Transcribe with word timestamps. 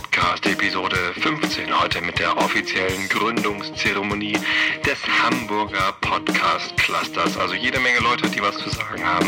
Podcast, 0.00 0.46
Episode 0.46 0.96
15. 1.20 1.76
Heute 1.76 2.00
mit 2.00 2.20
der 2.20 2.36
offiziellen 2.36 3.08
Gründungszeremonie 3.08 4.38
des 4.86 4.98
Hamburger 5.22 5.92
Podcast 6.00 6.76
Clusters. 6.76 7.36
Also 7.36 7.54
jede 7.54 7.80
Menge 7.80 7.98
Leute, 7.98 8.28
die 8.30 8.40
was 8.40 8.56
zu 8.58 8.70
sagen 8.70 9.04
haben. 9.04 9.26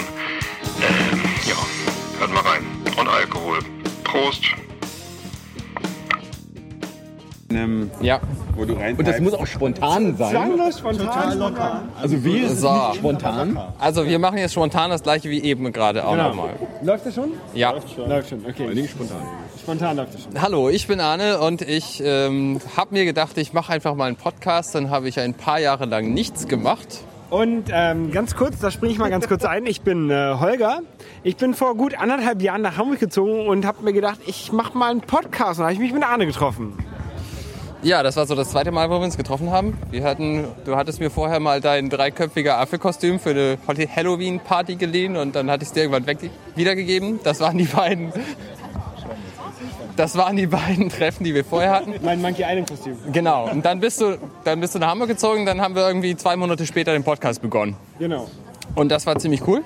Ähm, 0.81 1.23
ja, 1.45 1.57
hört 2.21 2.33
mal 2.33 2.43
rein. 2.43 2.65
Und 2.97 3.09
Alkohol. 3.09 3.59
Prost. 4.05 4.45
Ähm, 7.53 7.91
Ja. 8.01 8.21
wo 8.57 8.65
du 8.65 8.75
rein 8.75 8.97
Und 8.97 9.07
das 9.09 9.21
muss 9.21 9.35
auch 9.35 9.47
spontan 9.47 10.17
sein. 10.17 10.31
Zwanglos, 10.31 10.79
spontan, 10.79 11.39
locker. 11.39 11.83
Also 12.01 12.25
wie 12.25 12.39
ist 12.39 12.61
So. 12.61 12.73
nicht 12.73 12.97
spontan? 12.97 13.59
Also 13.79 14.07
wir 14.07 14.19
machen 14.19 14.39
jetzt 14.39 14.53
spontan 14.53 14.91
das 14.91 15.03
gleiche 15.03 15.29
wie 15.31 15.43
eben 15.43 15.73
gerade 15.73 16.07
auch 16.07 16.13
Genau. 16.13 16.29
nochmal. 16.29 16.51
Läuft 16.83 17.07
das 17.07 17.15
schon? 17.15 17.33
Ja. 17.55 17.73
Läuft 17.73 18.29
schon, 18.31 18.45
okay. 18.47 18.69
Nicht 18.75 18.91
spontan. 18.91 19.17
Spontan 19.61 19.97
läuft 19.97 20.15
das 20.15 20.23
schon. 20.23 20.41
Hallo, 20.41 20.69
ich 20.69 20.87
bin 20.87 21.01
Arne 21.01 21.41
und 21.41 21.63
ich 21.63 22.01
ähm, 22.05 22.61
habe 22.77 22.95
mir 22.95 23.05
gedacht, 23.05 23.37
ich 23.37 23.53
mache 23.53 23.73
einfach 23.73 23.95
mal 23.95 24.07
einen 24.07 24.17
Podcast. 24.17 24.75
Dann 24.75 24.91
habe 24.91 25.09
ich 25.09 25.19
ein 25.19 25.35
paar 25.35 25.59
Jahre 25.59 25.87
lang 25.87 26.13
nichts 26.15 26.47
gemacht. 26.47 27.01
Und 27.31 27.65
ähm, 27.73 28.11
ganz 28.11 28.35
kurz, 28.35 28.59
da 28.59 28.71
springe 28.73 28.93
ich 28.93 28.99
mal 28.99 29.11
ganz 29.11 29.29
kurz 29.29 29.45
ein. 29.45 29.65
Ich 29.67 29.83
bin 29.83 30.11
äh, 30.11 30.35
Holger. 30.41 30.81
Ich 31.23 31.37
bin 31.37 31.55
vor 31.55 31.77
gut 31.77 31.97
anderthalb 31.99 32.43
Jahren 32.43 32.63
nach 32.63 32.77
Hamburg 32.77 32.99
gezogen 32.99 33.47
und 33.47 33.65
habe 33.67 33.83
mir 33.85 33.93
gedacht, 33.93 34.19
ich 34.27 34.53
mache 34.53 34.77
mal 34.77 34.91
einen 34.91 35.01
Podcast. 35.01 35.59
Und 35.61 35.65
da 35.65 35.65
habe 35.65 35.75
ich 35.75 35.79
mich 35.81 35.93
mit 35.93 36.03
Arne 36.05 36.27
getroffen. 36.27 36.77
Ja, 37.83 38.03
das 38.03 38.17
war 38.17 38.27
so 38.27 38.35
das 38.35 38.51
zweite 38.51 38.73
Mal, 38.73 38.91
wo 38.91 38.95
wir 38.95 39.05
uns 39.05 39.17
getroffen 39.17 39.51
haben. 39.51 39.79
Wir 39.91 40.05
hatten, 40.05 40.45
du 40.67 40.77
hattest 40.77 41.01
mir 41.01 41.11
vorher 41.11 41.41
mal 41.41 41.63
dein 41.63 41.89
dreiköpfiger 41.89 42.59
Affe-Kostüm 42.59 43.19
für 43.19 43.31
eine 43.31 43.57
Halloween-Party 43.97 44.77
geliehen 44.77 45.17
und 45.17 45.35
dann 45.35 45.51
hatte 45.51 45.63
ich 45.63 45.69
es 45.69 45.73
dir 45.73 45.81
irgendwann 45.85 46.07
weg 46.07 46.19
wiedergegeben. 46.57 47.21
Das 47.25 47.41
waren 47.41 47.57
die 47.57 47.65
beiden. 47.65 48.13
Das 49.97 50.17
waren 50.17 50.37
die 50.37 50.47
beiden 50.47 50.91
Treffen, 50.91 51.25
die 51.25 51.35
wir 51.35 51.45
vorher 51.45 51.73
hatten. 51.73 51.95
Mein 52.03 52.21
Monkey 52.21 52.43
Island 52.43 52.69
Kostüm. 52.69 52.97
Genau. 53.13 53.51
Und 53.51 53.65
dann 53.65 53.81
bist 53.81 54.01
du, 54.01 54.19
dann 54.45 54.61
bist 54.61 54.75
du 54.75 54.79
nach 54.79 54.89
Hamburg 54.89 55.09
gezogen. 55.09 55.47
Dann 55.47 55.61
haben 55.61 55.75
wir 55.75 55.87
irgendwie 55.87 56.17
zwei 56.17 56.37
Monate 56.37 56.67
später 56.67 56.93
den 56.93 57.05
Podcast 57.05 57.41
begonnen. 57.41 57.77
Genau. 57.99 58.29
Und 58.75 58.91
das 58.91 59.07
war 59.07 59.19
ziemlich 59.19 59.47
cool, 59.47 59.63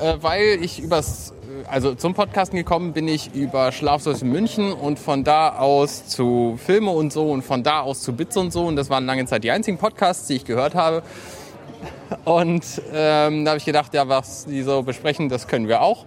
äh, 0.00 0.14
weil 0.20 0.58
ich 0.62 0.80
übers, 0.80 1.32
also 1.68 1.94
zum 1.94 2.14
Podcasten 2.14 2.56
gekommen 2.56 2.92
bin 2.92 3.08
ich 3.08 3.34
über 3.34 3.72
Schlaflos 3.72 4.22
in 4.22 4.30
München 4.30 4.72
und 4.72 4.98
von 4.98 5.24
da 5.24 5.56
aus 5.58 6.06
zu 6.06 6.58
Filme 6.64 6.90
und 6.90 7.12
so 7.12 7.30
und 7.30 7.42
von 7.42 7.62
da 7.62 7.80
aus 7.80 8.02
zu 8.02 8.12
Bits 8.14 8.36
und 8.36 8.52
so. 8.52 8.64
Und 8.64 8.76
das 8.76 8.90
waren 8.90 9.06
lange 9.06 9.26
Zeit 9.26 9.44
die 9.44 9.50
einzigen 9.50 9.78
Podcasts, 9.78 10.26
die 10.26 10.34
ich 10.34 10.44
gehört 10.44 10.74
habe. 10.74 11.02
Und 12.24 12.64
ähm, 12.92 13.44
da 13.44 13.50
habe 13.52 13.58
ich 13.58 13.64
gedacht, 13.64 13.94
ja, 13.94 14.08
was 14.08 14.44
die 14.44 14.62
so 14.62 14.82
besprechen, 14.82 15.28
das 15.28 15.48
können 15.48 15.68
wir 15.68 15.82
auch. 15.82 16.04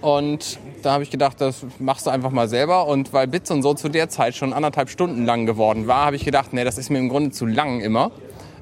Und 0.00 0.58
da 0.82 0.92
habe 0.92 1.02
ich 1.02 1.10
gedacht, 1.10 1.40
das 1.40 1.64
machst 1.78 2.06
du 2.06 2.10
einfach 2.10 2.30
mal 2.30 2.48
selber. 2.48 2.86
Und 2.86 3.12
weil 3.12 3.26
Bits 3.26 3.50
und 3.50 3.62
so 3.62 3.74
zu 3.74 3.88
der 3.88 4.08
Zeit 4.08 4.34
schon 4.34 4.52
anderthalb 4.52 4.88
Stunden 4.88 5.24
lang 5.24 5.46
geworden 5.46 5.86
war, 5.86 6.06
habe 6.06 6.16
ich 6.16 6.24
gedacht, 6.24 6.52
nee, 6.52 6.64
das 6.64 6.78
ist 6.78 6.90
mir 6.90 6.98
im 6.98 7.08
Grunde 7.08 7.30
zu 7.30 7.46
lang 7.46 7.80
immer. 7.80 8.10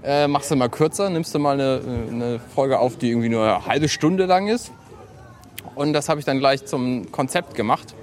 Äh, 0.02 0.28
machst 0.28 0.50
du 0.50 0.56
mal 0.56 0.68
kürzer, 0.68 1.08
nimmst 1.10 1.34
du 1.34 1.38
mal 1.38 1.54
eine, 1.54 1.80
eine 2.10 2.40
Folge 2.54 2.78
auf, 2.78 2.96
die 2.96 3.10
irgendwie 3.10 3.30
nur 3.30 3.44
eine 3.44 3.66
halbe 3.66 3.88
Stunde 3.88 4.26
lang 4.26 4.48
ist. 4.48 4.70
Und 5.74 5.92
das 5.92 6.08
habe 6.08 6.20
ich 6.20 6.26
dann 6.26 6.38
gleich 6.38 6.64
zum 6.66 7.10
Konzept 7.10 7.54
gemacht, 7.54 7.94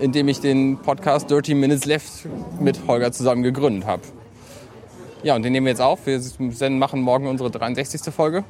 indem 0.00 0.28
ich 0.28 0.40
den 0.40 0.78
Podcast 0.78 1.30
Dirty 1.30 1.54
Minutes 1.54 1.84
Left 1.84 2.26
mit 2.60 2.80
Holger 2.86 3.12
zusammen 3.12 3.42
gegründet 3.42 3.86
habe. 3.86 4.02
Ja, 5.22 5.34
und 5.34 5.42
den 5.42 5.52
nehmen 5.52 5.66
wir 5.66 5.70
jetzt 5.70 5.80
auf. 5.80 6.00
Wir 6.06 6.70
machen 6.70 7.00
morgen 7.00 7.26
unsere 7.26 7.50
63. 7.50 8.12
Folge. 8.14 8.44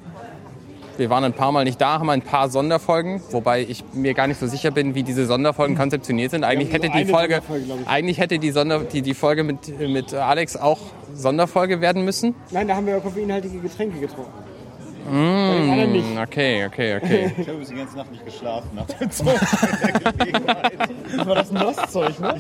Wir 0.99 1.11
waren 1.11 1.25
ein 1.25 1.35
paar 1.35 1.53
Mal 1.53 1.65
nicht 1.65 1.79
da, 1.79 1.99
haben 1.99 2.09
ein 2.09 2.23
paar 2.23 2.49
Sonderfolgen, 2.49 3.21
wobei 3.31 3.61
ich 3.61 3.85
mir 3.93 4.15
gar 4.15 4.27
nicht 4.27 4.41
so 4.41 4.47
sicher 4.47 4.71
bin, 4.71 4.95
wie 4.95 5.03
diese 5.03 5.27
Sonderfolgen 5.27 5.77
konzeptioniert 5.77 6.31
sind. 6.31 6.43
Eigentlich 6.43 6.73
hätte 6.73 6.89
die 6.89 7.05
Folge, 7.05 7.43
eigentlich 7.85 8.19
hätte 8.19 8.39
die, 8.39 8.51
Sonder, 8.51 8.81
die, 8.81 9.03
die 9.03 9.13
Folge 9.13 9.45
mit, 9.45 9.79
mit 9.79 10.15
Alex 10.15 10.57
auch 10.57 10.79
Sonderfolge 11.15 11.83
werden 11.83 12.05
müssen. 12.05 12.35
Nein, 12.51 12.67
da 12.67 12.77
haben 12.77 12.87
wir 12.87 12.95
ja 12.95 13.01
koffeinhaltige 13.01 13.59
Getränke 13.59 14.01
getrunken. 14.01 14.46
Hm, 15.09 16.19
Okay, 16.23 16.67
okay, 16.67 16.97
okay. 16.97 17.33
Ich 17.39 17.49
habe 17.49 17.65
die 17.65 17.75
ganze 17.75 17.97
Nacht 17.97 18.11
nicht 18.11 18.25
geschlafen 18.25 18.71
nach 18.75 18.87
der 18.87 19.11
Zug. 19.11 19.27
Das 21.17 21.27
war 21.27 21.35
das 21.35 21.53
Nostzeug, 21.53 22.19
ne? 22.21 22.35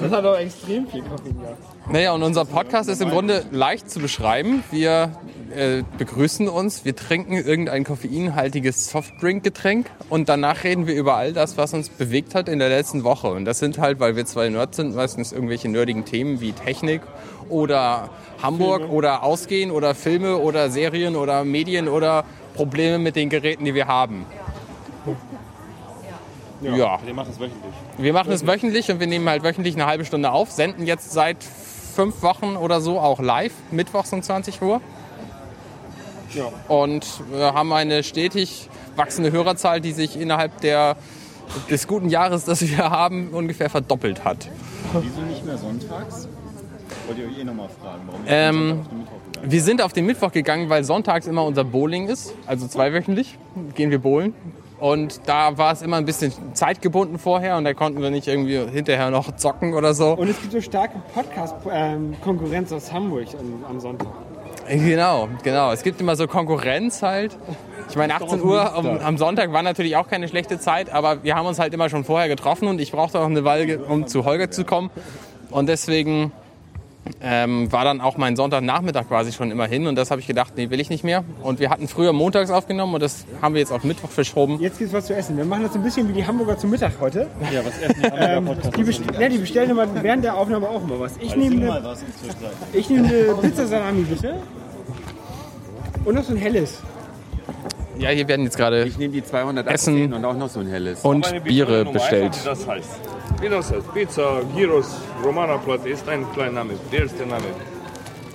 Das 0.00 0.10
hat 0.10 0.24
doch 0.24 0.38
extrem 0.38 0.86
viel 0.88 1.02
Koffein 1.02 1.38
gehabt. 1.40 1.92
Naja, 1.92 2.12
und 2.12 2.22
unser 2.22 2.44
Podcast 2.44 2.88
ist 2.88 3.00
im 3.02 3.10
Grunde 3.10 3.44
leicht 3.50 3.90
zu 3.90 4.00
beschreiben. 4.00 4.64
Wir 4.70 5.12
äh, 5.54 5.82
begrüßen 5.98 6.48
uns, 6.48 6.84
wir 6.84 6.96
trinken 6.96 7.34
irgendein 7.34 7.84
koffeinhaltiges 7.84 8.90
Softdrink-Getränk 8.90 9.90
und 10.08 10.28
danach 10.28 10.64
reden 10.64 10.86
wir 10.86 10.94
über 10.94 11.16
all 11.16 11.32
das, 11.32 11.56
was 11.56 11.74
uns 11.74 11.88
bewegt 11.88 12.34
hat 12.34 12.48
in 12.48 12.58
der 12.58 12.68
letzten 12.68 13.04
Woche. 13.04 13.28
Und 13.28 13.44
das 13.44 13.58
sind 13.58 13.78
halt, 13.78 14.00
weil 14.00 14.16
wir 14.16 14.26
zwei 14.26 14.48
Nerds 14.48 14.76
sind, 14.76 14.94
meistens 14.94 15.32
irgendwelche 15.32 15.68
nerdigen 15.68 16.04
Themen 16.04 16.40
wie 16.40 16.52
Technik 16.52 17.02
oder 17.48 18.10
Hamburg 18.42 18.90
oder 18.90 19.22
Ausgehen 19.22 19.70
oder 19.70 19.94
Filme 19.94 20.36
oder 20.36 20.70
Serien 20.70 21.16
oder 21.16 21.44
Medien 21.44 21.88
oder 21.88 22.24
Probleme 22.54 22.98
mit 22.98 23.16
den 23.16 23.28
Geräten, 23.30 23.64
die 23.64 23.74
wir 23.74 23.86
haben. 23.86 24.26
Ja. 26.62 26.98
Wir 27.04 27.14
machen 27.14 27.30
es 27.30 27.38
wöchentlich. 27.38 27.74
Wir 27.98 28.12
machen 28.12 28.32
es 28.32 28.46
wöchentlich 28.46 28.90
und 28.90 29.00
wir 29.00 29.06
nehmen 29.06 29.28
halt 29.28 29.42
wöchentlich 29.42 29.74
eine 29.74 29.86
halbe 29.86 30.04
Stunde 30.04 30.32
auf, 30.32 30.50
senden 30.50 30.86
jetzt 30.86 31.12
seit 31.12 31.44
fünf 31.94 32.22
Wochen 32.22 32.56
oder 32.56 32.80
so 32.80 32.98
auch 32.98 33.20
live, 33.20 33.52
mittwochs 33.70 34.12
um 34.12 34.22
20 34.22 34.62
Uhr. 34.62 34.80
Ja. 36.34 36.50
Und 36.68 37.06
wir 37.30 37.54
haben 37.54 37.72
eine 37.72 38.02
stetig 38.02 38.68
wachsende 38.96 39.32
Hörerzahl, 39.32 39.80
die 39.80 39.92
sich 39.92 40.18
innerhalb 40.18 40.60
der, 40.60 40.96
des 41.70 41.86
guten 41.86 42.08
Jahres, 42.08 42.44
das 42.44 42.62
wir 42.62 42.90
haben, 42.90 43.28
ungefähr 43.30 43.70
verdoppelt 43.70 44.24
hat. 44.24 44.48
Wieso 44.92 45.20
nicht 45.22 45.44
mehr 45.44 45.58
sonntags? 45.58 46.28
Wollt 47.06 47.18
ihr 47.18 47.26
euch 47.26 47.38
eh 47.38 47.44
nochmal 47.44 47.68
fragen, 47.68 48.02
warum 48.06 48.20
Ähm, 48.26 48.80
auf 48.80 49.50
Wir 49.50 49.62
sind 49.62 49.82
auf 49.82 49.92
den 49.92 50.06
Mittwoch 50.06 50.32
gegangen, 50.32 50.68
weil 50.68 50.84
sonntags 50.84 51.26
immer 51.26 51.44
unser 51.44 51.64
Bowling 51.64 52.08
ist, 52.08 52.34
also 52.46 52.66
zweiwöchentlich 52.66 53.38
gehen 53.74 53.90
wir 53.90 53.98
bowlen. 53.98 54.34
Und 54.80 55.20
da 55.26 55.56
war 55.56 55.72
es 55.72 55.82
immer 55.82 55.96
ein 55.96 56.04
bisschen 56.04 56.32
zeitgebunden 56.52 57.18
vorher 57.18 57.56
und 57.56 57.64
da 57.64 57.74
konnten 57.74 58.02
wir 58.02 58.10
nicht 58.10 58.26
irgendwie 58.26 58.58
hinterher 58.70 59.10
noch 59.10 59.36
zocken 59.36 59.72
oder 59.74 59.94
so. 59.94 60.12
Und 60.12 60.28
es 60.28 60.40
gibt 60.40 60.52
so 60.52 60.60
starke 60.60 61.00
Podcast-Konkurrenz 61.14 62.72
aus 62.72 62.92
Hamburg 62.92 63.28
am, 63.38 63.64
am 63.70 63.80
Sonntag. 63.80 64.08
Genau, 64.68 65.28
genau. 65.42 65.72
Es 65.72 65.82
gibt 65.82 66.00
immer 66.00 66.16
so 66.16 66.26
Konkurrenz 66.26 67.02
halt. 67.02 67.36
Ich 67.90 67.96
meine, 67.96 68.14
18 68.14 68.42
Uhr 68.42 68.74
am, 68.74 68.86
am 68.86 69.18
Sonntag 69.18 69.52
war 69.52 69.62
natürlich 69.62 69.96
auch 69.96 70.08
keine 70.08 70.28
schlechte 70.28 70.58
Zeit, 70.58 70.90
aber 70.90 71.22
wir 71.22 71.36
haben 71.36 71.46
uns 71.46 71.58
halt 71.58 71.74
immer 71.74 71.90
schon 71.90 72.04
vorher 72.04 72.28
getroffen 72.28 72.68
und 72.68 72.80
ich 72.80 72.92
brauchte 72.92 73.20
auch 73.20 73.26
eine 73.26 73.44
Weile, 73.44 73.78
um 73.78 74.06
zu 74.06 74.24
Holger 74.24 74.50
zu 74.50 74.64
kommen. 74.64 74.90
Und 75.50 75.68
deswegen 75.68 76.32
ähm, 77.20 77.70
war 77.70 77.84
dann 77.84 78.00
auch 78.00 78.16
mein 78.16 78.36
Sonntagnachmittag 78.36 79.08
quasi 79.08 79.32
schon 79.32 79.50
immer 79.50 79.66
hin 79.66 79.86
und 79.86 79.96
das 79.96 80.10
habe 80.10 80.20
ich 80.20 80.26
gedacht, 80.26 80.54
nee, 80.56 80.70
will 80.70 80.80
ich 80.80 80.90
nicht 80.90 81.04
mehr. 81.04 81.24
Und 81.42 81.60
wir 81.60 81.70
hatten 81.70 81.88
früher 81.88 82.12
montags 82.12 82.50
aufgenommen 82.50 82.94
und 82.94 83.02
das 83.02 83.26
haben 83.42 83.54
wir 83.54 83.60
jetzt 83.60 83.72
auf 83.72 83.84
Mittwoch 83.84 84.10
verschoben. 84.10 84.58
Jetzt 84.60 84.78
gibt's 84.78 84.94
was 84.94 85.06
zu 85.06 85.14
essen. 85.14 85.36
Wir 85.36 85.44
machen 85.44 85.64
das 85.64 85.72
so 85.72 85.78
ein 85.78 85.84
bisschen 85.84 86.08
wie 86.08 86.12
die 86.12 86.26
Hamburger 86.26 86.56
zum 86.58 86.70
Mittag 86.70 86.92
heute. 87.00 87.28
Ja, 87.52 87.64
was 87.64 87.78
essen 87.78 88.02
die 88.02 88.08
Ähm, 88.24 88.50
die, 88.76 88.84
best 88.84 89.02
ja, 89.18 89.28
die 89.28 89.38
bestellen 89.38 89.70
immer 89.70 89.86
während 90.02 90.24
der 90.24 90.34
Aufnahme 90.36 90.68
auch 90.68 90.82
immer 90.82 91.00
was. 91.00 91.16
Ich 91.20 91.36
nehme 91.36 91.66
mal 91.66 91.78
eine, 91.78 91.96
ich 92.72 92.88
nehme 92.88 93.08
eine 93.08 93.34
Pizza 93.40 93.66
Salami 93.66 94.02
bitte. 94.02 94.36
Und 96.04 96.14
noch 96.14 96.24
so 96.24 96.32
ein 96.32 96.38
helles. 96.38 96.82
Ja, 97.98 98.10
hier 98.10 98.26
werden 98.28 98.44
jetzt 98.44 98.56
gerade 98.56 98.84
Ich 98.84 98.98
nehme 98.98 99.12
die 99.14 99.22
218 99.24 99.72
Essen. 99.74 100.12
und 100.12 100.24
auch 100.24 100.36
noch 100.36 100.48
so 100.48 100.60
ein 100.60 100.66
helles. 100.66 101.00
und 101.02 101.44
Biere 101.44 101.84
bestellt. 101.84 102.36
das 102.44 102.66
heißt. 102.66 102.90
Wie 103.40 103.48
das 103.48 103.70
heißt. 103.70 103.92
Pizza, 103.92 104.40
Gyros, 104.54 104.96
Romana 105.24 105.56
Platte 105.58 105.88
ist 105.88 106.08
ein 106.08 106.24
kleiner 106.32 106.52
Name. 106.52 106.74
Der 106.90 107.02
erste 107.02 107.26
Name. 107.26 107.44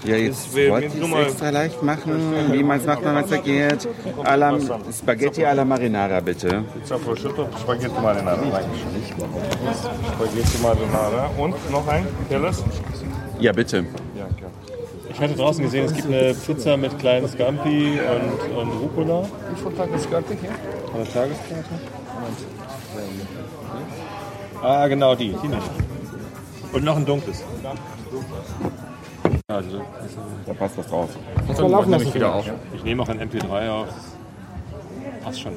Ja, 0.05 0.15
jetzt 0.15 0.53
wollte 0.55 0.87
ich 0.87 0.93
es 0.95 1.27
extra 1.27 1.49
leicht 1.49 1.83
machen, 1.83 2.33
wie 2.51 2.63
man 2.63 2.79
es 2.79 2.85
macht, 2.85 3.03
wenn 3.03 3.13
man 3.13 3.23
es 3.25 3.29
vergeht. 3.29 3.87
Alla, 4.23 4.57
Spaghetti 4.97 5.43
alla 5.43 5.65
Marinara, 5.65 6.21
bitte. 6.21 6.63
Pizza 6.73 6.97
prosciutto, 6.97 7.49
Spaghetti 7.59 7.99
Marinara. 8.01 8.39
Spaghetti 10.13 10.57
Marinara. 10.63 11.29
Und 11.37 11.71
noch 11.71 11.87
ein 11.87 12.07
helles? 12.29 12.63
Ja, 13.39 13.51
bitte. 13.51 13.85
Ja, 14.17 14.25
klar. 14.37 14.51
Ich 15.11 15.19
hatte 15.19 15.33
draußen 15.35 15.63
gesehen, 15.65 15.85
es 15.85 15.93
gibt 15.93 16.07
eine 16.07 16.33
Pizza 16.33 16.77
mit 16.77 16.97
kleinen 16.97 17.27
Scampi 17.27 17.99
und, 17.99 18.57
und 18.57 18.69
Rucola. 18.79 19.23
Wie 19.23 19.61
viel 19.61 19.71
Tag 19.73 19.93
ist 19.93 20.05
fertig 20.05 20.37
hier? 20.39 20.51
Eine 20.95 21.03
Tageskarte. 21.03 21.98
Ah, 24.61 24.87
genau 24.87 25.15
die. 25.15 25.35
Die 25.41 25.47
nicht. 25.47 25.69
Und 26.73 26.83
noch 26.83 26.97
ein 26.97 27.05
dunkles. 27.05 27.43
Also, 29.47 29.81
Da 30.45 30.53
passt 30.53 30.77
was 30.77 30.87
drauf. 30.87 31.09
Das 31.47 31.61
war 31.61 31.69
laufen 31.69 31.91
lassen. 31.91 32.13
wieder 32.13 32.35
auf. 32.35 32.45
ich 32.75 32.83
nehme 32.83 33.01
auch 33.03 33.09
ein 33.09 33.19
MP3 33.19 33.69
auf. 33.69 33.87
Passt 35.23 35.41
schon. 35.41 35.53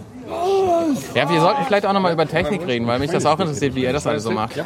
Ja, 1.14 1.28
wir 1.28 1.40
sollten 1.40 1.64
vielleicht 1.64 1.84
auch 1.86 1.92
noch 1.92 2.00
mal 2.00 2.12
über 2.12 2.26
Technik 2.26 2.66
reden, 2.66 2.86
weil 2.86 2.98
mich 2.98 3.10
das 3.10 3.26
auch 3.26 3.38
interessiert, 3.38 3.74
wie 3.74 3.84
er 3.84 3.92
das 3.92 4.06
alles 4.06 4.22
so 4.22 4.30
macht. 4.30 4.56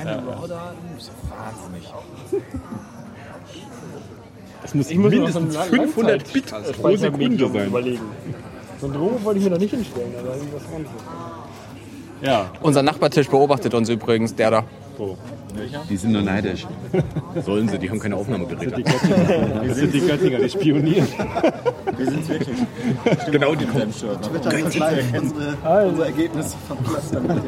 Das 4.62 4.74
muss 4.74 4.90
Ich 4.90 4.98
muss 4.98 5.10
mindestens 5.10 5.54
so 5.54 5.60
einen 5.60 5.70
500 5.70 6.32
Bit 6.32 6.46
pro 6.80 6.96
Sekunde 6.96 7.48
sein. 7.48 7.66
überlegen. 7.66 8.00
So 8.80 8.86
ein 8.86 8.92
Drogen 8.92 9.24
wollte 9.24 9.38
ich 9.38 9.44
mir 9.44 9.50
noch 9.52 9.58
nicht 9.58 9.70
hinstellen, 9.70 10.12
aber 10.18 10.36
irgendwas 10.36 10.62
anderes. 10.74 10.92
Ja. 12.22 12.50
Unser 12.62 12.82
Nachbartisch 12.82 13.28
beobachtet 13.28 13.74
uns 13.74 13.88
übrigens, 13.88 14.34
der 14.34 14.50
da. 14.50 14.64
Die 15.88 15.96
sind 15.96 16.12
nur 16.12 16.22
neidisch. 16.22 16.66
Sollen 17.44 17.68
sie, 17.68 17.78
die 17.78 17.88
haben 17.90 17.98
keine 17.98 18.16
Aufnahmegeräte. 18.16 18.76
Wir 19.62 19.74
sind 19.74 19.94
die 19.94 20.00
Göttinger, 20.00 20.38
die 20.38 20.50
spionieren. 20.50 21.06
Wir 21.96 22.06
sind 22.06 22.28
wirklich. 22.28 22.56
Genau, 23.30 23.54
die 23.54 23.66
kommen. 23.66 23.92
Twitter 23.92 24.58
ist 24.58 24.78
live. 24.78 25.04
Unsere, 25.20 25.86
unser 25.88 26.06
Ergebnis 26.06 26.56
von 26.66 26.82
Cluster 26.84 27.20
mit 27.20 27.30
dem. 27.30 27.42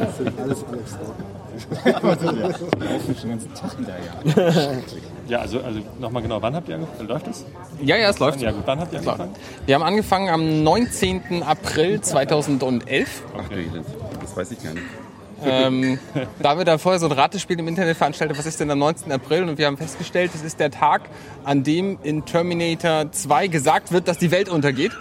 Das 0.00 0.20
ist 0.20 2.04
alles 2.04 2.26
Alex. 2.26 2.58
den 3.22 3.30
ganzen 3.30 3.54
Tag 3.54 3.76
hinterher. 3.76 4.72
Ja, 5.26 5.38
also, 5.38 5.60
also 5.60 5.80
nochmal 5.98 6.22
genau, 6.22 6.42
wann 6.42 6.54
habt 6.54 6.68
ihr 6.68 6.74
angefangen? 6.74 7.08
Läuft 7.08 7.26
das? 7.28 7.46
Ja, 7.82 7.96
ja, 7.96 8.10
es 8.10 8.18
läuft. 8.18 8.42
Ja 8.42 8.50
gut, 8.52 8.64
wann 8.66 8.78
habt 8.78 8.92
ihr 8.92 9.00
Klar. 9.00 9.14
angefangen? 9.14 9.36
Wir 9.64 9.74
haben 9.74 9.82
angefangen 9.82 10.28
am 10.28 10.62
19. 10.62 11.42
April 11.42 12.00
2011. 12.02 13.22
Ach 13.38 13.50
Elend. 13.50 13.86
Das 14.34 14.50
weiß 14.50 14.58
ich 14.58 14.64
gar 14.64 14.74
nicht. 14.74 14.84
Ähm, 15.44 15.98
da 16.40 16.50
haben 16.50 16.58
wir 16.58 16.64
da 16.64 16.78
vorher 16.78 16.98
so 16.98 17.06
ein 17.06 17.12
Ratespiel 17.12 17.58
im 17.58 17.68
Internet 17.68 17.96
veranstaltet, 17.96 18.38
was 18.38 18.46
ist 18.46 18.60
denn 18.60 18.70
am 18.70 18.78
19. 18.78 19.12
April? 19.12 19.48
Und 19.48 19.58
wir 19.58 19.66
haben 19.66 19.76
festgestellt, 19.76 20.32
es 20.34 20.42
ist 20.42 20.58
der 20.58 20.70
Tag, 20.70 21.02
an 21.44 21.62
dem 21.62 21.98
in 22.02 22.24
Terminator 22.24 23.10
2 23.12 23.48
gesagt 23.48 23.92
wird, 23.92 24.08
dass 24.08 24.18
die 24.18 24.30
Welt 24.30 24.48
untergeht. 24.48 24.92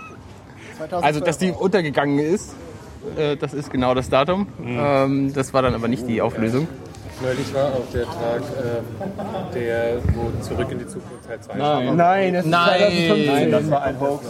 Also, 0.91 1.19
dass 1.19 1.37
die 1.37 1.51
untergegangen 1.51 2.19
ist. 2.19 2.53
Äh, 3.17 3.37
das 3.37 3.53
ist 3.53 3.71
genau 3.71 3.93
das 3.93 4.09
Datum. 4.09 4.47
Ähm, 4.65 5.33
das 5.33 5.53
war 5.53 5.61
dann 5.61 5.75
aber 5.75 5.87
nicht 5.87 6.07
die 6.07 6.21
Auflösung. 6.21 6.67
Neulich 7.21 7.53
war 7.53 7.67
auch 7.67 7.91
der 7.93 8.05
Tag, 8.05 8.41
äh, 8.41 9.53
der, 9.53 10.01
wo 10.13 10.31
zurück 10.41 10.67
in 10.71 10.79
die 10.79 10.87
Zukunft 10.87 11.25
Teil 11.27 11.39
2 11.39 11.55
Nein, 11.55 11.95
Nein 11.95 12.33
das 12.33 12.45
ist 12.45 12.51
Nein. 12.51 12.79
2015. 12.79 13.51
Das 13.51 13.71
war 13.71 13.83
ein 13.83 13.99
Hoax. 13.99 14.25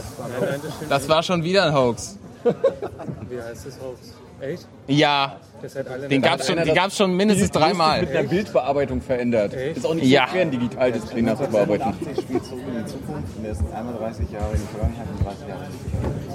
Das 0.90 1.10
war 1.10 1.24
schon 1.24 1.44
wieder 1.44 1.66
ein 1.66 1.74
Hoax. 1.74 2.18
Wie 2.44 3.42
heißt 3.42 3.66
das 3.66 3.80
Hoax? 3.80 4.14
Echt? 4.44 4.68
Ja, 4.88 5.38
Das 5.62 5.76
hat 5.78 5.88
alle 5.88 6.08
den 6.10 6.22
gab 6.22 6.40
es 6.42 6.48
schon, 6.48 6.58
den 6.58 6.76
gab's 6.76 6.98
schon 6.98 7.16
mindestens 7.16 7.48
Mit 7.54 7.56
dreimal. 7.56 8.00
einer 8.06 8.24
Bildbearbeitung 8.24 9.02
verändert. 9.02 9.54
Ist 9.54 9.86
auch 9.86 9.94
nicht 9.94 10.06
Ja. 10.08 10.26
so 10.26 10.32
schwer, 10.34 10.42
ein 10.42 10.52
Digitaldisplay 10.52 11.22
nachzubearbeiten. 11.22 11.88
80 11.88 12.22
spielt 12.24 12.46
zurück 12.46 12.62
in 12.68 12.84
die 12.84 12.86
Zukunft 12.92 13.38
und 13.38 13.46
er 13.46 13.52
ist 13.52 13.62
einmal 13.74 13.94
30 13.96 14.30
Jahre 14.32 14.54
in 14.54 14.60
die 14.62 14.68
Vergangenheit 14.68 15.08
und 15.18 15.26
30 15.26 15.48
Jahre 15.48 15.64
in 15.66 15.72
die 15.72 15.92
Zukunft. 15.92 16.33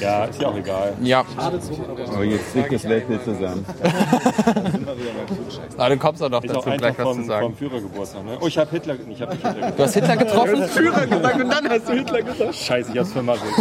Ja, 0.00 0.24
ist 0.24 0.40
ja 0.40 0.48
auch 0.48 0.56
egal. 0.56 0.92
Ja, 1.02 1.24
Aber 1.36 2.24
jetzt 2.24 2.50
fliegt 2.50 2.72
das 2.72 2.88
Weltbild 2.88 3.24
zusammen. 3.24 3.64
aber 5.76 5.88
du 5.90 5.96
kommst 5.98 6.20
noch 6.20 6.44
Ist 6.44 6.54
auch 6.56 6.64
dazu, 6.64 6.76
gleich 6.78 6.98
was 6.98 7.04
vom, 7.04 7.20
zu 7.20 7.26
sagen. 7.26 7.46
vom 7.46 7.56
Führergeburtstag. 7.56 8.24
Ne? 8.24 8.38
Oh, 8.40 8.46
ich 8.46 8.58
habe 8.58 8.70
Hitler, 8.70 8.94
ich 8.94 9.06
nicht 9.06 9.18
Hitler 9.18 9.36
gesagt. 9.36 9.78
Du 9.78 9.82
hast 9.82 9.94
Hitler 9.94 10.16
getroffen? 10.16 10.62
Führer 10.68 11.06
gesagt 11.06 11.40
und 11.40 11.48
dann 11.50 11.68
hast 11.68 11.88
du 11.88 11.92
Hitler 11.92 12.22
gesagt. 12.22 12.54
Scheiße, 12.54 12.92
ich 12.92 12.98
hab's 12.98 13.12
vermasselt. 13.12 13.52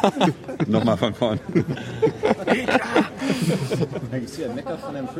Nochmal 0.66 0.96
von 0.96 1.14
vorn. 1.14 1.40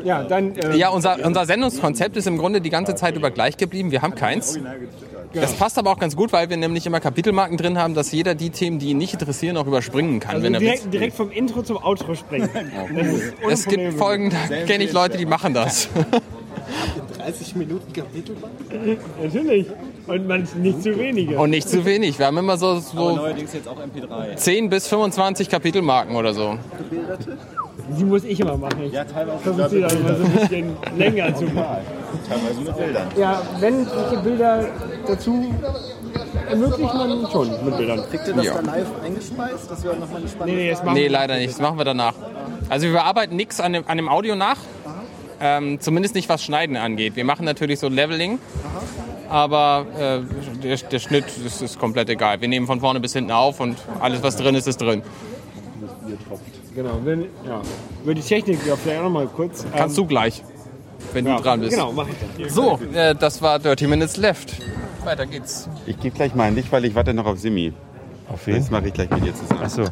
Ja, 0.03 0.23
dann 0.23 0.55
äh, 0.55 0.75
Ja, 0.75 0.89
unser, 0.89 1.17
unser 1.25 1.45
Sendungskonzept 1.45 2.17
ist 2.17 2.27
im 2.27 2.37
Grunde 2.37 2.61
die 2.61 2.69
ganze 2.69 2.95
Zeit 2.95 3.15
über 3.15 3.31
gleich 3.31 3.57
geblieben. 3.57 3.91
Wir 3.91 4.01
haben 4.01 4.15
keins. 4.15 4.57
Das 5.33 5.53
passt 5.53 5.77
aber 5.77 5.91
auch 5.91 5.99
ganz 5.99 6.15
gut, 6.15 6.31
weil 6.31 6.49
wir 6.49 6.57
nämlich 6.57 6.85
immer 6.85 6.99
Kapitelmarken 6.99 7.57
drin 7.57 7.77
haben, 7.77 7.93
dass 7.93 8.11
jeder 8.11 8.35
die 8.35 8.49
Themen, 8.49 8.79
die 8.79 8.89
ihn 8.89 8.97
nicht 8.97 9.13
interessieren, 9.13 9.57
auch 9.57 9.67
überspringen 9.67 10.19
kann, 10.19 10.35
also 10.35 10.43
wenn 10.45 10.53
er 10.53 10.61
will. 10.61 10.67
direkt, 10.67 10.93
direkt 10.93 11.15
vom 11.15 11.31
Intro 11.31 11.63
zum 11.63 11.77
Outro 11.77 12.15
springen. 12.15 12.49
Es 13.49 13.65
gibt. 13.65 13.93
Folgen, 13.97 14.29
da 14.29 14.65
kenne 14.65 14.83
ich 14.83 14.93
Leute, 14.93 15.17
die 15.17 15.25
machen 15.25 15.53
das. 15.53 15.89
30 17.23 17.55
Minuten 17.55 17.93
Kapitel. 17.93 18.35
Natürlich. 19.21 19.67
Und 20.07 20.27
man 20.27 20.47
nicht 20.55 20.83
zu 20.83 20.97
wenige. 20.97 21.39
Und 21.39 21.49
nicht 21.51 21.69
zu 21.69 21.85
wenig. 21.85 22.19
Wir 22.19 22.25
haben 22.25 22.37
immer 22.37 22.57
so, 22.57 22.79
so 22.79 23.15
Neuerdings 23.15 23.53
jetzt 23.53 23.67
auch 23.67 23.77
MP3. 23.77 24.35
10 24.35 24.69
bis 24.69 24.87
25 24.87 25.49
Kapitelmarken 25.49 26.15
oder 26.15 26.33
so. 26.33 26.57
Die 27.97 28.03
muss 28.03 28.23
ich 28.23 28.39
immer 28.39 28.55
machen. 28.57 28.83
Ich 28.83 28.93
Ja, 28.93 29.03
teilweise 29.03 29.39
versuche 29.39 29.69
sie 29.69 29.81
dann 29.81 29.97
immer 29.97 30.15
so 30.15 30.23
ein 30.23 30.31
bisschen 30.31 30.77
länger 30.97 31.35
zu 31.35 31.45
machen. 31.45 31.77
Teilweise 32.29 32.61
mit 32.61 32.77
Bildern. 32.77 33.07
Ja, 33.17 33.41
wenn 33.59 33.85
solche 33.85 34.17
Bilder 34.17 34.65
dazu 35.07 35.53
ermöglicht 36.49 36.93
man 36.93 37.27
schon 37.31 37.49
mit 37.65 37.77
Bildern. 37.77 38.03
Kriegt 38.09 38.27
ihr 38.27 38.33
das 38.35 38.45
Ja. 38.45 38.53
dann 38.55 38.65
live 38.65 38.87
eingespeist? 39.03 39.71
Das 39.71 39.83
wäre 39.83 39.95
nochmal 39.97 40.17
eine 40.21 40.27
spannende 40.29 40.55
Nee, 40.57 40.63
nee, 40.65 40.69
das 40.71 40.79
Frage. 40.81 40.93
Nee, 40.93 41.07
leider 41.07 41.37
nicht. 41.37 41.49
Das 41.49 41.59
machen 41.59 41.77
wir 41.77 41.85
danach. 41.85 42.13
Also 42.69 42.85
wir 42.85 42.93
bearbeiten 42.93 43.35
nichts 43.35 43.59
an 43.59 43.73
dem, 43.73 43.83
an 43.87 43.97
dem 43.97 44.07
Audio 44.07 44.35
nach. 44.35 44.57
Ähm, 45.41 45.79
zumindest 45.81 46.15
nicht 46.15 46.29
was 46.29 46.43
Schneiden 46.43 46.77
angeht. 46.77 47.15
Wir 47.15 47.25
machen 47.25 47.43
natürlich 47.45 47.79
so 47.79 47.89
Leveling. 47.89 48.39
Aber 49.29 49.85
äh, 49.99 50.19
der, 50.63 50.77
der 50.77 50.99
Schnitt 50.99 51.25
ist, 51.43 51.61
ist 51.61 51.79
komplett 51.79 52.07
egal. 52.09 52.39
Wir 52.39 52.47
nehmen 52.47 52.67
von 52.67 52.79
vorne 52.79 52.99
bis 52.99 53.13
hinten 53.13 53.31
auf 53.31 53.59
und 53.59 53.77
alles, 53.99 54.21
was 54.21 54.35
drin 54.37 54.53
ist, 54.53 54.67
ist 54.67 54.79
drin. 54.79 55.01
Genau, 56.75 56.99
wenn, 57.03 57.21
ja. 57.45 57.61
Über 58.03 58.15
die 58.15 58.21
Technik 58.21 58.59
ja, 58.65 58.75
vielleicht 58.75 58.99
auch 58.99 59.03
noch 59.03 59.11
mal 59.11 59.27
kurz. 59.27 59.65
Kannst 59.75 59.97
du 59.97 60.05
gleich, 60.05 60.43
wenn 61.13 61.25
ja, 61.25 61.37
du 61.37 61.43
dran 61.43 61.59
bist. 61.59 61.73
Genau, 61.73 61.91
mach 61.91 62.07
ich 62.07 62.15
dann. 62.37 62.49
So, 62.49 62.79
äh, 62.93 63.15
das 63.15 63.41
war 63.41 63.59
Dirty 63.59 63.87
Minutes 63.87 64.17
Left. 64.17 64.55
Weiter 65.03 65.25
geht's. 65.25 65.69
Ich 65.85 65.99
gebe 65.99 66.15
gleich 66.15 66.33
mal 66.33 66.47
an 66.47 66.55
dich, 66.55 66.71
weil 66.71 66.85
ich 66.85 66.95
warte 66.95 67.13
noch 67.13 67.25
auf 67.25 67.39
Simi. 67.39 67.73
Auf 68.29 68.45
Das 68.47 68.71
mache 68.71 68.87
ich 68.87 68.93
gleich 68.93 69.09
mit 69.09 69.25
dir 69.25 69.35
zusammen. 69.35 69.61
Achso. 69.61 69.83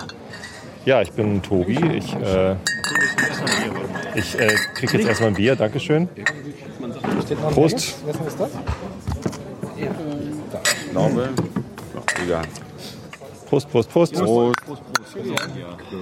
Ja, 0.85 1.01
ich 1.01 1.11
bin 1.11 1.41
Tobi. 1.43 1.77
Ich, 1.95 2.15
äh, 2.15 2.55
ich 4.15 4.39
äh, 4.39 4.55
kriege 4.73 4.97
jetzt 4.97 5.07
erstmal 5.07 5.29
ein 5.29 5.35
Bier. 5.35 5.55
Dankeschön. 5.55 6.09
Prost. 7.51 7.95
Ich 9.77 10.91
glaube. 10.91 11.29
Egal. 12.25 12.43
Prost, 13.51 13.69
Prost, 13.69 13.89
Prost. 13.91 14.13
Prost. 14.13 14.55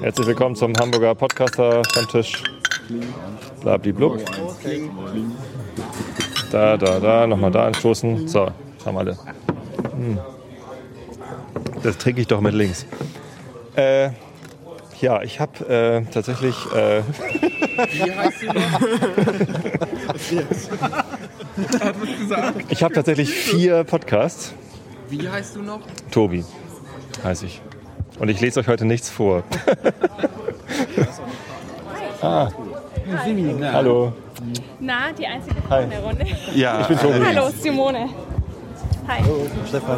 Herzlich 0.02 0.28
willkommen 0.28 0.56
zum 0.56 0.72
Hamburger 0.80 1.16
Podcaster 1.16 1.82
Stammtisch. 1.84 2.44
Blabliblub. 3.62 4.24
Da, 6.52 6.78
da, 6.78 7.00
da. 7.00 7.26
Nochmal 7.26 7.50
da 7.50 7.66
anstoßen. 7.66 8.28
So, 8.28 8.52
haben 8.86 8.98
alle. 9.00 9.18
Hm. 9.96 10.20
Das 11.82 11.98
trinke 11.98 12.22
ich 12.22 12.28
doch 12.28 12.40
mit 12.40 12.54
links. 12.54 12.86
Äh, 13.76 14.12
ja, 15.02 15.24
ich 15.24 15.40
habe 15.40 15.68
äh, 15.68 16.04
tatsächlich. 16.12 16.56
Äh, 16.72 17.02
Wie 17.02 18.12
heißt 18.12 18.44
du 18.44 18.46
noch? 18.46 18.82
ich 22.70 22.84
habe 22.84 22.94
tatsächlich 22.94 23.32
vier 23.32 23.84
Podcasts. 23.86 24.54
Wie 25.10 25.28
heißt 25.28 25.56
du 25.56 25.64
noch? 25.64 25.80
Tobi 26.12 26.46
heiße 27.24 27.46
ich. 27.46 27.62
Und 28.20 28.30
ich 28.30 28.42
lese 28.42 28.60
euch 28.60 28.68
heute 28.68 28.86
nichts 28.86 29.10
vor. 29.10 29.44
ah. 32.22 32.50
Hallo. 33.74 34.14
Na, 34.80 35.12
die 35.18 35.26
einzige 35.26 35.56
Frau 35.68 35.80
in 35.80 35.90
der 35.90 36.02
Runde. 36.02 36.26
Ja, 36.54 36.82
Ich 36.82 36.88
bin 36.88 37.00
Tobi. 37.00 37.20
Hallo, 37.26 37.50
Simone. 37.50 38.10
Hi. 39.08 39.24
Stefan. 39.68 39.98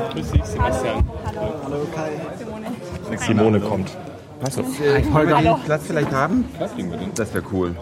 Hallo. 0.58 1.04
Hallo. 1.66 1.88
Simone. 2.38 2.68
Simone 3.18 3.60
kommt. 3.60 3.98
Pass 4.40 4.58
auf. 4.58 4.66
Äh, 4.80 5.04
Holger, 5.14 5.38
Hallo. 5.38 5.60
Platz 5.66 5.84
vielleicht 5.88 6.12
haben? 6.12 6.46
Das 7.16 7.34
wäre 7.34 7.44
cool. 7.52 7.76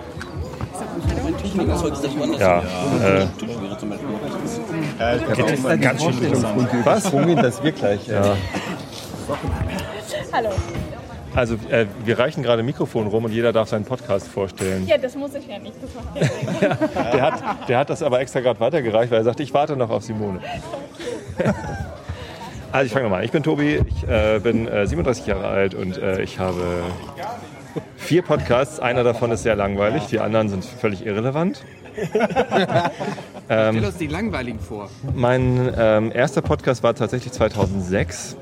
Ja, 2.39 2.63
äh, 3.01 3.27
Ganz 5.77 6.03
schön 6.03 6.43
Was? 6.83 7.03
dass 7.03 7.63
wir 7.63 7.71
gleich. 7.71 8.07
Ja. 8.07 8.35
Hallo. 10.31 10.49
also 11.35 11.55
äh, 11.69 11.85
wir 12.03 12.17
reichen 12.17 12.41
gerade 12.41 12.63
Mikrofon 12.63 13.07
rum 13.07 13.25
und 13.25 13.31
jeder 13.31 13.53
darf 13.53 13.69
seinen 13.69 13.85
Podcast 13.85 14.27
vorstellen. 14.27 14.87
Ja, 14.87 14.97
das 14.97 15.15
muss 15.15 15.35
ich 15.35 15.47
ja 15.47 15.59
nicht. 15.59 15.75
Das 15.81 15.93
macht 15.93 16.61
ja. 16.61 17.11
Der 17.11 17.21
hat, 17.21 17.69
der 17.69 17.77
hat 17.77 17.89
das 17.89 18.01
aber 18.01 18.19
extra 18.21 18.39
gerade 18.39 18.59
weitergereicht, 18.59 19.11
weil 19.11 19.19
er 19.19 19.23
sagt, 19.23 19.39
ich 19.39 19.53
warte 19.53 19.75
noch 19.75 19.89
auf 19.89 20.03
Simone. 20.03 20.41
Also 22.71 22.85
ich 22.85 22.91
fange 22.91 23.05
nochmal 23.05 23.21
an. 23.21 23.25
Ich 23.25 23.31
bin 23.31 23.41
Tobi, 23.41 23.81
ich 23.83 24.07
äh, 24.07 24.39
bin 24.43 24.67
äh, 24.67 24.85
37 24.85 25.25
Jahre 25.25 25.47
alt 25.47 25.73
und 25.73 25.97
äh, 25.97 26.21
ich 26.21 26.37
habe 26.37 26.83
vier 27.97 28.21
Podcasts. 28.21 28.79
Einer 28.79 29.03
davon 29.03 29.31
ist 29.31 29.41
sehr 29.41 29.55
langweilig, 29.55 30.05
die 30.05 30.19
anderen 30.19 30.49
sind 30.49 30.63
völlig 30.63 31.03
irrelevant. 31.03 31.65
Stell 33.45 33.85
uns 33.85 33.97
die 33.97 34.05
langweiligen 34.05 34.59
vor. 34.59 34.87
Mein 35.15 35.73
ähm, 35.75 36.11
erster 36.13 36.43
Podcast 36.43 36.83
war 36.83 36.93
tatsächlich 36.93 37.33
2006. 37.33 38.37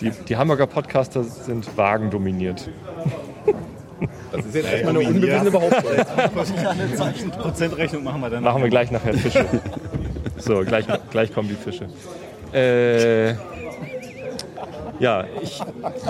die, 0.00 0.10
die 0.28 0.36
Hamburger 0.36 0.66
Podcaster 0.66 1.22
sind 1.24 1.76
Wagen 1.76 2.10
dominiert. 2.10 2.68
Das 4.32 4.46
ist 4.46 4.54
jetzt 4.54 4.72
erstmal 4.72 4.96
eine 4.96 5.08
unbewiesene 5.08 5.50
Behauptung. 5.50 5.90
Eine 5.90 6.94
Zeichenprozentrechnung 6.94 8.04
machen 8.04 8.20
wir 8.20 8.30
dann. 8.30 8.42
Machen 8.42 8.62
wir 8.62 8.70
gleich 8.70 8.90
nachher 8.90 9.14
Fische. 9.14 9.44
So, 10.38 10.60
gleich, 10.60 10.86
gleich 11.10 11.34
kommen 11.34 11.48
die 11.48 11.54
Fische. 11.54 11.86
Äh, 12.54 13.34
ja, 14.98 15.24
ich, 15.42 15.60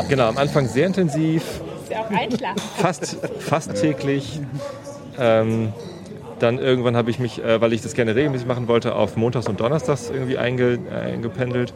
genau, 0.09 0.29
am 0.29 0.39
Anfang 0.39 0.67
sehr 0.69 0.87
intensiv, 0.87 1.43
Ist 1.83 1.91
ja 1.91 2.01
auch 2.01 2.11
einschlafen. 2.11 2.61
fast, 2.77 3.17
fast 3.41 3.75
täglich. 3.81 4.41
Ähm, 5.19 5.73
dann 6.39 6.59
irgendwann 6.59 6.97
habe 6.97 7.11
ich 7.11 7.19
mich, 7.19 7.43
äh, 7.43 7.61
weil 7.61 7.73
ich 7.73 7.83
das 7.83 7.95
gerne 7.95 8.15
regelmäßig 8.15 8.47
machen 8.47 8.69
wollte, 8.69 8.95
auf 8.95 9.17
Montags 9.17 9.49
und 9.49 9.61
Donnerstags 9.61 10.11
irgendwie 10.11 10.39
einge, 10.39 10.79
eingependelt. 10.91 11.75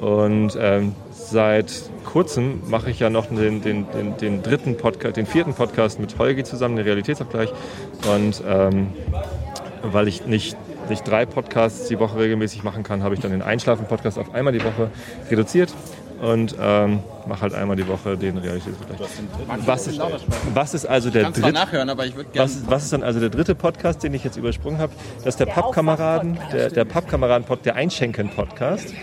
Und 0.00 0.58
ähm, 0.60 0.94
seit 1.32 1.72
kurzem 2.04 2.60
mache 2.68 2.90
ich 2.90 3.00
ja 3.00 3.10
noch 3.10 3.26
den, 3.26 3.62
den, 3.62 3.86
den, 3.90 4.16
den 4.18 4.42
dritten 4.42 4.76
Podcast, 4.76 5.16
den 5.16 5.26
vierten 5.26 5.54
Podcast 5.54 5.98
mit 5.98 6.18
Holgi 6.18 6.44
zusammen, 6.44 6.76
den 6.76 6.84
Realitätsabgleich. 6.84 7.50
Und 8.14 8.42
ähm, 8.46 8.88
weil 9.82 10.06
ich 10.06 10.26
nicht, 10.26 10.56
nicht 10.88 11.08
drei 11.08 11.26
Podcasts 11.26 11.88
die 11.88 11.98
Woche 11.98 12.18
regelmäßig 12.18 12.62
machen 12.62 12.82
kann, 12.84 13.02
habe 13.02 13.14
ich 13.14 13.20
dann 13.20 13.32
den 13.32 13.42
Einschlafen-Podcast 13.42 14.18
auf 14.18 14.34
einmal 14.34 14.52
die 14.52 14.62
Woche 14.62 14.90
reduziert 15.30 15.72
und 16.20 16.54
ähm, 16.60 17.00
mache 17.26 17.42
halt 17.42 17.54
einmal 17.54 17.76
die 17.76 17.88
Woche 17.88 18.16
den 18.16 18.38
Realitätsabgleich. 18.38 19.00
Was 19.66 19.88
ist, 19.88 20.00
was 20.54 20.74
ist 20.74 20.86
also 20.86 21.10
der 21.10 21.30
dritte? 21.30 21.52
nachhören, 21.52 21.90
aber 21.90 22.06
ich 22.06 22.14
würde. 22.14 22.30
Was, 22.34 22.68
was 22.68 22.84
ist 22.84 22.92
dann 22.92 23.02
also 23.02 23.18
der 23.18 23.30
dritte 23.30 23.56
Podcast, 23.56 24.04
den 24.04 24.14
ich 24.14 24.22
jetzt 24.22 24.36
übersprungen 24.36 24.78
habe? 24.78 24.92
Das 25.18 25.34
ist 25.34 25.40
der 25.40 25.46
Pappkameraden, 25.46 26.38
der, 26.52 26.70
der 26.70 26.84
Pappkameraden, 26.84 27.44
der 27.64 27.74
Einschenken-Podcast. 27.74 28.94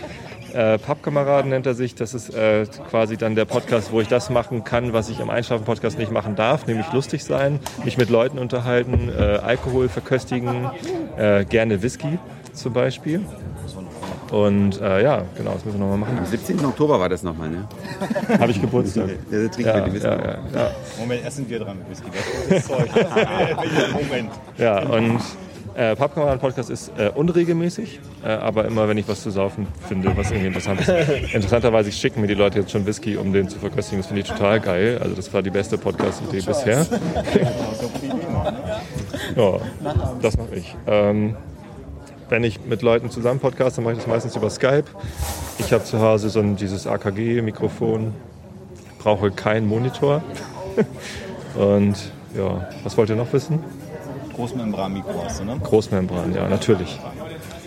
Äh, 0.54 0.78
Pappkameraden 0.78 1.50
nennt 1.50 1.66
er 1.66 1.74
sich. 1.74 1.94
Das 1.94 2.14
ist 2.14 2.30
äh, 2.34 2.66
quasi 2.90 3.16
dann 3.16 3.34
der 3.34 3.44
Podcast, 3.44 3.92
wo 3.92 4.00
ich 4.00 4.08
das 4.08 4.30
machen 4.30 4.64
kann, 4.64 4.92
was 4.92 5.08
ich 5.08 5.20
am 5.20 5.30
Einschlafen-Podcast 5.30 5.98
nicht 5.98 6.10
machen 6.12 6.36
darf, 6.36 6.66
nämlich 6.66 6.90
lustig 6.92 7.24
sein, 7.24 7.60
mich 7.84 7.96
mit 7.98 8.10
Leuten 8.10 8.38
unterhalten, 8.38 9.08
äh, 9.16 9.38
Alkohol 9.42 9.88
verköstigen, 9.88 10.70
äh, 11.16 11.44
gerne 11.44 11.82
Whisky 11.82 12.18
zum 12.52 12.72
Beispiel. 12.72 13.24
Und 14.30 14.80
äh, 14.80 15.02
ja, 15.02 15.24
genau, 15.36 15.54
das 15.54 15.64
müssen 15.64 15.78
wir 15.80 15.86
nochmal 15.86 15.98
machen. 15.98 16.18
am 16.18 16.24
17. 16.26 16.64
Oktober 16.64 17.00
war 17.00 17.08
das 17.08 17.24
nochmal, 17.24 17.50
ne? 17.50 17.66
Habe 18.38 18.52
ich 18.52 18.60
Geburtstag. 18.60 19.08
Ja, 19.30 19.42
da 19.42 19.48
trinken 19.48 19.62
Ja, 19.70 19.74
wir 19.76 19.82
die 19.86 19.92
Whisky. 19.94 20.06
ja, 20.08 20.16
ja, 20.18 20.38
ja. 20.54 20.70
Moment, 21.00 21.24
erst 21.24 21.36
sind 21.38 21.50
wir 21.50 21.58
dran 21.58 21.78
mit 21.78 21.90
Whisky. 21.90 22.06
Das 22.48 22.58
ist 22.58 22.68
Zeug. 22.68 22.88
Moment. 23.92 24.30
Ja, 24.56 24.78
und 24.84 25.20
äh, 25.74 25.96
Pappkameraden-Podcast 25.96 26.70
ist 26.70 26.92
äh, 26.98 27.10
unregelmäßig, 27.14 28.00
äh, 28.24 28.28
aber 28.28 28.64
immer, 28.64 28.88
wenn 28.88 28.98
ich 28.98 29.08
was 29.08 29.22
zu 29.22 29.30
saufen 29.30 29.66
finde, 29.88 30.16
was 30.16 30.30
irgendwie 30.30 30.48
interessant 30.48 30.80
ist. 30.80 30.88
Interessanterweise 31.34 31.92
schicken 31.92 32.20
mir 32.20 32.26
die 32.26 32.34
Leute 32.34 32.60
jetzt 32.60 32.72
schon 32.72 32.86
Whisky, 32.86 33.16
um 33.16 33.32
den 33.32 33.48
zu 33.48 33.58
verköstigen. 33.58 34.00
Das 34.00 34.08
finde 34.08 34.22
ich 34.22 34.28
total 34.28 34.60
geil. 34.60 34.98
Also 35.02 35.14
das 35.14 35.32
war 35.32 35.42
die 35.42 35.50
beste 35.50 35.78
Podcast-Idee 35.78 36.42
bisher. 36.42 36.86
ja, 39.36 39.52
das 40.20 40.36
mache 40.36 40.56
ich. 40.56 40.76
Ähm, 40.86 41.36
wenn 42.28 42.44
ich 42.44 42.64
mit 42.64 42.82
Leuten 42.82 43.10
zusammen 43.10 43.40
podcaste, 43.40 43.80
mache 43.80 43.94
ich 43.94 43.98
das 43.98 44.06
meistens 44.06 44.36
über 44.36 44.50
Skype. 44.50 44.84
Ich 45.58 45.72
habe 45.72 45.84
zu 45.84 46.00
Hause 46.00 46.30
so 46.30 46.40
ein, 46.40 46.56
dieses 46.56 46.86
AKG-Mikrofon, 46.86 48.14
brauche 48.98 49.30
keinen 49.30 49.66
Monitor. 49.66 50.22
Und 51.56 51.96
ja, 52.36 52.68
was 52.84 52.96
wollt 52.96 53.10
ihr 53.10 53.16
noch 53.16 53.32
wissen? 53.32 53.58
Großmembran-Mikro 54.40 55.22
hast 55.22 55.40
du, 55.40 55.44
ne? 55.44 55.60
Großmembran, 55.62 56.34
ja, 56.34 56.48
natürlich. 56.48 56.98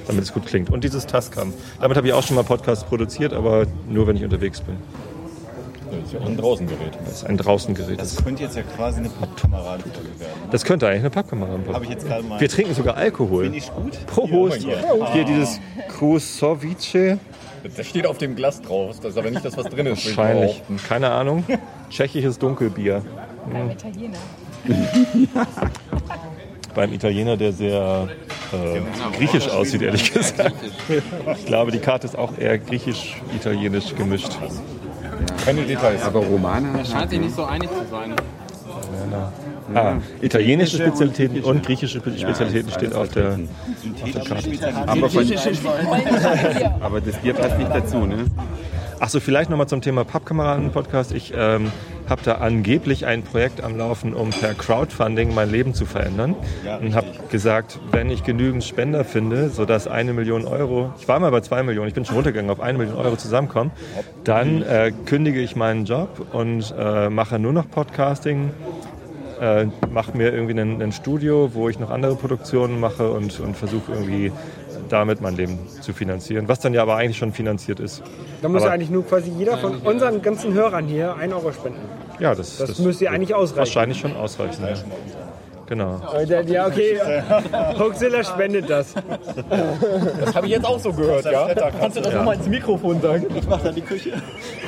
Damit 0.08 0.24
es 0.24 0.34
gut 0.34 0.48
klingt. 0.48 0.72
Und 0.72 0.84
dieses 0.84 1.06
Tascam. 1.06 1.54
Damit 1.80 1.98
habe 1.98 2.08
ich 2.08 2.14
auch 2.14 2.24
schon 2.24 2.36
mal 2.36 2.44
Podcasts 2.44 2.84
produziert, 2.84 3.32
aber 3.32 3.68
nur 3.88 4.08
wenn 4.08 4.16
ich 4.16 4.24
unterwegs 4.24 4.60
bin. 4.62 4.78
Das 5.92 6.08
ist 6.08 6.14
ja 6.14 6.20
auch 6.20 6.26
ein 6.26 6.36
Draußengerät. 6.36 6.98
Das 7.06 7.14
ist 7.14 7.26
ein 7.26 7.38
Draußengerät. 7.38 8.02
Das 8.02 8.16
könnte 8.24 8.42
jetzt 8.42 8.56
ja 8.56 8.64
quasi 8.64 9.02
eine 9.02 9.10
Pappkameradenfolge 9.10 10.20
werden. 10.20 10.34
das 10.50 10.66
könnte 10.66 10.88
eigentlich 10.88 11.02
eine 11.02 11.10
Pappkamera 11.12 11.60
Habe 11.72 11.86
ich 11.86 11.92
jetzt 11.92 12.08
gerade 12.08 12.24
mal. 12.24 12.42
Wir 12.42 12.50
trinken 12.50 12.74
sogar 12.74 12.98
Alkohol. 12.98 13.44
Finde 13.44 13.60
ich 13.60 13.72
gut. 13.72 14.06
Prost. 14.08 14.64
Ja, 14.64 15.14
Hier 15.14 15.26
dieses 15.26 15.60
Krusovice. 15.90 17.20
Das 17.78 17.88
steht 17.88 18.08
auf 18.08 18.18
dem 18.18 18.36
Glas 18.36 18.62
drauf. 18.62 18.96
Das 19.00 19.12
ist 19.12 19.18
aber 19.18 19.30
nicht 19.30 19.46
das, 19.46 19.56
was 19.56 19.68
drin 19.68 19.86
ist. 19.86 20.04
Wahrscheinlich. 20.06 20.64
Keine 20.90 21.12
Ahnung. 21.12 21.44
Tschechisches 21.92 22.40
Dunkelbier. 22.40 23.04
Beim 23.52 23.70
Italiener. 23.70 24.18
Beim 26.76 26.92
Italiener, 26.94 27.38
der 27.38 27.54
sehr 27.54 28.08
äh, 28.52 29.18
griechisch 29.18 29.50
aussieht, 29.50 29.82
ehrlich 29.82 30.12
gesagt. 30.14 30.56
Ich 31.38 31.46
glaube, 31.46 31.72
die 31.72 31.80
Karte 31.80 32.08
ist 32.08 32.18
auch 32.18 32.38
eher 32.38 32.58
griechisch-italienisch 32.58 33.96
gemischt. 33.96 34.32
Keine 35.46 35.64
Details. 35.64 36.04
Aber 36.04 36.20
Romana 36.20 36.84
Scheint 36.84 37.12
sich 37.12 37.20
nicht 37.20 37.36
so 37.36 37.44
einig 37.44 37.70
zu 37.70 37.86
sein. 37.90 38.16
Ah, 39.74 39.96
italienische 40.22 40.78
Spezialitäten 40.78 41.42
und 41.42 41.66
griechische 41.66 42.00
Spezialitäten 42.00 42.72
steht 42.72 42.94
auf 42.94 43.10
der, 43.10 43.40
auf 44.04 44.12
der 44.12 44.24
Karte. 44.24 44.50
aber, 44.88 45.10
von, 45.10 45.26
aber 46.82 47.02
das 47.02 47.16
Bier 47.18 47.34
passt 47.34 47.58
nicht 47.58 47.72
dazu, 47.72 48.06
ne? 48.06 48.26
Achso, 49.00 49.20
vielleicht 49.20 49.50
nochmal 49.50 49.68
zum 49.68 49.82
Thema 49.82 50.04
Pappkameraden-Podcast. 50.04 51.12
Ich 51.14 51.34
ähm, 51.36 51.72
habe 52.10 52.22
da 52.24 52.36
angeblich 52.36 53.06
ein 53.06 53.24
Projekt 53.24 53.64
am 53.64 53.78
Laufen, 53.78 54.14
um 54.14 54.30
per 54.32 54.54
Crowdfunding 54.54 55.34
mein 55.34 55.52
Leben 55.52 55.74
zu 55.74 55.86
verändern. 55.86 56.36
und 56.82 56.96
habe 56.96 57.08
gesagt, 57.30 57.80
wenn 57.92 58.10
ich 58.10 58.24
genügend 58.24 58.64
Spender 58.64 59.04
finde, 59.04 59.50
sodass 59.50 59.88
eine 59.88 60.14
Million 60.14 60.46
Euro, 60.46 60.94
ich 61.00 61.08
war 61.08 61.20
mal 61.20 61.32
bei 61.32 61.42
zwei 61.42 61.64
Millionen, 61.64 61.88
ich 61.88 61.94
bin 61.94 62.06
schon 62.06 62.16
runtergegangen, 62.16 62.52
auf 62.52 62.60
eine 62.60 62.78
Million 62.78 62.98
Euro 62.98 63.16
zusammenkommen, 63.16 63.72
dann 64.24 64.62
äh, 64.64 64.92
kündige 65.06 65.42
ich 65.42 65.56
meinen 65.56 65.86
Job 65.86 66.28
und 66.34 66.74
äh, 66.78 67.10
mache 67.10 67.40
nur 67.40 67.54
noch 67.54 67.70
Podcasting. 67.70 68.52
Äh, 69.42 69.66
mache 69.90 70.16
mir 70.16 70.32
irgendwie 70.32 70.58
ein, 70.60 70.82
ein 70.82 70.92
Studio, 70.92 71.54
wo 71.54 71.68
ich 71.68 71.80
noch 71.80 71.90
andere 71.90 72.16
Produktionen 72.16 72.80
mache 72.80 73.12
und, 73.12 73.40
und 73.40 73.58
versuche 73.58 73.92
irgendwie 73.92 74.32
damit 74.94 75.20
mein 75.22 75.36
Leben 75.36 75.58
zu 75.82 75.92
finanzieren, 75.92 76.48
was 76.48 76.60
dann 76.60 76.74
ja 76.74 76.82
aber 76.84 76.96
eigentlich 76.96 77.18
schon 77.18 77.34
finanziert 77.34 77.80
ist. 77.80 78.04
Da 78.42 78.48
muss 78.48 78.62
Aber- 78.62 78.70
ja 78.70 78.74
eigentlich 78.76 78.90
nur 78.92 79.06
quasi 79.06 79.32
jeder 79.38 79.58
von 79.58 79.78
unseren 79.80 80.22
ganzen 80.22 80.54
Hörern 80.54 80.86
hier 80.86 81.16
1 81.16 81.34
Euro 81.34 81.52
spenden. 81.52 81.80
Ja, 82.20 82.36
das, 82.36 82.58
Das 82.58 82.78
müsste 82.80 83.06
ja 83.06 83.12
eigentlich 83.12 83.34
ausreichen. 83.34 83.58
Wahrscheinlich 83.60 84.00
schon 84.00 84.16
ausreichen. 84.16 84.64
Ja. 84.64 84.76
Genau. 85.66 86.02
Ja, 86.46 86.68
okay. 86.68 87.00
Hoaxilla 87.80 88.24
spendet 88.24 88.70
das. 88.70 88.94
Das 90.20 90.36
habe 90.36 90.46
ich 90.46 90.52
jetzt 90.52 90.66
auch 90.66 90.80
so 90.80 90.94
gehört, 90.94 91.26
ja? 91.26 91.48
Kannst 91.80 91.98
du 91.98 92.02
das 92.02 92.14
nochmal 92.14 92.36
ins 92.36 92.48
Mikrofon 92.48 93.02
sagen? 93.02 93.26
Ich 93.36 93.48
mache 93.48 93.64
dann 93.64 93.76
die 93.76 93.82
Küche. 93.82 94.12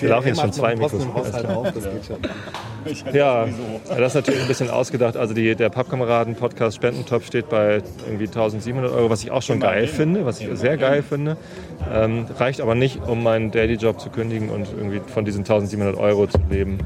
Wir 0.00 0.08
laufen 0.08 0.28
jetzt 0.28 0.40
schon 0.40 0.52
zwei 0.52 0.76
Mikros. 0.76 1.06
Auf, 1.14 1.72
das 1.72 1.84
geht 1.84 2.04
schon. 2.04 3.14
Ja, 3.14 3.46
das 3.88 4.08
ist 4.08 4.14
natürlich 4.14 4.40
ein 4.42 4.48
bisschen 4.48 4.70
ausgedacht. 4.70 5.16
Also 5.16 5.34
die, 5.34 5.54
der 5.54 5.70
Pappkameraden-Podcast 5.70 6.76
Spendentopf 6.76 7.26
steht 7.26 7.48
bei 7.48 7.82
irgendwie 8.06 8.26
1700 8.26 8.92
Euro, 8.92 9.10
was 9.10 9.22
ich 9.22 9.30
auch 9.30 9.42
schon 9.42 9.60
geil 9.60 9.86
finde, 9.86 10.24
was 10.24 10.40
ich 10.40 10.48
sehr 10.54 10.76
geil 10.76 11.02
finde. 11.02 11.36
Ähm, 11.92 12.26
reicht 12.38 12.60
aber 12.60 12.74
nicht, 12.74 13.02
um 13.06 13.22
meinen 13.22 13.50
Daily-Job 13.50 14.00
zu 14.00 14.10
kündigen 14.10 14.50
und 14.50 14.68
irgendwie 14.76 15.00
von 15.06 15.24
diesen 15.24 15.40
1700 15.40 15.96
Euro 15.96 16.26
zu 16.26 16.38
leben. 16.50 16.78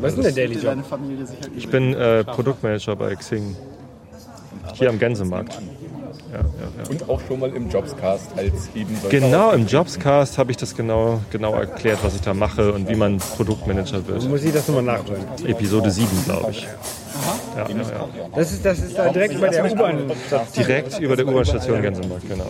Was 0.00 0.12
ist 0.12 0.16
denn 0.16 0.34
der 0.34 0.46
Daily 0.46 0.54
Job? 0.54 0.64
Deine 0.64 0.84
Familie 0.84 1.26
sicher 1.26 1.50
Ich 1.56 1.68
bin 1.68 1.94
äh, 1.94 2.24
Produktmanager 2.24 2.96
bei 2.96 3.14
Xing. 3.14 3.56
Hier 4.74 4.90
am 4.90 4.98
Gänsemarkt. 4.98 5.58
Ja, 6.32 6.40
ja. 6.40 6.90
Und 6.90 7.08
auch 7.08 7.20
schon 7.26 7.40
mal 7.40 7.50
im 7.54 7.70
Jobscast 7.70 8.32
als 8.36 8.68
eben 8.74 8.96
Genau, 9.08 9.52
im 9.52 9.66
Jobscast 9.66 10.36
habe 10.36 10.50
ich 10.50 10.56
das 10.58 10.76
genau, 10.76 11.20
genau 11.30 11.54
erklärt, 11.54 12.00
was 12.02 12.14
ich 12.14 12.20
da 12.20 12.34
mache 12.34 12.72
und 12.72 12.88
wie 12.88 12.94
man 12.94 13.18
Produktmanager 13.18 14.06
wird. 14.06 14.28
Muss 14.28 14.42
ich 14.42 14.52
das 14.52 14.68
nochmal 14.68 14.82
nachholen? 14.82 15.24
Episode 15.46 15.90
7, 15.90 16.06
glaube 16.26 16.50
ich. 16.50 16.62
Ja, 17.56 17.66
ja, 17.68 17.76
ja. 17.76 18.08
Das 18.34 18.52
ist, 18.52 18.64
das 18.64 18.78
ist 18.78 18.96
da 18.96 19.08
direkt 19.08 19.40
bei 19.40 19.48
der 19.48 19.72
U-Bahn. 19.72 20.12
Direkt 20.56 20.98
über 21.00 21.16
der 21.16 21.26
U-Bahn-Station 21.26 21.82
Gänsemarkt, 21.82 22.28
genau. 22.28 22.46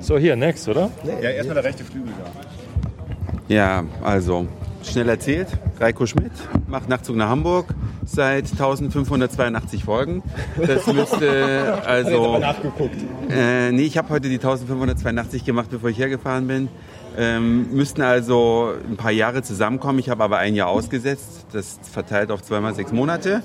So, 0.00 0.16
hier, 0.16 0.36
next, 0.36 0.68
oder? 0.68 0.90
Ja, 1.04 1.30
erstmal 1.30 1.56
der 1.56 1.64
rechte 1.64 1.84
Flügel 1.84 2.12
da. 2.22 3.54
Ja, 3.54 3.84
also 4.02 4.46
schnell 4.90 5.08
erzählt. 5.08 5.48
Reiko 5.80 6.06
Schmidt 6.06 6.32
macht 6.66 6.88
Nachtzug 6.88 7.16
nach 7.16 7.28
Hamburg 7.28 7.66
seit 8.04 8.50
1582 8.50 9.84
Folgen. 9.84 10.22
Das 10.56 10.86
müsste 10.92 11.82
also. 11.86 12.38
nachgeguckt. 12.38 12.96
Äh, 13.30 13.72
nee, 13.72 13.82
ich 13.82 13.98
habe 13.98 14.08
heute 14.10 14.28
die 14.28 14.36
1582 14.36 15.44
gemacht, 15.44 15.68
bevor 15.70 15.90
ich 15.90 15.98
hergefahren 15.98 16.46
bin. 16.46 16.68
Ähm, 17.16 17.72
müssten 17.72 18.02
also 18.02 18.72
ein 18.88 18.96
paar 18.96 19.12
Jahre 19.12 19.42
zusammenkommen. 19.42 19.98
Ich 19.98 20.08
habe 20.08 20.24
aber 20.24 20.38
ein 20.38 20.54
Jahr 20.54 20.68
ausgesetzt. 20.68 21.46
Das 21.52 21.78
verteilt 21.90 22.30
auf 22.30 22.42
zweimal 22.42 22.74
sechs 22.74 22.92
Monate. 22.92 23.42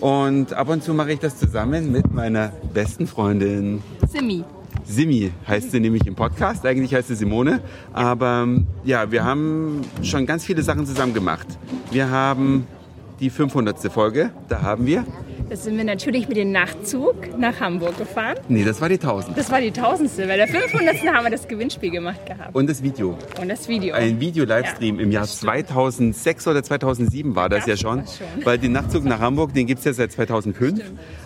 Und 0.00 0.52
ab 0.52 0.68
und 0.68 0.82
zu 0.82 0.94
mache 0.94 1.12
ich 1.12 1.18
das 1.18 1.38
zusammen 1.38 1.90
mit 1.90 2.12
meiner 2.12 2.52
besten 2.72 3.06
Freundin 3.06 3.82
Simi. 4.06 4.44
Simi 4.84 5.32
heißt 5.46 5.70
sie 5.70 5.80
nämlich 5.80 6.06
im 6.06 6.14
Podcast. 6.14 6.64
Eigentlich 6.66 6.94
heißt 6.94 7.08
sie 7.08 7.14
Simone. 7.16 7.60
Aber 7.92 8.46
ja, 8.84 9.10
wir 9.10 9.24
haben 9.24 9.82
schon 10.02 10.26
ganz 10.26 10.44
viele 10.44 10.62
Sachen 10.62 10.86
zusammen 10.86 11.14
gemacht. 11.14 11.46
Wir 11.90 12.10
haben 12.10 12.66
die 13.20 13.30
500. 13.30 13.92
Folge. 13.92 14.30
Da 14.48 14.62
haben 14.62 14.86
wir. 14.86 15.04
Da 15.48 15.56
sind 15.56 15.76
wir 15.78 15.84
natürlich 15.84 16.28
mit 16.28 16.36
dem 16.36 16.52
Nachtzug 16.52 17.38
nach 17.38 17.58
Hamburg 17.58 17.96
gefahren. 17.96 18.36
Nee, 18.48 18.64
das 18.64 18.80
war 18.82 18.88
die 18.88 18.96
1000. 18.96 19.36
Das 19.36 19.50
war 19.50 19.60
die 19.60 19.70
tausendste. 19.70 20.26
Bei 20.26 20.36
der 20.36 20.46
500. 20.46 20.96
haben 21.06 21.24
wir 21.24 21.30
das 21.30 21.48
Gewinnspiel 21.48 21.90
gemacht 21.90 22.26
gehabt. 22.26 22.54
Und 22.54 22.68
das 22.68 22.82
Video. 22.82 23.16
Und 23.40 23.48
das 23.48 23.66
Video. 23.66 23.94
Ein 23.94 24.20
Video-Livestream 24.20 25.00
im 25.00 25.10
Jahr 25.10 25.26
2006 25.26 26.48
oder 26.48 26.62
2007 26.62 27.34
war 27.34 27.48
das 27.48 27.60
ja 27.60 27.74
Gab's 27.74 27.80
schon. 27.80 27.98
das 28.00 28.18
schon. 28.18 28.26
Weil 28.44 28.58
den 28.58 28.72
Nachtzug 28.72 29.04
nach 29.04 29.20
Hamburg, 29.20 29.54
den 29.54 29.66
gibt 29.66 29.78
es 29.78 29.84
ja 29.86 29.92
seit 29.94 30.12
2005. 30.12 30.82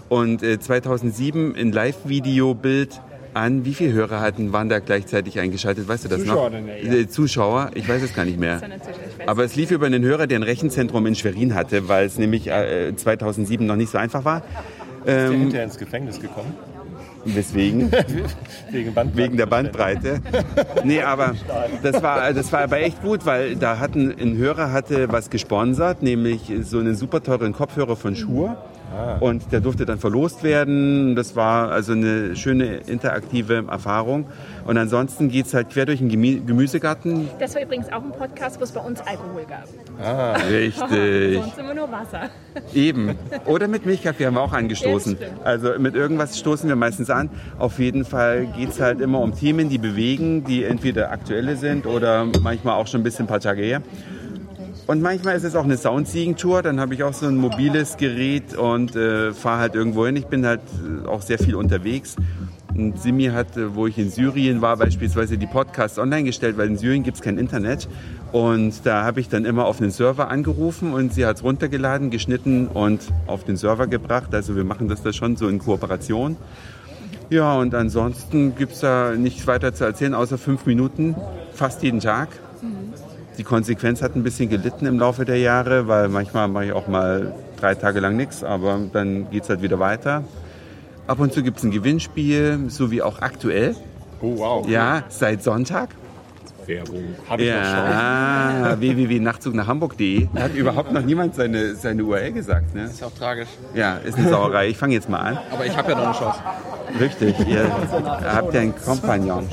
Und 0.08 0.42
äh, 0.42 0.60
2007 0.60 1.56
ein 1.56 1.72
Live-Video-Bild 1.72 3.00
an, 3.34 3.64
wie 3.64 3.74
viele 3.74 3.92
Hörer 3.92 4.20
hatten, 4.20 4.52
waren 4.52 4.68
da 4.68 4.78
gleichzeitig 4.78 5.38
eingeschaltet? 5.38 5.88
Weißt 5.88 6.04
du 6.04 6.08
das 6.08 6.20
Zuschauer 6.20 6.50
noch? 6.50 6.58
dann, 6.58 6.68
ja. 6.68 6.92
Äh, 6.92 7.08
Zuschauer, 7.08 7.70
ich 7.74 7.88
weiß 7.88 8.02
es 8.02 8.14
gar 8.14 8.24
nicht 8.24 8.38
mehr. 8.38 8.60
Aber 9.26 9.44
es 9.44 9.56
lief 9.56 9.70
über 9.70 9.86
einen 9.86 10.02
Hörer, 10.02 10.26
der 10.26 10.38
ein 10.38 10.42
Rechenzentrum 10.42 11.06
in 11.06 11.14
Schwerin 11.14 11.54
hatte, 11.54 11.88
weil 11.88 12.06
es 12.06 12.18
nämlich 12.18 12.48
äh, 12.48 12.94
2007 12.94 13.66
noch 13.66 13.76
nicht 13.76 13.90
so 13.90 13.98
einfach 13.98 14.24
war. 14.24 14.38
Ist 14.38 15.06
der 15.06 15.30
hinterher 15.30 15.64
ins 15.64 15.78
Gefängnis 15.78 16.20
gekommen? 16.20 16.54
Weswegen? 17.24 17.90
Wegen 18.70 18.94
Bandbreite. 18.94 19.16
Wegen 19.16 19.36
der 19.36 19.46
Bandbreite. 19.46 20.20
Nee, 20.84 21.02
aber 21.02 21.34
das 21.82 22.02
war, 22.02 22.32
das 22.32 22.52
war 22.52 22.60
aber 22.62 22.80
echt 22.80 23.00
gut, 23.02 23.24
weil 23.24 23.56
da 23.56 23.78
hatten, 23.78 24.12
ein 24.20 24.36
Hörer 24.36 24.72
hatte 24.72 25.10
was 25.10 25.30
gesponsert, 25.30 26.02
nämlich 26.02 26.52
so 26.62 26.78
einen 26.78 26.96
super 26.96 27.22
teuren 27.22 27.52
Kopfhörer 27.52 27.96
von 27.96 28.16
Shure. 28.92 29.16
Und 29.20 29.52
der 29.52 29.60
durfte 29.60 29.86
dann 29.86 29.98
verlost 29.98 30.42
werden. 30.42 31.16
Das 31.16 31.36
war 31.36 31.70
also 31.70 31.92
eine 31.92 32.36
schöne 32.36 32.76
interaktive 32.86 33.64
Erfahrung. 33.68 34.26
Und 34.66 34.78
ansonsten 34.78 35.28
geht's 35.28 35.54
halt 35.54 35.70
quer 35.70 35.86
durch 35.86 35.98
den 35.98 36.08
Gemü 36.08 36.40
Gemüsegarten. 36.44 37.28
Das 37.38 37.54
war 37.54 37.62
übrigens 37.62 37.90
auch 37.92 38.02
ein 38.02 38.12
Podcast, 38.12 38.60
wo 38.60 38.64
es 38.64 38.72
bei 38.72 38.80
uns 38.80 39.00
Alkohol 39.00 39.44
gab. 39.48 39.68
Richtig. 40.50 41.34
Sonst 41.42 41.58
immer 41.58 41.74
nur 41.74 41.90
Wasser. 41.90 42.30
Eben. 42.74 43.18
Oder 43.46 43.68
mit 43.68 43.86
Milchkaffee 43.86 44.26
haben 44.26 44.34
wir 44.34 44.42
auch 44.42 44.52
angestoßen. 44.52 45.16
Ja, 45.20 45.26
also 45.44 45.78
mit 45.78 45.94
irgendwas 45.94 46.38
stoßen 46.38 46.68
wir 46.68 46.76
meistens 46.76 47.10
an. 47.10 47.30
Auf 47.58 47.78
jeden 47.78 48.04
Fall 48.04 48.46
geht 48.56 48.70
es 48.70 48.80
halt 48.80 49.00
immer 49.00 49.20
um 49.20 49.34
Themen, 49.34 49.68
die 49.68 49.78
bewegen, 49.78 50.44
die 50.44 50.64
entweder 50.64 51.10
aktuelle 51.10 51.56
sind 51.56 51.86
oder 51.86 52.26
manchmal 52.42 52.74
auch 52.74 52.86
schon 52.86 53.00
ein 53.00 53.04
bisschen 53.04 53.24
ein 53.24 53.28
paar 53.28 53.40
Tage 53.40 53.62
her. 53.62 53.82
Und 54.86 55.00
manchmal 55.00 55.36
ist 55.36 55.44
es 55.44 55.54
auch 55.54 55.64
eine 55.64 55.76
Soundsiegentour. 55.76 56.62
Dann 56.62 56.80
habe 56.80 56.94
ich 56.94 57.04
auch 57.04 57.14
so 57.14 57.26
ein 57.26 57.36
mobiles 57.36 57.96
Gerät 57.96 58.54
und 58.56 58.96
äh, 58.96 59.32
fahre 59.32 59.60
halt 59.60 59.74
irgendwo 59.74 60.06
hin. 60.06 60.16
Ich 60.16 60.26
bin 60.26 60.44
halt 60.44 60.60
äh, 61.04 61.06
auch 61.06 61.22
sehr 61.22 61.38
viel 61.38 61.54
unterwegs. 61.54 62.16
Und 62.74 62.98
Simi 63.00 63.26
hat, 63.26 63.56
äh, 63.56 63.74
wo 63.74 63.86
ich 63.86 63.96
in 63.98 64.10
Syrien 64.10 64.60
war, 64.60 64.76
beispielsweise 64.76 65.38
die 65.38 65.46
Podcasts 65.46 65.98
online 65.98 66.24
gestellt, 66.24 66.58
weil 66.58 66.66
in 66.66 66.76
Syrien 66.76 67.04
gibt 67.04 67.18
es 67.18 67.22
kein 67.22 67.38
Internet. 67.38 67.88
Und 68.32 68.84
da 68.84 69.04
habe 69.04 69.20
ich 69.20 69.28
dann 69.28 69.44
immer 69.44 69.66
auf 69.66 69.80
einen 69.80 69.92
Server 69.92 70.28
angerufen 70.28 70.94
und 70.94 71.14
sie 71.14 71.26
hat 71.26 71.36
es 71.36 71.44
runtergeladen, 71.44 72.10
geschnitten 72.10 72.66
und 72.66 73.02
auf 73.26 73.44
den 73.44 73.56
Server 73.56 73.86
gebracht. 73.86 74.34
Also 74.34 74.56
wir 74.56 74.64
machen 74.64 74.88
das 74.88 75.02
da 75.02 75.12
schon 75.12 75.36
so 75.36 75.48
in 75.48 75.58
Kooperation. 75.58 76.36
Ja, 77.30 77.54
und 77.54 77.74
ansonsten 77.74 78.56
gibt 78.56 78.72
es 78.72 78.80
da 78.80 79.12
nichts 79.12 79.46
weiter 79.46 79.72
zu 79.74 79.84
erzählen, 79.84 80.12
außer 80.12 80.38
fünf 80.38 80.66
Minuten, 80.66 81.14
fast 81.54 81.82
jeden 81.82 82.00
Tag. 82.00 82.28
Die 83.38 83.44
Konsequenz 83.44 84.02
hat 84.02 84.14
ein 84.14 84.22
bisschen 84.22 84.50
gelitten 84.50 84.86
im 84.86 84.98
Laufe 84.98 85.24
der 85.24 85.38
Jahre, 85.38 85.88
weil 85.88 86.08
manchmal 86.08 86.48
mache 86.48 86.66
ich 86.66 86.72
auch 86.72 86.86
mal 86.86 87.34
drei 87.58 87.74
Tage 87.74 88.00
lang 88.00 88.16
nichts, 88.16 88.44
aber 88.44 88.78
dann 88.92 89.30
geht 89.30 89.44
es 89.44 89.48
halt 89.48 89.62
wieder 89.62 89.78
weiter. 89.78 90.24
Ab 91.06 91.18
und 91.18 91.32
zu 91.32 91.42
gibt 91.42 91.58
es 91.58 91.64
ein 91.64 91.70
Gewinnspiel, 91.70 92.64
so 92.68 92.90
wie 92.90 93.02
auch 93.02 93.20
aktuell. 93.20 93.74
Oh, 94.20 94.38
wow. 94.38 94.68
Ja, 94.68 95.02
seit 95.08 95.42
Sonntag. 95.42 95.90
Werbung. 96.66 97.16
Hab 97.28 97.40
ich. 97.40 97.46
Ja, 97.46 98.76
www.nachtzug 98.78 99.54
nach 99.54 99.66
Hamburg.de. 99.66 100.28
Da 100.32 100.42
hat 100.42 100.54
überhaupt 100.54 100.92
noch 100.92 101.02
niemand 101.02 101.34
seine, 101.34 101.74
seine 101.74 102.04
URL 102.04 102.32
gesagt. 102.32 102.74
Ne? 102.74 102.84
Ist 102.84 103.02
auch 103.02 103.12
tragisch. 103.12 103.48
Ja, 103.74 103.96
ist 103.96 104.16
eine 104.16 104.28
Sauerei. 104.28 104.68
Ich 104.68 104.78
fange 104.78 104.94
jetzt 104.94 105.08
mal 105.08 105.18
an. 105.18 105.38
Aber 105.50 105.66
ich 105.66 105.76
habe 105.76 105.90
ja 105.90 105.98
noch 105.98 106.06
eine 106.06 106.14
Chance. 106.14 106.38
Richtig, 107.00 107.48
ihr 107.48 107.64
habt 108.32 108.54
ja 108.54 108.60
einen 108.60 108.74
Kompagnon. 108.76 109.48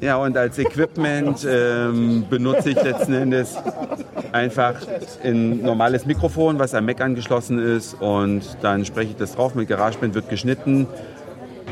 Ja, 0.00 0.16
und 0.16 0.36
als 0.36 0.58
Equipment 0.58 1.46
ähm, 1.48 2.24
benutze 2.28 2.70
ich 2.70 2.82
letzten 2.82 3.14
Endes 3.14 3.56
einfach 4.32 4.74
ein 5.22 5.62
normales 5.62 6.06
Mikrofon, 6.06 6.58
was 6.58 6.74
am 6.74 6.86
Mac 6.86 7.00
angeschlossen 7.00 7.58
ist. 7.58 7.94
Und 8.00 8.42
dann 8.62 8.84
spreche 8.84 9.10
ich 9.10 9.16
das 9.16 9.34
drauf. 9.34 9.54
Mit 9.54 9.68
GarageBand 9.68 10.14
wird 10.14 10.28
geschnitten. 10.28 10.86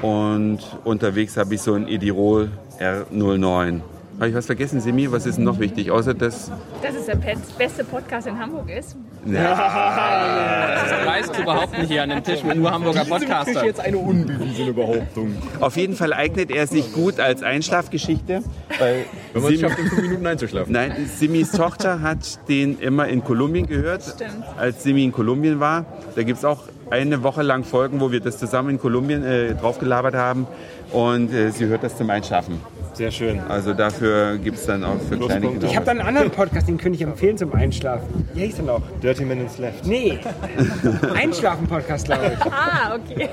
Und 0.00 0.60
unterwegs 0.84 1.36
habe 1.36 1.54
ich 1.54 1.62
so 1.62 1.74
ein 1.74 1.88
Edirol 1.88 2.50
R09. 2.80 3.80
Habe 4.18 4.28
ich 4.28 4.34
was 4.36 4.46
vergessen, 4.46 4.80
Simi? 4.80 5.10
Was 5.10 5.26
ist 5.26 5.36
denn 5.38 5.44
noch 5.44 5.58
wichtig? 5.58 5.90
Außer 5.90 6.14
das. 6.14 6.50
Dass 6.82 6.94
es 6.94 7.06
der 7.06 7.16
beste 7.58 7.82
Podcast 7.82 8.26
in 8.28 8.38
Hamburg 8.38 8.70
ist. 8.70 8.96
Das 9.24 11.06
reißt 11.06 11.34
zu 11.34 11.42
behaupten 11.42 11.82
hier 11.86 12.02
an 12.04 12.10
dem 12.10 12.22
Tisch 12.22 12.42
mit 12.44 12.56
nur 12.56 12.70
Hamburger 12.70 13.04
Podcaster. 13.04 13.64
jetzt 13.64 13.80
eine 13.80 13.98
unbewiesene 13.98 14.72
Behauptung. 14.72 15.34
Auf 15.60 15.76
jeden 15.76 15.94
Fall 15.96 16.12
eignet 16.12 16.50
er 16.50 16.66
sich 16.66 16.92
gut 16.92 17.18
als 17.20 17.42
Einschlafgeschichte. 17.42 18.42
Weil 18.78 19.04
Wenn 19.32 19.42
man 19.42 19.52
es 19.52 19.58
Simi- 19.58 19.68
schafft, 19.68 19.78
in 19.80 19.86
fünf 19.88 20.02
Minuten 20.02 20.26
einzuschlafen. 20.26 20.72
Nein, 20.72 20.92
Simis 21.16 21.50
Tochter 21.52 22.00
hat 22.00 22.48
den 22.48 22.78
immer 22.78 23.08
in 23.08 23.24
Kolumbien 23.24 23.66
gehört, 23.66 24.02
Stimmt. 24.02 24.44
als 24.56 24.82
Simi 24.82 25.04
in 25.04 25.12
Kolumbien 25.12 25.58
war. 25.60 25.84
Da 26.14 26.22
gibt 26.22 26.38
es 26.38 26.44
auch 26.44 26.64
eine 26.90 27.22
Woche 27.22 27.42
lang 27.42 27.64
Folgen, 27.64 28.00
wo 28.00 28.12
wir 28.12 28.20
das 28.20 28.38
zusammen 28.38 28.70
in 28.70 28.78
Kolumbien 28.80 29.24
äh, 29.24 29.54
draufgelabert 29.54 30.14
haben. 30.14 30.46
Und 30.92 31.32
äh, 31.32 31.50
sie 31.50 31.66
hört 31.66 31.82
das 31.82 31.96
zum 31.96 32.10
Einschlafen. 32.10 32.60
Sehr 32.94 33.10
schön. 33.10 33.40
Also 33.48 33.72
dafür 33.72 34.36
gibt 34.38 34.58
es 34.58 34.66
dann 34.66 34.84
auch 34.84 34.98
für 35.08 35.16
kleine 35.16 35.48
Kinder. 35.48 35.66
Ich 35.66 35.76
habe 35.76 35.86
da 35.86 35.92
einen 35.92 36.02
anderen 36.02 36.30
Podcast, 36.30 36.68
den 36.68 36.76
könnte 36.76 36.96
ich 36.96 37.02
empfehlen 37.02 37.38
zum 37.38 37.52
Einschlafen. 37.54 38.28
Wie 38.34 38.46
heißt 38.46 38.58
der 38.58 38.66
noch? 38.66 38.82
Dirty 39.02 39.24
Minutes 39.24 39.58
Left. 39.58 39.86
Nee. 39.86 40.18
Einschlafen-Podcast, 41.14 42.06
glaube 42.06 42.32
ich. 42.34 42.52
Ah, 42.52 42.96
okay. 42.96 43.28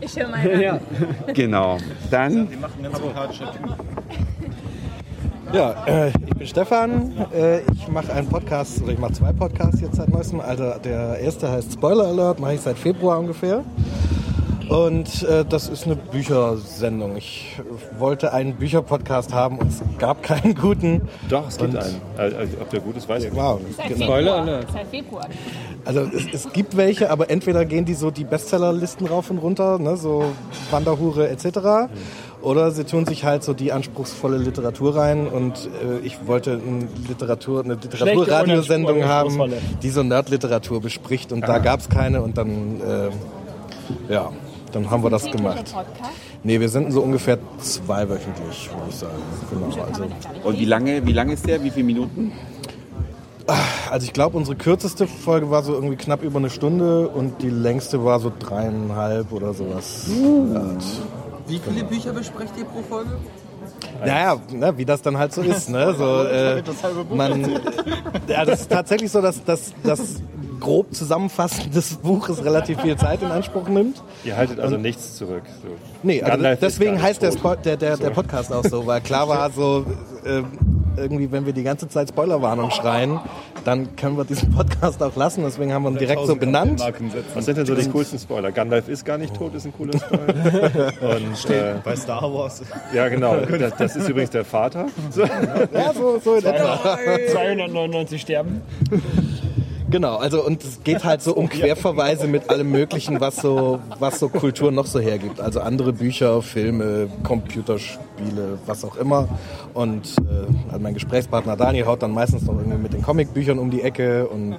ich 0.00 0.16
höre 0.16 0.32
an. 0.32 0.60
Ja. 0.60 0.80
Genau. 1.34 1.78
Dann 2.10 2.48
Ja, 5.52 5.84
äh, 5.86 6.08
ich 6.08 6.34
bin 6.36 6.46
Stefan. 6.46 7.12
Äh, 7.34 7.60
ich 7.72 7.88
mache 7.88 8.12
einen 8.12 8.28
Podcast, 8.28 8.82
oder 8.82 8.92
ich 8.92 8.98
mache 8.98 9.12
zwei 9.12 9.32
Podcasts 9.32 9.80
jetzt 9.80 9.96
seit 9.96 10.08
neuestem. 10.08 10.40
Also 10.40 10.72
der 10.82 11.18
erste 11.18 11.50
heißt 11.50 11.72
Spoiler 11.72 12.06
Alert, 12.06 12.40
mache 12.40 12.54
ich 12.54 12.60
seit 12.60 12.78
Februar 12.78 13.18
ungefähr. 13.18 13.64
Und 14.68 15.22
äh, 15.24 15.44
das 15.44 15.68
ist 15.68 15.86
eine 15.86 15.96
Büchersendung. 15.96 17.16
Ich 17.16 17.60
wollte 17.98 18.32
einen 18.32 18.54
Bücherpodcast 18.54 19.32
haben 19.32 19.58
und 19.58 19.68
es 19.68 19.82
gab 19.98 20.22
keinen 20.22 20.54
guten. 20.54 21.02
Doch, 21.28 21.48
es 21.48 21.58
gibt 21.58 21.76
einen. 21.76 22.00
Also, 22.16 22.36
ob 22.60 22.70
der 22.70 22.80
gut 22.80 22.96
ist, 22.96 23.08
weiß 23.08 23.24
ich 23.24 23.32
nicht. 23.32 23.42
Wow. 23.42 23.60
Seit 23.76 23.88
Genau. 23.88 24.14
Februar. 24.16 24.60
Seit 24.72 24.86
Februar. 24.88 25.28
Also 25.84 26.00
es, 26.02 26.46
es 26.46 26.52
gibt 26.52 26.76
welche, 26.76 27.10
aber 27.10 27.28
entweder 27.28 27.64
gehen 27.64 27.84
die 27.84 27.94
so 27.94 28.10
die 28.10 28.24
Bestsellerlisten 28.24 29.06
rauf 29.08 29.30
und 29.30 29.38
runter, 29.38 29.78
ne, 29.78 29.96
so 29.96 30.24
Wanderhure 30.70 31.28
etc. 31.28 31.90
Oder 32.40 32.70
sie 32.70 32.84
tun 32.84 33.04
sich 33.04 33.24
halt 33.24 33.42
so 33.42 33.52
die 33.52 33.72
anspruchsvolle 33.72 34.36
Literatur 34.36 34.96
rein 34.96 35.26
und 35.26 35.68
äh, 35.82 36.04
ich 36.04 36.26
wollte 36.26 36.52
ein 36.52 36.88
Literatur, 37.08 37.64
eine 37.64 37.74
Literaturradiosendung 37.74 39.04
haben, 39.04 39.52
die 39.82 39.90
so 39.90 40.02
Nerdliteratur 40.04 40.80
bespricht 40.80 41.32
und 41.32 41.40
da 41.42 41.58
gab 41.58 41.80
es 41.80 41.88
keine 41.88 42.22
und 42.22 42.38
dann, 42.38 42.80
äh, 42.80 44.12
ja, 44.12 44.30
dann 44.72 44.90
haben 44.90 45.02
wir 45.02 45.10
das 45.10 45.30
gemacht. 45.30 45.74
Nee, 46.42 46.60
wir 46.60 46.68
senden 46.68 46.92
so 46.92 47.02
ungefähr 47.02 47.38
zweiwöchentlich, 47.58 48.70
würde 48.70 48.88
ich 48.88 48.96
sagen. 48.96 49.12
Genau, 49.50 49.84
also, 49.84 50.04
Und 50.44 50.58
wie 50.58 50.64
lange, 50.64 51.06
wie 51.06 51.12
lange 51.12 51.34
ist 51.34 51.46
der? 51.46 51.62
Wie 51.62 51.70
viele 51.70 51.86
Minuten? 51.86 52.32
also 53.90 54.06
ich 54.06 54.12
glaube, 54.12 54.36
unsere 54.36 54.56
kürzeste 54.56 55.06
Folge 55.06 55.50
war 55.50 55.62
so 55.62 55.74
irgendwie 55.74 55.96
knapp 55.96 56.22
über 56.22 56.38
eine 56.38 56.48
Stunde 56.48 57.08
und 57.08 57.42
die 57.42 57.50
längste 57.50 58.04
war 58.04 58.20
so 58.20 58.32
dreieinhalb 58.36 59.32
oder 59.32 59.52
sowas. 59.52 60.08
Ja, 60.08 60.62
Wie 61.48 61.58
viele 61.58 61.84
Bücher 61.84 62.12
besprecht 62.12 62.52
ihr 62.56 62.64
pro 62.64 62.82
Folge? 62.82 63.10
Naja, 64.00 64.36
ne, 64.50 64.76
wie 64.76 64.84
das 64.84 65.02
dann 65.02 65.18
halt 65.18 65.32
so 65.32 65.42
ist. 65.42 65.68
Ne? 65.68 65.94
So, 65.98 66.22
äh, 66.24 66.62
man, 67.14 67.60
ja, 68.26 68.44
das 68.44 68.62
ist 68.62 68.70
tatsächlich 68.70 69.10
so, 69.10 69.20
dass 69.20 69.44
dass 69.44 69.72
das 69.82 70.22
grob 70.62 70.94
Zusammenfassen 70.94 71.72
des 71.72 71.96
Buches 71.96 72.44
relativ 72.44 72.80
viel 72.80 72.96
Zeit 72.96 73.20
in 73.20 73.28
Anspruch 73.28 73.68
nimmt. 73.68 74.02
Ihr 74.24 74.36
haltet 74.36 74.60
also 74.60 74.76
nichts 74.76 75.16
zurück. 75.16 75.42
So. 75.60 75.68
Nee, 76.02 76.22
also 76.22 76.44
deswegen 76.60 77.02
heißt 77.02 77.20
der, 77.20 77.32
der, 77.56 77.76
der, 77.76 77.96
der 77.96 78.10
Podcast 78.10 78.52
auch 78.52 78.64
so, 78.64 78.86
weil 78.86 79.00
klar 79.00 79.28
war 79.28 79.50
so, 79.50 79.84
äh, 80.24 80.42
irgendwie, 80.96 81.32
wenn 81.32 81.46
wir 81.46 81.52
die 81.52 81.62
ganze 81.62 81.88
Zeit 81.88 82.10
Spoilerwarnung 82.10 82.70
schreien, 82.70 83.18
dann 83.64 83.96
können 83.96 84.16
wir 84.16 84.24
diesen 84.24 84.52
Podcast 84.52 85.02
auch 85.02 85.16
lassen. 85.16 85.42
Deswegen 85.42 85.72
haben 85.72 85.82
wir 85.82 85.90
ihn 85.90 85.98
direkt 85.98 86.26
so 86.26 86.36
benannt. 86.36 86.80
Was 87.34 87.44
sind 87.44 87.58
denn 87.58 87.66
so 87.66 87.74
die 87.74 87.88
coolsten 87.88 88.18
Spoiler? 88.18 88.52
Gandalf 88.52 88.88
ist 88.88 89.04
gar 89.04 89.18
nicht 89.18 89.34
tot, 89.34 89.54
ist 89.54 89.64
ein 89.64 89.72
cooler 89.72 89.98
Spoiler. 89.98 90.92
Und, 91.16 91.50
äh, 91.50 91.74
Bei 91.82 91.96
Star 91.96 92.22
Wars. 92.32 92.62
ja, 92.94 93.08
genau. 93.08 93.36
Das, 93.36 93.76
das 93.76 93.96
ist 93.96 94.08
übrigens 94.08 94.30
der 94.30 94.44
Vater. 94.44 94.86
So. 95.10 95.22
Ja, 95.22 95.92
so, 95.92 96.20
so 96.22 96.34
in 96.34 96.44
etwa. 96.44 96.98
299 97.32 98.20
sterben. 98.20 98.60
Genau, 99.92 100.16
also 100.16 100.42
und 100.42 100.64
es 100.64 100.82
geht 100.82 101.04
halt 101.04 101.20
so 101.20 101.34
um 101.34 101.50
Querverweise 101.50 102.26
mit 102.26 102.48
allem 102.48 102.70
Möglichen, 102.70 103.20
was 103.20 103.36
so, 103.36 103.78
was 103.98 104.18
so 104.18 104.30
Kultur 104.30 104.72
noch 104.72 104.86
so 104.86 104.98
hergibt. 104.98 105.38
Also 105.38 105.60
andere 105.60 105.92
Bücher, 105.92 106.40
Filme, 106.40 107.08
Computerspiele, 107.22 108.58
was 108.64 108.86
auch 108.86 108.96
immer. 108.96 109.28
Und 109.74 110.16
äh, 110.20 110.70
also 110.70 110.80
mein 110.80 110.94
Gesprächspartner 110.94 111.58
Daniel 111.58 111.84
haut 111.84 112.02
dann 112.02 112.12
meistens 112.12 112.42
noch 112.44 112.56
irgendwie 112.56 112.78
mit 112.78 112.94
den 112.94 113.02
Comicbüchern 113.02 113.58
um 113.58 113.70
die 113.70 113.82
Ecke 113.82 114.26
und 114.28 114.56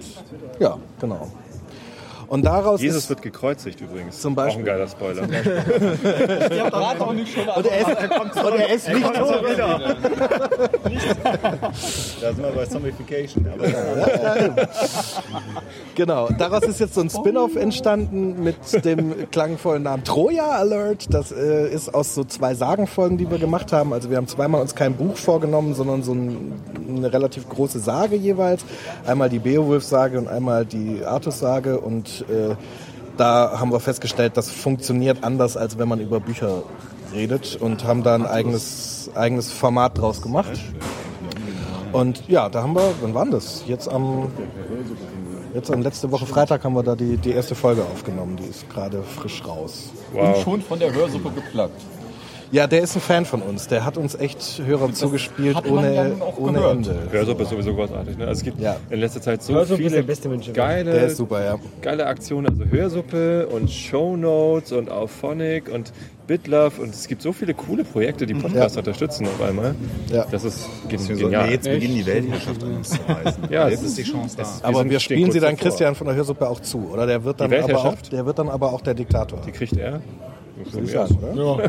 ja, 0.60 0.78
genau. 1.02 1.28
Und 2.28 2.46
daraus 2.46 2.82
Jesus 2.82 3.04
ist 3.04 3.10
wird 3.10 3.22
gekreuzigt 3.22 3.80
übrigens. 3.82 4.20
Zum 4.20 4.34
Beispiel. 4.36 4.56
Auch 4.56 4.60
ein 4.60 4.66
geiler 4.66 4.88
Spoiler. 4.88 5.22
und 5.24 5.32
er 7.66 7.80
ist, 7.80 7.88
und 8.44 8.60
er 8.60 8.70
ist 8.74 8.90
nicht 8.90 9.14
tot. 9.14 9.44
Da 12.22 12.34
sind 12.34 12.44
wir 12.44 12.52
bei 12.52 12.66
Zombification. 12.66 13.48
Aber 13.54 13.66
Genau, 15.96 16.30
daraus 16.30 16.64
ist 16.64 16.80
jetzt 16.80 16.96
so 16.96 17.02
ein 17.02 17.10
Spin-off 17.10 17.56
entstanden 17.56 18.44
mit 18.44 18.56
dem 18.84 19.30
klangvollen 19.30 19.84
Namen 19.84 20.04
Troja 20.04 20.50
Alert. 20.52 21.14
Das 21.14 21.32
äh, 21.32 21.70
ist 21.70 21.94
aus 21.94 22.16
so 22.16 22.24
zwei 22.24 22.56
Sagenfolgen, 22.56 23.18
die 23.18 23.30
wir 23.30 23.38
gemacht 23.38 23.72
haben. 23.72 23.94
Also 23.94 24.10
wir 24.10 24.18
haben 24.18 24.28
zweimal 24.28 24.62
uns 24.62 24.74
kein 24.76 24.96
Buch 24.96 25.18
vorgenommen, 25.18 25.76
sondern 25.76 26.02
so 26.04 26.14
ein, 26.14 26.54
eine 26.90 27.14
relativ 27.14 27.48
große 27.48 27.80
Sage 27.80 28.16
jeweils. 28.16 28.66
Einmal 29.06 29.30
die 29.30 29.40
Beowulf-Sage 29.40 30.18
und 30.18 30.28
einmal 30.28 30.66
die 30.66 31.04
Artus-Sage. 31.06 31.80
Und 31.80 32.23
äh, 32.30 32.56
da 33.18 33.60
haben 33.60 33.72
wir 33.72 33.80
festgestellt, 33.80 34.38
das 34.38 34.50
funktioniert 34.50 35.24
anders, 35.24 35.56
als 35.58 35.78
wenn 35.78 35.88
man 35.88 36.00
über 36.00 36.20
Bücher 36.20 36.64
redet 37.14 37.58
und 37.60 37.84
haben 37.84 38.04
da 38.04 38.16
ein 38.16 38.26
eigenes, 38.26 39.12
eigenes 39.14 39.52
Format 39.52 39.98
draus 39.98 40.22
gemacht. 40.22 40.60
Und 41.92 42.28
ja, 42.28 42.50
da 42.50 42.64
haben 42.64 42.74
wir, 42.74 42.94
wann 43.02 43.14
war 43.14 43.26
das? 43.26 43.64
Jetzt 43.68 43.88
am, 43.88 44.32
jetzt 45.54 45.72
am 45.72 45.84
letzte 45.84 46.12
Woche 46.12 46.26
Freitag 46.26 46.64
haben 46.64 46.74
wir 46.74 46.82
da 46.82 46.96
die, 46.96 47.18
die 47.18 47.32
erste 47.32 47.54
Folge 47.54 47.84
aufgenommen. 47.84 48.36
Die 48.36 48.46
ist 48.46 48.68
gerade 48.70 49.04
frisch 49.04 49.46
raus. 49.46 49.92
Und 50.14 50.38
schon 50.38 50.62
von 50.62 50.80
der 50.80 50.92
Hörsuppe 50.92 51.30
geplagt. 51.30 51.80
Ja, 52.54 52.68
der 52.68 52.82
ist 52.84 52.96
ein 52.96 53.02
Fan 53.02 53.26
von 53.26 53.42
uns. 53.42 53.68
Der 53.68 53.84
hat 53.84 53.98
uns 53.98 54.14
echt 54.14 54.62
Hörer 54.64 54.94
zugespielt 54.94 55.56
hat 55.56 55.66
man 55.68 55.80
ohne, 55.80 56.16
auch 56.22 56.38
ohne 56.38 56.60
gehört. 56.60 56.76
Ende. 56.78 56.96
Hörsuppe 57.12 57.44
ist 57.44 57.50
sowieso 57.50 57.74
großartig. 57.74 58.16
Ne? 58.16 58.28
Also 58.28 58.40
es 58.40 58.44
gibt 58.44 58.62
Ja. 58.62 58.76
in 58.92 59.00
letzter 59.00 59.22
Zeit 59.22 59.42
so 59.42 59.56
Hörsuppe 59.56 59.82
ist 59.82 59.88
viele 59.90 60.02
der 60.02 60.08
beste 60.08 60.30
Mensch 60.30 60.46
ever. 60.48 60.54
geile, 60.56 60.92
Der 60.94 61.06
ist 61.08 61.18
super, 61.18 61.44
ja. 61.44 61.56
geile 61.82 62.06
Aktionen. 62.06 62.48
Also 62.48 62.66
Hörsuppe 62.66 63.48
und 63.48 63.72
Shownotes 63.72 64.72
und 64.72 64.92
Auphonic 64.92 65.68
und 65.74 65.92
BitLove. 66.28 66.80
Und 66.80 66.94
es 66.94 67.08
gibt 67.08 67.24
so 67.24 67.34
viele 67.34 67.56
coole 67.56 67.84
Projekte, 67.84 68.28
die 68.28 68.36
Podcasts 68.36 68.76
Ja. 68.76 68.82
unterstützen 68.82 69.26
auf 69.26 69.42
einmal. 69.42 69.74
Ja. 70.12 70.28
Das 70.30 70.44
ist 70.44 70.70
gen- 70.90 71.00
so, 71.00 71.16
genial. 71.16 71.48
nee, 71.48 71.54
jetzt 71.54 71.64
beginnt 71.68 71.96
die 71.96 72.06
Weltherrschaft 72.06 72.64
an 72.64 72.76
uns 72.78 72.90
zu 72.92 72.98
reißen. 73.08 73.44
Ja, 73.50 73.68
jetzt 73.68 73.82
es 73.82 73.88
ist 73.90 73.98
die 73.98 74.04
Chance 74.04 74.38
da. 74.38 74.44
Aber 74.62 74.88
wir 74.88 75.00
stehen 75.00 75.18
spielen 75.18 75.32
sie 75.32 75.40
dann 75.40 75.56
davor. 75.56 75.70
Christian 75.70 75.96
von 75.96 76.06
der 76.06 76.16
Hörsuppe 76.16 76.48
auch 76.48 76.60
zu, 76.60 76.88
oder? 76.94 77.08
Der 77.08 77.24
wird 77.24 77.42
dann, 77.42 77.52
aber 77.52 77.84
auch, 77.84 77.96
der 78.12 78.26
wird 78.28 78.38
dann 78.38 78.50
aber 78.50 78.72
auch 78.72 78.82
der 78.82 78.94
Diktator. 78.94 79.40
Die 79.46 79.52
kriegt 79.52 79.76
er. 79.76 80.02
Würde 80.72 80.86
ich 80.86 80.92
sagen, 80.92 81.18
oder? 81.18 81.66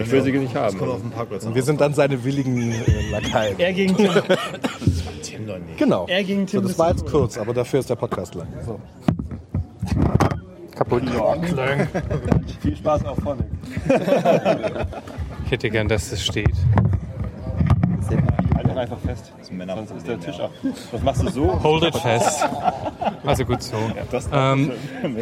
Ich 0.00 0.10
will 0.10 0.22
sie 0.22 0.32
nicht 0.32 0.54
haben. 0.54 0.80
Auf 0.80 1.00
den 1.00 1.10
Parkplatz 1.10 1.44
Und 1.44 1.54
wir 1.54 1.62
sind 1.62 1.80
dann 1.80 1.94
seine 1.94 2.22
willigen 2.24 2.72
äh, 2.72 3.10
Lakaien. 3.10 3.58
Er 3.58 3.72
gegen 3.72 3.96
Tim. 3.96 4.10
Tim 5.22 5.46
doch 5.46 5.58
nicht. 5.58 5.78
Genau. 5.78 6.06
Er 6.08 6.24
gegen 6.24 6.46
Tim. 6.46 6.62
So, 6.62 6.68
das 6.68 6.78
war 6.78 6.90
jetzt 6.90 7.06
kurz, 7.06 7.38
aber 7.38 7.54
dafür 7.54 7.80
ist 7.80 7.90
der 7.90 7.96
Podcast 7.96 8.34
lang. 8.34 8.48
So. 8.64 8.80
Viel 12.60 12.76
Spaß 12.76 13.04
auf 13.04 13.18
Phonic. 13.22 13.46
Ich 15.44 15.50
hätte 15.50 15.70
gern, 15.70 15.88
dass 15.88 16.10
das 16.10 16.22
steht. 16.24 16.54
Halt 18.54 18.68
doch 18.68 18.76
einfach 18.76 18.98
fest. 18.98 19.32
Männer 19.50 19.76
Sonst 19.76 19.90
ist 19.92 20.08
der 20.08 20.18
Tisch 20.20 20.40
ab. 20.40 20.50
Was 20.92 21.02
machst 21.02 21.22
du 21.22 21.28
so? 21.30 21.62
Hold 21.62 21.84
it 21.84 21.96
fest. 21.96 22.44
Also 23.24 23.44
gut 23.44 23.62
so. 23.62 23.76
Das 24.10 24.28
Ähm, 24.32 24.72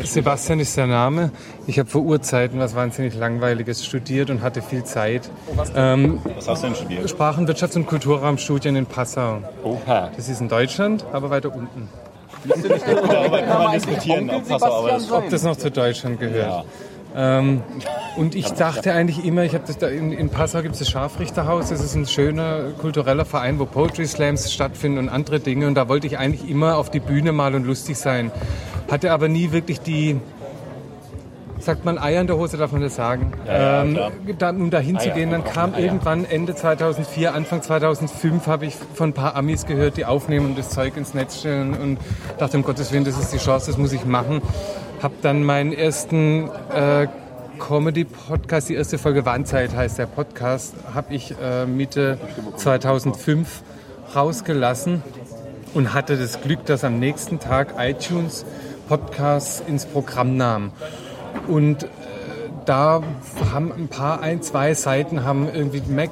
Sebastian 0.05 0.61
ist 0.61 0.77
der 0.77 0.87
Name. 0.87 1.31
Ich 1.67 1.79
habe 1.79 1.89
vor 1.89 2.03
Urzeiten 2.03 2.59
was 2.61 2.75
wahnsinnig 2.75 3.15
Langweiliges 3.15 3.85
studiert 3.85 4.31
und 4.31 4.43
hatte 4.43 4.63
viel 4.63 4.85
Zeit. 4.85 5.31
Ähm, 5.75 6.21
Was 6.37 6.49
hast 6.49 6.63
du 6.63 6.67
denn 6.69 6.77
studiert? 6.77 7.09
Sprachen-, 7.11 7.47
Wirtschafts- 7.49 7.77
und 7.77 7.87
Kulturraumstudien 7.87 8.77
in 8.77 8.87
Passau. 8.87 9.39
Oha. 9.65 10.11
Das 10.17 10.29
ist 10.29 10.41
in 10.41 10.49
Deutschland, 10.49 11.05
aber 11.13 11.31
weiter 11.31 11.55
unten. 11.55 11.89
Darüber 12.47 13.43
kann 13.43 13.63
man 13.65 13.73
diskutieren, 13.73 14.31
ob 14.31 14.49
Passau 14.49 14.79
aber 14.79 14.89
das 14.91 15.11
Ob 15.11 15.29
das 15.31 15.43
noch 15.43 15.57
zu 15.57 15.71
Deutschland 15.71 16.21
gehört. 16.21 16.65
Ähm, 17.19 17.63
und 18.17 18.35
ich 18.35 18.53
dachte 18.53 18.93
eigentlich 18.93 19.25
immer, 19.25 19.43
ich 19.43 19.55
habe 19.55 19.65
das 19.67 19.79
da 19.79 19.89
in, 19.89 20.13
in 20.13 20.29
Passau 20.29 20.61
gibt 20.61 20.75
es 20.75 20.81
das 20.81 20.91
Scharfrichterhaus, 20.91 21.71
das 21.71 21.83
ist 21.83 21.95
ein 21.95 22.07
schöner 22.07 22.73
kultureller 22.79 23.25
Verein, 23.25 23.59
wo 23.59 23.65
Poetry 23.65 24.07
Slams 24.07 24.53
stattfinden 24.53 24.99
und 24.99 25.09
andere 25.09 25.41
Dinge. 25.41 25.67
Und 25.67 25.75
da 25.77 25.89
wollte 25.89 26.07
ich 26.07 26.19
eigentlich 26.19 26.49
immer 26.49 26.77
auf 26.77 26.91
die 26.91 27.01
Bühne 27.01 27.33
mal 27.33 27.55
und 27.55 27.67
lustig 27.67 27.97
sein. 27.97 28.31
Hatte 28.91 29.13
aber 29.13 29.29
nie 29.29 29.51
wirklich 29.51 29.81
die, 29.81 30.21
sagt 31.59 31.87
man 31.87 31.99
Eier 31.99 32.21
in 32.21 32.27
der 32.27 32.37
Hose, 32.37 32.59
darf 32.59 32.73
man 32.73 32.83
das 32.83 32.97
sagen? 32.97 33.33
ja, 33.47 33.83
ähm, 33.83 33.95
klar. 33.95 34.13
dann, 34.39 34.61
um 34.61 34.71
da 34.71 34.79
hinzugehen, 34.79 35.31
dann 35.31 35.43
kam 35.43 35.75
irgendwann 35.75 36.27
Ende 36.27 36.55
2004, 36.55 37.35
Anfang 37.35 37.63
2005 37.63 38.47
habe 38.47 38.67
ich 38.67 38.75
von 38.95 39.11
ein 39.11 39.15
paar 39.15 39.37
Amis 39.37 39.65
gehört, 39.65 39.97
die 39.97 40.05
aufnehmen 40.05 40.47
und 40.47 40.59
das 40.59 40.69
Zeug 40.69 40.97
ins 40.99 41.15
Netz 41.15 41.41
stellen 41.41 41.73
und 41.75 41.99
dachte, 42.39 42.59
um 42.59 42.63
Gottes 42.63 42.93
Willen, 42.93 43.05
das 43.05 43.19
ist 43.19 43.33
die 43.33 43.39
Chance, 43.39 43.69
das 43.71 43.79
muss 43.79 43.93
ich 43.93 44.05
machen. 44.05 44.43
Habe 45.03 45.15
dann 45.23 45.45
meinen 45.45 45.73
ersten 45.73 46.49
äh, 46.73 47.07
Comedy-Podcast, 47.59 48.69
die 48.69 48.75
erste 48.75 48.99
Folge 48.99 49.25
Warnzeit 49.25 49.75
heißt 49.75 49.99
der 49.99 50.07
Podcast, 50.07 50.75
habe 50.95 51.15
ich 51.15 51.35
äh, 51.41 51.67
Mitte 51.67 52.19
2005 52.57 53.63
rausgelassen 54.15 55.03
und 55.75 55.95
hatte 55.95 56.17
das 56.17 56.41
Glück, 56.41 56.65
dass 56.67 56.85
am 56.85 56.99
nächsten 56.99 57.41
Tag 57.41 57.75
iTunes 57.79 58.45
Podcasts 58.89 59.63
ins 59.67 59.85
Programm 59.85 60.37
nahm. 60.37 60.73
Und 61.47 61.85
äh, 61.85 61.87
da 62.65 63.03
haben 63.53 63.73
ein 63.73 63.89
paar, 63.89 64.21
ein, 64.21 64.43
zwei 64.43 64.75
Seiten 64.75 65.25
haben 65.25 65.49
irgendwie 65.53 65.83
Mac, 65.89 66.11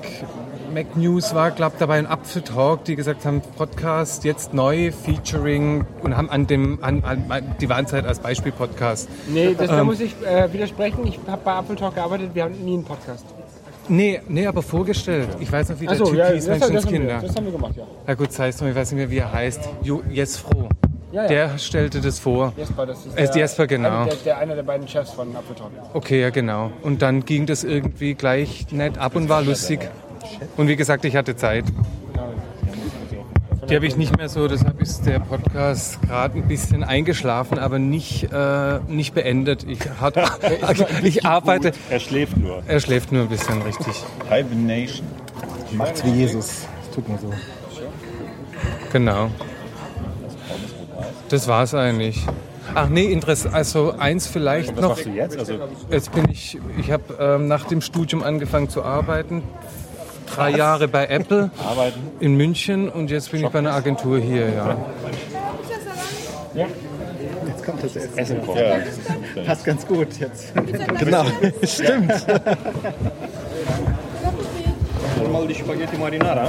Mac 0.74 0.96
News 0.96 1.34
war, 1.34 1.52
glaube 1.52 1.76
dabei 1.78 1.98
ein 1.98 2.06
Apfeltalk, 2.06 2.84
die 2.84 2.96
gesagt 2.96 3.24
haben, 3.24 3.40
Podcast 3.56 4.24
jetzt 4.24 4.52
neu, 4.52 4.90
Featuring 4.90 5.86
und 6.02 6.16
haben 6.16 6.28
an 6.28 6.48
dem, 6.48 6.82
an, 6.82 7.04
an, 7.04 7.24
an 7.28 7.54
die 7.60 7.68
Warnzeit 7.68 8.04
als 8.04 8.18
Beispiel 8.18 8.50
Podcast. 8.50 9.08
Nee, 9.28 9.54
das, 9.56 9.68
da 9.68 9.80
Ähm. 9.80 9.86
muss 9.86 10.00
ich 10.00 10.14
äh, 10.26 10.52
widersprechen. 10.52 11.06
Ich 11.06 11.20
habe 11.28 11.40
bei 11.44 11.56
Apple 11.58 11.76
Talk 11.76 11.94
gearbeitet, 11.94 12.30
wir 12.34 12.42
haben 12.42 12.64
nie 12.64 12.74
einen 12.74 12.84
Podcast. 12.84 13.24
Nee, 13.88 14.20
nee, 14.28 14.46
aber 14.46 14.62
vorgestellt. 14.62 15.28
Ich 15.40 15.52
weiß 15.52 15.68
noch, 15.68 15.80
wie 15.80 15.84
der 15.84 15.92
Achso, 15.92 16.06
Typ 16.06 16.16
ja, 16.16 16.28
hieß, 16.28 16.46
das, 16.46 16.58
das, 16.58 16.70
Menschenskinder. 16.70 17.20
das 17.22 17.36
haben 17.36 17.44
wir 17.44 17.52
gemacht, 17.52 17.76
ja. 17.76 17.84
Ja 18.08 18.14
gut, 18.14 18.30
es 18.36 18.56
drum, 18.56 18.68
ich 18.68 18.74
weiß 18.74 18.90
nicht 18.92 18.98
mehr, 18.98 19.10
wie 19.10 19.18
er 19.18 19.32
heißt. 19.32 19.60
Jo, 19.82 20.02
Jesfro. 20.10 20.68
Ja, 21.12 21.22
ja. 21.22 21.28
Der 21.28 21.58
stellte 21.58 22.00
das 22.00 22.18
vor. 22.18 22.52
Jesper, 22.56 22.86
das 22.86 23.06
ist 23.06 23.16
Äh, 23.16 23.26
der, 23.28 23.36
Jesper, 23.36 23.68
genau. 23.68 23.88
Einer 23.88 24.04
der, 24.06 24.14
der, 24.16 24.38
einer 24.38 24.54
der 24.56 24.62
beiden 24.64 24.88
Chefs 24.88 25.12
von 25.12 25.30
Apple 25.30 25.54
Talk. 25.54 25.70
Okay, 25.92 26.20
ja 26.20 26.30
genau. 26.30 26.72
Und 26.82 27.02
dann 27.02 27.24
ging 27.24 27.46
das 27.46 27.62
irgendwie 27.62 28.14
gleich 28.14 28.66
nett 28.72 28.98
ab 28.98 29.14
und 29.14 29.28
war 29.28 29.40
lustig. 29.40 29.78
Und 30.56 30.68
wie 30.68 30.76
gesagt, 30.76 31.04
ich 31.04 31.16
hatte 31.16 31.36
Zeit. 31.36 31.64
Die 33.68 33.74
habe 33.76 33.86
ich 33.86 33.96
nicht 33.96 34.14
mehr 34.18 34.28
so, 34.28 34.46
deshalb 34.46 34.80
ist 34.82 35.06
der 35.06 35.20
Podcast 35.20 36.02
gerade 36.02 36.36
ein 36.36 36.46
bisschen 36.46 36.84
eingeschlafen, 36.84 37.58
aber 37.58 37.78
nicht, 37.78 38.30
äh, 38.30 38.80
nicht 38.88 39.14
beendet. 39.14 39.64
Ich, 39.66 39.78
hat, 40.00 40.16
ich 41.02 41.24
arbeite. 41.24 41.72
Er 41.88 41.98
schläft 41.98 42.36
nur. 42.36 42.62
Er 42.66 42.80
schläft 42.80 43.10
nur 43.10 43.22
ein 43.22 43.28
bisschen, 43.28 43.62
richtig. 43.62 44.04
Hibernation. 44.28 45.06
Macht's 45.72 46.04
wie 46.04 46.10
Jesus. 46.10 46.66
Das 46.84 46.94
tut 46.94 47.08
mir 47.08 47.18
so. 47.18 47.32
Genau. 48.92 49.30
Das 51.30 51.48
war's 51.48 51.74
eigentlich. 51.74 52.24
Ach 52.74 52.88
nee, 52.88 53.06
interessant. 53.06 53.54
Also 53.54 53.94
eins 53.98 54.26
vielleicht 54.26 54.74
Was 54.76 54.82
noch. 54.82 54.88
machst 54.90 55.06
du 55.06 55.10
jetzt? 55.10 55.38
Also, 55.38 55.54
Jetzt 55.90 56.12
bin 56.12 56.28
ich, 56.30 56.58
ich 56.78 56.90
habe 56.90 57.02
ähm, 57.18 57.48
nach 57.48 57.64
dem 57.64 57.80
Studium 57.80 58.22
angefangen 58.22 58.68
zu 58.68 58.82
arbeiten. 58.82 59.42
Drei 60.34 60.50
Jahre 60.50 60.88
bei 60.88 61.06
Apple 61.06 61.50
Arbeiten? 61.66 62.00
in 62.20 62.34
München 62.36 62.88
und 62.88 63.10
jetzt 63.10 63.30
bin 63.30 63.44
ich 63.44 63.48
bei 63.50 63.58
einer 63.58 63.72
Agentur 63.72 64.18
hier, 64.18 64.48
ja. 64.48 64.76
Jetzt 67.46 67.64
kommt 67.64 67.82
das 67.82 67.96
Essen. 67.96 68.18
Essen 68.18 68.42
kochen. 68.46 68.60
Ja. 69.36 69.42
Passt 69.44 69.64
ganz 69.64 69.86
gut 69.86 70.08
jetzt. 70.18 70.52
Genau, 70.98 71.24
stimmt. 71.62 72.12
mal 75.34 75.46
die 75.48 75.54
Spaghetti 75.54 75.96
Marinara. 75.96 76.48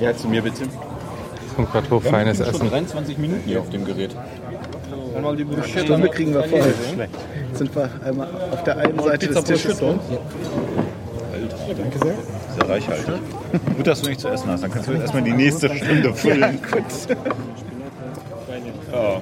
Ja, 0.00 0.14
zu 0.16 0.28
mir 0.28 0.42
bitte. 0.42 0.64
Kommt 1.54 1.72
gerade 1.72 1.90
hoch, 1.90 2.02
feines 2.02 2.38
schon 2.38 2.46
Essen. 2.48 2.70
23 2.70 3.18
Minuten 3.18 3.42
hier 3.46 3.60
auf 3.60 3.70
dem 3.70 3.84
Gerät. 3.84 4.14
Einmal 5.16 5.36
die 5.36 5.44
Bruschetta. 5.44 5.86
Stunde 5.86 6.08
kriegen 6.08 6.34
wir 6.34 6.42
voll. 6.44 6.60
Jetzt 6.60 7.58
sind 7.58 7.74
wir 7.74 7.88
einmal 8.04 8.28
auf 8.52 8.64
der 8.64 8.78
einen 8.78 8.98
Seite 8.98 9.28
des 9.28 9.44
Tisches 9.44 9.78
so. 9.78 9.86
Alter, 9.86 11.74
danke 11.78 11.98
sehr. 11.98 12.14
Sehr 12.58 12.68
reichhaltig. 12.68 13.14
Gut, 13.76 13.86
dass 13.86 14.02
du 14.02 14.08
nichts 14.08 14.22
zu 14.22 14.28
essen 14.28 14.48
hast. 14.50 14.62
Dann 14.62 14.70
kannst 14.72 14.88
du 14.88 14.92
jetzt 14.92 15.02
erstmal 15.02 15.22
die 15.22 15.32
nächste 15.32 15.74
Stunde 15.74 16.14
füllen. 16.14 16.58
Ja. 18.92 19.20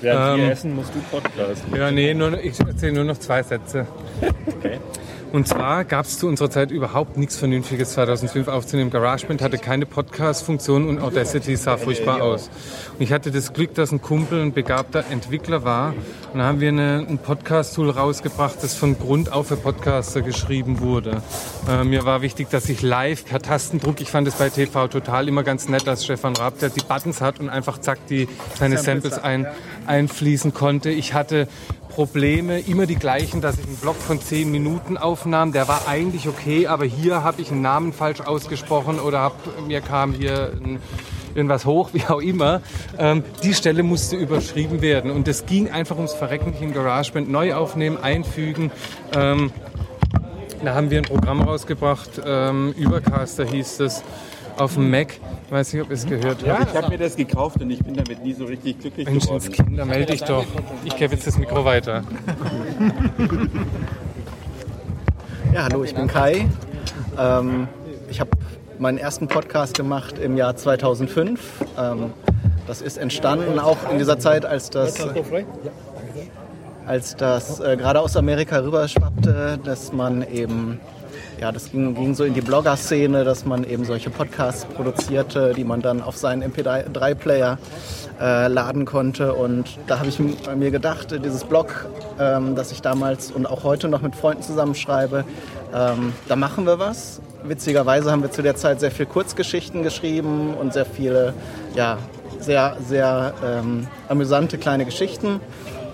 Während 0.00 0.36
wir 0.38 0.44
Ähm, 0.44 0.50
essen, 0.50 0.74
musst 0.74 0.94
du 0.94 0.98
podcasten. 1.10 1.74
Ja, 1.76 1.90
nee, 1.90 2.12
nur, 2.14 2.38
ich 2.42 2.58
erzähle 2.60 2.92
nur 2.92 3.04
noch 3.04 3.18
zwei 3.18 3.42
Sätze. 3.42 3.86
Okay. 4.46 4.78
Und 5.34 5.48
zwar 5.48 5.84
gab 5.84 6.06
es 6.06 6.20
zu 6.20 6.28
unserer 6.28 6.48
Zeit 6.48 6.70
überhaupt 6.70 7.16
nichts 7.16 7.34
Vernünftiges 7.34 7.94
2005 7.94 8.46
aufzunehmen. 8.46 8.90
GarageBand 8.90 9.42
hatte 9.42 9.58
keine 9.58 9.84
Podcast-Funktion 9.84 10.88
und 10.88 11.00
Audacity 11.00 11.56
sah 11.56 11.76
furchtbar 11.76 12.22
aus. 12.22 12.50
Und 12.92 13.00
ich 13.00 13.12
hatte 13.12 13.32
das 13.32 13.52
Glück, 13.52 13.74
dass 13.74 13.90
ein 13.90 14.00
Kumpel 14.00 14.40
ein 14.40 14.52
begabter 14.52 15.06
Entwickler 15.10 15.64
war. 15.64 15.92
Und 16.32 16.38
da 16.38 16.44
haben 16.44 16.60
wir 16.60 16.68
eine, 16.68 17.04
ein 17.08 17.18
Podcast-Tool 17.18 17.90
rausgebracht, 17.90 18.62
das 18.62 18.76
von 18.76 18.96
Grund 18.96 19.32
auf 19.32 19.48
für 19.48 19.56
Podcaster 19.56 20.22
geschrieben 20.22 20.78
wurde. 20.78 21.20
Äh, 21.68 21.82
mir 21.82 22.04
war 22.04 22.22
wichtig, 22.22 22.50
dass 22.50 22.68
ich 22.68 22.82
live 22.82 23.24
per 23.24 23.42
Tastendruck, 23.42 24.00
ich 24.00 24.12
fand 24.12 24.28
es 24.28 24.34
bei 24.34 24.50
TV 24.50 24.86
total 24.86 25.26
immer 25.26 25.42
ganz 25.42 25.68
nett, 25.68 25.84
dass 25.84 26.04
Stefan 26.04 26.36
Raab, 26.36 26.60
der 26.60 26.68
die 26.68 26.82
Buttons 26.86 27.20
hat 27.20 27.40
und 27.40 27.48
einfach 27.48 27.78
zack, 27.78 28.06
die, 28.06 28.28
seine 28.56 28.78
Samples 28.78 29.18
ein, 29.18 29.48
einfließen 29.88 30.54
konnte. 30.54 30.90
Ich 30.90 31.12
hatte 31.12 31.48
Probleme, 31.94 32.58
immer 32.58 32.86
die 32.86 32.96
gleichen, 32.96 33.40
dass 33.40 33.56
ich 33.56 33.66
einen 33.66 33.76
Block 33.76 33.94
von 33.94 34.20
10 34.20 34.50
Minuten 34.50 34.96
aufnahm. 34.96 35.52
Der 35.52 35.68
war 35.68 35.86
eigentlich 35.86 36.26
okay, 36.26 36.66
aber 36.66 36.84
hier 36.84 37.22
habe 37.22 37.40
ich 37.40 37.52
einen 37.52 37.62
Namen 37.62 37.92
falsch 37.92 38.20
ausgesprochen 38.20 38.98
oder 38.98 39.20
hab, 39.20 39.36
mir 39.68 39.80
kam 39.80 40.12
hier 40.12 40.54
ein, 40.60 40.80
irgendwas 41.36 41.64
hoch, 41.64 41.90
wie 41.92 42.04
auch 42.06 42.20
immer. 42.20 42.62
Ähm, 42.98 43.22
die 43.44 43.54
Stelle 43.54 43.84
musste 43.84 44.16
überschrieben 44.16 44.82
werden 44.82 45.12
und 45.12 45.28
es 45.28 45.46
ging 45.46 45.70
einfach 45.70 45.94
ums 45.94 46.12
Verrecken 46.14 46.50
nicht 46.50 46.62
in 46.62 46.74
GarageBand. 46.74 47.30
Neu 47.30 47.54
aufnehmen, 47.54 47.96
einfügen. 47.96 48.72
Ähm, 49.14 49.52
da 50.64 50.74
haben 50.74 50.90
wir 50.90 50.98
ein 50.98 51.04
Programm 51.04 51.42
rausgebracht, 51.42 52.22
ähm, 52.26 52.74
Übercaster 52.76 53.44
hieß 53.44 53.80
es, 53.80 54.02
auf 54.56 54.74
dem 54.74 54.90
Mac. 54.90 55.14
Ich 55.46 55.52
weiß 55.52 55.72
nicht, 55.72 55.82
ob 55.82 55.90
ihr 55.90 55.94
es 55.94 56.06
gehört 56.06 56.46
habt. 56.46 56.70
Ich 56.70 56.76
habe 56.76 56.88
mir 56.88 56.98
das 56.98 57.16
gekauft 57.16 57.60
und 57.60 57.70
ich 57.70 57.82
bin 57.82 57.94
damit 57.94 58.22
nie 58.24 58.32
so 58.32 58.44
richtig 58.44 58.80
glücklich 58.80 59.06
Menschens 59.06 59.50
geworden. 59.50 59.66
Kinder, 59.66 59.84
melde 59.84 60.12
dich 60.12 60.22
doch. 60.22 60.44
Ich 60.84 60.96
gebe 60.96 61.14
jetzt 61.14 61.26
das 61.26 61.38
Mikro 61.38 61.64
weiter. 61.64 62.02
Ja, 65.52 65.64
hallo, 65.64 65.84
ich 65.84 65.94
bin 65.94 66.08
Kai. 66.08 66.48
Ähm, 67.18 67.68
ich 68.10 68.20
habe 68.20 68.30
meinen 68.78 68.98
ersten 68.98 69.28
Podcast 69.28 69.74
gemacht 69.76 70.18
im 70.18 70.36
Jahr 70.36 70.56
2005. 70.56 71.64
Ähm, 71.78 72.12
das 72.66 72.80
ist 72.80 72.96
entstanden 72.96 73.58
auch 73.58 73.76
in 73.90 73.98
dieser 73.98 74.18
Zeit, 74.18 74.44
als 74.46 74.70
das, 74.70 74.96
als 76.86 77.14
das 77.16 77.60
äh, 77.60 77.76
gerade 77.76 78.00
aus 78.00 78.16
Amerika 78.16 78.58
rüberschwappte, 78.58 79.58
dass 79.62 79.92
man 79.92 80.26
eben, 80.28 80.80
ja, 81.40 81.52
das 81.52 81.70
ging, 81.70 81.94
ging 81.94 82.14
so 82.14 82.24
in 82.24 82.34
die 82.34 82.40
Blogger-Szene, 82.40 83.24
dass 83.24 83.44
man 83.44 83.64
eben 83.64 83.84
solche 83.84 84.10
Podcasts 84.10 84.64
produzierte, 84.64 85.52
die 85.54 85.64
man 85.64 85.82
dann 85.82 86.02
auf 86.02 86.16
seinen 86.16 86.42
MP3-Player 86.52 87.58
äh, 88.20 88.48
laden 88.48 88.84
konnte. 88.84 89.34
Und 89.34 89.78
da 89.86 89.98
habe 89.98 90.08
ich 90.08 90.18
mir 90.18 90.70
gedacht, 90.70 91.10
dieses 91.24 91.44
Blog, 91.44 91.86
ähm, 92.18 92.54
das 92.54 92.72
ich 92.72 92.82
damals 92.82 93.30
und 93.30 93.46
auch 93.46 93.64
heute 93.64 93.88
noch 93.88 94.02
mit 94.02 94.14
Freunden 94.14 94.42
zusammenschreibe, 94.42 95.24
ähm, 95.74 96.12
da 96.28 96.36
machen 96.36 96.66
wir 96.66 96.78
was. 96.78 97.20
Witzigerweise 97.42 98.10
haben 98.10 98.22
wir 98.22 98.30
zu 98.30 98.42
der 98.42 98.56
Zeit 98.56 98.80
sehr 98.80 98.90
viel 98.90 99.06
Kurzgeschichten 99.06 99.82
geschrieben 99.82 100.54
und 100.54 100.72
sehr 100.72 100.86
viele, 100.86 101.34
ja, 101.74 101.98
sehr, 102.38 102.76
sehr 102.86 103.34
ähm, 103.44 103.86
amüsante 104.08 104.58
kleine 104.58 104.84
Geschichten. 104.84 105.40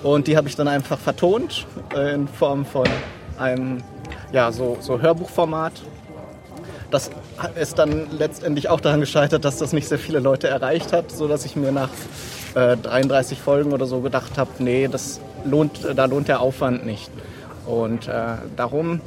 Und 0.02 0.26
die 0.26 0.36
habe 0.36 0.48
ich 0.48 0.56
dann 0.56 0.68
einfach 0.68 0.98
vertont 0.98 1.66
äh, 1.94 2.14
in 2.14 2.28
Form 2.28 2.64
von 2.64 2.86
einem, 3.38 3.82
ja, 4.32 4.52
so, 4.52 4.76
so 4.80 5.00
Hörbuchformat. 5.00 5.72
Das 6.90 7.10
ist 7.54 7.78
dann 7.78 8.06
letztendlich 8.18 8.68
auch 8.68 8.80
daran 8.80 9.00
gescheitert, 9.00 9.44
dass 9.44 9.58
das 9.58 9.72
nicht 9.72 9.88
sehr 9.88 9.98
viele 9.98 10.18
Leute 10.18 10.48
erreicht 10.48 10.92
hat, 10.92 11.12
sodass 11.12 11.44
ich 11.44 11.54
mir 11.54 11.70
nach 11.70 11.90
äh, 12.54 12.76
33 12.76 13.40
Folgen 13.40 13.72
oder 13.72 13.86
so 13.86 14.00
gedacht 14.00 14.38
habe, 14.38 14.50
nee, 14.58 14.88
das 14.88 15.20
lohnt, 15.44 15.86
da 15.94 16.04
lohnt 16.06 16.28
der 16.28 16.40
Aufwand 16.40 16.84
nicht. 16.84 17.10
Und 17.66 18.08
äh, 18.08 18.34
darum 18.56 19.00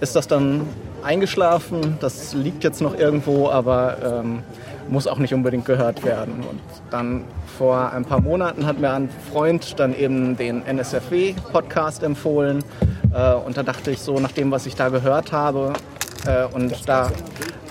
ist 0.00 0.14
das 0.14 0.28
dann 0.28 0.68
eingeschlafen. 1.02 1.96
Das 2.00 2.34
liegt 2.34 2.62
jetzt 2.62 2.80
noch 2.80 2.96
irgendwo, 2.96 3.48
aber 3.48 4.22
ähm, 4.22 4.42
muss 4.88 5.06
auch 5.06 5.18
nicht 5.18 5.34
unbedingt 5.34 5.64
gehört 5.64 6.04
werden. 6.04 6.44
Und 6.48 6.60
dann 6.90 7.24
vor 7.58 7.92
ein 7.92 8.04
paar 8.04 8.20
Monaten 8.20 8.66
hat 8.66 8.78
mir 8.78 8.92
ein 8.92 9.08
Freund 9.32 9.78
dann 9.78 9.96
eben 9.96 10.36
den 10.36 10.64
NSFW-Podcast 10.64 12.02
empfohlen. 12.02 12.62
Äh, 13.16 13.34
und 13.34 13.56
da 13.56 13.62
dachte 13.62 13.90
ich 13.90 14.00
so, 14.00 14.18
nach 14.18 14.32
dem, 14.32 14.50
was 14.50 14.66
ich 14.66 14.74
da 14.74 14.88
gehört 14.88 15.32
habe, 15.32 15.72
äh, 16.26 16.44
und 16.52 16.88
da 16.88 17.10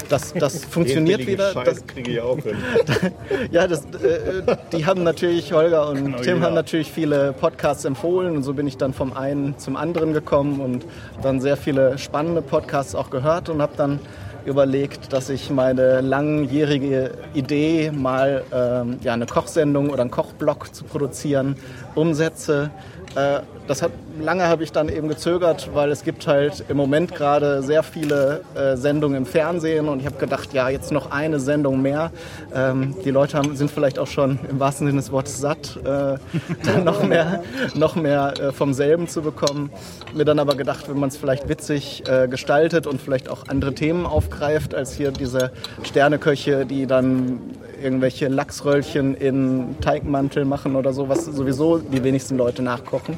das, 0.10 0.34
das 0.34 0.63
funktioniert 0.65 1.25
wieder. 1.25 1.51
Scheiß 1.51 1.65
Das, 1.65 1.88
kriege 1.88 2.12
ich 2.12 2.21
auch 2.21 2.38
hin. 2.38 2.58
ja, 3.51 3.67
das, 3.67 3.86
äh, 3.86 4.55
die 4.71 4.86
haben 4.86 5.03
natürlich, 5.03 5.51
Holger 5.51 5.89
und 5.89 6.05
Genau, 6.05 6.17
Tim 6.19 6.38
ja. 6.39 6.45
haben 6.45 6.53
natürlich 6.53 6.91
viele 6.91 7.34
Podcasts 7.34 7.86
empfohlen 7.86 8.36
und 8.36 8.43
so 8.43 8.53
bin 8.53 8.67
ich 8.67 8.77
dann 8.77 8.93
vom 8.93 9.13
einen 9.13 9.58
zum 9.58 9.75
anderen 9.75 10.13
gekommen 10.13 10.60
und 10.60 10.86
dann 11.23 11.41
sehr 11.41 11.58
viele 11.58 11.97
spannende 11.97 12.43
Podcasts 12.43 12.93
auch 12.93 13.10
gehört 13.10 13.49
und 13.49 13.62
habe 13.62 13.73
dann 13.77 13.99
überlegt, 14.45 15.12
dass 15.12 15.29
ich 15.29 15.49
meine 15.49 16.01
langjährige 16.01 17.12
Idee, 17.34 17.91
mal 17.91 18.43
ähm, 18.53 18.99
ja, 19.01 19.13
eine 19.13 19.25
Kochsendung 19.25 19.89
oder 19.89 20.01
einen 20.01 20.12
Kochblog 20.12 20.73
zu 20.73 20.84
produzieren, 20.84 21.55
umsetze. 21.95 22.69
Äh, 23.15 23.41
das 23.67 23.82
hat, 23.82 23.91
lange 24.19 24.47
habe 24.47 24.63
ich 24.63 24.71
dann 24.71 24.89
eben 24.89 25.08
gezögert, 25.08 25.71
weil 25.73 25.89
es 25.89 26.04
gibt 26.04 26.28
halt 26.28 26.65
im 26.67 26.78
Moment 26.78 27.15
gerade 27.15 27.63
sehr 27.63 27.82
viele 27.82 28.41
äh, 28.56 28.78
Sendungen 28.78 29.17
im 29.17 29.25
Fernsehen 29.25 29.88
und 29.88 29.99
ich 29.99 30.06
habe 30.06 30.17
gedacht, 30.17 30.54
ja, 30.54 30.69
jetzt 30.69 30.91
noch 30.91 31.12
eine 31.12 31.39
Sendung 31.39 31.82
mehr. 31.82 32.12
Ähm, 32.54 32.95
die 33.04 33.10
Leute 33.10 33.38
haben, 33.38 33.56
sind 33.56 33.71
vielleicht 33.71 33.97
auch 33.97 34.08
schon 34.08 34.38
im 34.49 34.60
wahrsten 34.60 34.86
Sinne 34.86 34.99
des 34.99 35.12
Wortes 35.12 35.39
satt, 35.39 35.80
äh, 35.84 35.86
dann 36.63 36.84
noch 36.84 37.04
mehr, 37.04 37.43
noch 37.73 37.95
mehr 37.95 38.34
äh, 38.39 38.51
vom 38.51 38.73
selben 38.73 39.08
zu 39.08 39.21
bekommen. 39.21 39.71
Mir 40.13 40.25
dann 40.25 40.39
aber 40.39 40.56
gedacht, 40.56 40.88
wenn 40.88 40.99
man 40.99 41.10
es 41.10 41.17
vielleicht 41.17 41.49
witzig 41.49 42.04
äh, 42.08 42.28
gestaltet 42.28 42.86
und 42.86 43.01
vielleicht 43.01 43.30
auch 43.30 43.47
andere 43.47 43.73
Themen 43.73 44.06
aufgreift, 44.06 44.75
als 44.75 44.93
hier 44.93 45.12
diese 45.12 45.51
Sterneköche, 45.84 46.65
die 46.65 46.86
dann 46.86 47.39
irgendwelche 47.86 48.28
Lachsröllchen 48.28 49.15
in 49.15 49.80
Teigmantel 49.80 50.43
machen 50.43 50.76
oder 50.76 50.91
so, 50.91 51.08
was 51.08 51.26
sowieso 51.26 51.78
die 51.78 52.04
wenigsten 52.04 52.36
Leute 52.36 52.63
nachkochen, 52.63 53.17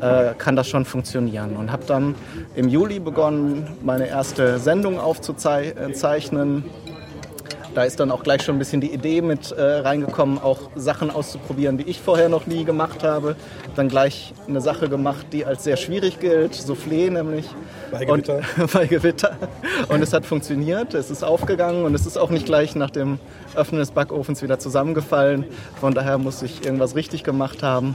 äh, 0.00 0.34
kann 0.36 0.56
das 0.56 0.68
schon 0.68 0.84
funktionieren. 0.84 1.56
Und 1.56 1.70
habe 1.70 1.84
dann 1.86 2.16
im 2.56 2.68
Juli 2.68 2.98
begonnen, 2.98 3.68
meine 3.82 4.08
erste 4.08 4.58
Sendung 4.58 4.98
aufzuzeichnen. 4.98 6.64
Da 7.74 7.84
ist 7.84 8.00
dann 8.00 8.10
auch 8.10 8.24
gleich 8.24 8.42
schon 8.42 8.56
ein 8.56 8.58
bisschen 8.58 8.80
die 8.80 8.92
Idee 8.92 9.22
mit 9.22 9.52
äh, 9.52 9.62
reingekommen, 9.62 10.38
auch 10.38 10.70
Sachen 10.74 11.10
auszuprobieren, 11.10 11.78
die 11.78 11.84
ich 11.84 12.00
vorher 12.00 12.28
noch 12.28 12.46
nie 12.46 12.64
gemacht 12.64 13.04
habe. 13.04 13.36
Dann 13.76 13.88
gleich 13.88 14.34
eine 14.48 14.60
Sache 14.60 14.88
gemacht, 14.88 15.26
die 15.32 15.44
als 15.44 15.62
sehr 15.62 15.76
schwierig 15.76 16.18
gilt, 16.18 16.54
Soufflé 16.54 17.10
nämlich. 17.10 17.46
Bei 17.92 18.04
Gewitter. 18.04 18.40
Und, 18.58 18.72
bei 18.72 18.86
Gewitter. 18.86 19.36
Und 19.88 20.02
es 20.02 20.12
hat 20.12 20.26
funktioniert, 20.26 20.94
es 20.94 21.10
ist 21.10 21.22
aufgegangen 21.22 21.84
und 21.84 21.94
es 21.94 22.06
ist 22.06 22.16
auch 22.16 22.30
nicht 22.30 22.46
gleich 22.46 22.74
nach 22.74 22.90
dem 22.90 23.20
Öffnen 23.54 23.78
des 23.78 23.92
Backofens 23.92 24.42
wieder 24.42 24.58
zusammengefallen. 24.58 25.44
Von 25.80 25.94
daher 25.94 26.18
muss 26.18 26.42
ich 26.42 26.64
irgendwas 26.64 26.96
richtig 26.96 27.22
gemacht 27.22 27.62
haben. 27.62 27.94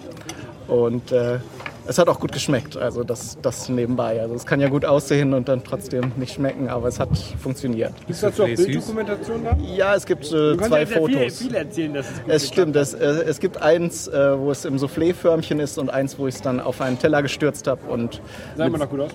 Und 0.67 1.11
äh, 1.11 1.39
es 1.87 1.97
hat 1.97 2.07
auch 2.07 2.19
gut 2.19 2.31
geschmeckt, 2.31 2.77
also 2.77 3.03
das, 3.03 3.37
das 3.41 3.69
nebenbei. 3.69 4.21
Also 4.21 4.35
es 4.35 4.45
kann 4.45 4.59
ja 4.59 4.69
gut 4.69 4.85
aussehen 4.85 5.33
und 5.33 5.47
dann 5.47 5.63
trotzdem 5.63 6.11
nicht 6.15 6.33
schmecken, 6.33 6.69
aber 6.69 6.87
es 6.87 6.99
hat 6.99 7.09
funktioniert. 7.41 7.93
Ist 8.07 8.23
dazu 8.23 8.43
auch 8.43 8.47
Bilddokumentation 8.47 9.43
da? 9.43 9.57
Ja, 9.75 9.95
es 9.95 10.05
gibt 10.05 10.25
äh, 10.25 10.57
zwei 10.57 10.81
ja 10.81 10.85
sehr 10.85 10.87
viel, 10.87 10.97
Fotos. 10.97 11.37
viel 11.39 11.55
erzählen, 11.55 11.93
dass 11.93 12.05
es 12.09 12.21
gut 12.23 12.31
Es 12.31 12.47
stimmt, 12.47 12.75
es, 12.75 12.93
äh, 12.93 13.05
es 13.05 13.39
gibt 13.39 13.61
eins, 13.61 14.07
äh, 14.07 14.39
wo 14.39 14.51
es 14.51 14.65
im 14.65 14.77
Soufflé-Förmchen 14.77 15.59
ist 15.59 15.77
und 15.77 15.89
eins, 15.89 16.17
wo 16.17 16.27
ich 16.27 16.35
es 16.35 16.41
dann 16.41 16.59
auf 16.59 16.81
einen 16.81 16.99
Teller 16.99 17.21
gestürzt 17.21 17.67
habe. 17.67 17.81
und 17.89 18.21
Sah 18.55 18.65
immer 18.65 18.77
noch 18.77 18.89
gut 18.89 19.01
aus. 19.01 19.11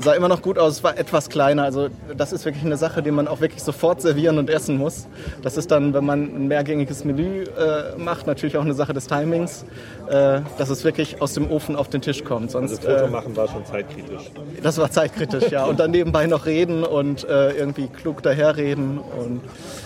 Sah 0.00 0.12
immer 0.12 0.28
noch 0.28 0.42
gut 0.42 0.58
aus, 0.58 0.84
war 0.84 0.98
etwas 0.98 1.28
kleiner. 1.28 1.62
Also 1.64 1.88
das 2.16 2.32
ist 2.32 2.44
wirklich 2.44 2.64
eine 2.64 2.76
Sache, 2.76 3.02
die 3.02 3.10
man 3.10 3.26
auch 3.28 3.40
wirklich 3.40 3.62
sofort 3.62 4.02
servieren 4.02 4.38
und 4.38 4.50
essen 4.50 4.76
muss. 4.76 5.06
Das 5.42 5.56
ist 5.56 5.70
dann, 5.70 5.94
wenn 5.94 6.04
man 6.04 6.22
ein 6.22 6.48
mehrgängiges 6.48 7.04
Menü 7.04 7.44
äh, 7.44 7.96
macht, 7.96 8.26
natürlich 8.26 8.56
auch 8.56 8.62
eine 8.62 8.74
Sache 8.74 8.92
des 8.92 9.06
Timings, 9.06 9.64
äh, 10.08 10.40
dass 10.58 10.68
es 10.68 10.84
wirklich 10.84 11.22
aus 11.22 11.32
dem 11.32 11.50
Ofen 11.50 11.76
auf 11.76 11.88
den 11.88 12.02
Tisch 12.02 12.24
kommt. 12.24 12.50
Sonst, 12.50 12.86
Also 12.86 12.88
Foto 12.88 13.04
äh, 13.06 13.10
machen 13.10 13.36
war 13.36 13.48
schon 13.48 13.64
zeitkritisch. 13.64 14.30
das 14.62 14.78
war 14.78 14.90
zeitkritisch, 14.90 15.50
ja. 15.50 15.64
Und 15.64 15.80
dann 15.80 15.90
nebenbei 15.90 16.26
noch 16.26 16.46
reden 16.46 16.84
und 16.84 17.28
äh, 17.28 17.52
irgendwie 17.52 17.88
klug 17.88 18.22
daherreden. 18.22 18.98
Und 18.98 19.40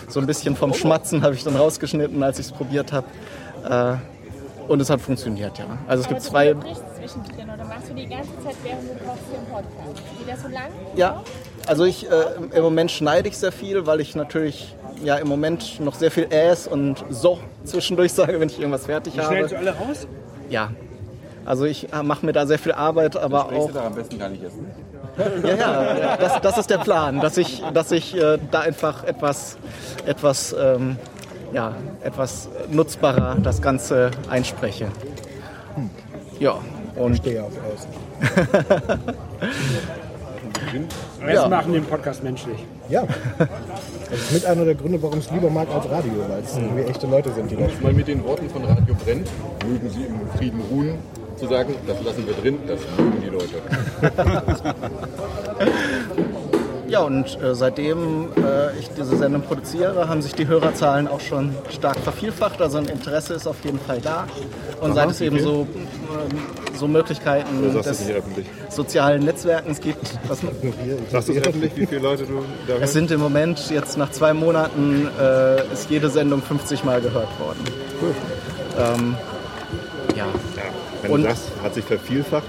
so 0.09 0.19
ein 0.19 0.27
bisschen 0.27 0.55
vom 0.55 0.73
Schmatzen 0.73 1.23
habe 1.23 1.35
ich 1.35 1.43
dann 1.43 1.55
rausgeschnitten, 1.55 2.21
als 2.21 2.37
ich 2.39 2.47
es 2.47 2.51
probiert 2.51 2.91
habe. 2.91 3.07
Äh, 4.67 4.71
und 4.71 4.81
es 4.81 4.89
hat 4.89 5.01
funktioniert, 5.01 5.57
ja. 5.57 5.65
Also 5.87 6.03
es 6.03 6.07
gibt 6.09 6.21
zwei. 6.21 6.53
Du 6.53 6.59
zwischendrin 6.61 7.49
oder 7.53 7.65
machst 7.65 7.89
du 7.89 7.93
die 7.93 8.07
ganze 8.07 8.29
Zeit, 8.43 8.55
während 8.63 8.83
du 8.83 8.93
kochst, 9.05 9.23
den 9.31 9.45
Podcast? 9.51 10.03
Geht 10.19 10.33
das 10.33 10.41
so 10.41 10.47
lang? 10.47 10.69
Ja, 10.95 11.21
also 11.67 11.85
ich 11.85 12.09
äh, 12.09 12.13
im 12.55 12.63
Moment 12.63 12.91
schneide 12.91 13.27
ich 13.29 13.37
sehr 13.37 13.51
viel, 13.51 13.85
weil 13.85 13.99
ich 14.01 14.15
natürlich 14.15 14.75
ja 15.03 15.15
im 15.17 15.27
Moment 15.27 15.79
noch 15.79 15.95
sehr 15.95 16.11
viel 16.11 16.27
Äs 16.31 16.67
und 16.67 17.03
so 17.09 17.39
zwischendurch 17.63 18.13
sage, 18.13 18.39
wenn 18.39 18.49
ich 18.49 18.59
irgendwas 18.59 18.85
fertig 18.85 19.13
Die 19.13 19.19
habe. 19.19 19.29
schneidest 19.33 19.53
du 19.53 19.57
alle 19.57 19.71
raus? 19.71 20.07
Ja. 20.49 20.71
Also 21.43 21.65
ich 21.65 21.87
mache 22.03 22.23
mir 22.25 22.33
da 22.33 22.45
sehr 22.45 22.59
viel 22.59 22.71
Arbeit, 22.71 23.17
aber 23.17 23.41
Sprichst 23.45 23.61
auch. 23.63 23.67
du 23.67 23.73
da 23.73 23.85
am 23.87 23.95
besten 23.95 24.19
gar 24.19 24.29
nicht 24.29 24.43
essen? 24.43 24.65
Ja, 25.43 25.55
ja, 25.97 26.17
das, 26.17 26.39
das 26.41 26.57
ist 26.59 26.69
der 26.69 26.77
Plan, 26.77 27.19
dass 27.19 27.35
ich, 27.37 27.61
dass 27.73 27.91
ich 27.91 28.15
äh, 28.15 28.37
da 28.49 28.61
einfach 28.61 29.03
etwas, 29.03 29.57
etwas, 30.05 30.55
ähm, 30.57 30.97
ja, 31.53 31.75
etwas 32.03 32.49
nutzbarer 32.69 33.37
das 33.41 33.61
Ganze 33.61 34.11
einspreche. 34.29 34.87
Ja, 36.39 36.55
und. 36.95 37.13
Ich 37.13 37.17
stehe 37.19 37.43
auf 37.43 37.51
Essen. 37.73 37.89
Wir 41.25 41.33
Ja. 41.33 41.47
machen 41.47 41.73
den 41.73 41.83
Podcast 41.85 42.23
menschlich. 42.23 42.65
Ja. 42.89 43.03
Das 44.09 44.19
ist 44.19 44.31
mit 44.33 44.45
einer 44.45 44.65
der 44.65 44.75
Gründe, 44.75 45.01
warum 45.01 45.19
ich 45.19 45.25
es 45.25 45.31
lieber 45.31 45.49
mag 45.49 45.67
als 45.73 45.89
Radio, 45.89 46.11
weil 46.29 46.39
es 46.43 46.55
irgendwie 46.57 46.83
echte 46.83 47.07
Leute 47.07 47.31
sind, 47.33 47.49
die 47.51 47.55
da 47.55 47.67
Mal 47.81 47.93
mit 47.93 48.07
den 48.07 48.23
Worten 48.23 48.49
von 48.49 48.63
Radio 48.65 48.95
Brennt, 49.05 49.27
mögen 49.67 49.89
Sie 49.89 50.03
im 50.05 50.27
Frieden 50.37 50.61
ruhen, 50.71 50.97
zu 51.37 51.47
sagen, 51.47 51.73
das 51.87 52.01
lassen 52.03 52.25
wir 52.27 52.33
drin, 52.35 52.57
das 52.67 52.79
mögen 52.97 53.21
die 53.21 53.29
Leute. 53.29 53.61
Ja, 56.91 56.99
und 57.03 57.41
äh, 57.41 57.55
seitdem 57.55 58.33
äh, 58.35 58.77
ich 58.77 58.89
diese 58.89 59.15
Sendung 59.15 59.43
produziere, 59.43 60.09
haben 60.09 60.21
sich 60.21 60.33
die 60.33 60.45
Hörerzahlen 60.45 61.07
auch 61.07 61.21
schon 61.21 61.55
stark 61.69 61.97
vervielfacht. 61.99 62.61
Also 62.61 62.79
ein 62.79 62.85
Interesse 62.87 63.33
ist 63.33 63.47
auf 63.47 63.63
jeden 63.63 63.79
Fall 63.79 64.01
da. 64.01 64.27
Und 64.81 64.89
Aha, 64.91 64.95
seit 64.95 65.09
es 65.11 65.21
wie 65.21 65.25
eben 65.27 65.39
so, 65.39 65.65
ähm, 65.71 66.37
so 66.77 66.89
Möglichkeiten 66.89 67.73
des 67.73 67.85
es 67.85 68.03
sozialen 68.67 69.23
Netzwerkens 69.23 69.79
gibt, 69.79 70.05
was, 70.27 70.39
Sagst 71.09 71.29
du 71.29 71.33
es 71.33 71.47
öffentlich, 71.47 71.71
wie 71.77 71.85
viele 71.85 72.01
Leute 72.01 72.23
du 72.23 72.43
da 72.67 72.73
es 72.73 72.79
hörst? 72.81 72.93
sind 72.93 73.09
im 73.11 73.21
Moment 73.21 73.69
jetzt 73.69 73.97
nach 73.97 74.11
zwei 74.11 74.33
Monaten 74.33 75.07
äh, 75.17 75.71
ist 75.71 75.89
jede 75.89 76.09
Sendung 76.09 76.41
50 76.41 76.83
Mal 76.83 76.99
gehört 76.99 77.29
worden. 77.39 77.63
Ähm, 78.77 79.15
ja. 80.17 80.25
Wenn 81.03 81.11
Und- 81.11 81.21
du 81.23 81.29
sagst, 81.29 81.43
hat 81.63 81.73
sich 81.73 81.85
vervielfacht. 81.85 82.47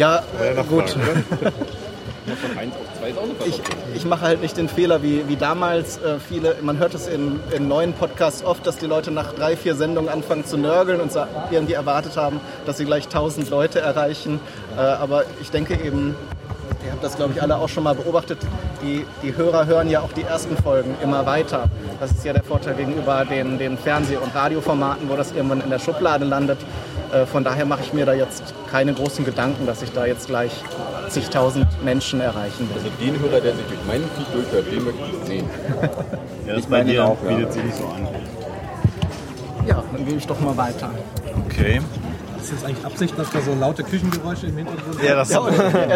Ja, 0.00 0.24
ja 0.56 0.62
gut. 0.62 0.96
Oder? 0.96 1.52
Von 2.24 2.56
1 2.56 2.74
auf 2.74 2.98
2 2.98 3.08
ist 3.10 3.18
auch 3.18 3.22
eine 3.22 3.32
Ich, 3.44 3.60
ich 3.94 4.04
mache 4.06 4.22
halt 4.22 4.40
nicht 4.40 4.56
den 4.56 4.68
Fehler 4.68 5.02
wie, 5.02 5.28
wie 5.28 5.36
damals 5.36 5.98
äh, 5.98 6.18
viele, 6.18 6.56
man 6.62 6.78
hört 6.78 6.94
es 6.94 7.06
in, 7.06 7.38
in 7.54 7.68
neuen 7.68 7.92
Podcasts 7.92 8.42
oft, 8.42 8.66
dass 8.66 8.78
die 8.78 8.86
Leute 8.86 9.10
nach 9.10 9.34
drei, 9.34 9.56
vier 9.56 9.74
Sendungen 9.74 10.08
anfangen 10.08 10.46
zu 10.46 10.56
nörgeln 10.56 11.00
und 11.00 11.12
irgendwie 11.50 11.74
erwartet 11.74 12.16
haben, 12.16 12.40
dass 12.64 12.78
sie 12.78 12.86
gleich 12.86 13.04
1000 13.04 13.50
Leute 13.50 13.80
erreichen. 13.80 14.40
Äh, 14.74 14.80
aber 14.80 15.24
ich 15.42 15.50
denke 15.50 15.74
eben, 15.74 16.16
ihr 16.84 16.92
habt 16.92 17.04
das 17.04 17.16
glaube 17.16 17.34
ich 17.34 17.42
alle 17.42 17.56
auch 17.56 17.68
schon 17.68 17.84
mal 17.84 17.94
beobachtet, 17.94 18.38
die, 18.82 19.04
die 19.22 19.36
Hörer 19.36 19.66
hören 19.66 19.90
ja 19.90 20.00
auch 20.00 20.12
die 20.12 20.22
ersten 20.22 20.56
Folgen 20.56 20.96
immer 21.02 21.26
weiter. 21.26 21.64
Das 22.00 22.10
ist 22.10 22.24
ja 22.24 22.32
der 22.32 22.42
Vorteil 22.42 22.74
gegenüber 22.74 23.26
den, 23.26 23.58
den 23.58 23.76
Fernseh- 23.76 24.16
und 24.16 24.34
Radioformaten, 24.34 25.10
wo 25.10 25.16
das 25.16 25.32
irgendwann 25.32 25.60
in 25.60 25.70
der 25.70 25.78
Schublade 25.78 26.24
landet. 26.24 26.58
Äh, 27.12 27.26
Von 27.26 27.44
daher 27.44 27.64
mache 27.66 27.82
ich 27.82 27.92
mir 27.92 28.06
da 28.06 28.12
jetzt 28.12 28.54
keine 28.70 28.92
großen 28.94 29.24
Gedanken, 29.24 29.66
dass 29.66 29.82
ich 29.82 29.92
da 29.92 30.06
jetzt 30.06 30.26
gleich 30.26 30.52
zigtausend 31.08 31.66
Menschen 31.84 32.20
erreichen 32.20 32.68
will. 32.68 32.76
Also 32.76 32.88
den 33.00 33.18
Hörer, 33.20 33.40
der 33.40 33.54
sich 33.54 33.66
durch 33.66 33.84
meinen 33.86 34.04
Feed 34.16 34.26
durchhört, 34.34 34.66
den 34.72 34.84
möchte 34.84 35.00
ich 35.22 35.26
sehen. 35.28 35.50
Ja, 36.46 36.52
das 36.56 36.58
Ich 36.64 36.66
bei 36.68 36.78
meine 36.78 36.90
dir 36.92 37.04
auch, 37.06 37.16
ja. 37.24 37.36
bietet 37.36 37.52
sich 37.54 37.64
nicht 37.64 37.76
so 37.78 37.84
an. 37.86 38.06
Ja, 39.66 39.82
dann 39.92 40.04
gehe 40.04 40.16
ich 40.16 40.26
doch 40.26 40.38
mal 40.40 40.54
weiter. 40.58 40.90
Okay. 41.46 41.80
Ist 42.38 42.52
das 42.52 42.64
eigentlich 42.64 42.84
Absicht, 42.84 43.18
dass 43.18 43.30
da 43.30 43.40
so 43.40 43.54
laute 43.58 43.82
Küchengeräusche 43.82 44.48
im 44.48 44.58
Hintergrund 44.58 45.02
Ja, 45.02 45.14
das 45.16 45.30
Ja, 45.30 45.40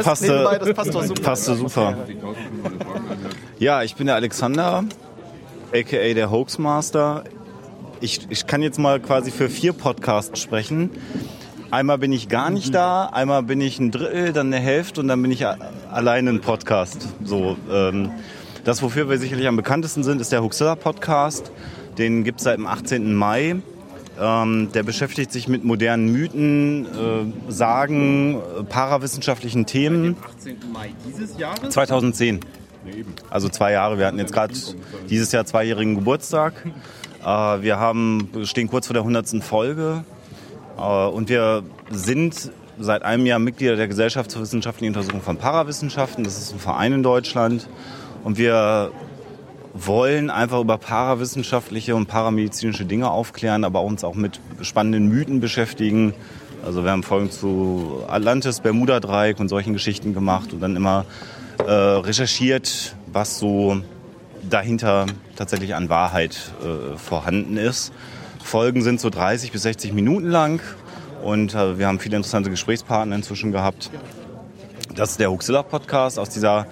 passte, 0.03 0.27
nebenbei, 0.27 0.57
das 0.59 0.73
passt 0.73 0.95
doch 0.95 1.05
super. 1.05 1.21
passte 1.23 1.55
super. 1.55 1.95
Ja, 3.59 3.83
ich 3.83 3.95
bin 3.97 4.07
der 4.07 4.17
Alexander, 4.17 4.85
aka 5.75 6.15
der 6.15 6.31
Hoaxmaster. 6.31 7.25
Ich, 8.01 8.21
ich 8.31 8.47
kann 8.47 8.63
jetzt 8.63 8.79
mal 8.79 9.01
quasi 9.01 9.31
für 9.31 9.49
vier 9.49 9.73
Podcasts 9.73 10.41
sprechen. 10.41 10.91
Einmal 11.71 11.99
bin 11.99 12.13
ich 12.13 12.29
gar 12.29 12.49
nicht 12.49 12.73
da, 12.75 13.07
einmal 13.07 13.43
bin 13.43 13.61
ich 13.61 13.79
ein 13.81 13.91
Drittel, 13.91 14.33
dann 14.33 14.47
eine 14.47 14.63
Hälfte 14.63 15.01
und 15.01 15.09
dann 15.09 15.21
bin 15.21 15.31
ich 15.33 15.45
alleine 15.47 16.31
ein 16.31 16.41
Podcast. 16.41 17.09
So, 17.25 17.57
ähm, 17.71 18.11
das, 18.65 18.83
wofür 18.83 19.11
wir 19.11 19.19
sicherlich 19.19 19.49
am 19.49 19.57
bekanntesten 19.57 20.05
sind, 20.05 20.21
ist 20.21 20.31
der 20.31 20.43
Huxilla 20.43 20.77
Podcast. 20.77 21.51
Den 21.99 22.23
gibt 22.23 22.39
es 22.39 22.45
seit 22.45 22.59
dem 22.59 22.67
18. 22.67 23.15
Mai. 23.15 23.57
Ähm, 24.21 24.71
der 24.73 24.83
beschäftigt 24.83 25.33
sich 25.33 25.49
mit 25.49 25.65
modernen 25.65 26.11
Mythen, 26.13 26.87
äh, 26.87 27.51
Sagen, 27.53 28.37
äh, 28.37 28.63
parawissenschaftlichen 28.63 29.67
Themen. 29.67 30.17
18. 30.37 30.57
Mai 30.73 30.93
dieses 31.07 31.37
Jahres? 31.37 31.71
2010. 31.71 32.41
Also 33.29 33.49
zwei 33.49 33.73
Jahre. 33.73 33.99
Wir 33.99 34.07
hatten 34.07 34.19
jetzt 34.19 34.33
gerade 34.33 34.55
dieses 35.11 35.33
Jahr 35.33 35.45
zweijährigen 35.45 35.97
Geburtstag. 35.97 36.55
Äh, 37.23 37.27
wir 37.63 37.79
haben, 37.79 38.31
stehen 38.45 38.69
kurz 38.69 38.87
vor 38.87 38.95
der 38.95 39.03
100. 39.03 39.43
Folge. 39.43 40.05
Äh, 40.79 40.83
und 40.83 41.29
wir 41.29 41.63
sind 41.91 42.51
seit 42.79 43.03
einem 43.03 43.27
Jahr 43.27 43.39
Mitglieder 43.39 43.77
der 43.77 43.89
Gesellschaft 43.89 44.31
zur 44.31 44.43
wissenschaftlichen 44.43 44.95
Untersuchung 44.95 45.23
von 45.23 45.37
Parawissenschaften. 45.37 46.25
Das 46.25 46.39
ist 46.39 46.53
ein 46.53 46.61
Verein 46.61 46.93
in 46.93 47.03
Deutschland. 47.03 47.69
Und 48.25 48.39
wir 48.39 48.93
wollen 49.75 50.31
einfach 50.31 50.61
über 50.61 50.79
parawissenschaftliche 50.79 51.95
und 51.95 52.07
paramedizinische 52.07 52.85
Dinge 52.85 53.11
aufklären, 53.11 53.65
aber 53.65 53.83
uns 53.83 54.05
auch 54.05 54.15
mit 54.15 54.41
spannenden 54.63 55.09
Mythen 55.09 55.41
beschäftigen. 55.41 56.15
Also 56.65 56.85
wir 56.85 56.91
haben 56.91 57.03
Folgen 57.03 57.31
zu 57.31 58.03
Atlantis, 58.09 58.61
Bermuda-Dreieck 58.61 59.39
und 59.39 59.49
solchen 59.49 59.73
Geschichten 59.73 60.15
gemacht 60.15 60.53
und 60.53 60.61
dann 60.61 60.75
immer 60.75 61.05
äh, 61.65 61.73
recherchiert, 61.73 62.97
was 63.13 63.39
so 63.39 63.81
dahinter 64.49 65.07
tatsächlich 65.37 65.75
an 65.75 65.89
Wahrheit 65.89 66.53
äh, 66.63 66.97
vorhanden 66.97 67.57
ist. 67.57 67.93
Folgen 68.43 68.83
sind 68.83 69.01
so 69.01 69.11
30 69.11 69.53
bis 69.53 69.63
60 69.63 69.93
Minuten 69.93 70.29
lang 70.29 70.61
und 71.23 71.55
äh, 71.55 71.79
wir 71.79 71.87
haben 71.87 72.01
viele 72.01 72.17
interessante 72.17 72.51
Gesprächspartner 72.51 73.15
inzwischen 73.17 73.53
gehabt. 73.53 73.91
Das 74.95 75.11
ist 75.13 75.21
der 75.21 75.31
Huxilla-Podcast 75.31 76.19
aus 76.19 76.31
dieser 76.31 76.67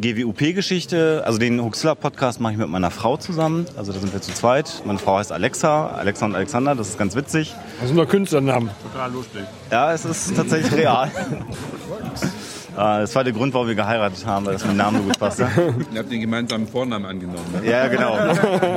GWUP-Geschichte. 0.00 1.22
Also 1.24 1.38
den 1.38 1.62
Huxilla-Podcast 1.62 2.40
mache 2.40 2.52
ich 2.52 2.58
mit 2.58 2.68
meiner 2.68 2.90
Frau 2.90 3.16
zusammen. 3.16 3.66
Also 3.76 3.92
da 3.92 4.00
sind 4.00 4.12
wir 4.12 4.20
zu 4.20 4.32
zweit. 4.32 4.82
Meine 4.84 4.98
Frau 4.98 5.18
heißt 5.18 5.32
Alexa, 5.32 5.88
Alexa 5.88 6.26
und 6.26 6.34
Alexander, 6.34 6.74
das 6.74 6.90
ist 6.90 6.98
ganz 6.98 7.14
witzig. 7.16 7.54
Das 7.80 7.88
sind 7.88 7.96
doch 7.96 8.08
Künstlernamen. 8.08 8.70
Total 8.92 9.12
lustig. 9.12 9.42
Ja, 9.70 9.92
es 9.92 10.04
ist 10.04 10.36
tatsächlich 10.36 10.72
real. 10.72 11.10
Äh, 12.78 13.00
Das 13.00 13.14
war 13.14 13.24
der 13.24 13.32
Grund, 13.32 13.52
warum 13.54 13.66
wir 13.66 13.74
geheiratet 13.74 14.24
haben, 14.24 14.46
weil 14.46 14.52
das 14.54 14.62
mit 14.62 14.72
dem 14.72 14.76
Namen 14.76 14.98
so 14.98 15.02
gut 15.04 15.18
passte. 15.18 15.48
Ihr 15.92 15.98
habt 15.98 16.10
den 16.12 16.20
gemeinsamen 16.20 16.68
Vornamen 16.68 17.04
angenommen. 17.06 17.44
Ne? 17.60 17.68
Ja, 17.68 17.88
genau. 17.88 18.16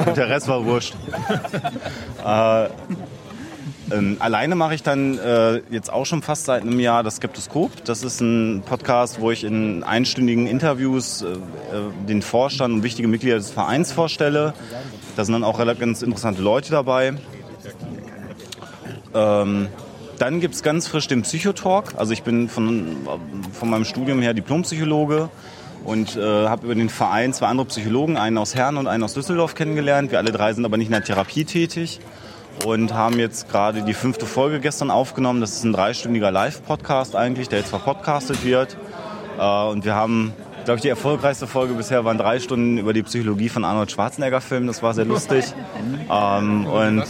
Und 0.08 0.18
der 0.18 0.28
Rest 0.30 0.48
war 0.48 0.66
wurscht. 0.66 0.96
äh, 2.26 2.68
ähm, 3.92 4.18
alleine 4.20 4.56
mache 4.56 4.74
ich 4.74 4.84
dann 4.84 5.20
äh, 5.20 5.62
jetzt 5.70 5.92
auch 5.92 6.06
schon 6.06 6.22
fast 6.22 6.46
seit 6.46 6.62
einem 6.62 6.80
Jahr 6.80 7.04
das 7.04 7.18
Skeptoskop. 7.18 7.84
Das 7.84 8.04
ist 8.04 8.22
ein 8.22 8.64
Podcast, 8.66 9.20
wo 9.20 9.32
ich 9.32 9.44
in 9.44 9.84
einstündigen 9.84 10.48
Interviews 10.48 11.22
äh, 11.22 11.26
äh, 11.28 11.38
den 12.08 12.22
Vorstand 12.22 12.74
und 12.74 12.84
wichtige 12.84 13.08
Mitglieder 13.08 13.36
des 13.36 13.52
Vereins 13.52 13.92
vorstelle. 13.92 14.54
Da 15.16 15.26
sind 15.26 15.34
dann 15.34 15.44
auch 15.44 15.60
ganz 15.78 16.02
interessante 16.02 16.42
Leute 16.42 16.72
dabei. 16.72 17.14
Ähm, 19.14 19.68
dann 20.22 20.40
gibt 20.40 20.54
es 20.54 20.62
ganz 20.62 20.88
frisch 20.88 21.08
den 21.08 21.24
Psychotalk. 21.24 21.96
Also 21.98 22.14
ich 22.14 22.22
bin 22.22 22.48
von, 22.48 22.96
von 23.54 23.70
meinem 23.70 23.86
Studium 23.86 24.22
her 24.22 24.36
Diplompsychologe 24.36 25.30
und 25.84 26.16
äh, 26.16 26.48
habe 26.48 26.66
über 26.66 26.76
den 26.76 26.90
Verein 26.90 27.34
zwei 27.34 27.48
andere 27.48 27.66
Psychologen, 27.66 28.18
einen 28.18 28.38
aus 28.38 28.54
Herne 28.54 28.78
und 28.78 28.88
einen 28.88 29.04
aus 29.04 29.16
Düsseldorf 29.16 29.56
kennengelernt. 29.56 30.12
Wir 30.12 30.20
alle 30.20 30.32
drei 30.32 30.54
sind 30.54 30.64
aber 30.64 30.78
nicht 30.78 30.88
in 30.88 30.94
der 30.94 31.04
Therapie 31.04 31.46
tätig. 31.46 32.00
und 32.66 32.94
haben 32.94 33.18
jetzt 33.18 33.50
gerade 33.50 33.82
die 33.82 33.94
fünfte 33.94 34.26
Folge 34.26 34.60
gestern 34.60 34.92
aufgenommen. 34.92 35.42
Das 35.42 35.52
ist 35.54 35.64
ein 35.64 35.74
dreistündiger 35.74 36.32
Live-Podcast 36.32 37.16
eigentlich, 37.16 37.50
der 37.50 37.60
jetzt 37.60 37.70
verpodcastet 37.70 38.46
wird. 38.46 38.78
Äh, 39.40 39.68
und 39.68 39.86
wir 39.86 39.96
haben, 39.96 40.34
glaube 40.66 40.78
ich, 40.78 40.82
die 40.82 40.90
erfolgreichste 40.90 41.48
Folge 41.48 41.74
bisher 41.74 42.06
waren 42.06 42.18
drei 42.18 42.40
Stunden 42.40 42.78
über 42.78 42.94
die 42.94 43.04
Psychologie 43.04 43.50
von 43.50 43.66
Arnold 43.66 43.92
Schwarzenegger-Filmen. 43.92 44.68
Das 44.68 44.82
war 44.84 44.94
sehr 44.94 45.06
lustig. 45.06 45.46
Ähm, 46.10 46.66
und 46.66 47.04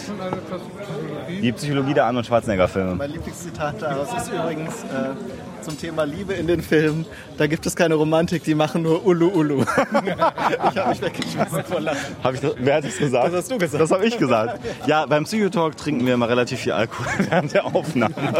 die 1.41 1.51
Psychologie 1.51 1.93
der 1.93 2.05
Arnold 2.05 2.25
Schwarzenegger-Filme. 2.25 2.95
Mein 2.95 3.11
Lieblingszitat 3.11 3.81
daraus 3.81 4.09
ist 4.13 4.31
übrigens 4.31 4.83
äh, 4.83 5.50
zum 5.61 5.77
Thema 5.77 6.03
Liebe 6.03 6.33
in 6.33 6.47
den 6.47 6.61
Filmen. 6.61 7.05
Da 7.37 7.47
gibt 7.47 7.65
es 7.65 7.75
keine 7.75 7.95
Romantik, 7.95 8.43
die 8.43 8.55
machen 8.55 8.81
nur 8.83 9.05
Ulu 9.05 9.29
Ulu. 9.29 9.61
ich 9.63 10.77
habe 10.77 10.89
mich 10.89 11.01
weggeschmissen 11.01 11.63
vor 11.63 11.79
Lachen. 11.81 12.15
Hab 12.23 12.33
ich 12.33 12.39
das, 12.39 12.53
wer 12.57 12.75
hat 12.75 12.83
das 12.85 12.97
gesagt? 12.97 13.27
Das 13.27 13.33
hast 13.33 13.51
du 13.51 13.57
gesagt. 13.57 13.81
Das 13.81 13.91
habe 13.91 14.05
ich 14.05 14.17
gesagt. 14.17 14.59
Ja, 14.87 15.05
beim 15.05 15.23
Psychotalk 15.25 15.77
trinken 15.77 16.05
wir 16.05 16.13
immer 16.13 16.29
relativ 16.29 16.59
viel 16.59 16.71
Alkohol 16.73 17.07
während 17.29 17.53
der 17.53 17.65
Aufnahme. 17.65 18.13
Finde 18.13 18.31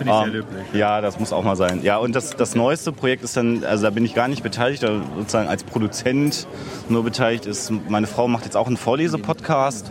ich 0.00 0.04
sehr 0.04 0.22
Ähm, 0.24 0.32
löblich. 0.32 0.64
Ja, 0.72 1.00
das 1.00 1.18
muss 1.18 1.32
auch 1.32 1.42
mal 1.44 1.56
sein. 1.56 1.82
Ja, 1.82 1.98
und 1.98 2.14
das, 2.14 2.30
das 2.36 2.54
neueste 2.54 2.92
Projekt 2.92 3.22
ist 3.24 3.36
dann, 3.36 3.64
also 3.64 3.84
da 3.84 3.90
bin 3.90 4.04
ich 4.04 4.14
gar 4.14 4.28
nicht 4.28 4.42
beteiligt, 4.42 4.82
da 4.82 5.00
sozusagen 5.16 5.48
als 5.48 5.64
Produzent 5.64 6.46
nur 6.88 7.04
beteiligt 7.04 7.46
ist. 7.46 7.72
Meine 7.88 8.06
Frau 8.06 8.28
macht 8.28 8.44
jetzt 8.44 8.56
auch 8.56 8.66
einen 8.66 8.76
Vorlesepodcast. 8.76 9.88
Äh, 9.88 9.90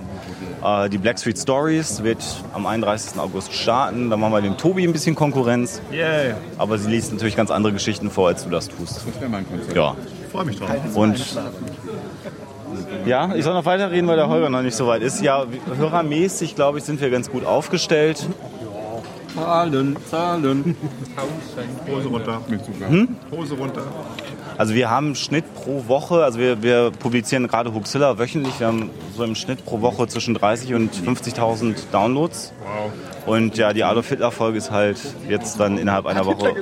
die 0.92 0.98
Black 0.98 1.20
Street 1.20 1.38
Stories 1.38 2.04
wird 2.04 2.24
am 2.54 2.66
31. 2.66 3.20
August 3.20 3.54
starten. 3.54 4.10
Da 4.10 4.18
machen 4.18 4.34
wir 4.34 4.42
dem 4.42 4.58
Tobi 4.58 4.84
ein 4.84 4.92
bisschen 4.92 5.16
Konkurrenz. 5.16 5.82
Yay. 5.92 6.34
Aber 6.58 6.78
sie 6.78 6.90
liest 6.90 7.12
natürlich 7.12 7.36
ganz 7.36 7.52
andere 7.52 7.74
Geschichten 7.74 8.10
vor, 8.10 8.28
als 8.28 8.44
du 8.44 8.50
das 8.50 8.68
tust. 8.68 8.98
Das 8.98 9.22
wäre 9.22 9.30
mein 9.30 9.48
Konzept. 9.48 9.76
Ja. 9.76 9.96
Ich 10.26 10.32
freue 10.32 10.46
mich 10.46 10.60
drauf. 10.60 10.70
Und 10.96 11.26
ja, 13.06 13.34
ich 13.36 13.44
soll 13.44 13.54
noch 13.54 13.66
weiterreden, 13.66 14.08
weil 14.08 14.18
der 14.18 14.28
Holger 14.28 14.50
noch 14.50 14.62
nicht 14.62 14.76
so 14.76 14.88
weit 14.88 15.02
ist. 15.02 15.22
Ja, 15.22 15.46
hörermäßig, 15.78 16.56
glaube 16.56 16.78
ich, 16.80 16.84
sind 16.84 17.02
wir 17.02 17.10
ganz 17.10 17.30
gut 17.30 17.46
aufgestellt. 17.46 18.28
Zahlen, 19.34 19.96
Zahlen. 20.10 20.76
Hose 21.88 22.08
runter. 22.08 22.42
Mit 22.48 22.66
Zucker. 22.66 22.90
Hm? 22.90 23.16
Hose 23.32 23.56
runter. 23.56 23.84
Also 24.60 24.74
wir 24.74 24.90
haben 24.90 25.08
im 25.08 25.16
Schnitt 25.16 25.46
pro 25.54 25.88
Woche, 25.88 26.22
also 26.22 26.38
wir, 26.38 26.62
wir 26.62 26.92
publizieren 26.92 27.48
gerade 27.48 27.74
Huxilla 27.74 28.20
wöchentlich, 28.20 28.60
wir 28.60 28.68
haben 28.68 28.90
so 29.16 29.24
im 29.24 29.36
Schnitt 29.36 29.64
pro 29.64 29.80
Woche 29.80 30.06
zwischen 30.08 30.34
30 30.34 30.74
und 30.74 30.94
50.000 30.94 31.76
Downloads. 31.94 32.52
Wow. 32.60 32.92
Und 33.26 33.56
ja, 33.56 33.72
die 33.72 33.86
Adolf 33.86 34.10
Hitler 34.10 34.32
Folge 34.32 34.58
ist 34.58 34.70
halt 34.70 35.00
jetzt 35.30 35.62
dann 35.62 35.78
innerhalb 35.78 36.06
einer 36.08 36.26
Woche 36.26 36.56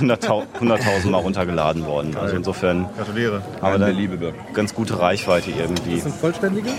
100.000 0.00 0.46
100.000 0.60 1.10
Mal 1.10 1.18
runtergeladen 1.18 1.86
worden. 1.86 2.16
Also 2.20 2.34
insofern 2.34 2.86
Gratuliere. 2.96 3.40
haben 3.62 3.80
wir 3.80 3.92
Liebe 3.92 4.18
wirkt. 4.18 4.54
ganz 4.54 4.74
gute 4.74 4.98
Reichweite 4.98 5.52
irgendwie. 5.52 5.94
Das 5.94 6.02
sind 6.02 6.16
vollständige? 6.16 6.70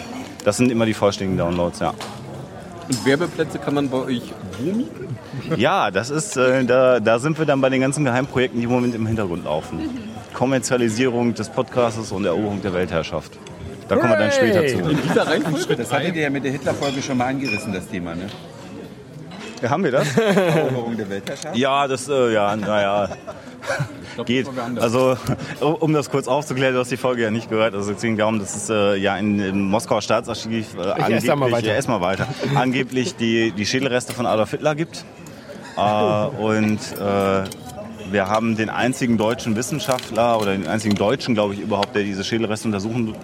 Das 0.44 0.58
sind 0.58 0.74
immer 0.74 0.86
die 0.86 0.94
vollständigen 0.94 1.38
Downloads, 1.38 1.80
ja. 1.80 1.94
Und 2.90 3.06
Werbeplätze 3.06 3.60
kann 3.60 3.76
man 3.76 3.90
bei 3.90 3.98
euch 4.00 4.34
wo 4.60 4.74
mieten? 4.76 5.18
Ja, 5.56 5.90
das 5.90 6.10
ist, 6.10 6.36
äh, 6.36 6.66
da, 6.66 7.00
da 7.00 7.20
sind 7.20 7.40
wir 7.40 7.46
dann 7.46 7.62
bei 7.62 7.70
den 7.70 7.80
ganzen 7.80 8.04
Geheimprojekten, 8.04 8.60
die 8.60 8.66
im 8.66 8.72
Moment 8.72 8.94
im 8.94 9.08
Hintergrund 9.08 9.46
laufen. 9.46 9.80
Kommerzialisierung 10.34 11.34
des 11.34 11.50
Podcasts 11.50 12.12
und 12.12 12.26
Eroberung 12.26 12.62
der 12.62 12.74
Weltherrschaft. 12.74 13.38
Da 13.88 13.96
kommen 13.96 14.12
wir 14.12 14.18
dann 14.18 14.32
später 14.32 14.68
zu. 14.68 14.90
In 14.90 15.02
dieser 15.02 15.28
Reihenfolge? 15.28 15.76
Das 15.76 15.92
hattet 15.92 16.16
ihr 16.16 16.22
ja 16.24 16.30
mit 16.30 16.44
der 16.44 16.52
Hitler-Folge 16.52 17.02
schon 17.02 17.18
mal 17.18 17.26
angerissen, 17.26 17.74
das 17.74 17.88
Thema, 17.88 18.14
ne? 18.14 18.28
Ja, 19.62 19.70
haben 19.72 19.84
wir 19.84 19.92
das? 19.92 20.16
Eroberung 20.18 20.96
der 20.96 21.10
Weltherrschaft? 21.10 21.58
Ja, 21.58 21.88
das, 21.88 22.08
äh, 22.08 22.34
ja, 22.34 22.56
naja. 22.56 23.10
Geht. 24.26 24.48
Also, 24.78 25.18
um 25.60 25.94
das 25.94 26.10
kurz 26.10 26.28
aufzuklären, 26.28 26.74
du 26.74 26.80
hast 26.80 26.92
die 26.92 26.98
Folge 26.98 27.24
ja 27.24 27.32
nicht 27.32 27.50
gehört. 27.50 27.74
Also, 27.74 27.92
es 27.92 28.02
ging 28.02 28.16
darum, 28.16 28.40
dass 28.40 28.56
es 28.56 28.70
äh, 28.70 28.96
ja 28.96 29.18
in, 29.18 29.40
im 29.40 29.70
Moskauer 29.70 30.02
Staatsarchiv 30.02 30.76
äh, 30.78 31.02
Ich 31.02 31.16
ess 31.16 31.26
da 31.26 31.36
mal 31.36 31.52
weiter. 31.52 31.68
ja, 31.68 31.74
ess 31.74 31.88
mal 31.88 32.02
weiter. 32.02 32.28
angeblich 32.56 33.16
die, 33.16 33.52
die 33.52 33.66
Schädelreste 33.66 34.14
von 34.14 34.26
Adolf 34.26 34.52
Hitler 34.52 34.76
gibt. 34.76 35.04
Äh, 35.78 35.82
und 36.42 36.80
äh, 36.80 37.44
wir 38.12 38.28
haben 38.28 38.56
den 38.56 38.70
einzigen 38.70 39.18
deutschen 39.18 39.56
Wissenschaftler 39.56 40.40
oder 40.40 40.52
den 40.52 40.68
einzigen 40.68 40.96
Deutschen, 40.96 41.34
glaube 41.34 41.54
ich, 41.54 41.60
überhaupt, 41.60 41.96
der 41.96 42.04
diese 42.04 42.24
Schädelreste 42.24 42.68
untersuchen 42.68 43.16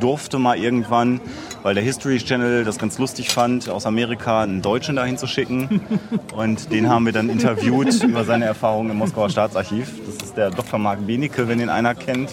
durfte 0.00 0.38
mal 0.38 0.56
irgendwann, 0.56 1.20
weil 1.62 1.74
der 1.74 1.82
History 1.82 2.18
Channel 2.18 2.64
das 2.64 2.78
ganz 2.78 2.98
lustig 2.98 3.30
fand, 3.30 3.68
aus 3.68 3.86
Amerika 3.86 4.42
einen 4.42 4.62
Deutschen 4.62 4.96
dahin 4.96 5.18
zu 5.18 5.26
schicken. 5.26 5.80
Und 6.36 6.72
den 6.72 6.88
haben 6.88 7.04
wir 7.04 7.12
dann 7.12 7.28
interviewt 7.28 8.02
über 8.02 8.24
seine 8.24 8.46
Erfahrungen 8.46 8.90
im 8.90 8.98
Moskauer 8.98 9.30
Staatsarchiv. 9.30 9.92
Das 10.06 10.16
ist 10.26 10.36
der 10.36 10.50
Dr. 10.50 10.78
Mark 10.78 11.06
Benecke, 11.06 11.48
wenn 11.48 11.58
den 11.58 11.68
einer 11.68 11.94
kennt. 11.94 12.30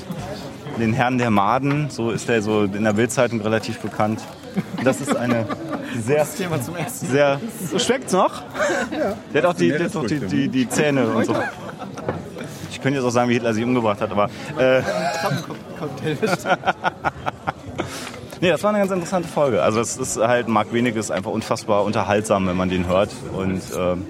Den 0.79 0.93
Herrn 0.93 1.17
der 1.17 1.29
Maden, 1.29 1.89
so 1.89 2.11
ist 2.11 2.29
er 2.29 2.41
so 2.41 2.63
in 2.63 2.83
der 2.83 2.93
Bildzeitung 2.93 3.41
relativ 3.41 3.79
bekannt. 3.79 4.21
Das 4.83 5.01
ist 5.01 5.15
eine 5.15 5.45
sehr, 6.05 6.19
Das 6.19 6.35
Thema 6.35 6.61
zum 6.61 6.75
ersten 6.75 7.07
sehr. 7.07 7.39
Schmeckt's 7.77 8.13
noch? 8.13 8.43
Der 9.33 9.43
hat 9.43 9.49
auch 9.49 9.53
die, 9.53 9.69
der 9.69 9.85
hat 9.85 9.95
auch 9.95 10.05
die, 10.05 10.19
die, 10.19 10.49
die 10.49 10.69
Zähne 10.69 11.07
und 11.07 11.25
so. 11.25 11.35
Ich 12.69 12.81
könnte 12.81 12.97
jetzt 12.99 13.05
auch 13.05 13.11
sagen, 13.11 13.29
wie 13.29 13.33
Hitler 13.33 13.53
sie 13.53 13.63
umgebracht 13.63 14.01
hat, 14.01 14.11
aber. 14.11 14.29
Äh, 14.57 14.81
Nee, 18.41 18.49
das 18.49 18.63
war 18.63 18.71
eine 18.71 18.79
ganz 18.79 18.89
interessante 18.91 19.27
Folge. 19.27 19.61
Also 19.61 19.79
es 19.79 19.97
ist 19.97 20.17
halt, 20.17 20.47
Marc 20.47 20.73
Wenig 20.73 20.95
ist 20.95 21.11
einfach 21.11 21.29
unfassbar 21.29 21.83
unterhaltsam, 21.83 22.47
wenn 22.47 22.57
man 22.57 22.69
den 22.69 22.87
hört. 22.87 23.11
Und 23.33 23.61
ähm, 23.77 24.07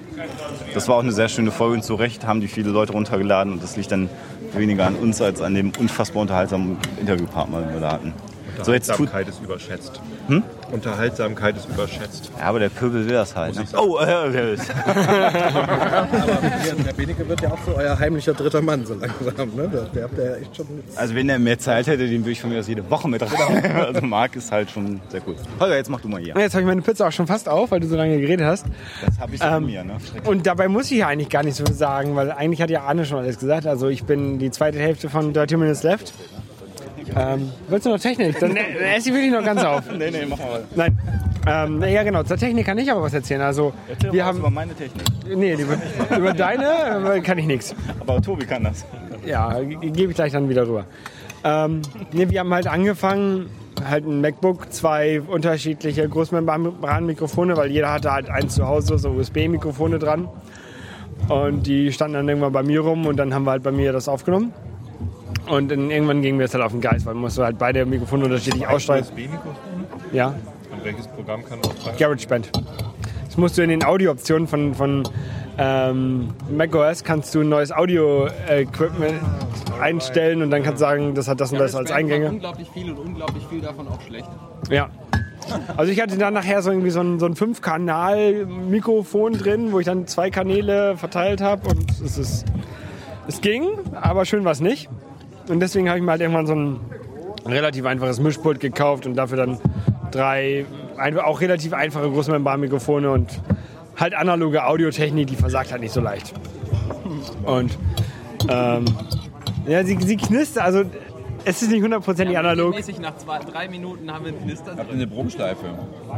das 0.73 0.87
war 0.87 0.95
auch 0.95 1.01
eine 1.03 1.11
sehr 1.11 1.27
schöne 1.27 1.51
Folge 1.51 1.75
und 1.75 1.83
zu 1.83 1.95
Recht 1.95 2.25
haben 2.25 2.39
die 2.39 2.47
viele 2.47 2.69
Leute 2.69 2.93
runtergeladen 2.93 3.51
und 3.51 3.61
das 3.61 3.75
liegt 3.75 3.91
dann 3.91 4.09
weniger 4.53 4.87
an 4.87 4.95
uns 4.95 5.21
als 5.21 5.41
an 5.41 5.53
dem 5.53 5.73
unfassbar 5.77 6.21
unterhaltsamen 6.21 6.77
Interviewpartner, 7.01 7.59
den 7.59 7.73
wir 7.73 7.81
da 7.81 7.91
hatten. 7.91 8.13
So, 8.61 8.71
jetzt 8.71 8.93
tut, 8.93 9.09
ist 9.13 9.41
überschätzt. 9.43 9.99
Hm? 10.31 10.43
Unterhaltsamkeit 10.71 11.57
ist 11.57 11.67
überschätzt. 11.67 12.31
ja, 12.39 12.45
aber 12.45 12.59
der 12.59 12.69
Pöbel 12.69 13.05
will 13.05 13.13
das 13.13 13.35
halt. 13.35 13.55
Ne? 13.55 13.65
Oh, 13.77 13.97
äh, 13.99 14.53
äh, 14.53 14.57
Aber 14.85 16.49
der, 16.65 16.75
der 16.85 16.93
Benecke 16.93 17.27
wird 17.27 17.41
ja 17.41 17.51
auch 17.51 17.57
so 17.65 17.75
euer 17.75 17.99
heimlicher 17.99 18.33
dritter 18.33 18.61
Mann 18.61 18.85
so 18.85 18.93
langsam. 18.93 19.53
Ne? 19.55 19.67
Der, 19.67 19.81
der 19.81 20.03
habt 20.03 20.17
ihr 20.17 20.23
ja 20.25 20.35
echt 20.37 20.55
schon 20.55 20.65
also 20.95 21.15
wenn 21.15 21.27
er 21.27 21.39
mehr 21.39 21.59
Zeit 21.59 21.87
hätte, 21.87 22.07
den 22.07 22.21
würde 22.21 22.31
ich 22.31 22.39
von 22.41 22.49
mir 22.49 22.59
aus 22.59 22.67
jede 22.69 22.89
Woche 22.89 23.09
mit 23.09 23.21
rein. 23.21 23.61
Also 23.91 24.05
Marc 24.05 24.35
ist 24.37 24.51
halt 24.51 24.71
schon 24.71 25.01
sehr 25.09 25.21
cool. 25.27 25.35
Holger, 25.59 25.75
jetzt 25.75 25.89
mach 25.89 25.99
du 25.99 26.07
mal 26.07 26.21
hier. 26.21 26.33
Jetzt 26.37 26.53
habe 26.53 26.61
ich 26.61 26.67
meine 26.67 26.81
Pizza 26.81 27.07
auch 27.07 27.11
schon 27.11 27.27
fast 27.27 27.49
auf, 27.49 27.71
weil 27.71 27.81
du 27.81 27.87
so 27.87 27.97
lange 27.97 28.17
geredet 28.19 28.45
hast. 28.45 28.65
Das 29.05 29.19
habe 29.19 29.33
ich 29.35 29.41
so 29.41 29.45
Ähm, 29.47 29.53
von 29.55 29.65
mir, 29.65 29.83
ne? 29.83 29.97
Und 30.25 30.47
dabei 30.47 30.69
muss 30.69 30.89
ich 30.91 30.99
ja 30.99 31.07
eigentlich 31.07 31.29
gar 31.29 31.43
nicht 31.43 31.55
so 31.57 31.65
sagen, 31.65 32.15
weil 32.15 32.31
eigentlich 32.31 32.61
hat 32.61 32.69
ja 32.69 32.83
Arne 32.83 33.05
schon 33.05 33.17
alles 33.17 33.39
gesagt. 33.39 33.67
Also 33.67 33.89
ich 33.89 34.05
bin 34.05 34.39
die 34.39 34.51
zweite 34.51 34.79
Hälfte 34.79 35.09
von 35.09 35.33
30 35.33 35.57
Minutes 35.57 35.83
Left. 35.83 36.13
Ähm, 37.15 37.51
willst 37.67 37.85
du 37.85 37.89
noch 37.89 37.99
Technik? 37.99 38.39
Dann 38.39 38.55
äh, 38.55 38.95
esse 38.95 39.09
ich 39.09 39.15
wirklich 39.15 39.31
noch 39.31 39.43
ganz 39.43 39.63
auf. 39.63 39.83
Nee, 39.97 40.11
nee, 40.11 40.25
mach 40.27 40.37
mal. 40.37 40.63
Nein. 40.75 40.97
Ähm, 41.47 41.81
ja 41.83 42.03
genau, 42.03 42.21
zur 42.23 42.37
Technik 42.37 42.65
kann 42.67 42.77
ich 42.77 42.89
aber 42.91 43.01
was 43.01 43.13
erzählen. 43.13 43.41
Also 43.41 43.73
Erzähl 43.89 44.13
wir 44.13 44.25
haben 44.25 44.37
über 44.37 44.49
meine 44.51 44.73
Technik. 44.75 45.03
nee, 45.35 45.53
über, 45.53 45.75
über 46.17 46.33
deine 46.33 47.15
äh, 47.15 47.19
kann 47.21 47.37
ich 47.39 47.45
nichts. 47.47 47.75
Aber 47.99 48.21
Tobi 48.21 48.45
kann 48.45 48.63
das. 48.63 48.85
Ja, 49.25 49.59
ge- 49.59 49.89
gebe 49.89 50.11
ich 50.11 50.15
gleich 50.15 50.31
dann 50.31 50.49
wieder 50.49 50.67
rüber. 50.67 50.85
Ähm, 51.43 51.81
nee, 52.11 52.29
wir 52.29 52.39
haben 52.41 52.53
halt 52.53 52.67
angefangen, 52.67 53.49
halt 53.89 54.05
ein 54.05 54.21
MacBook, 54.21 54.71
zwei 54.71 55.19
unterschiedliche 55.21 56.07
Großmembranmikrofone, 56.07 57.57
weil 57.57 57.71
jeder 57.71 57.91
hatte 57.91 58.11
halt 58.11 58.29
eins 58.29 58.53
zu 58.55 58.67
Hause, 58.67 58.99
so 58.99 59.09
USB-Mikrofone 59.09 59.97
dran. 59.97 60.29
Und 61.27 61.65
die 61.65 61.91
standen 61.91 62.13
dann 62.15 62.29
irgendwann 62.29 62.51
bei 62.53 62.63
mir 62.63 62.81
rum 62.81 63.05
und 63.07 63.17
dann 63.17 63.33
haben 63.33 63.45
wir 63.45 63.51
halt 63.51 63.63
bei 63.63 63.71
mir 63.71 63.91
das 63.93 64.07
aufgenommen. 64.07 64.53
Und 65.47 65.69
dann 65.71 65.89
irgendwann 65.89 66.21
gingen 66.21 66.37
wir 66.39 66.45
jetzt 66.45 66.53
halt 66.53 66.63
auf 66.63 66.71
den 66.71 66.81
Geist, 66.81 67.05
weil 67.05 67.13
man 67.13 67.21
musste 67.23 67.43
halt 67.43 67.57
beide 67.57 67.85
Mikrofone 67.85 68.25
unterschiedlich 68.25 68.67
aussteuern. 68.67 69.01
USB-Mikrofon? 69.01 69.55
Ja, 70.11 70.35
Und 70.71 70.83
welches 70.83 71.07
Programm 71.07 71.43
kann 71.45 71.59
auftragen? 71.59 71.97
GarageBand. 71.97 72.51
Das 73.25 73.37
musst 73.37 73.57
du 73.57 73.63
in 73.63 73.69
den 73.69 73.83
Audiooptionen 73.83 74.47
von, 74.47 74.75
von 74.75 75.03
ähm, 75.57 76.29
macOS 76.49 77.03
kannst 77.03 77.33
du 77.35 77.41
ein 77.41 77.49
neues 77.49 77.71
Audio-Equipment 77.71 79.19
einstellen 79.79 80.41
und 80.41 80.51
dann 80.51 80.63
kannst 80.63 80.81
du 80.81 80.85
sagen, 80.85 81.15
das 81.15 81.27
hat 81.27 81.39
das 81.39 81.51
und 81.51 81.59
das 81.59 81.75
als 81.75 81.91
Eingänge. 81.91 82.29
Unglaublich 82.29 82.69
viel 82.69 82.91
und 82.91 82.99
unglaublich 82.99 83.45
viel 83.47 83.61
davon 83.61 83.87
auch 83.87 84.01
schlecht. 84.01 84.29
Ja. 84.69 84.89
Also 85.75 85.91
ich 85.91 86.01
hatte 86.01 86.17
dann 86.17 86.33
nachher 86.33 86.61
so 86.61 86.71
irgendwie 86.71 86.91
so 86.91 87.01
ein, 87.01 87.19
so 87.19 87.25
ein 87.25 87.35
Fünf-Kanal-Mikrofon 87.35 89.33
drin, 89.33 89.71
wo 89.71 89.79
ich 89.79 89.85
dann 89.85 90.07
zwei 90.07 90.29
Kanäle 90.29 90.97
verteilt 90.97 91.41
habe 91.41 91.69
und 91.69 91.89
es 91.91 92.17
ist, 92.17 92.45
es 93.27 93.41
ging, 93.41 93.65
aber 93.93 94.25
schön 94.25 94.43
war 94.45 94.51
es 94.51 94.61
nicht. 94.61 94.89
Und 95.47 95.59
deswegen 95.59 95.89
habe 95.89 95.99
ich 95.99 96.05
mir 96.05 96.11
halt 96.11 96.21
irgendwann 96.21 96.47
so 96.47 96.55
ein 96.55 96.79
relativ 97.45 97.85
einfaches 97.85 98.19
Mischpult 98.19 98.59
gekauft 98.59 99.05
und 99.05 99.15
dafür 99.15 99.37
dann 99.37 99.59
drei 100.11 100.65
auch 101.23 101.41
relativ 101.41 101.73
einfache 101.73 102.09
Großmembranmikrofone 102.09 103.09
und 103.09 103.41
halt 103.97 104.13
analoge 104.13 104.65
Audiotechnik, 104.65 105.27
die 105.27 105.35
versagt 105.35 105.71
halt 105.71 105.81
nicht 105.81 105.93
so 105.93 106.01
leicht. 106.01 106.33
Und 107.43 107.77
ähm, 108.49 108.85
ja, 109.67 109.83
sie, 109.83 109.97
sie 109.99 110.17
knistert, 110.17 110.63
also 110.63 110.83
es 111.43 111.61
ist 111.61 111.71
nicht 111.71 111.81
hundertprozentig 111.81 112.37
analog. 112.37 112.75
Mäßig 112.75 112.99
nach 112.99 113.17
zwei, 113.17 113.39
drei 113.39 113.67
Minuten 113.67 114.11
haben 114.11 114.25
wir 114.25 114.33
einen 114.33 114.43
Knister 114.43 114.75
drin. 114.75 114.87
Eine 114.91 115.07
Brummschleife. 115.07 115.65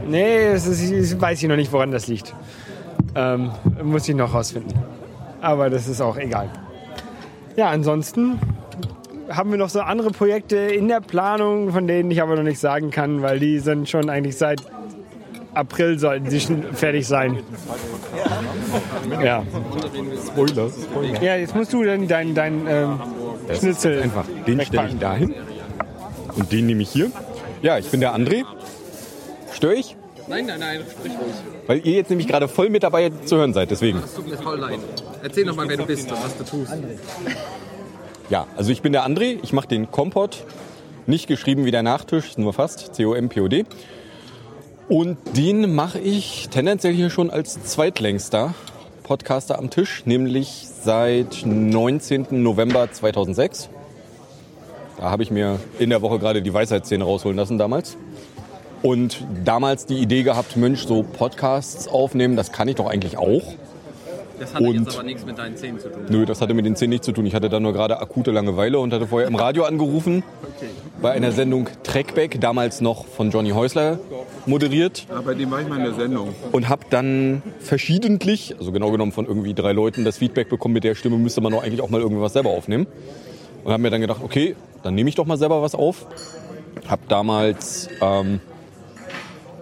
Nee, 0.08 0.48
es 0.48 0.66
ist, 0.68 0.82
es 0.92 1.20
weiß 1.20 1.42
ich 1.42 1.48
noch 1.48 1.56
nicht, 1.56 1.72
woran 1.72 1.92
das 1.92 2.08
liegt. 2.08 2.36
Ähm, 3.16 3.52
muss 3.82 4.08
ich 4.10 4.16
noch 4.16 4.34
rausfinden. 4.34 4.74
Aber 5.42 5.70
das 5.70 5.88
ist 5.88 6.02
auch 6.02 6.18
egal. 6.18 6.50
Ja, 7.56 7.70
ansonsten 7.70 8.40
haben 9.36 9.52
wir 9.52 9.58
noch 9.58 9.70
so 9.70 9.82
andere 9.82 10.12
Projekte 10.12 10.58
in 10.58 10.88
der 10.88 11.02
Planung, 11.02 11.72
von 11.72 11.88
denen 11.88 12.12
ich 12.12 12.22
aber 12.22 12.36
noch 12.36 12.44
nicht 12.44 12.60
sagen 12.60 12.92
kann, 12.92 13.22
weil 13.22 13.40
die 13.40 13.60
sind 13.60 13.90
schon 13.90 14.10
eigentlich 14.10 14.38
seit 14.38 14.62
April 15.54 16.00
sollten 16.00 16.30
sie 16.30 16.40
schon 16.40 16.64
fertig 16.74 17.08
sein. 17.08 17.40
Ja. 19.24 19.44
Spoiler. 20.26 20.72
Ja, 21.22 21.36
jetzt 21.36 21.56
musst 21.56 21.74
du 21.74 21.84
dann 21.84 22.08
dein, 22.08 22.34
dein 22.34 22.66
ähm, 22.68 23.00
Schnitzel 23.54 24.02
einfach. 24.02 24.26
Den 24.48 24.62
stelle 24.62 24.90
ich 24.90 24.98
dahin. 24.98 25.36
Und 26.36 26.52
den 26.52 26.66
nehme 26.66 26.82
ich 26.82 26.90
hier. 26.90 27.12
Ja, 27.62 27.78
ich 27.78 27.90
bin 27.90 28.00
der 28.00 28.16
André. 28.16 28.44
Störe 29.54 29.76
ich? 29.76 29.96
Nein, 30.28 30.46
nein, 30.46 30.60
nein, 30.60 30.82
sprich 30.90 31.12
ruhig. 31.14 31.34
Weil 31.68 31.86
ihr 31.86 31.94
jetzt 31.94 32.10
nämlich 32.10 32.28
gerade 32.28 32.48
voll 32.48 32.70
mit 32.70 32.84
dabei 32.84 33.12
zu 33.26 33.36
hören 33.36 33.54
seid, 33.54 33.70
deswegen. 33.72 34.00
Es 34.00 34.14
tut 34.14 34.28
mir 34.28 34.38
voll 34.38 34.58
leid. 34.58 34.80
Erzähl 35.22 35.46
noch 35.46 35.56
mal, 35.56 35.68
wer 35.68 35.78
du 35.78 35.86
bist 35.86 36.12
und 36.12 36.24
was 36.24 36.38
du 36.38 36.44
tust. 36.44 36.74
Ja, 38.34 38.48
also 38.58 38.72
ich 38.72 38.82
bin 38.82 38.94
der 38.94 39.06
André, 39.06 39.38
ich 39.44 39.54
mache 39.54 39.68
den 39.68 39.92
Kompott. 39.92 40.44
Nicht 41.06 41.28
geschrieben 41.28 41.66
wie 41.66 41.70
der 41.70 41.84
Nachtisch, 41.84 42.36
nur 42.36 42.52
fast. 42.52 42.96
C-O-M-P-O-D. 42.96 43.64
Und 44.90 45.20
den 45.38 45.76
mache 45.76 46.00
ich 46.00 46.50
tendenziell 46.50 46.96
hier 46.96 47.12
schon 47.12 47.30
als 47.30 47.62
zweitlängster 47.62 48.56
Podcaster 49.04 49.60
am 49.60 49.70
Tisch, 49.70 50.08
nämlich 50.08 50.66
seit 50.82 51.46
19. 51.46 52.42
November 52.42 52.92
2006. 52.92 53.70
Da 54.98 55.12
habe 55.12 55.22
ich 55.22 55.30
mir 55.30 55.60
in 55.78 55.92
der 55.92 56.02
Woche 56.02 56.18
gerade 56.18 56.42
die 56.42 56.56
Weisheitszähne 56.56 57.04
rausholen 57.04 57.38
lassen 57.38 57.60
damals. 57.60 57.98
Und 58.82 59.24
damals 59.46 59.86
die 59.86 60.00
Idee 60.00 60.24
gehabt, 60.24 60.58
Mensch, 60.58 60.88
so 60.88 61.04
Podcasts 61.04 61.88
aufnehmen, 61.88 62.36
das 62.36 62.52
kann 62.52 62.68
ich 62.68 62.78
doch 62.78 62.88
eigentlich 62.88 63.16
auch. 63.16 63.44
Das 64.44 64.54
hatte 64.54 64.66
Und- 64.66 64.76
jetzt 64.76 64.94
aber 64.96 65.04
nichts 65.04 65.26
mit 65.26 65.38
deinen 65.38 65.56
Zähnen 65.56 65.80
zu 65.80 65.88
tun. 65.90 66.02
Nö, 66.10 66.26
das 66.26 66.42
hatte 66.42 66.54
mit 66.54 66.66
den 66.66 66.76
Zähnen 66.76 66.90
nichts 66.90 67.06
zu 67.06 67.14
tun. 67.14 67.26
Ich 67.26 67.34
hatte 67.34 67.48
da 67.48 67.62
nur 67.62 67.72
gerade 67.72 68.00
akute 68.02 68.32
Langeweile 68.32 68.78
und 68.80 68.92
hatte 68.92 69.08
vorher 69.08 69.28
im 69.30 69.36
Radio 69.36 69.64
angerufen. 69.64 70.22
Bei 71.02 71.12
einer 71.12 71.32
Sendung 71.32 71.70
Trackback, 71.84 72.42
damals 72.42 72.82
noch 72.82 73.06
von 73.06 73.32
Johnny 73.32 73.52
Häusler 73.52 74.00
moderiert. 74.46 75.06
Ja, 75.10 75.22
bei 75.22 75.34
dem 75.34 75.50
war 75.50 75.62
ich 75.62 75.68
mal 75.70 75.78
in 75.78 75.86
der 75.86 75.94
Sendung. 75.94 76.36
Und 76.52 76.68
habe 76.68 76.84
dann 76.90 77.42
verschiedentlich, 77.60 78.56
also 78.60 78.72
genau 78.74 78.92
genommen 78.92 79.14
von 79.14 79.26
irgendwie 79.26 79.54
drei 79.54 79.72
Leuten, 79.72 80.04
das 80.04 80.18
Feedback 80.18 80.50
bekommen, 80.50 80.74
mit 80.74 80.84
der 80.84 80.96
Stimme 80.96 81.18
müsste 81.18 81.40
man 81.40 81.54
doch 81.54 81.64
eigentlich 81.64 81.82
auch 81.82 81.90
mal 81.90 82.02
irgendwas 82.02 82.34
selber 82.34 82.50
aufnehmen. 82.50 82.86
Und 83.64 83.72
habe 83.72 83.82
mir 83.82 83.92
dann 83.92 84.02
gedacht, 84.02 84.20
okay, 84.24 84.58
dann 84.84 84.94
nehme 84.96 85.08
ich 85.08 85.16
doch 85.16 85.26
mal 85.26 85.38
selber 85.38 85.62
was 85.62 85.74
auf. 85.74 86.06
Habe 86.88 87.04
damals 87.08 87.88
ähm, 88.02 88.42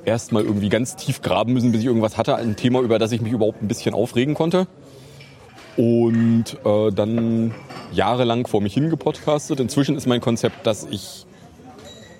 erst 0.05 0.31
mal 0.31 0.43
irgendwie 0.43 0.69
ganz 0.69 0.95
tief 0.95 1.21
graben 1.21 1.53
müssen, 1.53 1.71
bis 1.71 1.81
ich 1.81 1.87
irgendwas 1.87 2.17
hatte, 2.17 2.35
ein 2.35 2.55
Thema, 2.55 2.81
über 2.81 2.99
das 2.99 3.11
ich 3.11 3.21
mich 3.21 3.31
überhaupt 3.31 3.61
ein 3.61 3.67
bisschen 3.67 3.93
aufregen 3.93 4.33
konnte. 4.33 4.67
Und 5.77 6.57
äh, 6.65 6.91
dann 6.91 7.53
jahrelang 7.93 8.47
vor 8.47 8.61
mich 8.61 8.73
hingepodcastet. 8.73 9.59
Inzwischen 9.59 9.95
ist 9.95 10.07
mein 10.07 10.21
Konzept, 10.21 10.65
dass 10.67 10.85
ich 10.89 11.25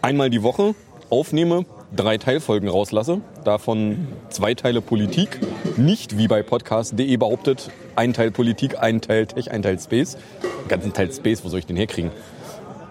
einmal 0.01 0.29
die 0.29 0.43
Woche 0.43 0.73
aufnehme, 1.09 1.65
drei 1.93 2.17
Teilfolgen 2.17 2.69
rauslasse, 2.69 3.19
davon 3.43 4.07
zwei 4.29 4.53
Teile 4.53 4.81
Politik, 4.81 5.39
nicht 5.77 6.17
wie 6.17 6.27
bei 6.27 6.41
podcast.de 6.41 7.17
behauptet, 7.17 7.69
ein 7.95 8.13
Teil 8.13 8.31
Politik, 8.31 8.79
ein 8.79 9.01
Teil 9.01 9.25
Tech, 9.27 9.51
ein 9.51 9.61
Teil 9.61 9.79
Space. 9.79 10.17
Den 10.63 10.67
ganzen 10.69 10.93
Teil 10.93 11.11
Space, 11.11 11.43
wo 11.43 11.49
soll 11.49 11.59
ich 11.59 11.65
den 11.65 11.75
herkriegen? 11.75 12.11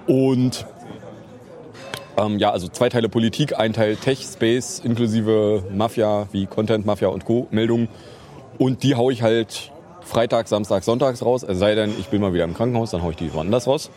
Und 0.06 0.66
ähm, 2.16 2.38
ja, 2.38 2.50
also 2.50 2.68
zwei 2.68 2.88
Teile 2.88 3.08
Politik, 3.08 3.58
ein 3.58 3.72
Teil 3.72 3.96
Tech, 3.96 4.22
Space, 4.22 4.80
inklusive 4.84 5.64
Mafia 5.74 6.28
wie 6.32 6.46
Content, 6.46 6.86
Mafia 6.86 7.08
und 7.08 7.24
Co. 7.24 7.46
Meldungen. 7.50 7.88
Und 8.58 8.82
die 8.82 8.94
hau 8.94 9.10
ich 9.10 9.22
halt 9.22 9.72
Freitag, 10.02 10.48
Samstag, 10.48 10.84
Sonntags 10.84 11.24
raus. 11.24 11.42
Es 11.42 11.58
sei 11.58 11.74
denn, 11.74 11.92
ich 11.98 12.08
bin 12.08 12.20
mal 12.20 12.34
wieder 12.34 12.44
im 12.44 12.54
Krankenhaus, 12.54 12.90
dann 12.90 13.02
hau 13.02 13.10
ich 13.10 13.16
die 13.16 13.32
woanders 13.32 13.66
raus. 13.66 13.90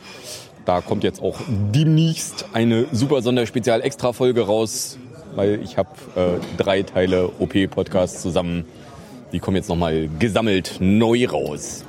Da 0.65 0.79
kommt 0.81 1.03
jetzt 1.03 1.21
auch 1.21 1.37
demnächst 1.47 2.45
eine 2.53 2.85
super 2.91 3.21
Sonderspezial-Extra-Folge 3.21 4.41
raus, 4.45 4.97
weil 5.35 5.59
ich 5.61 5.77
habe 5.77 5.89
äh, 6.15 6.39
drei 6.57 6.83
Teile 6.83 7.29
OP-Podcasts 7.39 8.21
zusammen. 8.21 8.65
Die 9.33 9.39
kommen 9.39 9.57
jetzt 9.57 9.67
nochmal 9.67 10.09
gesammelt 10.19 10.77
neu 10.79 11.27
raus. 11.27 11.83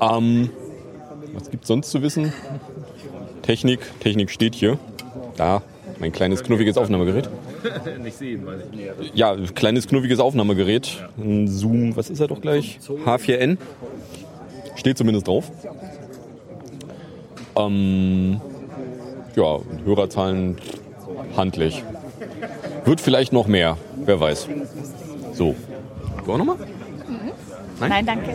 Ähm, 0.00 0.50
was 1.32 1.50
gibt's 1.50 1.66
sonst 1.66 1.90
zu 1.90 2.02
wissen? 2.02 2.32
Technik, 3.42 3.80
Technik 4.00 4.30
steht 4.30 4.54
hier. 4.54 4.78
Da, 5.36 5.62
mein 5.98 6.12
kleines 6.12 6.42
knuffiges 6.42 6.76
Aufnahmegerät. 6.76 7.28
Nicht 8.02 8.16
sehen, 8.16 8.46
weiß 8.46 8.60
ich 8.70 8.76
nicht. 8.76 9.16
Ja, 9.16 9.36
kleines 9.54 9.86
knuffiges 9.88 10.20
Aufnahmegerät. 10.20 11.04
Ein 11.18 11.48
Zoom, 11.48 11.96
was 11.96 12.10
ist 12.10 12.20
er 12.20 12.28
doch 12.28 12.40
gleich? 12.40 12.78
H4n. 13.04 13.58
Steht 14.76 14.98
zumindest 14.98 15.28
drauf. 15.28 15.50
Ähm, 17.56 18.40
ja, 19.36 19.58
Hörerzahlen 19.84 20.56
handlich. 21.36 21.82
Wird 22.84 23.00
vielleicht 23.00 23.32
noch 23.32 23.46
mehr, 23.46 23.76
wer 24.04 24.20
weiß. 24.20 24.48
So. 25.32 25.54
Du 26.24 26.32
auch 26.32 26.38
nochmal? 26.38 26.56
Nein, 27.80 28.06
danke. 28.06 28.34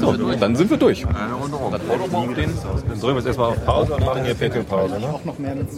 So, 0.00 0.12
dann 0.34 0.56
sind 0.56 0.70
wir 0.70 0.76
durch. 0.76 1.02
Dann 1.02 1.30
drücken 3.00 3.00
wir 3.00 3.14
jetzt 3.14 3.26
erstmal 3.26 3.50
auf 3.50 3.64
Pause 3.64 3.94
und 3.94 4.04
machen 4.04 4.24
hier 4.24 4.34
Pinkelpause. 4.34 4.98
Ne? 4.98 5.14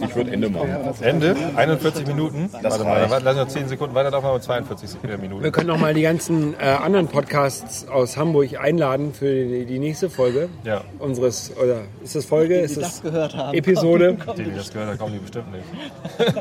Ich 0.01 0.15
würde 0.15 0.31
Ende 0.31 0.49
machen. 0.49 0.69
Ende? 1.01 1.35
41 1.55 2.07
Minuten? 2.07 2.49
Warte 2.51 2.83
mal, 2.83 3.07
dann 3.07 3.23
lassen 3.23 3.37
wir 3.37 3.47
10 3.47 3.67
Sekunden 3.67 3.95
weiter, 3.95 4.11
darf 4.11 4.23
man 4.23 4.41
42 4.41 4.89
Minuten. 5.21 5.43
Wir 5.43 5.51
können 5.51 5.67
noch 5.67 5.77
mal 5.79 5.93
die 5.93 6.01
ganzen 6.01 6.53
äh, 6.59 6.65
anderen 6.65 7.07
Podcasts 7.07 7.87
aus 7.87 8.17
Hamburg 8.17 8.59
einladen 8.59 9.13
für 9.13 9.31
die, 9.45 9.65
die 9.65 9.79
nächste 9.79 10.09
Folge 10.09 10.49
Ja. 10.63 10.81
unseres, 10.99 11.51
oder 11.57 11.81
ist 12.03 12.15
das 12.15 12.25
Folge? 12.25 12.57
Die 12.59 12.63
ist 12.63 12.77
das 12.77 13.01
gehört 13.01 13.35
haben. 13.35 13.57
Episode? 13.57 14.17
Die, 14.37 14.43
die 14.43 14.51
das 14.55 14.71
gehört 14.71 14.89
haben, 14.89 14.97
kommen 14.97 15.13
die 15.13 15.19
bestimmt 15.19 15.51
nicht. 15.51 15.63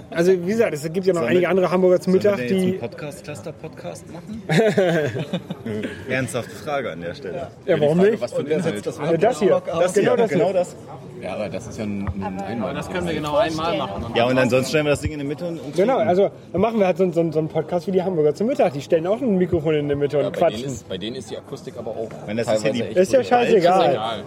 Also 0.10 0.32
wie 0.32 0.46
gesagt, 0.46 0.74
es 0.74 0.82
gibt 0.92 1.06
ja 1.06 1.12
noch 1.14 1.22
einige 1.22 1.48
andere 1.48 1.70
Hamburger 1.70 2.00
zum 2.00 2.12
Mittag, 2.14 2.38
die... 2.48 2.72
Podcast-Cluster-Podcast 2.72 4.04
machen? 4.12 4.42
Ernsthafte 6.08 6.50
Frage 6.50 6.90
an 6.92 7.00
der 7.00 7.14
Stelle. 7.14 7.36
Ja, 7.36 7.50
warum 7.66 7.98
nicht? 7.98 8.20
Was 8.20 8.32
für 8.32 8.40
ein 8.40 8.46
Inhalt? 8.46 8.84
Das, 8.86 8.96
das 8.98 9.38
hier. 9.38 9.62
Das 9.64 9.92
genau 9.94 10.14
hier, 10.14 10.16
das 10.16 10.30
genau 10.30 10.52
das. 10.52 10.74
Ja, 11.22 11.34
aber 11.34 11.48
das 11.48 11.68
ist 11.68 11.78
ja 11.78 11.84
ein, 11.84 12.08
ein 12.20 12.40
Einmal. 12.40 12.74
Das 12.74 12.90
können 12.90 13.06
wir 13.06 13.14
genau 13.14 13.36
einmal 13.36 13.78
machen. 13.78 14.06
Ja, 14.16 14.24
und 14.26 14.36
ansonsten 14.36 14.70
stellen 14.70 14.86
wir 14.86 14.90
das 14.90 15.00
Ding 15.02 15.12
in 15.12 15.20
die 15.20 15.24
Mitte 15.24 15.46
und, 15.46 15.60
und 15.60 15.76
Genau, 15.76 15.98
also 15.98 16.30
dann 16.52 16.60
machen 16.60 16.80
wir 16.80 16.86
halt 16.86 16.96
so, 16.98 17.08
so, 17.12 17.30
so 17.30 17.38
einen 17.38 17.46
Podcast 17.48 17.86
wie 17.86 17.92
die 17.92 18.02
Hamburger 18.02 18.34
zum 18.34 18.48
Mittag. 18.48 18.72
Die 18.72 18.80
stellen 18.82 19.06
auch 19.06 19.20
ein 19.20 19.38
Mikrofon 19.38 19.74
in 19.74 19.88
die 19.88 19.94
Mitte 19.94 20.18
und 20.18 20.24
bei, 20.24 20.30
denen 20.30 20.40
quatschen. 20.50 20.64
ist, 20.64 20.88
bei 20.88 20.98
denen 20.98 21.14
ist 21.14 21.30
die 21.30 21.38
Akustik 21.38 21.74
aber 21.78 21.92
auch 21.92 22.08
Wenn 22.26 22.36
das 22.38 22.48
ist 22.48 22.64
ja 22.64 22.70
teilweise 22.72 22.92
die- 22.94 23.00
Ist 23.00 23.12
ja 23.12 23.22
scheißegal. 23.22 23.90
Egal. 23.92 24.22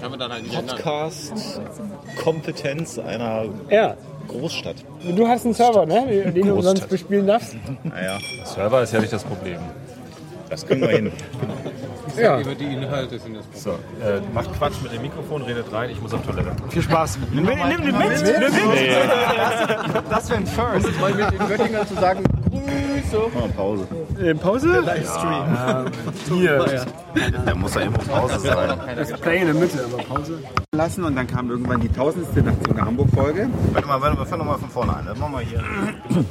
Kann 0.00 0.10
man 0.12 0.18
dann 0.18 0.32
halt. 0.32 0.50
Podcast-Kompetenz 0.50 2.98
einer 2.98 3.44
Ja, 3.68 3.96
Großstadt. 4.28 4.76
du 5.14 5.28
hast 5.28 5.44
einen 5.44 5.52
Server, 5.52 5.84
ne? 5.84 6.32
den 6.34 6.46
du 6.46 6.54
umsonst 6.54 6.88
bespielen 6.88 7.26
darfst. 7.26 7.54
Naja, 7.84 8.16
Server 8.44 8.80
ist 8.82 8.94
ja 8.94 9.00
nicht 9.00 9.12
das 9.12 9.24
Problem. 9.24 9.58
das 10.48 10.66
können 10.66 10.80
wir 10.80 10.88
hin. 10.88 11.12
Ja, 12.16 12.40
Über 12.40 12.54
die 12.54 12.64
Inhalte 12.64 13.18
sind 13.18 13.36
das 13.36 13.62
So, 13.62 13.70
äh, 13.70 14.20
macht 14.32 14.52
Quatsch 14.56 14.82
mit 14.82 14.92
dem 14.92 15.02
Mikrofon, 15.02 15.42
redet 15.42 15.72
rein, 15.72 15.90
ich 15.90 16.00
muss 16.00 16.12
auf 16.14 16.24
Toilette. 16.24 16.52
viel 16.68 16.82
Spaß. 16.82 17.18
Nimm, 17.32 17.44
nimm 17.44 17.56
den 17.56 17.68
mit, 17.68 17.82
nimm 17.82 17.98
den 18.22 18.68
mit. 18.68 20.10
Das 20.10 20.28
wäre 20.30 20.40
ein 20.40 20.46
First. 20.46 21.00
Mal 21.00 21.14
mit 21.14 21.32
den 21.32 21.48
Göttingern 21.48 21.86
zu 21.86 21.94
sagen, 21.94 22.24
Grüße. 22.50 23.16
Machen 23.34 23.42
wir 23.44 23.48
Pause. 23.56 23.86
Äh, 24.20 24.34
Pause? 24.34 24.84
Hier. 26.28 26.84
Da 27.44 27.54
muss 27.54 27.74
ja 27.74 27.82
irgendwo 27.82 28.10
Pause 28.10 28.40
sein. 28.40 28.78
Das 28.96 29.12
Play 29.20 29.38
in 29.40 29.46
der 29.46 29.54
Mitte, 29.54 29.84
aber 29.84 30.02
Pause. 30.02 30.38
lassen 30.74 31.04
und 31.04 31.16
dann 31.16 31.26
kam 31.26 31.50
irgendwann 31.50 31.80
die 31.80 31.88
tausendste 31.88 32.42
Nachtzug 32.42 32.76
nach 32.76 32.86
Hamburg-Folge. 32.86 33.48
Warte 33.72 33.86
mal, 33.88 34.00
warte 34.00 34.16
mal, 34.16 34.26
fang 34.26 34.38
nochmal 34.38 34.58
von 34.58 34.70
vorne 34.70 34.96
an. 34.96 35.06
Das 35.06 35.18
machen 35.18 35.32
wir 35.34 35.40
hier. 35.40 35.62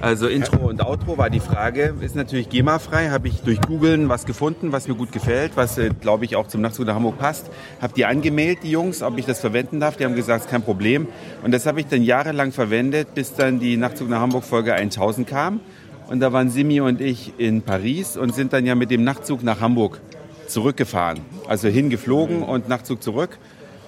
Also 0.00 0.28
Intro 0.28 0.68
und 0.68 0.84
Outro 0.84 1.16
war 1.16 1.30
die 1.30 1.40
Frage, 1.40 1.94
ist 2.00 2.14
natürlich 2.14 2.48
GEMA-frei, 2.48 3.08
habe 3.08 3.28
ich 3.28 3.40
durch 3.40 3.60
Googlen 3.60 4.08
was 4.08 4.26
gefunden, 4.26 4.70
was 4.72 4.88
mir 4.88 4.94
gut 4.94 5.10
gefällt, 5.10 5.52
was 5.56 5.78
äh, 5.78 5.90
glaube 6.00 6.24
ich 6.24 6.36
auch 6.36 6.48
zum 6.48 6.60
Nachtzug 6.60 6.86
nach 6.86 6.94
Hamburg 6.94 7.18
passt. 7.18 7.50
Habe 7.80 7.94
die 7.94 8.04
angemeldet, 8.04 8.58
die 8.62 8.70
Jungs, 8.70 9.02
ob 9.02 9.18
ich 9.18 9.24
das 9.24 9.40
verwenden 9.40 9.80
darf. 9.80 9.96
Die 9.96 10.04
haben 10.04 10.14
gesagt, 10.14 10.44
ist 10.44 10.50
kein 10.50 10.62
Problem. 10.62 11.08
Und 11.42 11.52
das 11.52 11.66
habe 11.66 11.80
ich 11.80 11.86
dann 11.86 12.02
jahrelang 12.02 12.52
verwendet, 12.52 13.14
bis 13.14 13.34
dann 13.34 13.58
die 13.58 13.76
Nachtzug 13.76 14.08
nach 14.08 14.20
Hamburg 14.20 14.44
Folge 14.44 14.74
1000 14.74 15.26
kam. 15.26 15.60
Und 16.08 16.20
da 16.20 16.32
waren 16.32 16.50
Simi 16.50 16.80
und 16.80 17.00
ich 17.00 17.32
in 17.38 17.62
Paris 17.62 18.16
und 18.16 18.34
sind 18.34 18.52
dann 18.52 18.66
ja 18.66 18.74
mit 18.74 18.90
dem 18.90 19.02
Nachtzug 19.02 19.42
nach 19.42 19.60
Hamburg 19.60 20.00
zurückgefahren. 20.46 21.20
Also 21.48 21.68
hingeflogen 21.68 22.42
und 22.42 22.68
Nachtzug 22.68 23.02
zurück. 23.02 23.38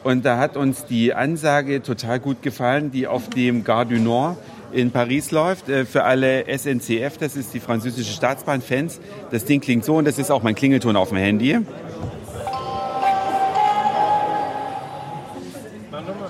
Und 0.04 0.24
da 0.24 0.38
hat 0.38 0.56
uns 0.56 0.86
die 0.86 1.12
Ansage 1.12 1.82
total 1.82 2.18
gut 2.18 2.42
gefallen, 2.42 2.90
die 2.90 3.06
auf 3.06 3.28
dem 3.30 3.62
Gare 3.62 3.86
du 3.86 4.00
Nord 4.00 4.36
in 4.72 4.90
Paris 4.90 5.30
läuft. 5.30 5.68
Äh, 5.68 5.84
Für 5.84 6.04
alle 6.04 6.44
SNCF, 6.46 7.18
das 7.18 7.36
ist 7.36 7.54
die 7.54 7.60
französische 7.60 8.12
Staatsbahn-Fans. 8.12 9.00
Das 9.30 9.44
Ding 9.44 9.60
klingt 9.60 9.84
so 9.84 9.96
und 9.96 10.04
das 10.04 10.18
ist 10.18 10.30
auch 10.30 10.42
mein 10.42 10.54
Klingelton 10.54 10.96
auf 10.96 11.08
dem 11.10 11.18
Handy. 11.18 11.58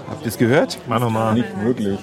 Habt 0.09 0.22
ihr 0.22 0.28
es 0.28 0.39
gehört? 0.39 0.78
Mach 0.89 1.01
nochmal. 1.01 1.34
Nicht 1.34 1.62
wirklich. 1.62 1.99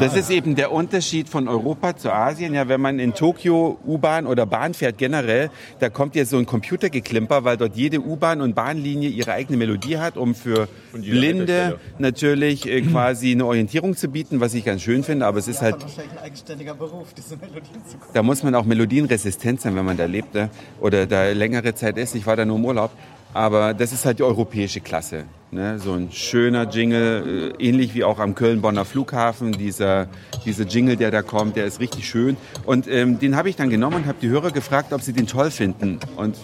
Das 0.00 0.16
ist 0.16 0.30
eben 0.30 0.54
der 0.54 0.72
Unterschied 0.72 1.28
von 1.28 1.46
Europa 1.46 1.94
zu 1.94 2.10
Asien. 2.10 2.54
Ja, 2.54 2.68
wenn 2.68 2.80
man 2.80 2.98
in 2.98 3.12
Tokio 3.12 3.78
U-Bahn 3.86 4.26
oder 4.26 4.46
Bahn 4.46 4.72
fährt 4.72 4.96
generell, 4.96 5.50
da 5.78 5.90
kommt 5.90 6.16
ja 6.16 6.24
so 6.24 6.38
ein 6.38 6.46
Computergeklimper, 6.46 7.44
weil 7.44 7.58
dort 7.58 7.76
jede 7.76 8.00
U-Bahn 8.00 8.40
und 8.40 8.54
Bahnlinie 8.54 9.10
ihre 9.10 9.32
eigene 9.32 9.58
Melodie 9.58 9.98
hat, 9.98 10.16
um 10.16 10.34
für 10.34 10.68
Blinde 10.92 11.78
natürlich 11.98 12.66
äh, 12.66 12.80
quasi 12.80 13.32
eine 13.32 13.44
Orientierung 13.44 13.94
zu 13.94 14.08
bieten, 14.08 14.40
was 14.40 14.54
ich 14.54 14.64
ganz 14.64 14.80
schön 14.80 15.04
finde. 15.04 15.26
Aber 15.26 15.38
es 15.38 15.48
ist 15.48 15.60
halt, 15.60 15.82
wahrscheinlich 15.82 16.12
ein 16.12 16.24
eigenständiger 16.24 16.74
Beruf, 16.74 17.12
diese 17.12 17.36
Melodien 17.36 17.84
zu 17.84 17.98
gucken. 17.98 18.14
da 18.14 18.22
muss 18.22 18.42
man 18.42 18.54
auch 18.54 18.64
melodienresistent 18.64 19.60
sein, 19.60 19.76
wenn 19.76 19.84
man 19.84 19.98
da 19.98 20.06
lebt 20.06 20.34
ne? 20.34 20.48
oder 20.80 21.06
da 21.06 21.28
längere 21.30 21.74
Zeit 21.74 21.98
ist. 21.98 22.14
Ich 22.14 22.26
war 22.26 22.36
da 22.36 22.46
nur 22.46 22.56
im 22.56 22.64
Urlaub. 22.64 22.90
Aber 23.32 23.74
das 23.74 23.92
ist 23.92 24.04
halt 24.04 24.18
die 24.18 24.22
europäische 24.24 24.80
Klasse. 24.80 25.24
Ne? 25.52 25.78
So 25.78 25.92
ein 25.92 26.10
schöner 26.12 26.68
Jingle, 26.68 27.54
äh, 27.58 27.64
ähnlich 27.68 27.94
wie 27.94 28.04
auch 28.04 28.18
am 28.18 28.34
Köln-Bonner 28.34 28.84
Flughafen. 28.84 29.52
Dieser, 29.52 30.08
dieser 30.44 30.64
Jingle, 30.64 30.96
der 30.96 31.10
da 31.10 31.22
kommt, 31.22 31.56
der 31.56 31.66
ist 31.66 31.80
richtig 31.80 32.08
schön. 32.08 32.36
Und 32.64 32.86
ähm, 32.88 33.18
den 33.18 33.36
habe 33.36 33.48
ich 33.48 33.56
dann 33.56 33.70
genommen 33.70 33.96
und 33.96 34.06
habe 34.06 34.18
die 34.20 34.28
Hörer 34.28 34.50
gefragt, 34.50 34.92
ob 34.92 35.00
sie 35.02 35.12
den 35.12 35.26
toll 35.26 35.50
finden. 35.50 35.98
Und 36.16 36.36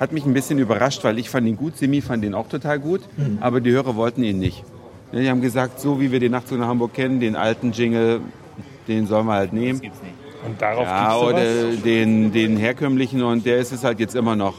hat 0.00 0.12
mich 0.12 0.24
ein 0.24 0.34
bisschen 0.34 0.58
überrascht, 0.58 1.04
weil 1.04 1.18
ich 1.18 1.30
fand 1.30 1.46
ihn 1.46 1.56
gut, 1.56 1.76
Simi 1.76 2.00
fand 2.00 2.24
den 2.24 2.34
auch 2.34 2.48
total 2.48 2.80
gut, 2.80 3.00
aber 3.40 3.60
die 3.60 3.70
Hörer 3.70 3.94
wollten 3.94 4.24
ihn 4.24 4.40
nicht. 4.40 4.64
Ne, 5.12 5.22
Die 5.22 5.30
haben 5.30 5.40
gesagt, 5.40 5.78
so 5.80 6.00
wie 6.00 6.10
wir 6.10 6.18
den 6.18 6.32
Nachtzug 6.32 6.58
nach 6.58 6.66
Hamburg 6.66 6.94
kennen, 6.94 7.20
den 7.20 7.36
alten 7.36 7.70
Jingle, 7.70 8.20
den 8.88 9.06
sollen 9.06 9.26
wir 9.26 9.34
halt 9.34 9.52
nehmen. 9.52 9.80
Und 10.44 10.60
darauf 10.60 10.84
Ja, 10.84 11.14
gibt's 11.16 11.32
oder 11.32 11.82
den, 11.84 12.32
den 12.32 12.56
herkömmlichen 12.56 13.22
und 13.22 13.46
der 13.46 13.58
ist 13.58 13.70
es 13.72 13.84
halt 13.84 14.00
jetzt 14.00 14.16
immer 14.16 14.34
noch. 14.34 14.54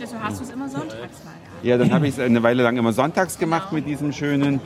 Also 0.00 0.16
hast 0.22 0.40
du 0.40 0.44
es 0.44 0.50
immer 0.50 0.68
sonntags 0.68 1.24
mal. 1.24 1.34
Ja, 1.62 1.76
dann 1.76 1.92
habe 1.92 2.06
ich 2.08 2.14
es 2.14 2.20
eine 2.20 2.42
Weile 2.42 2.62
lang 2.62 2.76
immer 2.76 2.92
sonntags 2.92 3.38
gemacht 3.38 3.72
mit 3.72 3.86
diesem 3.86 4.12
schönen 4.12 4.60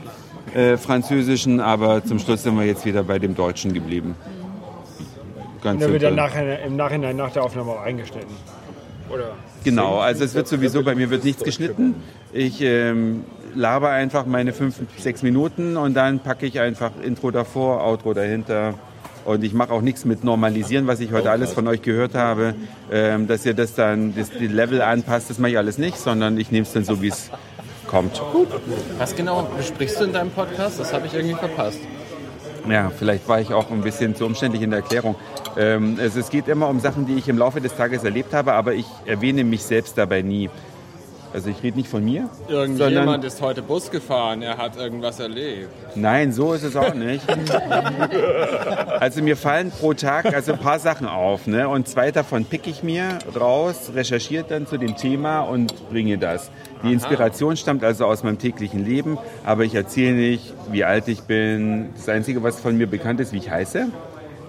äh, 0.53 0.77
französischen, 0.77 1.59
aber 1.59 2.03
zum 2.05 2.19
Schluss 2.19 2.43
sind 2.43 2.57
wir 2.57 2.65
jetzt 2.65 2.85
wieder 2.85 3.03
bei 3.03 3.19
dem 3.19 3.35
deutschen 3.35 3.73
geblieben. 3.73 4.15
Ganz 5.61 5.79
Der 5.79 5.91
wird 5.91 6.03
dann 6.03 6.15
simpel. 6.15 6.25
nachher, 6.25 6.63
im 6.63 6.75
Nachhinein 6.75 7.17
nach 7.17 7.31
der 7.31 7.43
Aufnahme 7.43 7.71
auch 7.71 7.81
eingeschnitten. 7.81 8.33
Oder? 9.09 9.33
Genau, 9.63 9.97
also 9.99 10.23
es 10.23 10.33
wird 10.35 10.47
sowieso, 10.47 10.83
bei 10.83 10.95
mir 10.95 11.09
wird 11.09 11.23
nichts 11.23 11.43
geschnitten. 11.43 11.95
Ich 12.31 12.61
ähm, 12.61 13.23
laber 13.55 13.89
einfach 13.89 14.25
meine 14.25 14.53
fünf, 14.53 14.75
sechs 14.97 15.21
Minuten 15.23 15.75
und 15.75 15.95
dann 15.95 16.19
packe 16.19 16.45
ich 16.45 16.59
einfach 16.59 16.91
Intro 17.03 17.31
davor, 17.31 17.83
Outro 17.83 18.13
dahinter. 18.13 18.75
Und 19.25 19.43
ich 19.43 19.53
mache 19.53 19.73
auch 19.73 19.81
nichts 19.81 20.05
mit 20.05 20.23
Normalisieren, 20.23 20.85
was 20.85 20.99
ich 20.99 21.11
heute 21.11 21.31
alles 21.31 21.51
von 21.51 21.67
euch 21.67 21.81
gehört 21.81 22.13
habe, 22.13 22.53
ähm, 22.91 23.27
dass 23.27 23.45
ihr 23.45 23.55
das 23.55 23.73
dann, 23.73 24.15
das, 24.15 24.29
die 24.29 24.47
Level 24.47 24.81
anpasst, 24.83 25.31
das 25.31 25.39
mache 25.39 25.51
ich 25.51 25.57
alles 25.57 25.79
nicht, 25.79 25.97
sondern 25.97 26.37
ich 26.37 26.51
nehme 26.51 26.63
es 26.63 26.73
dann 26.73 26.85
so, 26.85 27.01
wie 27.01 27.07
es 27.07 27.31
kommt. 27.87 28.21
Was 28.99 29.15
genau 29.15 29.49
besprichst 29.57 29.99
du 29.99 30.05
in 30.05 30.13
deinem 30.13 30.29
Podcast? 30.29 30.79
Das 30.79 30.93
habe 30.93 31.07
ich 31.07 31.15
irgendwie 31.15 31.35
verpasst. 31.35 31.79
Ja, 32.69 32.91
vielleicht 32.95 33.27
war 33.27 33.41
ich 33.41 33.53
auch 33.53 33.69
ein 33.71 33.81
bisschen 33.81 34.15
zu 34.15 34.25
umständlich 34.25 34.61
in 34.61 34.71
der 34.71 34.79
Erklärung. 34.79 35.15
Ähm, 35.57 35.97
es, 35.99 36.15
es 36.15 36.29
geht 36.29 36.47
immer 36.47 36.67
um 36.69 36.79
Sachen, 36.79 37.05
die 37.05 37.15
ich 37.15 37.27
im 37.27 37.37
Laufe 37.37 37.61
des 37.61 37.75
Tages 37.75 38.03
erlebt 38.03 38.33
habe, 38.33 38.53
aber 38.53 38.73
ich 38.73 38.85
erwähne 39.05 39.43
mich 39.43 39.63
selbst 39.63 39.97
dabei 39.97 40.21
nie. 40.21 40.49
Also 41.35 41.49
ich 41.49 41.61
rede 41.61 41.75
nicht 41.75 41.89
von 41.89 42.01
mir, 42.05 42.29
Irgendjemand 42.47 43.25
ist 43.25 43.41
heute 43.41 43.61
Bus 43.61 43.91
gefahren, 43.91 44.41
er 44.41 44.57
hat 44.57 44.77
irgendwas 44.77 45.19
erlebt. 45.19 45.67
Nein, 45.93 46.31
so 46.31 46.53
ist 46.53 46.63
es 46.63 46.77
auch 46.77 46.93
nicht. 46.93 47.25
Also 48.99 49.21
mir 49.21 49.35
fallen 49.35 49.71
pro 49.71 49.93
Tag 49.93 50.33
also 50.33 50.53
ein 50.53 50.59
paar 50.59 50.79
Sachen 50.79 51.07
auf. 51.07 51.45
Ne? 51.45 51.67
Und 51.67 51.89
zwei 51.89 52.11
davon 52.11 52.45
pick 52.45 52.67
ich 52.67 52.83
mir 52.83 53.19
raus, 53.37 53.91
recherchiere 53.93 54.45
dann 54.47 54.65
zu 54.65 54.77
dem 54.77 54.95
Thema 54.95 55.41
und 55.41 55.89
bringe 55.89 56.17
das. 56.17 56.49
Die 56.83 56.93
Inspiration 56.93 57.57
stammt 57.57 57.83
also 57.83 58.05
aus 58.05 58.23
meinem 58.23 58.39
täglichen 58.39 58.85
Leben, 58.85 59.17
aber 59.43 59.65
ich 59.65 59.75
erzähle 59.75 60.13
nicht, 60.13 60.53
wie 60.71 60.85
alt 60.85 61.09
ich 61.09 61.23
bin. 61.23 61.89
Das 61.97 62.07
Einzige, 62.07 62.43
was 62.43 62.61
von 62.61 62.77
mir 62.77 62.87
bekannt 62.87 63.19
ist, 63.19 63.33
wie 63.33 63.39
ich 63.39 63.51
heiße. 63.51 63.87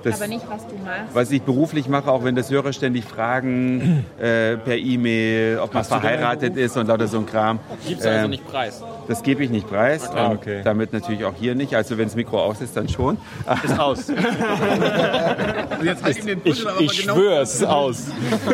Das, 0.07 0.21
Aber 0.21 0.29
nicht, 0.29 0.49
was 0.49 0.65
du 0.69 0.75
machst. 0.85 1.15
was 1.15 1.31
ich 1.33 1.43
beruflich 1.43 1.89
mache, 1.89 2.09
auch 2.11 2.23
wenn 2.23 2.37
das 2.37 2.49
Hörer 2.49 2.73
ständig 2.73 3.05
fragen 3.05 4.05
äh, 4.19 4.57
per 4.57 4.77
E-Mail, 4.77 5.59
ob 5.59 5.75
man 5.75 5.85
verheiratet 5.85 6.57
ist 6.57 6.77
und 6.77 6.87
lauter 6.87 7.09
so 7.09 7.19
ein 7.19 7.27
Kram. 7.27 7.59
Gibst 7.87 8.05
du 8.05 8.11
also 8.11 8.25
Ähm, 8.25 8.31
nicht 8.31 8.47
preis? 8.47 8.83
Das 9.09 9.23
gebe 9.23 9.45
ich 9.45 9.51
nicht 9.51 9.69
preis. 9.69 10.09
Ah, 10.09 10.29
und 10.29 10.39
okay. 10.39 10.63
Damit 10.65 10.93
natürlich 10.93 11.25
auch 11.25 11.35
hier 11.39 11.55
nicht. 11.55 11.75
Also 11.75 11.99
wenn 11.99 12.07
das 12.07 12.17
Mikro 12.17 12.43
aus 12.43 12.61
ist, 12.61 12.77
dann 12.77 12.89
schon. 12.89 13.19
Ist 13.65 13.79
aus. 13.79 14.09
Jetzt 15.83 16.03
halt 16.03 16.19
ihm 16.19 16.27
den 16.27 16.41
Ich, 16.45 16.65
ich 16.81 17.03
schwöre, 17.03 17.43
es 17.43 17.55
ist 17.55 17.65
aus. 17.65 18.07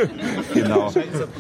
genau. 0.55 0.93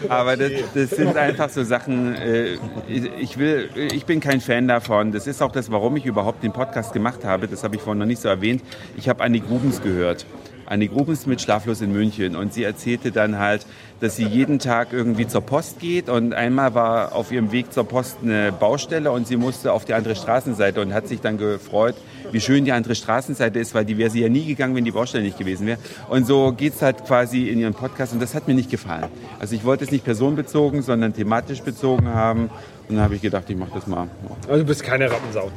Aber 0.08 0.36
das, 0.36 0.52
das 0.74 0.90
sind 0.90 1.16
einfach 1.16 1.48
so 1.48 1.64
Sachen, 1.64 2.14
äh, 2.14 2.56
ich, 2.88 3.38
will, 3.38 3.70
ich 3.74 4.04
bin 4.06 4.20
kein 4.20 4.40
Fan 4.40 4.68
davon. 4.68 5.12
Das 5.12 5.26
ist 5.26 5.42
auch 5.42 5.52
das, 5.52 5.70
warum 5.70 5.96
ich 5.96 6.06
überhaupt 6.06 6.42
den 6.42 6.52
Podcast 6.52 6.92
gemacht 6.92 7.24
habe. 7.24 7.48
Das 7.48 7.64
habe 7.64 7.76
ich 7.76 7.82
vorhin 7.82 7.98
noch 7.98 8.06
nicht 8.06 8.22
so 8.22 8.28
erwähnt. 8.28 8.62
Ich 8.96 9.08
habe 9.08 9.22
Annie 9.22 9.40
Grubens 9.40 9.82
gehört. 9.82 10.26
Annie 10.66 10.88
Grubens 10.88 11.26
mit 11.26 11.40
Schlaflos 11.40 11.80
in 11.80 11.92
München. 11.92 12.36
Und 12.36 12.52
sie 12.52 12.64
erzählte 12.64 13.12
dann 13.12 13.38
halt, 13.38 13.66
dass 14.00 14.16
sie 14.16 14.24
jeden 14.24 14.58
Tag 14.58 14.92
irgendwie 14.92 15.26
zur 15.26 15.42
Post 15.42 15.78
geht. 15.78 16.08
Und 16.08 16.34
einmal 16.34 16.74
war 16.74 17.14
auf 17.14 17.30
ihrem 17.30 17.52
Weg 17.52 17.72
zur 17.72 17.84
Post 17.84 18.18
eine 18.22 18.52
Baustelle 18.52 19.10
und 19.12 19.26
sie 19.26 19.36
musste 19.36 19.72
auf 19.72 19.84
die 19.84 19.94
andere 19.94 20.16
Straßenseite 20.16 20.80
und 20.80 20.92
hat 20.92 21.06
sich 21.08 21.20
dann 21.20 21.38
gefreut, 21.38 21.94
wie 22.32 22.40
schön 22.40 22.64
die 22.64 22.72
andere 22.72 22.94
Straßenseite 22.94 23.58
ist, 23.58 23.74
weil 23.74 23.84
die 23.84 23.98
wäre 23.98 24.10
sie 24.10 24.20
ja 24.20 24.28
nie 24.28 24.44
gegangen, 24.44 24.74
wenn 24.74 24.84
die 24.84 24.90
Baustelle 24.90 25.22
nicht 25.22 25.38
gewesen 25.38 25.66
wäre. 25.66 25.78
Und 26.08 26.26
so 26.26 26.52
geht's 26.52 26.82
halt 26.82 27.04
quasi 27.04 27.48
in 27.48 27.60
ihrem 27.60 27.74
Podcast 27.74 28.12
und 28.12 28.20
das 28.20 28.34
hat 28.34 28.48
mir 28.48 28.54
nicht 28.54 28.70
gefallen. 28.70 29.06
Also 29.38 29.54
ich 29.54 29.64
wollte 29.64 29.84
es 29.84 29.90
nicht 29.90 30.04
personenbezogen, 30.04 30.82
sondern 30.82 31.14
thematisch 31.14 31.62
bezogen 31.62 32.08
haben. 32.08 32.50
Und 32.88 32.96
dann 32.96 33.04
habe 33.04 33.14
ich 33.14 33.22
gedacht, 33.22 33.48
ich 33.48 33.56
mache 33.56 33.72
das 33.74 33.86
mal. 33.86 34.08
Also 34.48 34.62
du 34.62 34.66
bist 34.66 34.82
keine 34.82 35.10
Rampensau. 35.10 35.50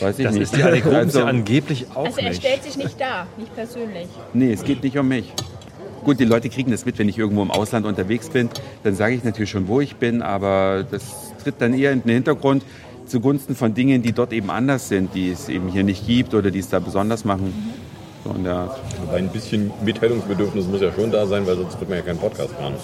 Weiß 0.00 0.18
ich 0.18 0.24
Das 0.24 0.34
nicht. 0.34 0.42
ist 0.44 0.56
die 0.56 0.60
Grubens 0.60 0.84
Also- 0.94 1.18
ja 1.20 1.24
angeblich 1.26 1.86
auch 1.94 2.04
Also 2.06 2.18
er 2.20 2.28
nicht. 2.30 2.40
stellt 2.42 2.62
sich 2.62 2.76
nicht 2.76 3.00
da, 3.00 3.26
nicht 3.36 3.54
persönlich. 3.54 4.06
Nee, 4.32 4.52
es 4.52 4.62
geht 4.64 4.82
nicht 4.82 4.96
um 4.98 5.08
mich. 5.08 5.32
Gut, 6.04 6.20
die 6.20 6.24
Leute 6.24 6.48
kriegen 6.48 6.70
das 6.70 6.86
mit, 6.86 6.98
wenn 6.98 7.08
ich 7.08 7.18
irgendwo 7.18 7.42
im 7.42 7.50
Ausland 7.50 7.84
unterwegs 7.84 8.28
bin. 8.28 8.48
Dann 8.84 8.94
sage 8.94 9.14
ich 9.14 9.24
natürlich 9.24 9.50
schon, 9.50 9.66
wo 9.68 9.80
ich 9.80 9.96
bin, 9.96 10.22
aber 10.22 10.84
das 10.90 11.02
tritt 11.42 11.56
dann 11.58 11.74
eher 11.74 11.92
in 11.92 12.02
den 12.02 12.12
Hintergrund 12.12 12.62
zugunsten 13.06 13.56
von 13.56 13.74
Dingen, 13.74 14.02
die 14.02 14.12
dort 14.12 14.32
eben 14.32 14.50
anders 14.50 14.88
sind, 14.88 15.14
die 15.14 15.30
es 15.32 15.48
eben 15.48 15.68
hier 15.68 15.82
nicht 15.82 16.06
gibt 16.06 16.34
oder 16.34 16.50
die 16.50 16.58
es 16.60 16.68
da 16.68 16.78
besonders 16.78 17.24
machen. 17.24 17.52
So 18.24 18.30
in 18.32 18.44
der 18.44 18.54
Art. 18.54 18.78
Aber 19.06 19.16
ein 19.16 19.28
bisschen 19.28 19.70
Mitteilungsbedürfnis 19.84 20.66
muss 20.66 20.80
ja 20.80 20.92
schon 20.92 21.10
da 21.10 21.26
sein, 21.26 21.46
weil 21.46 21.56
sonst 21.56 21.78
wird 21.80 21.88
man 21.88 21.98
ja 21.98 22.04
keinen 22.04 22.18
Podcast 22.18 22.52
machen. 22.60 22.74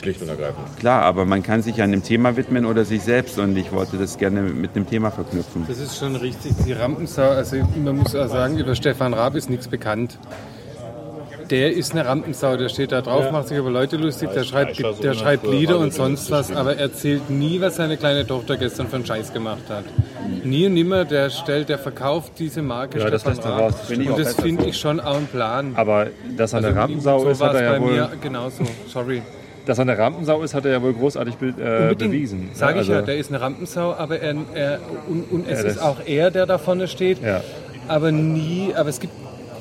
Schlicht 0.00 0.22
und 0.22 0.28
ergreifend. 0.28 0.76
Klar, 0.78 1.02
aber 1.02 1.24
man 1.24 1.42
kann 1.42 1.62
sich 1.62 1.80
einem 1.82 2.02
Thema 2.02 2.36
widmen 2.36 2.64
oder 2.66 2.84
sich 2.84 3.02
selbst 3.02 3.38
und 3.38 3.56
ich 3.56 3.72
wollte 3.72 3.96
das 3.96 4.16
gerne 4.18 4.42
mit 4.42 4.74
einem 4.76 4.88
Thema 4.88 5.10
verknüpfen. 5.10 5.64
Das 5.68 5.78
ist 5.78 5.98
schon 5.98 6.16
richtig. 6.16 6.52
Die 6.66 6.72
Rampensau, 6.72 7.22
also 7.30 7.56
man 7.82 7.96
muss 7.98 8.14
auch 8.14 8.28
sagen, 8.28 8.58
über 8.58 8.74
Stefan 8.74 9.14
Raab 9.14 9.34
ist 9.34 9.50
nichts 9.50 9.68
bekannt. 9.68 10.18
Der 11.50 11.72
ist 11.72 11.92
eine 11.92 12.04
Rampensau, 12.04 12.58
der 12.58 12.68
steht 12.68 12.92
da 12.92 13.00
drauf, 13.00 13.24
Ja. 13.24 13.32
macht 13.32 13.48
sich 13.48 13.56
über 13.56 13.70
Leute 13.70 13.96
lustig, 13.96 14.28
der 14.34 14.44
schreibt, 14.44 14.78
der 15.02 15.14
schreibt 15.14 15.46
Lieder 15.46 15.78
und 15.78 15.94
sonst 15.94 16.30
was, 16.30 16.52
aber 16.52 16.74
er 16.74 16.80
erzählt 16.80 17.30
nie, 17.30 17.58
was 17.62 17.76
seine 17.76 17.96
kleine 17.96 18.26
Tochter 18.26 18.58
gestern 18.58 18.88
für 18.88 18.96
einen 18.96 19.06
Scheiß 19.06 19.32
gemacht 19.32 19.62
hat. 19.70 19.84
Nie 20.44 20.66
und 20.66 20.74
nimmer, 20.74 21.06
der 21.06 21.30
stellt, 21.30 21.70
der 21.70 21.78
verkauft 21.78 22.34
diese 22.38 22.60
Marke 22.60 22.98
Ja, 22.98 23.08
das 23.08 23.22
Stefan 23.22 23.36
lässt 23.36 23.46
er 23.46 23.52
Raab. 23.52 23.60
raus, 23.62 23.74
das. 23.88 23.96
Und 23.98 24.18
das 24.18 24.34
finde 24.34 24.64
ich 24.66 24.76
schon 24.76 25.00
auch 25.00 25.16
ein 25.16 25.26
Plan. 25.26 25.72
Aber 25.74 26.08
dass 26.36 26.52
er 26.52 26.58
eine 26.58 26.66
Also, 26.68 26.80
Rampensau 26.80 27.18
so 27.20 27.28
ist, 27.30 27.40
hat 27.40 27.54
er 27.54 27.62
ja 27.62 27.72
bei 27.72 27.80
wohl. 27.80 27.92
mir 27.92 28.10
genauso. 28.20 28.64
Sorry. 28.86 29.22
Dass 29.68 29.76
er 29.76 29.82
eine 29.82 29.98
Rampensau 29.98 30.42
ist, 30.42 30.54
hat 30.54 30.64
er 30.64 30.72
ja 30.72 30.82
wohl 30.82 30.94
großartig 30.94 31.34
be 31.36 31.48
äh, 31.48 31.94
bewiesen. 31.94 32.48
Sag 32.54 32.70
ich 32.70 32.76
Also- 32.78 32.92
ja, 32.94 33.02
der 33.02 33.18
ist 33.18 33.28
eine 33.30 33.38
Rampensau, 33.42 33.92
aber 33.92 34.18
er, 34.18 34.34
er 34.54 34.80
und, 35.06 35.30
und 35.30 35.46
es 35.46 35.60
Ja, 35.62 35.68
ist 35.68 35.78
auch 35.82 35.98
er, 36.06 36.30
der 36.30 36.46
da 36.46 36.56
vorne 36.56 36.88
steht. 36.88 37.22
Ja. 37.22 37.42
Aber 37.86 38.10
nie, 38.10 38.72
aber 38.74 38.88
es 38.88 38.98
gibt 38.98 39.12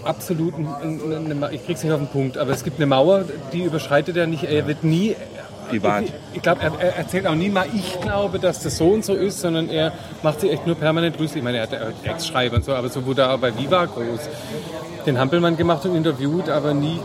absolut, 0.05 0.53
ein- 0.57 0.65
ein- 0.81 1.31
eine, 1.43 1.53
ich 1.53 1.65
krieg's 1.65 1.83
nicht 1.83 1.91
auf 1.91 1.99
den 1.99 2.07
Punkt, 2.07 2.37
aber 2.37 2.51
es 2.51 2.63
gibt 2.63 2.77
eine 2.77 2.85
Mauer, 2.85 3.25
die 3.51 3.63
überschreitet 3.63 4.15
er 4.15 4.27
nicht. 4.27 4.45
Er 4.45 4.65
wird 4.65 4.85
nie. 4.85 5.13
Privat. 5.69 6.03
Ich, 6.05 6.13
ich 6.35 6.41
glaube, 6.41 6.61
er, 6.63 6.71
er 6.79 6.95
erzählt 6.95 7.27
auch 7.27 7.35
nie 7.35 7.49
mal, 7.49 7.65
ich 7.75 7.99
glaube, 7.99 8.39
dass 8.39 8.63
das 8.63 8.77
so 8.77 8.87
und 8.87 9.03
so 9.03 9.13
ist, 9.13 9.41
sondern 9.41 9.67
er 9.69 9.91
macht 10.23 10.39
sich 10.39 10.53
echt 10.53 10.65
nur 10.65 10.77
permanent 10.77 11.19
lustig. 11.19 11.39
Ich 11.39 11.43
meine, 11.43 11.57
er 11.57 11.63
hat 11.63 11.73
er 11.73 11.87
hat 11.87 12.03
Textschreiber 12.05 12.55
und 12.55 12.63
so, 12.63 12.71
aber 12.73 12.87
so 12.87 13.05
wurde 13.05 13.23
er 13.23 13.37
bei 13.37 13.51
Viva 13.57 13.83
groß. 13.83 14.29
Den 15.05 15.19
Hampelmann 15.19 15.57
gemacht 15.57 15.85
und 15.85 15.97
interviewt, 15.97 16.47
aber 16.47 16.73
nie. 16.73 17.01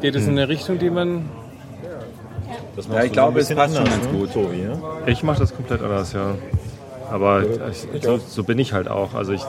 Geht 0.00 0.14
es 0.14 0.26
in 0.26 0.32
eine 0.32 0.48
Richtung, 0.48 0.78
die 0.78 0.90
man. 0.90 1.28
Das 2.76 2.86
Ja, 2.88 3.04
ich 3.04 3.12
glaube, 3.12 3.40
es 3.40 3.54
passt 3.54 3.76
schon 3.76 3.84
ganz 3.84 4.08
gut. 4.08 4.32
Tobi, 4.32 4.58
ne? 4.58 4.80
Ich 5.06 5.22
mache 5.22 5.40
das 5.40 5.54
komplett 5.54 5.82
anders, 5.82 6.12
ja. 6.12 6.34
Aber 7.10 7.42
ich, 7.42 8.02
so, 8.02 8.18
so 8.18 8.44
bin 8.44 8.58
ich 8.58 8.72
halt 8.72 8.88
auch. 8.88 9.14
Also 9.14 9.32
ich 9.32 9.42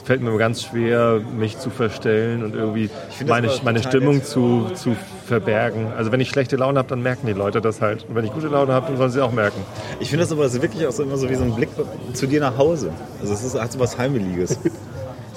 es 0.00 0.06
fällt 0.06 0.22
mir 0.22 0.36
ganz 0.38 0.62
schwer, 0.62 1.20
mich 1.36 1.58
zu 1.58 1.68
verstellen 1.68 2.42
und 2.42 2.54
irgendwie 2.54 2.88
meine, 3.26 3.50
meine 3.62 3.82
Stimmung 3.82 4.24
zu, 4.24 4.70
zu 4.74 4.96
verbergen. 5.26 5.92
Also 5.96 6.10
wenn 6.10 6.20
ich 6.20 6.30
schlechte 6.30 6.56
Laune 6.56 6.78
habe, 6.78 6.88
dann 6.88 7.02
merken 7.02 7.26
die 7.26 7.34
Leute 7.34 7.60
das 7.60 7.82
halt. 7.82 8.06
Und 8.08 8.14
wenn 8.14 8.24
ich 8.24 8.32
gute 8.32 8.48
Laune 8.48 8.72
habe, 8.72 8.86
dann 8.86 8.96
sollen 8.96 9.10
sie 9.10 9.22
auch 9.22 9.32
merken. 9.32 9.60
Ich 10.00 10.08
finde 10.08 10.24
das 10.24 10.32
aber 10.32 10.44
das 10.44 10.54
ist 10.54 10.62
wirklich 10.62 10.86
auch 10.86 10.92
so 10.92 11.02
immer 11.02 11.18
so 11.18 11.28
wie 11.28 11.34
so 11.34 11.44
ein 11.44 11.54
Blick 11.54 11.68
zu 12.14 12.26
dir 12.26 12.40
nach 12.40 12.56
Hause. 12.56 12.92
Also 13.20 13.34
es 13.34 13.44
ist, 13.44 13.60
hat 13.60 13.72
so 13.72 13.78
was 13.78 13.98
Heimeliges. 13.98 14.58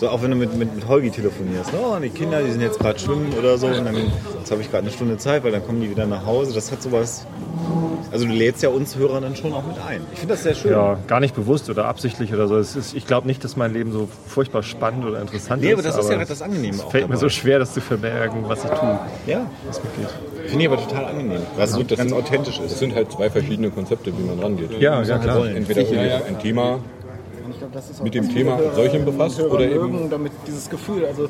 So 0.03 0.09
auch 0.09 0.21
wenn 0.21 0.31
du 0.31 0.35
mit, 0.35 0.53
mit, 0.57 0.75
mit 0.75 0.85
Holgi 0.85 1.11
telefonierst. 1.11 1.71
Oh, 1.81 1.95
die 1.97 2.09
Kinder, 2.09 2.41
die 2.43 2.51
sind 2.51 2.59
jetzt 2.59 2.77
gerade 2.77 2.99
schwimmen 2.99 3.31
oder 3.39 3.57
so. 3.57 3.67
Und 3.67 3.85
dann 3.85 3.95
jetzt 3.95 4.51
habe 4.51 4.59
ich 4.59 4.69
gerade 4.69 4.83
eine 4.83 4.91
Stunde 4.91 5.15
Zeit, 5.17 5.45
weil 5.45 5.53
dann 5.53 5.65
kommen 5.65 5.79
die 5.79 5.89
wieder 5.89 6.05
nach 6.05 6.25
Hause. 6.25 6.53
Das 6.53 6.73
hat 6.73 6.81
sowas. 6.81 7.25
Also 8.11 8.25
du 8.25 8.33
lädst 8.33 8.61
ja 8.61 8.67
uns 8.67 8.97
Hörer 8.97 9.21
dann 9.21 9.37
schon 9.37 9.53
auch 9.53 9.65
mit 9.65 9.77
ein. 9.87 10.01
Ich 10.11 10.19
finde 10.19 10.33
das 10.33 10.43
sehr 10.43 10.55
schön. 10.55 10.71
Ja, 10.71 10.97
gar 11.07 11.21
nicht 11.21 11.33
bewusst 11.35 11.69
oder 11.69 11.85
absichtlich 11.85 12.33
oder 12.33 12.49
so. 12.49 12.57
Es 12.57 12.75
ist, 12.75 12.93
ich 12.95 13.07
glaube 13.07 13.27
nicht, 13.27 13.45
dass 13.45 13.55
mein 13.55 13.71
Leben 13.71 13.93
so 13.93 14.09
furchtbar 14.27 14.61
spannend 14.61 15.05
oder 15.05 15.21
interessant 15.21 15.61
Nee, 15.61 15.69
ist. 15.69 15.73
aber 15.75 15.83
das 15.83 15.97
ist 15.97 16.09
ja 16.11 16.17
das 16.25 16.41
Angenehme 16.41 16.75
Es 16.75 16.81
auch 16.83 16.91
fällt 16.91 17.05
mir 17.05 17.15
dabei. 17.15 17.21
so 17.21 17.29
schwer, 17.29 17.59
das 17.59 17.73
zu 17.73 17.79
verbergen, 17.79 18.43
was 18.45 18.65
ich 18.65 18.71
tue. 18.71 18.99
Ja, 19.25 19.45
was 19.65 19.81
mitgeht. 19.81 20.09
Finde 20.47 20.65
ich 20.65 20.69
aber 20.69 20.81
total 20.85 21.05
angenehm, 21.05 21.39
weil 21.55 21.63
es 21.65 21.71
Also 21.71 21.83
das 21.83 21.97
ganz 21.97 22.09
sind- 22.09 22.19
authentisch 22.19 22.59
ist. 22.59 22.71
Das 22.73 22.79
sind 22.79 22.93
halt 22.93 23.09
zwei 23.09 23.29
verschiedene 23.29 23.69
Konzepte, 23.69 24.11
wie 24.17 24.21
man 24.23 24.37
rangeht. 24.37 24.71
Ja, 24.81 25.01
ja, 25.01 25.17
kann 25.17 25.21
klar. 25.21 25.47
Entweder 25.47 25.81
ja. 25.83 26.21
ein 26.27 26.37
Thema 26.39 26.79
Ich 27.51 27.57
glaube, 27.59 27.73
das 27.73 27.89
ist 27.89 27.99
auch 27.99 28.03
mit 28.03 28.13
dem 28.13 28.29
Thema 28.29 28.57
Hörer- 28.57 28.75
solchen 28.75 29.05
befasst 29.05 29.39
Hörer 29.39 29.51
oder 29.53 29.65
eben 29.65 29.91
mögen 29.91 30.09
damit 30.09 30.31
dieses 30.47 30.69
Gefühl. 30.69 31.05
Also 31.05 31.25
äh, 31.25 31.27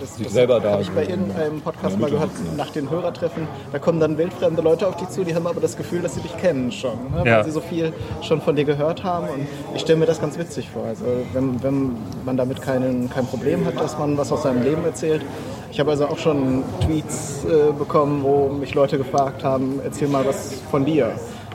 das, 0.00 0.16
das 0.22 0.32
selber 0.32 0.60
da 0.60 0.72
habe 0.72 0.82
ich 0.82 0.90
bei 0.90 1.06
irgendeinem 1.06 1.60
Podcast 1.60 1.98
mal 1.98 2.10
gehört. 2.10 2.30
Sitzen. 2.36 2.56
Nach 2.56 2.70
den 2.70 2.88
Hörertreffen, 2.90 3.46
da 3.72 3.78
kommen 3.78 4.00
dann 4.00 4.16
wildfremde 4.18 4.62
Leute 4.62 4.86
auf 4.88 4.96
dich 4.96 5.08
zu, 5.08 5.24
die 5.24 5.34
haben 5.34 5.46
aber 5.46 5.60
das 5.60 5.76
Gefühl, 5.76 6.00
dass 6.02 6.14
sie 6.14 6.20
dich 6.20 6.36
kennen 6.38 6.70
schon, 6.72 6.92
ne? 6.92 7.18
weil 7.20 7.26
Ja. 7.26 7.44
sie 7.44 7.50
so 7.50 7.60
viel 7.60 7.92
schon 8.22 8.40
von 8.40 8.56
dir 8.56 8.64
gehört 8.64 9.04
haben. 9.04 9.28
Und 9.28 9.46
ich 9.74 9.80
stelle 9.82 9.98
mir 9.98 10.06
das 10.06 10.20
ganz 10.20 10.38
witzig 10.38 10.68
vor. 10.70 10.84
Also 10.84 11.04
wenn, 11.32 11.62
wenn 11.62 11.96
man 12.24 12.36
damit 12.36 12.60
keinen, 12.62 13.10
kein 13.10 13.26
Problem 13.26 13.64
hat, 13.66 13.80
dass 13.80 13.98
man 13.98 14.16
was 14.18 14.30
aus 14.32 14.42
seinem 14.44 14.62
Leben 14.62 14.84
erzählt. 14.84 15.22
Ich 15.70 15.80
habe 15.80 15.90
also 15.90 16.06
auch 16.06 16.18
schon 16.18 16.62
Tweets 16.84 17.44
äh, 17.44 17.72
bekommen, 17.72 18.22
wo 18.22 18.48
mich 18.48 18.74
Leute 18.74 18.98
gefragt 18.98 19.42
haben, 19.42 19.80
erzähl 19.82 20.06
mal 20.08 20.24
was 20.26 20.54
von 20.70 20.84
dir. 20.84 21.12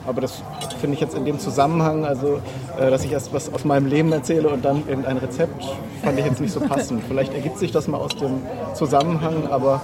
Aber 0.08 0.22
das 0.22 0.42
finde 0.80 0.94
ich 0.94 1.00
jetzt 1.00 1.14
in 1.14 1.26
dem 1.26 1.38
Zusammenhang, 1.38 2.06
also 2.06 2.40
äh, 2.80 2.90
dass 2.90 3.04
ich 3.04 3.12
erst 3.12 3.32
was 3.34 3.52
aus 3.52 3.64
meinem 3.64 3.86
Leben 3.86 4.10
erzähle 4.10 4.48
und 4.48 4.64
dann 4.64 4.88
irgendein 4.88 5.18
Rezept, 5.18 5.62
fand 6.02 6.18
ich 6.18 6.24
jetzt 6.24 6.40
nicht 6.40 6.52
so 6.52 6.60
passend. 6.60 7.02
Vielleicht 7.06 7.34
ergibt 7.34 7.58
sich 7.58 7.72
das 7.72 7.88
mal 7.88 7.98
aus 7.98 8.16
dem 8.16 8.40
Zusammenhang, 8.74 9.48
aber 9.50 9.82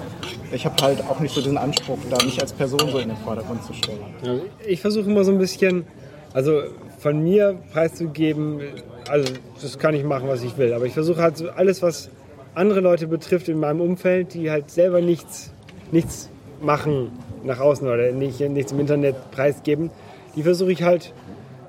ich 0.50 0.64
habe 0.64 0.82
halt 0.82 1.02
auch 1.08 1.20
nicht 1.20 1.34
so 1.34 1.42
diesen 1.42 1.58
Anspruch, 1.58 1.98
da 2.10 2.24
mich 2.24 2.40
als 2.40 2.54
Person 2.54 2.80
so 2.90 2.98
in 2.98 3.08
den 3.08 3.18
Vordergrund 3.18 3.62
zu 3.64 3.74
stellen. 3.74 4.00
Ich 4.66 4.80
versuche 4.80 5.10
immer 5.10 5.24
so 5.24 5.32
ein 5.32 5.38
bisschen, 5.38 5.84
also 6.32 6.62
von 6.98 7.22
mir 7.22 7.58
preiszugeben, 7.72 8.60
also 9.10 9.30
das 9.60 9.78
kann 9.78 9.94
ich 9.94 10.04
machen, 10.04 10.26
was 10.26 10.42
ich 10.42 10.56
will, 10.56 10.72
aber 10.72 10.86
ich 10.86 10.94
versuche 10.94 11.20
halt 11.20 11.36
so 11.36 11.50
alles, 11.50 11.82
was 11.82 12.08
andere 12.54 12.80
Leute 12.80 13.08
betrifft 13.08 13.48
in 13.50 13.60
meinem 13.60 13.82
Umfeld, 13.82 14.32
die 14.32 14.50
halt 14.50 14.70
selber 14.70 15.02
nichts, 15.02 15.52
nichts 15.92 16.30
machen 16.62 17.10
nach 17.44 17.60
außen 17.60 17.86
oder 17.86 18.10
nicht, 18.12 18.40
nichts 18.40 18.72
im 18.72 18.80
Internet 18.80 19.30
preisgeben, 19.30 19.90
die 20.37 20.43
versuche 20.43 20.72
ich 20.72 20.82
halt 20.82 21.12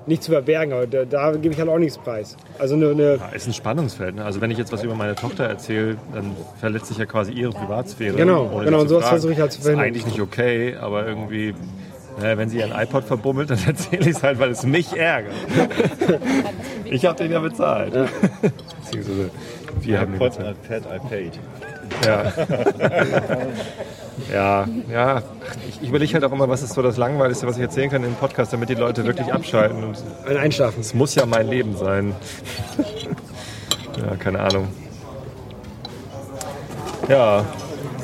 nicht 0.06 0.22
zu 0.22 0.30
verbergen, 0.30 0.72
aber 0.72 0.86
da, 0.86 1.04
da 1.04 1.32
gebe 1.32 1.52
ich 1.52 1.58
halt 1.58 1.68
auch 1.68 1.78
nichts 1.78 1.98
preis. 1.98 2.36
Also 2.58 2.74
eine, 2.76 2.90
eine 2.90 3.16
Ja, 3.16 3.28
ist 3.34 3.48
ein 3.48 3.52
Spannungsfeld. 3.52 4.14
Ne? 4.14 4.24
Also 4.24 4.40
wenn 4.40 4.50
ich 4.50 4.58
jetzt 4.58 4.72
was 4.72 4.84
über 4.84 4.94
meine 4.94 5.16
Tochter 5.16 5.44
erzähle, 5.44 5.96
dann 6.14 6.36
verletzt 6.60 6.86
sich 6.86 6.98
ja 6.98 7.06
quasi 7.06 7.32
ihre 7.32 7.50
Privatsphäre. 7.50 8.16
Genau, 8.16 8.60
genau, 8.64 8.80
und 8.82 8.88
sowas 8.88 9.08
versuche 9.08 9.32
ich 9.32 9.40
halt 9.40 9.50
zu 9.52 9.58
Ist 9.58 9.64
verhindern. 9.64 9.88
eigentlich 9.88 10.06
nicht 10.06 10.20
okay, 10.20 10.76
aber 10.80 11.06
irgendwie, 11.06 11.54
naja, 12.20 12.38
wenn 12.38 12.48
sie 12.48 12.58
ihren 12.58 12.72
iPod 12.72 13.04
verbummelt, 13.04 13.50
dann 13.50 13.58
erzähle 13.66 14.02
ich 14.02 14.16
es 14.16 14.22
halt, 14.22 14.38
weil 14.38 14.50
es 14.50 14.62
mich 14.62 14.96
ärgert. 14.96 15.34
ich 16.84 17.04
habe 17.04 17.18
den 17.18 17.32
ja 17.32 17.40
bezahlt. 17.40 17.92
Beziehungsweise 17.92 19.30
wir 19.80 20.00
haben 20.00 20.12
den 20.12 20.20
iPod, 20.20 20.36
bezahlt. 20.36 20.56
iPad, 20.64 20.82
I 20.94 21.08
paid. 21.08 21.32
Ja. 22.04 22.32
ja, 24.32 24.68
ja. 24.90 25.22
Ich, 25.68 25.82
ich 25.82 25.88
überlege 25.88 26.14
halt 26.14 26.24
auch 26.24 26.32
immer, 26.32 26.48
was 26.48 26.62
ist 26.62 26.74
so 26.74 26.82
das 26.82 26.96
Langweiligste, 26.96 27.46
was 27.46 27.56
ich 27.56 27.62
erzählen 27.62 27.90
kann 27.90 28.04
im 28.04 28.14
Podcast, 28.14 28.52
damit 28.52 28.68
die 28.68 28.74
Leute 28.74 29.04
wirklich 29.04 29.32
abschalten 29.32 29.84
und 29.84 29.98
einschlafen. 30.36 30.80
Es 30.80 30.94
muss 30.94 31.14
ja 31.14 31.26
mein 31.26 31.48
Leben 31.48 31.76
sein. 31.76 32.14
ja, 33.96 34.16
keine 34.16 34.40
Ahnung. 34.40 34.68
Ja, 37.08 37.44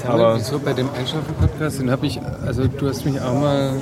Aber 0.06 0.36
wieso 0.36 0.58
bei 0.58 0.72
dem 0.72 0.88
Einschlafen-Podcast, 0.92 1.80
den 1.80 1.90
habe 1.90 2.06
ich, 2.06 2.20
also 2.44 2.66
du 2.66 2.88
hast 2.88 3.04
mich 3.04 3.20
auch 3.20 3.34
mal 3.34 3.74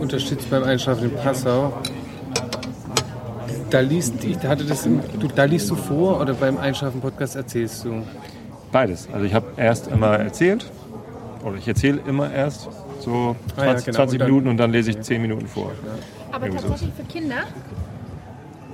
unterstützt 0.00 0.50
beim 0.50 0.64
Einschlafen 0.64 1.04
in 1.10 1.16
Passau. 1.16 1.72
Da 3.70 3.80
liest, 3.80 4.24
ich 4.24 4.38
hatte 4.38 4.64
das, 4.64 4.88
da 5.34 5.44
liest 5.44 5.70
du 5.70 5.76
vor 5.76 6.20
oder 6.20 6.34
beim 6.34 6.56
Einschlafen-Podcast 6.58 7.36
erzählst 7.36 7.84
du? 7.84 8.02
Beides. 8.72 9.08
Also 9.12 9.24
ich 9.26 9.34
habe 9.34 9.46
erst 9.56 9.88
immer 9.88 10.18
erzählt, 10.18 10.70
oder 11.44 11.56
ich 11.56 11.66
erzähle 11.68 12.00
immer 12.06 12.32
erst 12.32 12.68
so 13.00 13.36
20, 13.54 13.56
Ah 13.56 13.64
ja, 13.64 13.72
genau. 13.74 13.96
20 13.96 14.00
Und 14.00 14.18
dann- 14.20 14.28
Minuten 14.28 14.48
und 14.48 14.56
dann 14.56 14.72
lese 14.72 14.90
ich 14.90 15.00
10 15.00 15.22
Minuten 15.22 15.46
vor. 15.46 15.72
Aber 16.32 16.46
Irgendwie 16.46 16.62
tatsächlich 16.68 16.94
für 16.96 17.04
Kinder? 17.04 17.36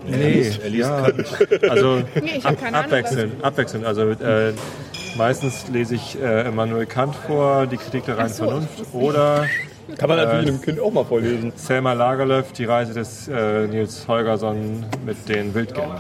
Nee, 0.07 0.51
Er 0.63 0.69
liest 0.71 0.89
ja. 0.89 1.03
Kant. 1.03 1.27
Also 1.71 2.03
Nee, 2.23 2.33
ich 2.37 2.45
hab 2.45 2.59
keine 2.61 2.77
Ahnung, 2.79 2.85
abwechselnd, 2.93 3.45
abwechselnd. 3.45 3.85
Also 3.87 4.11
äh, 4.11 4.53
meistens 5.17 5.67
lese 5.69 5.95
ich 5.95 6.21
äh, 6.21 6.47
Immanuel 6.49 6.85
Kant 6.87 7.15
vor, 7.17 7.67
die 7.67 7.79
Kritik 7.79 8.05
der 8.05 8.19
reinen 8.19 8.29
so, 8.29 8.45
Vernunft, 8.45 8.83
oder 8.93 9.47
Kann 9.99 10.09
man 10.09 10.19
natürlich 10.19 10.47
äh, 10.47 10.49
einem 10.51 10.61
Kind 10.61 10.81
auch 10.81 10.93
mal 10.93 11.05
vorlesen. 11.05 11.53
Selma 11.57 11.93
Lagerlöf, 11.93 12.53
die 12.53 12.65
Reise 12.65 12.95
des 12.95 13.29
äh, 13.29 13.67
Nils 13.67 14.07
Holgersson 14.09 14.85
mit 15.05 15.29
den 15.29 15.55
Wildgängern. 15.55 15.99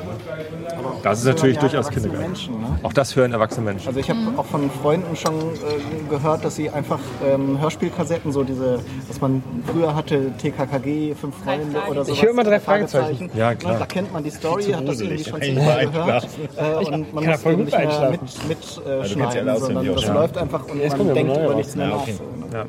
Das 1.02 1.18
ist 1.20 1.26
natürlich 1.26 1.58
durchaus 1.58 1.90
Kindergarten. 1.90 2.26
Menschen, 2.26 2.60
ne? 2.60 2.78
Auch 2.82 2.92
das 2.92 3.14
hören 3.14 3.32
erwachsene 3.32 3.64
Menschen. 3.66 3.88
Also 3.88 4.00
ich 4.00 4.08
habe 4.08 4.20
auch 4.36 4.46
von 4.46 4.70
Freunden 4.70 5.14
schon 5.16 5.34
äh, 5.34 6.10
gehört, 6.10 6.44
dass 6.44 6.56
sie 6.56 6.70
einfach 6.70 7.00
ähm, 7.24 7.60
Hörspielkassetten, 7.60 8.32
so 8.32 8.42
diese, 8.42 8.80
was 9.08 9.20
man 9.20 9.42
früher 9.70 9.94
hatte, 9.94 10.32
TKKG, 10.38 11.14
Fünf 11.14 11.34
Freunde 11.44 11.78
oder 11.90 12.04
so. 12.04 12.12
Ich 12.12 12.22
höre 12.22 12.30
immer 12.30 12.44
drei 12.44 12.60
Fragezeichen. 12.60 13.30
Ja, 13.34 13.54
klar. 13.54 13.78
Da 13.78 13.86
kennt 13.86 14.12
man 14.12 14.24
die 14.24 14.30
Story, 14.30 14.64
hat 14.64 14.88
das 14.88 15.00
irgendwie 15.00 15.24
schon 15.24 15.40
Kann 15.40 15.42
ich 15.42 15.48
zigmal 15.56 15.86
mal 15.86 15.92
gehört. 15.92 16.28
Äh, 16.56 16.74
und 16.84 17.14
man 17.14 17.24
kann 17.24 17.32
muss 17.32 17.42
voll 17.42 17.52
eben 17.52 17.64
gut 17.64 17.78
nicht 17.78 17.78
mehr 17.78 18.10
mit, 18.10 18.82
äh, 18.86 18.90
auswendig 19.00 19.58
sondern 19.58 19.94
das 19.94 20.06
läuft 20.06 20.38
einfach 20.38 20.66
und 20.68 20.80
Jetzt 20.80 20.98
man 20.98 21.14
denkt 21.14 21.36
über 21.36 21.54
nichts 21.54 21.76
mehr 21.76 21.88
nach. 21.88 22.06
Ja, 22.06 22.14
so, 22.14 22.22
ne? 22.22 22.46
Ja. 22.52 22.66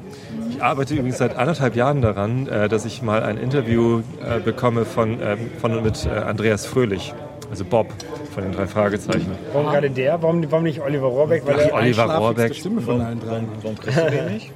Ich 0.56 0.64
arbeite 0.64 0.94
übrigens 0.94 1.18
seit 1.18 1.36
anderthalb 1.36 1.76
Jahren 1.76 2.02
daran, 2.02 2.48
äh, 2.48 2.70
dass 2.70 2.86
ich 2.86 3.02
mal 3.02 3.24
ein 3.24 3.38
Interview 3.38 4.00
äh, 4.24 4.40
bekomme 4.40 4.86
von, 4.86 5.20
ähm, 5.22 5.52
von 5.60 5.76
und 5.76 5.84
mit 5.84 6.06
äh, 6.06 6.10
Andreas 6.10 6.66
Fröhlich, 6.66 7.14
also 7.50 7.66
Bob 7.66 7.88
von 8.34 8.44
den 8.44 8.54
drei 8.54 8.66
Fragezeichen. 8.66 9.32
Warum 9.52 9.68
gerade 9.68 9.90
der? 9.90 10.22
Warum, 10.22 10.50
warum 10.50 10.64
nicht 10.64 10.82
Oliver 10.82 11.08
Rohrbeck? 11.08 11.46
Weil 11.46 11.56
Ach, 11.60 11.68
er 11.68 11.74
Oliver 11.74 12.06
Rohrbeck. 12.06 12.56
Stimme 12.56 12.80
von 12.80 13.02
allen 13.02 13.20
dreien. 13.20 13.48
Warum 13.62 13.78
kriegst 13.78 13.98
du 13.98 14.10
den 14.10 14.34
nicht? 14.34 14.54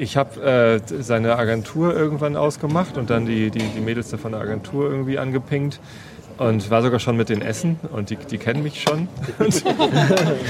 Ich 0.00 0.16
habe 0.16 0.42
äh, 0.42 0.80
seine 1.00 1.38
Agentur 1.38 1.94
irgendwann 1.94 2.36
ausgemacht 2.36 2.98
und 2.98 3.10
dann 3.10 3.24
die, 3.24 3.52
die, 3.52 3.60
die 3.60 3.80
Mädels 3.80 4.12
von 4.20 4.32
der 4.32 4.40
Agentur 4.40 4.90
irgendwie 4.90 5.18
angepinkt. 5.20 5.78
Und 6.36 6.68
war 6.68 6.82
sogar 6.82 6.98
schon 6.98 7.16
mit 7.16 7.28
den 7.28 7.42
Essen 7.42 7.78
und 7.92 8.10
die, 8.10 8.16
die 8.16 8.38
kennen 8.38 8.62
mich 8.64 8.82
schon. 8.82 9.06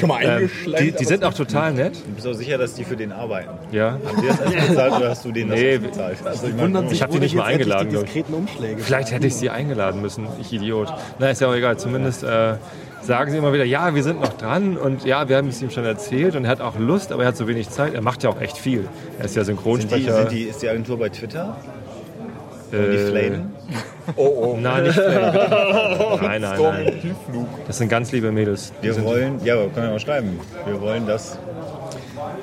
Schon 0.00 0.08
mal 0.08 0.22
ähm, 0.22 0.30
eingeschleimt, 0.30 0.80
die, 0.80 0.92
die 0.92 1.04
sind 1.04 1.24
auch 1.24 1.34
total 1.34 1.74
nett. 1.74 1.94
Du 1.96 2.14
bist 2.14 2.26
auch 2.26 2.32
sicher, 2.32 2.56
dass 2.56 2.74
die 2.74 2.84
für 2.84 2.96
den 2.96 3.12
arbeiten. 3.12 3.50
Ja. 3.70 3.98
Haben 4.04 4.22
die 4.22 4.28
das 4.28 4.40
erst 4.40 4.68
bezahlt 4.68 4.92
oder 4.94 5.10
hast 5.10 5.24
du 5.26 5.32
denen 5.32 5.50
das 5.50 5.60
Nee, 5.60 5.72
erst 5.72 5.82
bezahlt? 5.82 6.18
Also 6.24 6.46
ich 6.46 6.52
Wundern 6.54 6.72
meine, 6.72 6.88
sich, 6.88 6.98
Ich 6.98 7.02
habe 7.02 7.12
die 7.12 7.18
nicht 7.20 7.34
mal 7.34 7.44
eingeladen. 7.44 7.90
Die 7.90 7.96
diskreten 7.96 8.32
Umschläge. 8.34 8.80
Vielleicht 8.80 9.12
hätte 9.12 9.26
ich 9.26 9.34
sie 9.34 9.50
eingeladen 9.50 10.00
müssen, 10.00 10.26
ich 10.40 10.52
Idiot. 10.52 10.92
Na, 11.18 11.28
ist 11.28 11.42
ja 11.42 11.48
auch 11.48 11.54
egal. 11.54 11.76
Zumindest 11.78 12.22
äh, 12.24 12.54
sagen 13.02 13.30
sie 13.30 13.36
immer 13.36 13.52
wieder, 13.52 13.64
ja, 13.64 13.94
wir 13.94 14.02
sind 14.02 14.22
noch 14.22 14.32
dran 14.32 14.78
und 14.78 15.04
ja, 15.04 15.28
wir 15.28 15.36
haben 15.36 15.48
es 15.48 15.60
ihm 15.60 15.70
schon 15.70 15.84
erzählt 15.84 16.34
und 16.34 16.44
er 16.44 16.50
hat 16.50 16.62
auch 16.62 16.78
Lust, 16.78 17.12
aber 17.12 17.24
er 17.24 17.28
hat 17.28 17.36
so 17.36 17.46
wenig 17.46 17.68
Zeit. 17.68 17.92
Er 17.92 18.00
macht 18.00 18.22
ja 18.22 18.30
auch 18.30 18.40
echt 18.40 18.56
viel. 18.56 18.88
Er 19.18 19.26
ist 19.26 19.36
ja 19.36 19.44
sind 19.44 19.56
die, 19.58 19.62
Synchronsprecher. 19.62 20.16
sind 20.16 20.32
die, 20.32 20.42
ist 20.44 20.62
die 20.62 20.68
Agentur 20.68 20.98
bei 20.98 21.10
Twitter? 21.10 21.56
äh, 22.74 22.90
die 22.90 22.98
Flamen? 22.98 23.53
Oh, 24.16 24.22
oh. 24.26 24.56
Nein, 24.60 24.84
nicht 24.84 24.94
Flamen. 24.94 26.20
nein, 26.22 26.40
nein, 26.42 26.60
nein. 26.60 27.16
Das 27.66 27.78
sind 27.78 27.88
ganz 27.88 28.12
liebe 28.12 28.30
Mädels. 28.32 28.72
Die 28.82 28.86
Wir 28.86 28.94
sind, 28.94 29.04
wollen, 29.04 29.40
ja, 29.44 29.54
aber 29.54 29.68
können 29.68 29.86
wir 29.86 29.92
mal 29.92 29.98
schreiben. 30.00 30.38
Wir 30.66 30.80
wollen 30.80 31.06
das. 31.06 31.38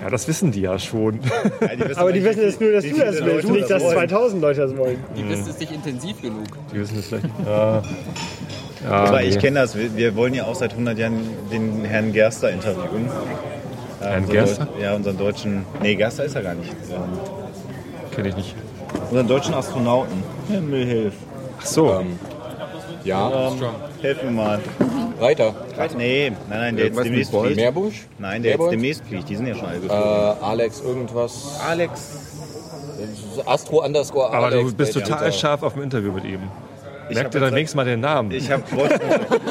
ja, 0.02 0.10
das 0.10 0.28
wissen 0.28 0.52
die 0.52 0.62
ja 0.62 0.78
schon. 0.80 1.20
Ja, 1.62 1.76
die 1.76 1.96
Aber 1.96 2.12
die 2.12 2.24
wissen 2.24 2.44
es 2.44 2.60
nur, 2.60 2.72
dass 2.72 2.84
du 2.84 2.90
das 2.92 3.00
willst, 3.00 3.22
Leute 3.22 3.52
nicht, 3.52 3.70
dass 3.70 3.84
wollen. 3.84 3.94
2000 4.10 4.42
Leute 4.42 4.62
das 4.62 4.78
wollen. 4.78 4.98
Die 5.16 5.30
wissen 5.30 5.50
es 5.50 5.60
nicht 5.60 5.72
intensiv 5.72 6.22
genug. 6.22 6.46
Die 6.74 6.80
wissen 6.80 6.98
es 7.00 7.08
vielleicht. 7.08 7.26
Ja. 7.46 7.82
Ja, 8.84 8.90
Aber 8.90 9.22
ich 9.22 9.36
nee. 9.36 9.42
kenne 9.42 9.60
das. 9.60 9.78
Wir, 9.78 9.96
wir 9.96 10.16
wollen 10.16 10.34
ja 10.34 10.46
auch 10.46 10.56
seit 10.56 10.72
100 10.72 10.98
Jahren 10.98 11.20
den 11.52 11.84
Herrn 11.86 12.12
Gerster 12.14 12.50
interviewen. 12.50 13.08
Äh, 14.02 14.06
Herrn 14.06 14.22
unseren 14.24 14.34
Gerster? 14.34 14.64
Deu- 14.76 14.82
Ja, 14.82 14.96
unseren 14.96 15.18
deutschen. 15.20 15.66
Nee, 15.84 15.94
Gerster 15.94 16.24
ist 16.26 16.36
er 16.36 16.42
gar 16.42 16.56
nicht. 16.56 16.72
Ähm, 16.90 17.20
Kenn 18.16 18.26
ich 18.26 18.36
nicht. 18.36 18.56
Unseren 19.10 19.28
deutschen 19.28 19.54
Astronauten. 19.54 20.24
Himmel 20.48 20.86
hilf. 20.86 21.14
Ach 21.60 21.66
so. 21.66 21.92
Ähm, 22.00 22.20
ja, 23.04 23.48
Ähm, 23.50 23.60
hilf 24.02 24.24
mir 24.24 24.32
mal. 24.32 24.60
Reiter. 25.20 25.54
Nee, 25.98 26.32
nein, 26.50 26.60
nein, 26.60 26.76
der 26.78 26.86
jetzt 26.88 27.04
demnächst 27.04 27.32
fliegt. 27.36 27.56
Meerbusch? 27.56 28.08
Nein, 28.20 28.42
der 28.42 28.52
jetzt 28.52 28.60
Meerbusch? 28.60 28.72
demnächst 28.72 29.04
fliegt. 29.06 29.30
Die 29.30 29.36
sind 29.36 29.48
ja 29.48 29.56
schon 29.56 29.66
alle 29.68 29.78
Äh, 29.78 29.82
geflogen. 29.82 30.44
Alex 30.44 30.82
irgendwas. 30.82 31.60
Alex. 31.68 32.18
Astro 33.46 33.84
underscore 33.84 34.28
Aber 34.32 34.48
Alex. 34.48 34.70
du 34.72 34.76
bist 34.76 34.94
total 34.94 35.32
scharf 35.34 35.64
auf 35.64 35.74
dem 35.74 35.84
Interview 35.84 36.12
mit 36.12 36.24
ihm. 36.26 36.42
Ich 37.12 37.16
Merk 37.16 37.26
hab 37.26 37.32
dir 37.32 37.40
dann 37.42 37.52
wenigstens 37.54 37.76
mal 37.76 37.86
den 37.86 38.00
Namen. 38.00 38.32
Ich 38.32 38.50
habe 38.50 38.64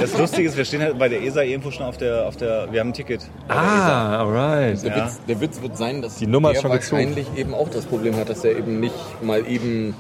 das 0.01 0.19
Lustige 0.19 0.49
ist, 0.49 0.57
wir 0.57 0.65
stehen 0.65 0.83
halt 0.83 0.99
bei 0.99 1.09
der 1.09 1.23
ESA 1.23 1.43
irgendwo 1.43 1.71
schon 1.71 1.87
auf 1.87 1.97
der, 1.99 2.27
auf 2.27 2.37
der 2.37 2.69
wir 2.73 2.81
haben 2.81 2.89
ein 2.89 2.93
Ticket. 2.95 3.23
ah, 3.49 4.19
alright. 4.21 4.83
Der, 4.83 4.97
Ja. 4.97 5.05
Witz, 5.07 5.21
der 5.29 5.41
Witz 5.41 5.63
wird 5.63 5.77
sein, 5.77 6.03
dass 6.03 6.17
Die 6.17 6.27
Nummer 6.27 6.49
der 6.51 6.57
ist 6.57 6.63
schon 6.63 6.73
gezogen. 6.73 6.97
wahrscheinlich 7.09 7.27
eben 7.37 7.55
auch 7.55 7.69
das 7.69 7.85
Problem 7.87 8.17
hat, 8.17 8.29
dass 8.29 8.45
er 8.45 8.57
eben 8.57 8.81
nicht 8.81 8.95
mal 9.23 9.47
eben 9.47 9.95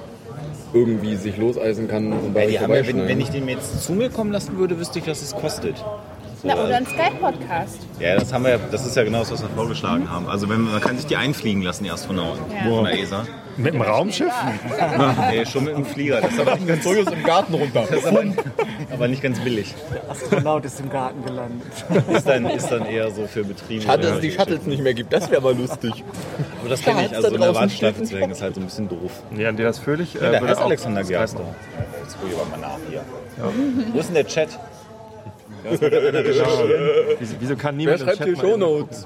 irgendwie 0.73 1.17
sich 1.17 1.37
loseisen 1.37 1.89
kann 1.89 2.13
und 2.13 2.27
Ja, 2.27 2.31
bei 2.33 2.47
haben 2.59 2.73
ja, 2.75 2.87
wenn, 2.87 3.09
wenn 3.09 3.21
ich 3.21 3.29
den 3.31 3.49
jetzt 3.49 3.85
zu 3.85 3.93
mir 3.93 4.09
kommen 4.09 4.33
lassen 4.33 4.57
würde, 4.57 4.79
wüsste 4.79 4.99
ich, 5.01 5.07
was 5.07 5.21
es 5.23 5.35
kostet. 5.35 5.75
Na, 6.43 6.55
oder 6.55 6.77
ein 6.77 6.87
Skype-Podcast. 6.87 7.79
Ja, 7.99 8.15
das 8.15 8.33
haben 8.33 8.45
wir, 8.45 8.53
ja- 8.53 8.59
das 8.71 8.87
ist 8.87 8.97
ja 8.97 9.05
genau 9.05 9.19
das, 9.19 9.33
was 9.33 9.43
wir 9.43 9.51
vorgeschlagen 9.51 10.11
haben. 10.11 10.27
Also 10.29 10.49
wenn, 10.49 10.63
man 10.63 10.81
kann 10.81 10.97
sich 10.97 11.05
die 11.07 11.17
einfliegen 11.17 11.61
lassen, 11.63 11.85
die 11.85 11.91
Astronauten 11.91 12.41
Ja. 12.51 12.71
von 12.75 12.85
der 12.85 12.99
ESA. 12.99 13.25
Mit 13.57 13.74
dem 13.74 13.82
Raumschiff? 13.82 14.32
nee, 15.30 15.44
schon 15.44 15.64
mit 15.64 15.76
dem 15.76 15.84
Flieger. 15.84 16.20
Das 16.20 16.32
ist 16.32 16.40
aber 16.40 16.55
nicht 16.57 16.66
ganz 16.68 16.84
Sojus 16.84 17.07
im 17.12 17.22
Garten 17.22 17.55
runter. 17.55 17.84
Das 17.90 17.98
ist 17.98 18.07
aber, 18.07 18.24
aber 18.92 19.09
nicht 19.09 19.22
ganz 19.22 19.38
billig. 19.40 19.74
Astronaut 20.09 20.64
ist 20.64 20.80
im 20.80 20.90
Garten 20.90 21.24
gelandet. 21.24 21.66
Ist 22.12 22.26
dann, 22.28 22.46
ist 22.46 22.68
dann 22.68 22.86
eher 22.86 23.11
so 23.11 23.26
für 23.26 23.44
Betriebe. 23.44 23.82
Schade, 23.82 24.03
dass 24.03 24.11
es 24.12 24.16
Ja. 24.16 24.20
die 24.22 24.30
Shuttles 24.32 24.66
nicht 24.66 24.82
mehr 24.82 24.94
gibt. 24.94 25.12
Das 25.12 25.30
wäre 25.30 25.42
mal 25.42 25.55
lustig. 25.57 26.05
Aber 26.61 26.68
das 26.68 26.82
kenne 26.82 27.07
ich. 27.07 27.14
Also 27.14 27.28
in 27.34 27.40
der 27.40 27.55
Warteschleife 27.55 28.03
zu 28.03 28.18
hängen 28.18 28.32
ist 28.32 28.42
halt 28.42 28.55
so 28.55 28.61
ein 28.61 28.64
bisschen 28.66 28.88
doof. 28.88 29.12
Nee, 29.30 29.46
Andreas 29.46 29.78
Fröhlich. 29.78 30.14
Ja, 30.14 30.30
der 30.30 30.40
heißt 30.40 30.61
Alexander 30.61 31.05
Gerster. 31.05 31.42
Jetzt 32.03 32.18
gucke 32.20 32.32
ich 32.32 32.38
aber 32.40 32.51
mal 32.51 32.59
nach 32.61 32.78
hier. 32.88 33.03
Wo 33.92 33.98
ist 33.98 34.07
denn 34.09 34.14
der 34.14 34.26
Chat? 34.26 34.48
Wieso, 37.18 37.34
wieso 37.40 37.57
kann 37.57 37.76
Wer 37.76 37.96
niemand 37.96 38.01
im 38.01 38.07
schreibt 38.07 38.20
mal 38.20 38.36
Shownotes? 38.36 39.05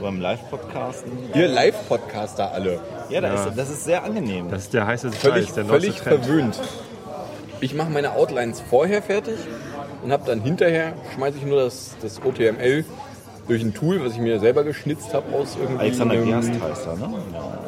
Beim 0.00 0.20
Live-Podcasten. 0.20 1.12
Ihr 1.34 1.48
Live-Podcaster 1.48 2.52
alle. 2.52 2.80
Ja, 3.08 3.20
das, 3.20 3.40
Ja. 3.44 3.48
Ist, 3.50 3.58
das 3.58 3.70
ist 3.70 3.84
sehr 3.84 4.04
angenehm. 4.04 4.50
Das 4.50 4.62
ist 4.64 4.74
der 4.74 4.86
heiße 4.86 5.10
Völlig, 5.12 5.46
Scheiß, 5.46 5.54
der 5.54 5.64
völlig 5.66 5.96
Trend. 6.00 6.24
verwöhnt. 6.24 6.60
Ich 7.60 7.74
mache 7.74 7.90
meine 7.90 8.12
Outlines 8.14 8.60
vorher 8.68 9.02
fertig 9.02 9.36
und 10.02 10.12
habe 10.12 10.24
dann 10.26 10.40
hinterher, 10.40 10.94
schmeiße 11.14 11.38
ich 11.38 11.44
nur 11.44 11.62
das, 11.62 11.90
das 12.00 12.20
OTML 12.24 12.84
durch 13.50 13.62
ein 13.62 13.74
Tool, 13.74 14.00
was 14.04 14.12
ich 14.12 14.20
mir 14.20 14.38
selber 14.38 14.62
geschnitzt 14.62 15.12
habe 15.12 15.34
aus 15.34 15.56
irgendwie 15.60 15.80
Alexander 15.80 16.14
einem 16.14 16.26
Gerst 16.26 16.52
heißt 16.62 16.86
er, 16.86 16.96
ne? 16.96 17.14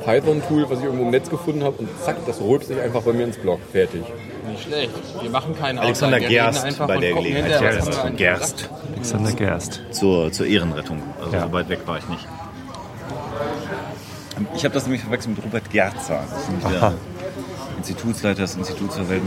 Python-Tool, 0.04 0.70
was 0.70 0.78
ich 0.78 0.84
irgendwo 0.84 1.04
im 1.04 1.10
Netz 1.10 1.28
gefunden 1.28 1.64
habe 1.64 1.76
und 1.78 1.88
zack, 2.04 2.16
das 2.24 2.40
rülpst 2.40 2.68
sich 2.68 2.80
einfach 2.80 3.02
bei 3.02 3.12
mir 3.12 3.24
ins 3.24 3.36
Blog. 3.36 3.58
Fertig. 3.72 4.02
Nicht 4.48 4.62
schlecht. 4.62 4.90
Wir 5.20 5.30
machen 5.30 5.58
keinen 5.58 5.78
Alexander 5.78 6.18
reden 6.18 6.28
Gerst 6.28 6.64
einfach 6.64 6.86
bei 6.86 6.98
der 6.98 7.14
Gelegenheit. 7.14 7.60
Gerst. 7.60 8.16
Gerst. 8.16 8.70
Alexander 8.94 9.32
Gerst. 9.32 9.80
Zur, 9.90 10.30
zur 10.30 10.46
Ehrenrettung. 10.46 11.02
Also 11.20 11.36
Ja. 11.36 11.46
so 11.46 11.52
weit 11.52 11.68
weg 11.68 11.80
war 11.86 11.98
ich 11.98 12.08
nicht. 12.08 12.28
Ich 14.54 14.64
habe 14.64 14.74
das 14.74 14.84
nämlich 14.84 15.02
verwechselt 15.02 15.36
mit 15.36 15.44
Robert 15.44 15.68
Gerzer. 15.70 16.20
Das 16.30 16.42
ist 16.42 16.48
nämlich 16.48 16.68
der 16.68 16.82
Aha. 16.82 16.94
Institutsleiter 17.78 18.42
des 18.42 18.54
Instituts 18.54 18.96
für 18.96 19.08
Welt, 19.08 19.22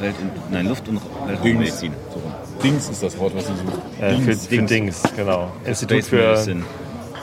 Welt 0.00 0.14
und, 0.20 0.52
nein, 0.52 0.66
Luft- 0.66 0.88
und 0.88 1.00
Weltraummedizin. 1.26 1.92
So. 2.12 2.22
Dings 2.62 2.88
ist 2.88 3.02
das 3.02 3.18
Wort, 3.18 3.34
was 3.34 3.44
ich 3.48 3.56
suche. 3.56 4.04
Äh, 4.04 4.16
für, 4.16 4.26
Dings, 4.26 4.46
für 4.46 4.62
Dings. 4.62 5.02
Genau. 5.16 5.52
Institut 5.64 6.04
für 6.04 6.16
Medicine. 6.16 6.62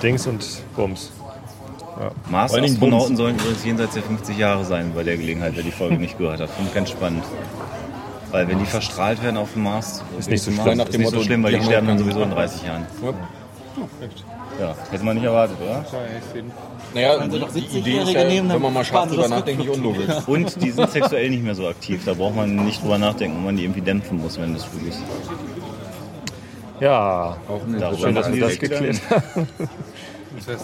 Dings 0.02 0.28
und 0.28 0.46
Bums. 0.76 1.12
Ja. 2.00 2.12
Mars-Astronauten 2.30 3.18
sollen 3.18 3.36
übrigens 3.36 3.66
jenseits 3.66 3.94
der 3.96 4.04
50 4.04 4.38
Jahre 4.38 4.66
sein 4.66 4.92
bei 4.96 5.04
der 5.04 5.18
Gelegenheit, 5.18 5.54
wer 5.56 5.64
die 5.64 5.72
Folge 5.72 5.98
nicht 5.98 6.18
gehört 6.18 6.40
hat. 6.40 6.50
Finde 6.52 6.70
ich 6.70 6.76
ganz 6.76 6.90
spannend. 6.92 7.24
Weil 8.32 8.48
wenn 8.48 8.60
die 8.60 8.66
verstrahlt 8.66 9.24
werden 9.24 9.38
auf 9.38 9.54
dem 9.54 9.64
Mars, 9.64 10.04
Ist 10.20 10.30
nicht 10.30 10.44
so 10.44 10.52
Mars, 10.52 10.78
ist 10.90 10.98
nicht 10.98 11.10
so 11.10 11.22
schlimm, 11.22 11.44
weil 11.44 11.54
die 11.54 11.64
sterben 11.64 11.88
dann 11.88 11.98
sowieso 11.98 12.22
in 12.22 12.30
Gefahr. 12.30 12.46
30 12.46 12.64
Jahren. 12.64 12.86
Ja. 13.02 13.14
Ja, 14.60 14.76
hätte 14.90 15.04
man 15.04 15.16
nicht 15.16 15.26
erwartet, 15.26 15.58
oder? 15.62 15.86
Naja, 16.94 17.18
doch 17.28 17.52
die 17.54 17.62
70-Jährige 17.62 17.78
Idee 17.78 18.02
ist 18.02 18.14
ja, 18.14 18.24
nehmen, 18.24 18.50
wenn 18.50 18.62
man 18.62 18.74
mal 18.74 18.84
scharf 18.84 19.08
drüber 19.10 19.24
das 19.24 19.32
nachdenkt, 19.32 19.62
nicht 19.62 19.70
unlogisch. 19.70 20.10
Und 20.26 20.62
die 20.62 20.72
sind 20.72 20.90
sexuell 20.90 21.30
nicht 21.30 21.44
mehr 21.44 21.54
so 21.54 21.68
aktiv. 21.68 22.02
Da 22.06 22.14
braucht 22.14 22.36
man 22.36 22.56
nicht 22.56 22.82
drüber 22.82 22.98
nachdenken, 22.98 23.38
ob 23.38 23.46
man 23.46 23.58
die 23.58 23.64
irgendwie 23.64 23.82
dämpfen 23.82 24.20
muss, 24.20 24.40
wenn 24.40 24.54
das 24.54 24.64
früh 24.64 24.88
ist. 24.90 25.00
Ja, 26.80 27.38
Darüber 27.80 27.98
schön, 27.98 28.16
dass 28.16 28.32
wir 28.32 28.42
das 28.42 28.60
geklärt 28.60 29.02
haben. 29.10 29.48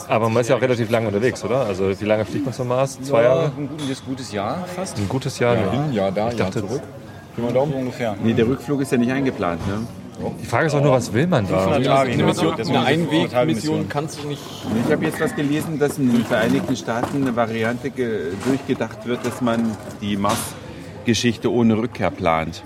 Aber 0.07 0.29
man 0.29 0.41
ist 0.41 0.49
ja 0.49 0.55
auch 0.55 0.61
relativ 0.61 0.89
lange 0.89 1.07
unterwegs, 1.07 1.43
oder? 1.43 1.65
Also 1.65 1.99
wie 1.99 2.05
lange 2.05 2.25
fliegt 2.25 2.45
man 2.45 2.53
zum 2.53 2.67
Mars? 2.67 2.99
Zwei 3.01 3.23
Ja, 3.23 3.29
Jahre? 3.29 3.51
Ein 3.57 3.69
gutes, 3.69 4.05
gutes 4.05 4.31
Jahr 4.31 4.65
fast. 4.75 4.97
Ein 4.97 5.09
gutes 5.09 5.39
Jahr. 5.39 5.55
Ja, 5.55 5.61
ne? 5.61 5.71
hin, 5.71 5.93
ja, 5.93 6.11
da, 6.11 6.29
Ich 6.29 6.37
ja, 6.37 6.45
dachte, 6.45 6.59
zurück. 6.61 6.81
Daumen 7.53 7.73
ungefähr. 7.73 8.15
Nee, 8.23 8.33
der 8.33 8.47
Rückflug 8.47 8.81
ist 8.81 8.91
ja 8.91 8.97
nicht 8.97 9.11
eingeplant. 9.11 9.65
Ne? 9.67 9.87
Die 10.41 10.45
Frage 10.45 10.67
ist 10.67 10.75
auch 10.75 10.81
nur, 10.81 10.91
was 10.91 11.11
will 11.11 11.27
man 11.27 11.47
da? 11.47 11.59
500 11.59 11.85
Tage 11.85 12.11
Eine, 12.11 12.23
Mission, 12.23 12.53
Deswegen 12.57 12.77
eine 12.77 12.95
sind 13.05 13.09
es 13.09 13.09
500 13.09 13.31
Tage 13.31 13.39
Einwegmission 13.41 13.89
kannst 13.89 14.23
du 14.23 14.27
nicht. 14.27 14.41
Ich 14.85 14.91
habe 14.91 15.05
jetzt 15.05 15.19
was 15.19 15.35
gelesen, 15.35 15.79
dass 15.79 15.97
in 15.97 16.11
den 16.11 16.23
Vereinigten 16.25 16.75
Staaten 16.75 17.21
eine 17.23 17.35
Variante 17.35 17.89
ge- 17.89 18.31
durchgedacht 18.45 19.05
wird, 19.05 19.25
dass 19.25 19.41
man 19.41 19.75
die 20.01 20.15
Mars-Geschichte 20.17 21.51
ohne 21.51 21.77
Rückkehr 21.77 22.11
plant. 22.11 22.63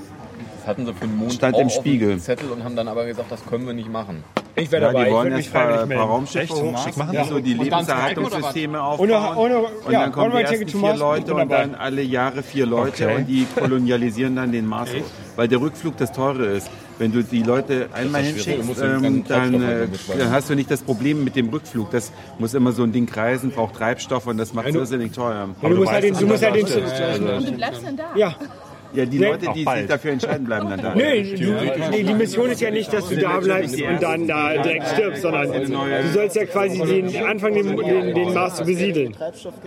Das 0.60 0.68
hatten 0.68 0.86
sie 0.86 0.94
für 0.94 1.08
den 1.08 1.16
Mond 1.18 1.34
Stand 1.34 1.56
auch 1.56 1.60
im 1.62 1.68
auf 1.68 1.74
dem 1.74 1.80
Spiegel. 1.80 2.20
Zettel 2.20 2.52
und 2.52 2.64
haben 2.64 2.76
dann 2.76 2.90
aber 2.90 3.06
gesagt, 3.06 3.32
das 3.32 3.46
können 3.46 3.66
wir 3.66 3.74
nicht 3.74 3.90
machen. 3.92 4.24
Ich 4.56 4.72
wäre 4.72 4.82
Ja, 4.82 4.88
dabei. 4.92 5.04
die 5.04 5.10
ich 5.10 5.14
wollen 5.16 5.24
würde 5.32 5.36
jetzt 5.42 5.54
mich 5.54 5.62
ein 5.62 5.90
paar. 5.90 6.08
Raumschiffe 6.08 6.54
hochschicken, 6.54 6.98
machen? 7.06 7.18
so 7.30 7.40
die 7.40 7.52
Und 7.54 7.60
dann 7.72 7.80
Lebenserhaltungssysteme 7.80 8.78
Ohne- 8.80 8.84
aufbauen. 9.18 9.38
ohne- 9.38 9.58
und 9.60 9.92
ja, 9.92 10.02
dann 10.02 10.12
kommen 10.12 10.32
die 10.36 10.42
ersten 10.44 10.68
vier 10.68 10.80
Mars, 10.82 10.94
ich 10.96 11.00
Leute 11.00 11.34
und 11.36 11.50
dann 11.52 11.76
alle 11.76 12.02
Jahre 12.02 12.44
vier 12.44 12.66
Leute 12.66 13.06
Okay. 13.06 13.16
und 13.18 13.28
die 13.28 13.46
kolonialisieren 13.58 14.36
dann 14.36 14.52
den 14.52 14.66
Mars. 14.66 14.90
Weil 15.36 15.48
der 15.48 15.62
Rückflug 15.62 15.96
das 15.98 16.12
Teure 16.12 16.46
ist. 16.48 16.70
Wenn 17.00 17.12
du 17.12 17.24
die 17.24 17.44
Leute 17.44 17.90
einmal. 17.94 18.22
Du 18.24 18.28
hinschickst, 18.30 18.82
ähm, 18.82 19.24
dann, 19.28 19.62
äh, 19.62 19.88
dann 20.18 20.32
hast 20.32 20.50
du 20.50 20.56
nicht 20.56 20.72
das 20.72 20.82
Problem 20.82 21.24
mit 21.24 21.36
dem 21.36 21.50
Rückflug. 21.50 21.92
Das 21.92 22.12
muss 22.40 22.54
immer 22.54 22.72
so 22.72 22.84
ein 22.84 22.92
Ding 22.92 23.06
kreisen, 23.06 23.52
braucht 23.52 23.76
Treibstoff 23.76 24.26
und 24.28 24.38
das 24.38 24.54
macht 24.54 24.68
du- 24.74 24.80
irrsinnig 24.80 25.12
teuer. 25.12 25.50
Ja, 25.62 25.70
du 25.70 25.76
musst 25.76 25.92
halt 25.92 26.04
den, 26.04 26.14
du 26.18 26.26
musst 26.26 26.44
halt 26.44 26.56
den, 26.56 27.28
Und 27.30 27.48
du 27.48 27.52
bleibst 27.54 27.84
dann 27.86 27.98
da. 27.98 28.04
ja. 28.16 28.36
Ja, 28.94 29.06
die 29.06 29.20
Nee, 29.20 29.26
Leute, 29.28 29.48
die 29.54 29.64
sich 29.64 29.88
dafür 29.88 30.12
entscheiden, 30.12 30.46
bleiben 30.46 30.70
dann 30.70 30.82
da. 30.82 30.96
Nee, 30.96 31.24
die, 31.24 32.04
die 32.04 32.14
Mission 32.14 32.50
ist 32.50 32.62
ja 32.62 32.72
nicht, 32.72 32.92
dass 32.94 33.10
du 33.10 33.18
da 33.18 33.40
bleibst 33.40 33.80
und 33.82 34.02
dann 34.02 34.28
da 34.28 34.54
direkt 34.62 34.88
stirbst, 34.88 35.22
sondern 35.22 35.52
du 35.52 36.08
sollst 36.14 36.36
ja 36.36 36.46
quasi 36.46 36.80
den, 36.80 37.26
anfangen, 37.26 37.56
den, 37.56 37.78
den, 37.78 38.16
den 38.16 38.34
Mars 38.34 38.56
zu 38.56 38.66
besiedeln. 38.66 39.16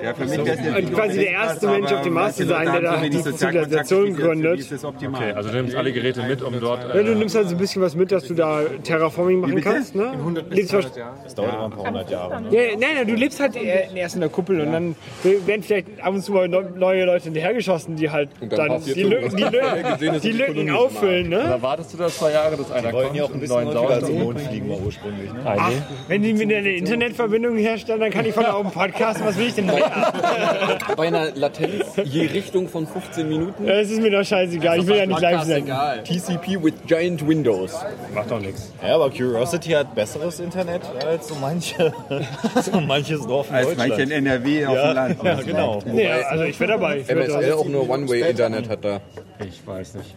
Ja, 0.03 0.15
für 0.15 0.25
mich 0.25 0.39
Und 0.39 0.95
quasi 0.95 1.19
der 1.19 1.31
erste 1.31 1.69
Mensch 1.69 1.93
auf 1.93 2.03
dem 2.03 2.15
Mars 2.15 2.37
zu 2.37 2.47
sein, 2.47 2.73
der 2.73 2.81
da 2.81 2.97
die 3.03 3.11
Zivilisation 3.23 4.15
gründet. 4.17 4.67
Okay, 4.85 5.33
also 5.33 5.51
du 5.51 5.57
nimmst 5.57 5.77
alle 5.77 5.93
Geräte 5.93 6.23
mit, 6.23 6.43
um 6.43 6.59
dort... 6.61 6.95
Ja, 6.95 7.03
du 7.03 7.15
nimmst 7.15 7.37
also 7.37 7.51
ein 7.55 7.59
bisschen 7.59 7.83
was 7.83 7.95
mit, 7.95 8.11
dass 8.13 8.25
du 8.25 8.35
da 8.35 8.63
Terraforming 8.83 9.41
machen 9.41 9.61
kannst, 9.61 9.95
ne? 9.95 10.13
Lebst 10.51 10.73
Das 10.73 11.35
dauert 11.35 11.55
immer 11.55 11.65
ein 11.65 11.71
paar 11.71 11.87
hundert 11.87 12.11
Jahre. 12.11 12.43
ja, 12.51 12.61
nein, 12.79 12.79
nein, 12.97 13.07
du 13.07 13.15
lebst 13.15 13.41
halt 13.41 13.57
äh, 13.57 13.87
erst 13.95 14.15
in 14.15 14.21
der 14.21 14.31
Kuppel 14.31 14.61
und 14.61 14.73
dann 14.73 14.97
werden 15.23 15.63
vielleicht 15.63 15.87
ab 16.03 16.15
und 16.15 16.23
zu 16.23 16.33
mal 16.33 16.49
neu- 16.49 16.65
neue 16.77 17.05
Leute 17.05 17.25
hinterhergeschossen, 17.25 17.97
die 17.97 18.11
halt 18.11 18.31
Und 18.41 18.53
dann 18.57 18.83
die 18.85 19.03
Lücken, 19.11 19.37
die. 19.37 19.43
Lücken, 19.45 19.93
Gesehen, 19.93 20.15
die 20.15 20.21
die 20.21 20.33
Lücken 20.33 20.71
auffüllen, 20.71 21.29
ne? 21.29 21.45
Da 21.49 21.63
wartest 21.63 21.93
du 21.93 21.97
da 21.99 22.09
zwei 22.09 22.33
Jahre, 22.33 22.57
dass 22.57 22.71
einer 22.71 22.89
Die 22.91 22.97
kommt 22.99 23.17
ja 23.17 23.25
auch 23.25 23.33
ein 23.35 23.41
bisschen 23.41 23.65
neuen 23.65 23.79
häufiger 23.79 24.07
zum 24.07 24.19
Mond 24.19 24.41
fliegen, 24.41 24.69
mal 24.69 24.79
ursprünglich. 24.85 25.33
Ne? 25.33 25.41
Ach, 25.45 25.71
wenn 26.09 26.23
die 26.23 26.33
mir 26.33 26.57
eine 26.57 26.71
Internetverbindung 26.73 27.57
herstellen, 27.57 28.01
dann 28.01 28.11
kann 28.11 28.25
ich 28.27 28.35
von 28.35 28.45
da 28.45 28.57
oben 28.57 28.71
podcasten. 28.71 29.27
Was 29.27 29.37
will 29.37 29.47
ich 29.49 29.55
denn 29.55 29.67
mehr? 29.67 29.81
Bei 30.97 31.07
einer 31.09 31.31
Latenz 31.35 31.87
je 32.05 32.27
Richtung 32.27 32.69
von 32.69 32.87
15 32.87 33.29
Minuten. 33.29 33.69
Es 33.69 33.91
ist 33.91 34.01
mir 34.01 34.11
doch 34.11 34.25
scheißegal. 34.25 34.79
Ich 34.81 34.87
will 34.87 34.97
ja 34.97 35.07
nicht 35.07 35.21
live 35.21 35.43
sein. 35.43 35.65
Egal. 35.65 36.03
TCP 36.05 36.63
with 36.63 36.75
Giant 36.87 37.27
Windows. 37.27 37.75
Macht 38.15 38.31
doch 38.31 38.41
nichts. 38.41 38.73
Ja, 38.83 38.95
aber 38.95 39.11
Curiosity 39.11 39.71
hat 39.71 39.95
besseres 39.95 40.41
Internet 40.41 40.83
als 41.07 41.29
so 41.29 41.35
manche, 41.41 41.93
so 42.63 42.81
manches 42.81 43.27
Dorf 43.27 43.49
in 43.51 43.55
Als 43.57 43.77
manche 43.77 44.03
in 44.03 44.11
NRW 44.11 44.67
auf 44.67 44.75
dem 44.75 44.95
Land. 44.95 45.23
Ja, 45.23 45.35
genau. 45.43 45.79
Nee, 45.85 46.09
also 46.09 46.45
ich 46.45 46.59
wäre 46.61 46.73
dabei. 46.73 46.99
Ich, 46.99 47.09
würd 47.09 47.29
MSL 47.29 47.47
das- 47.49 47.57
auch 47.59 47.65
nur 47.67 47.89
One-Way-Internet 47.89 48.69
hat 48.69 48.85
da. 48.85 49.00
Ich 49.47 49.67
weiß 49.67 49.95
nicht. 49.95 50.17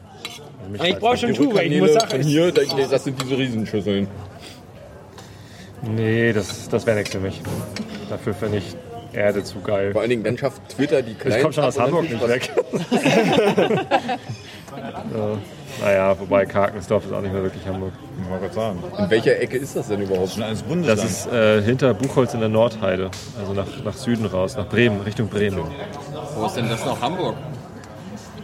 Also 0.78 0.84
ich 0.86 1.00
brauche 1.00 1.18
das 1.28 1.36
schon 1.36 1.56
weil 1.56 1.72
ich 1.72 1.80
muss 1.80 1.94
sagen, 1.94 2.22
hier, 2.22 2.52
das 2.52 2.68
das 2.90 3.04
sind 3.04 3.22
diese 3.22 3.38
Riesenschüsseln. 3.38 4.08
Nee, 5.82 6.32
das, 6.34 6.70
das 6.70 6.86
wäre 6.86 6.98
nichts 6.98 7.12
für 7.12 7.20
mich. 7.20 7.42
Dafür 8.10 8.34
finde 8.34 8.60
ich 8.60 8.76
Erde 9.14 9.44
zu 9.44 9.60
geil. 9.60 9.92
Vor 9.92 10.02
allen 10.02 10.10
Dingen, 10.10 10.24
dann 10.24 10.38
schafft 10.38 10.62
Twitter 10.70 11.02
die 11.02 11.14
kleinen. 11.14 11.36
Ich 11.36 11.42
komme 11.42 11.54
schon 11.54 11.64
aus 11.66 11.80
Hamburg 11.80 12.10
nicht 12.10 12.28
weg. 12.28 12.52
so. 15.14 15.38
Naja, 15.82 16.18
wobei 16.20 16.46
Karkensdorf 16.46 17.06
ist 17.06 17.14
auch 17.14 17.22
nicht 17.22 17.34
mehr 17.34 17.44
wirklich 17.44 17.66
Hamburg. 17.66 17.94
Ich 18.22 18.30
wollte 18.30 18.44
gerade 18.44 18.56
sagen. 18.56 18.84
In 18.98 19.10
welcher 19.10 19.40
Ecke 19.40 19.58
ist 19.58 19.76
das 19.76 19.88
denn 19.88 20.02
überhaupt? 20.02 20.32
Schon 20.32 20.44
alles 20.44 20.62
Bundesland. 20.62 21.00
Das 21.00 21.10
ist 21.10 21.28
äh, 21.28 21.62
hinter 21.62 21.94
Buchholz 21.94 22.34
in 22.34 22.40
der 22.40 22.50
Nordheide. 22.50 23.10
Also 23.40 23.54
nach, 23.54 23.68
nach 23.84 23.94
Süden 23.96 24.26
raus, 24.26 24.56
nach 24.56 24.68
Bremen, 24.68 25.02
Richtung 25.02 25.28
Bremen. 25.28 25.64
Wo 26.36 26.46
ist 26.46 26.56
denn 26.56 26.70
das 26.70 26.86
noch 26.86 27.02
Hamburg? 27.02 27.36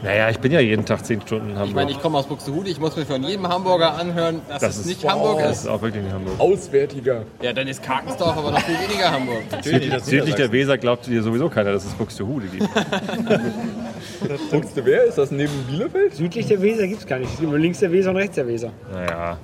Naja, 0.02 0.30
ich 0.30 0.40
bin 0.40 0.52
ja 0.54 0.62
jeden 0.62 0.86
Tag 0.86 1.06
10 1.06 1.22
Stunden 1.22 1.48
in 1.48 1.52
Ich 1.54 1.60
Hamburg. 1.60 1.76
meine, 1.76 1.92
ich 1.92 2.02
komme 2.02 2.18
aus 2.18 2.26
Buxtehude, 2.26 2.70
ich 2.70 2.80
muss 2.80 2.96
mir 2.96 3.06
von 3.06 3.22
jedem 3.24 3.48
Hamburger 3.48 3.96
anhören, 3.96 4.42
dass 4.48 4.62
das 4.62 4.78
es 4.78 4.86
nicht 4.86 5.08
Hamburg 5.08 5.40
Das 5.40 5.58
ist. 5.58 5.64
ist 5.64 5.68
auch 5.70 5.82
wirklich 5.82 6.04
nicht 6.04 6.14
Hamburg. 6.14 6.40
Auswärtiger. 6.40 7.24
Ja, 7.42 7.52
dann 7.52 7.68
ist 7.68 7.84
Karkensdorf 7.84 8.38
aber 8.38 8.52
noch 8.52 8.62
viel 8.62 8.76
weniger 8.76 9.12
Hamburg. 9.12 9.44
Südlich 10.04 10.36
der 10.36 10.52
Weser 10.52 10.78
glaubt 10.78 11.06
dir 11.08 11.22
sowieso 11.22 11.50
keiner, 11.50 11.74
dass 11.74 11.86
es 11.86 11.94
Buxtehude 11.94 12.48
gibt. 12.48 12.70
Du 14.52 14.86
wer? 14.86 15.06
Ist 15.06 15.18
das 15.18 15.32
neben 15.32 15.52
Bielefeld? 15.70 16.16
südlich 16.16 16.46
der 16.48 16.62
Weser 16.62 16.88
gibt 16.88 17.02
es 17.02 17.08
gar 17.08 17.20
nicht. 17.20 17.32
Es 17.34 17.40
gibt 17.40 17.50
nur 17.50 17.60
links 17.60 17.80
der 17.80 17.92
Weser 17.92 18.10
und 18.12 18.18
rechts 18.18 18.36
der 18.36 18.48
Weser. 18.48 18.72
Naja, 18.92 19.38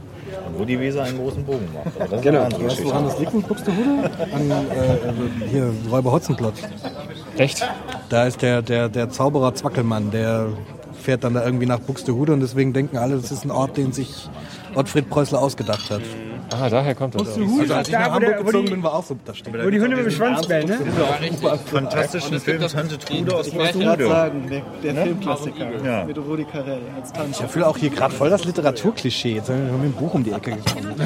wo 0.58 0.66
die 0.66 0.80
Weser 0.80 1.04
einen 1.04 1.18
großen 1.18 1.44
Bogen 1.46 1.68
macht. 1.74 1.96
Aber 1.96 2.06
das 2.10 2.20
ist 2.20 2.24
Genau. 2.24 2.44
Weißt 2.44 2.80
du, 2.80 2.86
woran 2.86 3.06
das 3.06 3.20
liegt 3.20 3.34
mit 3.34 3.48
Buxtehude? 3.48 4.10
An 4.34 4.52
äh, 4.52 5.48
hier 5.50 5.72
Räuber 5.90 6.12
Hotzenplotz. 6.12 6.62
Echt? 7.38 7.68
Da 8.10 8.26
ist 8.26 8.42
der, 8.42 8.62
der, 8.62 8.90
der 8.90 9.10
Zauberer 9.10 9.54
Zwackelmann, 9.56 10.12
der 10.12 10.48
fährt 11.02 11.24
dann 11.24 11.34
da 11.34 11.46
irgendwie 11.46 11.66
nach 11.66 11.80
Buxtehude 11.80 12.34
und 12.34 12.40
deswegen 12.40 12.74
denken 12.74 12.98
alle, 12.98 13.16
das 13.16 13.32
ist 13.32 13.46
ein 13.46 13.52
Ort, 13.52 13.78
den 13.78 13.94
sich 13.94 14.30
Ottfried 14.76 15.10
Preußler 15.10 15.42
ausgedacht 15.42 15.90
hat. 15.90 16.02
Ah, 16.54 16.70
daher 16.70 16.94
kommt 16.94 17.16
das. 17.16 17.28
Also 17.40 17.74
als 17.74 17.88
ich 17.88 17.94
nach 17.96 18.12
Hamburg 18.12 18.46
gezogen 18.46 18.70
bin, 18.70 18.84
war 18.84 18.94
auch 18.94 19.04
so 19.04 19.18
da 19.26 19.34
stehen. 19.34 19.52
Wo 19.54 19.70
die 19.70 19.82
Hunde 19.82 19.96
mit 19.96 20.06
dem 20.06 20.12
Schwanz 20.12 20.46
bellen, 20.48 20.68
ne? 20.68 20.80
Fantastischen 21.66 22.40
Film 22.40 22.62
Tante 22.68 23.00
Trude 23.00 23.36
aus 23.36 23.48
Ich 23.48 23.56
wollte 23.56 23.80
gerade 23.80 24.04
Trude. 24.04 24.16
sagen, 24.16 24.48
der, 24.50 24.62
der 24.84 24.94
Ne? 24.94 25.04
Filmklassiker 25.06 25.66
Ja. 25.84 26.04
mit 26.06 26.18
Rudi 26.20 26.44
Carell 26.46 26.82
als 26.96 27.12
Tante. 27.12 27.44
Ich 27.46 27.52
fühle 27.52 27.66
auch 27.68 27.78
hier 27.78 27.90
gerade 27.90 28.14
voll 28.14 28.30
das 28.30 28.46
Literaturklischee. 28.46 29.34
Jetzt 29.36 29.48
sind 29.48 29.66
wir 29.66 29.74
mit 29.74 29.86
dem 29.86 29.94
Buch 29.94 30.14
um 30.14 30.24
die 30.24 30.32
Ecke 30.34 30.52
gekommen. 30.52 30.96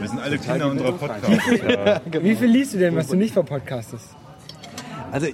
Wir 0.00 0.08
sind 0.08 0.20
alle 0.20 0.38
Kinder 0.38 0.68
unserer 0.70 0.92
Podcasts. 0.92 2.10
Wie 2.22 2.36
viel 2.36 2.48
liest 2.48 2.74
du 2.74 2.78
denn, 2.78 2.96
was 2.96 3.08
du 3.08 3.16
nicht 3.16 3.32
verpodcastest? 3.34 4.04
Also, 5.12 5.26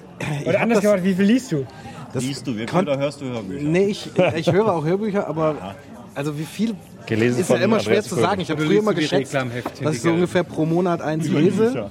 Oder 0.44 0.60
anders 0.60 0.76
das- 0.78 0.82
gefragt, 0.84 1.04
wie 1.04 1.14
viel 1.14 1.24
liest 1.24 1.52
du? 1.52 1.66
Das 2.12 2.22
Liest 2.24 2.46
du 2.46 2.54
wirklich 2.54 2.78
oder 2.78 2.98
hörst 2.98 3.22
du 3.22 3.24
Hörbücher? 3.24 3.62
Nee, 3.66 3.84
ich, 3.86 4.10
ich 4.36 4.52
höre 4.52 4.70
auch 4.70 4.84
Hörbücher, 4.84 5.26
aber 5.26 5.74
also 6.14 6.38
wie 6.38 6.44
viel 6.44 6.74
Gelesen 7.06 7.40
ist 7.40 7.50
ja 7.50 7.56
immer 7.56 7.80
schwer 7.80 7.96
Andreas 7.96 8.08
zu 8.08 8.14
sagen. 8.14 8.40
Ich 8.40 8.50
habe 8.50 8.64
früher 8.64 8.78
immer 8.78 8.94
geschätzt, 8.94 9.34
dass 9.34 9.96
ich 9.96 10.02
so 10.02 10.10
ungefähr 10.10 10.44
pro 10.44 10.64
Monat 10.64 11.02
eins 11.02 11.28
lese. 11.28 11.90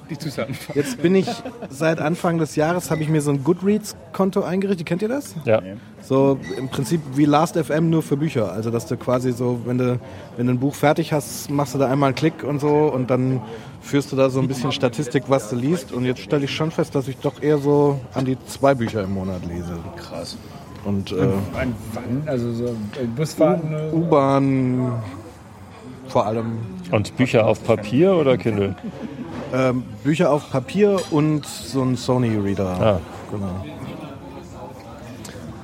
Jetzt 0.74 1.02
bin 1.02 1.16
ich 1.16 1.28
seit 1.70 2.00
Anfang 2.00 2.38
des 2.38 2.56
Jahres 2.56 2.92
habe 2.92 3.02
ich 3.02 3.10
mir 3.10 3.22
so 3.22 3.32
ein 3.32 3.44
Goodreads-Konto 3.44 4.42
eingerichtet. 4.42 4.86
Kennt 4.88 5.02
ihr 5.02 5.10
das? 5.10 5.36
Ja. 5.46 5.62
So 6.02 6.40
im 6.58 6.70
Prinzip 6.70 7.02
wie 7.16 7.26
Last.fm 7.26 7.90
nur 7.90 8.04
für 8.04 8.18
Bücher. 8.18 8.52
Also 8.52 8.72
dass 8.72 8.86
du 8.88 8.98
quasi 8.98 9.32
so, 9.32 9.62
wenn 9.66 9.78
du, 9.78 10.00
wenn 10.38 10.48
du 10.48 10.54
ein 10.54 10.60
Buch 10.60 10.76
fertig 10.76 11.14
hast, 11.14 11.50
machst 11.50 11.74
du 11.74 11.78
da 11.78 11.90
einmal 11.90 12.08
einen 12.08 12.16
Klick 12.16 12.44
und 12.44 12.60
so 12.60 12.70
und 12.70 13.10
dann 13.10 13.42
führst 13.82 14.12
du 14.12 14.16
da 14.16 14.30
so 14.30 14.40
ein 14.40 14.48
bisschen 14.48 14.72
Statistik, 14.72 15.24
was 15.28 15.50
du 15.50 15.56
liest. 15.56 15.92
Und 15.92 16.06
jetzt 16.06 16.22
stelle 16.22 16.46
ich 16.46 16.52
schon 16.52 16.72
fest, 16.72 16.96
dass 16.96 17.08
ich 17.08 17.18
doch 17.18 17.42
eher 17.42 17.58
so 17.58 18.00
an 18.14 18.26
die 18.26 18.38
zwei 18.48 18.76
Bücher 18.76 19.04
im 19.04 19.14
Monat 19.14 19.46
lese. 19.46 19.78
Krass. 19.98 20.38
Und 20.84 21.12
äh, 21.12 21.16
An 21.58 21.76
wann? 21.94 22.24
Also 22.26 22.52
so 22.54 22.66
äh, 22.66 23.06
Busfahrten? 23.16 23.76
U-Bahn 23.94 24.94
vor 26.08 26.26
allem. 26.26 26.60
Und 26.92 27.16
Bücher 27.18 27.48
auf 27.48 27.64
Papier 27.64 28.16
oder 28.16 28.38
Kindle? 28.38 28.76
Ähm, 29.54 29.84
Bücher 30.04 30.32
auf 30.32 30.50
Papier 30.52 31.00
und 31.12 31.46
so 31.46 31.82
ein 31.84 31.96
Sony-Reader. 31.96 32.66
Ah. 32.82 33.00
Genau. 33.32 33.66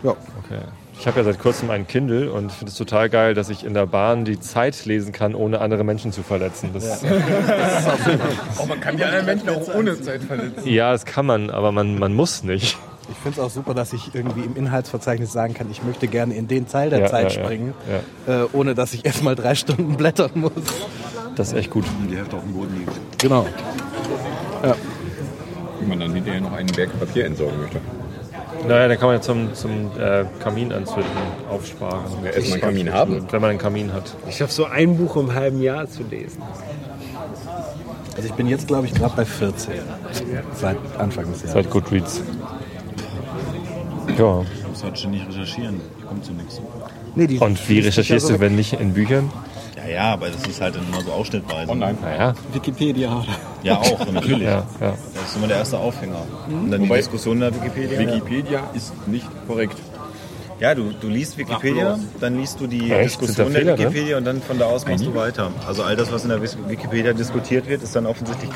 Ja. 0.03 0.11
Okay. 0.11 0.61
Ich 0.99 1.05
habe 1.05 1.19
ja 1.19 1.25
seit 1.25 1.39
kurzem 1.39 1.69
ein 1.69 1.85
Kindle 1.85 2.31
und 2.31 2.51
finde 2.51 2.71
es 2.71 2.77
total 2.77 3.09
geil, 3.09 3.33
dass 3.35 3.49
ich 3.49 3.63
in 3.63 3.73
der 3.75 3.85
Bahn 3.85 4.25
die 4.25 4.39
Zeit 4.39 4.85
lesen 4.85 5.11
kann, 5.11 5.35
ohne 5.35 5.61
andere 5.61 5.83
Menschen 5.83 6.11
zu 6.11 6.23
verletzen. 6.23 6.71
Das, 6.73 7.03
Oh, 8.59 8.65
man 8.65 8.79
kann 8.79 8.97
die 8.97 9.03
anderen 9.03 9.25
Menschen 9.25 9.49
auch 9.49 9.75
ohne 9.75 9.99
Zeit 10.01 10.23
verletzen. 10.23 10.67
ja, 10.67 10.91
das 10.91 11.05
kann 11.05 11.25
man, 11.25 11.49
aber 11.51 11.71
man, 11.71 11.99
man 11.99 12.13
muss 12.13 12.43
nicht. 12.43 12.77
Ich 13.09 13.17
finde 13.17 13.39
es 13.39 13.45
auch 13.45 13.49
super, 13.49 13.73
dass 13.73 13.93
ich 13.93 14.13
irgendwie 14.13 14.41
im 14.41 14.55
Inhaltsverzeichnis 14.55 15.31
sagen 15.31 15.53
kann, 15.53 15.71
ich 15.71 15.81
möchte 15.83 16.07
gerne 16.07 16.33
in 16.35 16.47
den 16.47 16.67
Teil 16.67 16.89
der 16.89 16.99
Ja, 16.99 17.07
Zeit 17.07 17.31
ja, 17.33 17.39
ja. 17.39 17.45
springen, 17.45 17.73
Äh, 18.27 18.43
ohne 18.53 18.75
dass 18.75 18.93
ich 18.93 19.05
erstmal 19.05 19.35
drei 19.35 19.55
Stunden 19.55 19.95
blättern 19.95 20.31
muss. 20.35 20.51
Das 21.35 21.49
ist 21.49 21.53
echt 21.53 21.69
gut. 21.69 21.85
Die 22.09 22.17
Hälfte 22.17 22.35
auf 22.35 22.43
dem 22.43 22.53
Boden 22.53 22.75
liegt. 22.77 23.19
Genau. 23.19 23.45
Ja. 24.63 24.75
Wie 25.79 25.85
man 25.87 25.99
dann 25.99 26.13
hinterher 26.13 26.41
noch 26.41 26.51
einen 26.53 26.67
Berg 26.67 26.97
Papier 26.99 27.25
entsorgen 27.25 27.61
möchte. 27.61 27.79
Naja, 28.67 28.87
dann 28.87 28.97
kann 28.97 29.07
man 29.07 29.15
ja 29.17 29.21
zum, 29.21 29.53
zum 29.53 29.91
äh, 29.99 30.25
Kamin 30.43 30.73
anzünden 30.73 31.05
aufsparen. 31.49 32.05
Ja, 32.23 32.31
erst 32.31 32.47
mal 32.49 32.53
einen 32.55 32.61
Kamin 32.61 32.91
haben. 32.93 33.27
Wenn 33.29 33.41
man 33.41 33.51
einen 33.51 33.59
Kamin 33.59 33.93
hat. 33.93 34.15
Ich 34.27 34.37
schaffe 34.37 34.51
so 34.51 34.65
ein 34.65 34.97
Buch 34.97 35.15
im 35.15 35.33
halben 35.33 35.61
Jahr 35.61 35.87
zu 35.87 36.03
lesen. 36.03 36.41
Also 38.15 38.27
ich 38.29 38.33
bin 38.33 38.47
jetzt, 38.47 38.67
glaube 38.67 38.87
ich, 38.87 38.95
gerade 38.95 39.15
bei 39.15 39.25
14. 39.25 39.75
Seit 40.55 40.77
Anfang 40.97 41.31
des 41.31 41.41
Jahres. 41.43 41.53
Seit 41.53 41.69
Goodreads. 41.69 42.21
Ja. 44.09 44.15
Du 44.15 44.45
musst 44.69 44.83
halt 44.83 44.97
ständig 44.97 45.27
recherchieren. 45.27 45.81
Kommt 46.07 46.25
zu 46.25 46.31
nichts. 46.33 46.61
Nee, 47.15 47.27
die 47.27 47.39
Und 47.39 47.67
wie 47.69 47.79
recherchierst 47.79 48.29
du, 48.29 48.39
wenn 48.39 48.55
nicht 48.55 48.73
in 48.73 48.93
Büchern? 48.93 49.31
Ja, 49.75 49.87
ja, 49.93 50.13
aber 50.13 50.29
das 50.29 50.45
ist 50.47 50.59
halt 50.61 50.75
dann 50.75 50.87
immer 50.87 51.01
so 51.01 51.11
ausschnittweise. 51.11 51.71
Online. 51.71 51.97
Naja. 52.01 52.33
Wikipedia 52.53 53.09
oder? 53.17 53.25
Ja, 53.63 53.77
auch, 53.79 54.11
natürlich. 54.11 54.43
Ja, 54.47 54.65
ja. 54.81 54.93
Das 55.13 55.29
ist 55.29 55.35
immer 55.35 55.47
der 55.47 55.57
erste 55.57 55.77
Aufhänger. 55.77 56.21
Und 56.47 56.71
dann 56.71 56.81
die 56.83 56.89
Wobei- 56.89 56.97
Diskussion 56.97 57.39
der 57.39 57.53
Wikipedia. 57.53 57.99
Wikipedia 57.99 58.59
ist 58.73 58.93
nicht 59.07 59.27
korrekt. 59.47 59.77
Ja, 60.59 60.73
du, 60.73 60.91
du 60.99 61.07
liest 61.07 61.37
Wikipedia, 61.37 61.99
dann 62.19 62.39
liest 62.39 62.59
du 62.59 62.65
die 62.65 62.91
Echt? 62.91 63.21
Diskussion 63.21 63.53
da 63.53 63.59
der 63.59 63.75
Fehler? 63.77 63.77
Wikipedia 63.91 64.17
und 64.17 64.25
dann 64.25 64.41
von 64.41 64.57
da 64.57 64.65
aus 64.65 64.87
machst 64.87 65.05
du 65.05 65.13
weiter. 65.13 65.51
Also 65.67 65.83
all 65.83 65.95
das, 65.95 66.11
was 66.11 66.23
in 66.23 66.29
der 66.29 66.41
Wikipedia 66.41 67.13
diskutiert 67.13 67.67
wird, 67.69 67.83
ist 67.83 67.95
dann 67.95 68.07
offensichtlich 68.07 68.49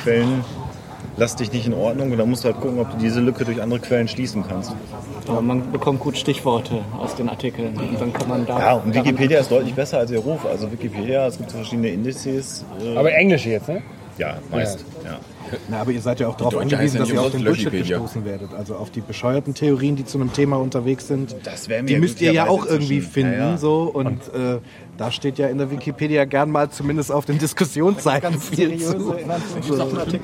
quellenlastig 1.21 1.51
nicht 1.51 1.67
in 1.67 1.73
Ordnung 1.73 2.11
und 2.11 2.17
dann 2.17 2.29
musst 2.29 2.43
du 2.43 2.47
halt 2.49 2.59
gucken, 2.59 2.79
ob 2.79 2.91
du 2.91 2.97
diese 2.97 3.19
Lücke 3.19 3.45
durch 3.45 3.61
andere 3.61 3.79
Quellen 3.79 4.07
schließen 4.07 4.43
kannst. 4.47 4.73
Aber 5.27 5.41
man 5.41 5.71
bekommt 5.71 5.99
gut 5.99 6.17
Stichworte 6.17 6.79
aus 6.97 7.15
den 7.15 7.29
Artikeln 7.29 7.77
und 7.77 8.01
dann 8.01 8.11
kann 8.11 8.27
man 8.27 8.45
da. 8.45 8.59
Ja, 8.59 8.73
und 8.73 8.93
Wikipedia 8.93 9.39
ist 9.39 9.51
deutlich 9.51 9.73
besser 9.75 9.99
als 9.99 10.11
ihr 10.11 10.19
Ruf. 10.19 10.45
Also 10.45 10.71
Wikipedia, 10.71 11.27
es 11.27 11.37
gibt 11.37 11.51
so 11.51 11.57
verschiedene 11.57 11.89
Indizes. 11.89 12.65
äh, 12.83 12.97
Aber 12.97 13.13
Englisch 13.13 13.45
jetzt, 13.45 13.69
ne? 13.69 13.81
Ja, 14.17 14.39
meist. 14.49 14.85
Ja. 15.03 15.19
Na, 15.69 15.81
aber 15.81 15.91
ihr 15.91 16.01
seid 16.01 16.19
ja 16.19 16.27
auch 16.27 16.37
darauf 16.37 16.57
angewiesen, 16.57 16.97
ja 16.97 17.01
dass 17.01 17.11
ihr 17.11 17.21
auf 17.21 17.31
den 17.31 17.43
Bullshit 17.43 17.65
Löschipedia. 17.65 17.97
gestoßen 17.97 18.25
werdet. 18.25 18.53
Also 18.53 18.75
auf 18.75 18.91
die 18.91 19.01
bescheuerten 19.01 19.53
Theorien, 19.53 19.95
die 19.95 20.05
zu 20.05 20.19
einem 20.19 20.33
Thema 20.33 20.57
unterwegs 20.57 21.07
sind. 21.07 21.35
Das 21.43 21.67
mir 21.67 21.83
Die 21.83 21.97
müsst 21.97 22.21
ihr 22.21 22.31
ja 22.31 22.47
auch 22.47 22.65
irgendwie 22.65 23.01
finden. 23.01 23.33
Ja, 23.33 23.51
ja. 23.51 23.57
So, 23.57 23.83
und 23.83 24.21
äh, 24.33 24.59
da 24.97 25.11
steht 25.11 25.37
ja 25.37 25.47
in 25.47 25.57
der 25.57 25.71
Wikipedia 25.71 26.25
gern 26.25 26.51
mal 26.51 26.69
zumindest 26.69 27.11
auf 27.11 27.25
den 27.25 27.37
Diskussionsseiten 27.37 28.39
viel 28.39 28.77
zu. 28.77 29.15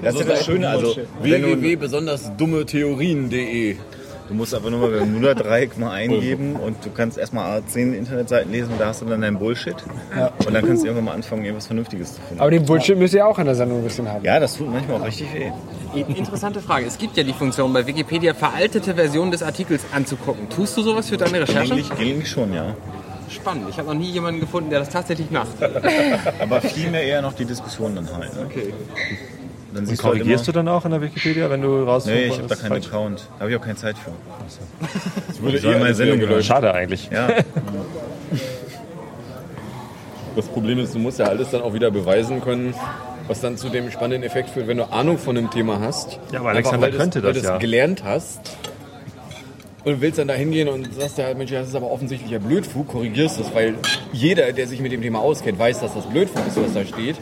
Das 0.01 0.15
ist 0.15 0.21
ja 0.21 0.25
das 0.25 0.45
Schöne. 0.45 0.69
Also, 0.69 0.95
wenn 1.21 1.41
du, 1.41 1.61
www.besondersdummetheorien.de 1.61 3.75
du 4.27 4.33
musst 4.33 4.53
einfach 4.53 4.69
nur 4.69 4.79
mal 4.79 4.89
beim 4.89 5.11
Bermuda-Dreieck 5.11 5.77
mal 5.77 5.91
eingeben 5.91 6.55
und 6.55 6.83
du 6.85 6.89
kannst 6.91 7.17
erstmal 7.17 7.63
zehn 7.65 7.93
Internetseiten 7.93 8.51
lesen 8.51 8.73
und 8.73 8.81
da 8.81 8.87
hast 8.87 9.01
du 9.01 9.05
dann 9.05 9.21
dein 9.21 9.37
Bullshit. 9.37 9.75
Und 10.45 10.53
dann 10.53 10.65
kannst 10.65 10.83
du 10.83 10.87
irgendwann 10.87 11.05
mal 11.05 11.13
anfangen, 11.13 11.43
irgendwas 11.43 11.67
Vernünftiges 11.67 12.15
zu 12.15 12.21
finden. 12.21 12.41
Aber 12.41 12.51
den 12.51 12.65
Bullshit 12.65 12.97
müsst 12.97 13.13
ihr 13.13 13.25
auch 13.25 13.37
an 13.37 13.45
der 13.45 13.55
Sendung 13.55 13.79
ein 13.79 13.83
bisschen 13.83 14.07
haben. 14.07 14.23
Ja, 14.23 14.39
das 14.39 14.57
tut 14.57 14.71
manchmal 14.71 15.01
auch 15.01 15.05
richtig 15.05 15.27
weh. 15.33 15.51
Interessante 15.99 16.61
Frage. 16.61 16.85
Es 16.85 16.97
gibt 16.97 17.17
ja 17.17 17.23
die 17.23 17.33
Funktion 17.33 17.71
bei 17.73 17.85
Wikipedia, 17.85 18.33
veraltete 18.33 18.95
Versionen 18.95 19.31
des 19.31 19.43
Artikels 19.43 19.85
anzugucken. 19.93 20.49
Tust 20.49 20.77
du 20.77 20.81
sowas 20.81 21.09
für 21.09 21.17
deine 21.17 21.41
Recherche? 21.41 21.69
Gelegentlich, 21.69 21.97
gelegentlich 21.97 22.29
schon, 22.29 22.53
ja. 22.53 22.75
Spannend. 23.29 23.69
Ich 23.69 23.77
habe 23.77 23.89
noch 23.89 23.95
nie 23.95 24.09
jemanden 24.09 24.39
gefunden, 24.39 24.69
der 24.69 24.79
das 24.79 24.89
tatsächlich 24.89 25.31
macht. 25.31 25.49
Aber 26.39 26.61
vielmehr 26.61 27.03
eher 27.03 27.21
noch 27.21 27.33
die 27.33 27.45
Diskussion 27.45 27.95
dann 27.95 28.09
halt. 28.13 28.33
Ne? 28.35 28.45
Okay. 28.45 28.73
Dann 29.77 29.85
Und 29.85 29.97
du 29.97 30.03
halt 30.03 30.13
korrigierst 30.13 30.47
du 30.47 30.51
immer, 30.51 30.63
dann 30.63 30.67
auch 30.69 30.85
in 30.85 30.91
der 30.91 31.01
Wikipedia, 31.01 31.49
wenn 31.49 31.61
du 31.61 31.83
raus 31.83 32.05
Nee, 32.05 32.25
ich 32.25 32.37
habe 32.37 32.47
da 32.47 32.55
keinen 32.55 32.83
Account. 32.83 33.27
Da 33.35 33.41
habe 33.41 33.51
ich 33.51 33.57
auch 33.57 33.61
keine 33.61 33.75
Zeit 33.75 33.95
für. 33.97 34.11
Das 35.27 35.41
würde 35.41 35.57
Ich 35.57 35.61
soll 35.61 35.75
eh 35.75 35.79
meine 35.79 35.93
Sendung 35.93 36.19
gelöscht. 36.19 36.47
Schade 36.47 36.73
eigentlich. 36.73 37.09
Ja, 37.11 37.29
Das 40.37 40.45
Problem 40.45 40.77
ist, 40.77 40.93
du 40.93 40.99
musst 40.99 41.17
ja 41.17 41.25
alles 41.25 41.49
dann 41.49 41.61
auch 41.61 41.73
wieder 41.73 41.89
beweisen 41.89 42.41
können, 42.41 42.75
was 43.27 43.41
dann 43.41 43.57
zu 43.57 43.69
dem 43.69 43.89
spannenden 43.89 44.21
Effekt 44.21 44.51
führt, 44.51 44.67
wenn 44.67 44.77
du 44.77 44.83
Ahnung 44.91 45.17
von 45.17 45.35
einem 45.35 45.49
Thema 45.49 45.79
hast. 45.79 46.19
Ja, 46.31 46.41
aber 46.41 46.49
Alexander 46.49 46.85
Einfach, 46.85 46.99
weil 46.99 47.05
könnte 47.05 47.23
weil 47.23 47.33
das 47.33 47.41
du 47.41 47.47
es 47.47 47.53
ja. 47.53 47.57
gelernt 47.57 48.03
hast. 48.03 48.55
Und 49.83 49.93
du 49.93 50.01
willst 50.01 50.19
dann 50.19 50.27
da 50.27 50.35
hingehen 50.35 50.67
und 50.67 50.93
sagst 50.93 51.17
ja, 51.17 51.33
Mensch, 51.33 51.49
das 51.49 51.69
ist 51.69 51.75
aber 51.75 51.89
offensichtlich 51.89 52.29
ja 52.29 52.37
Blödfug, 52.37 52.87
korrigierst 52.87 53.39
das, 53.39 53.51
weil 53.55 53.75
jeder, 54.13 54.51
der 54.53 54.67
sich 54.67 54.79
mit 54.79 54.91
dem 54.91 55.01
Thema 55.01 55.19
auskennt, 55.19 55.57
weiß, 55.57 55.79
dass 55.79 55.95
das 55.95 56.05
Blödfug 56.05 56.45
ist, 56.45 56.61
was 56.61 56.73
da 56.73 56.85
steht. 56.85 57.15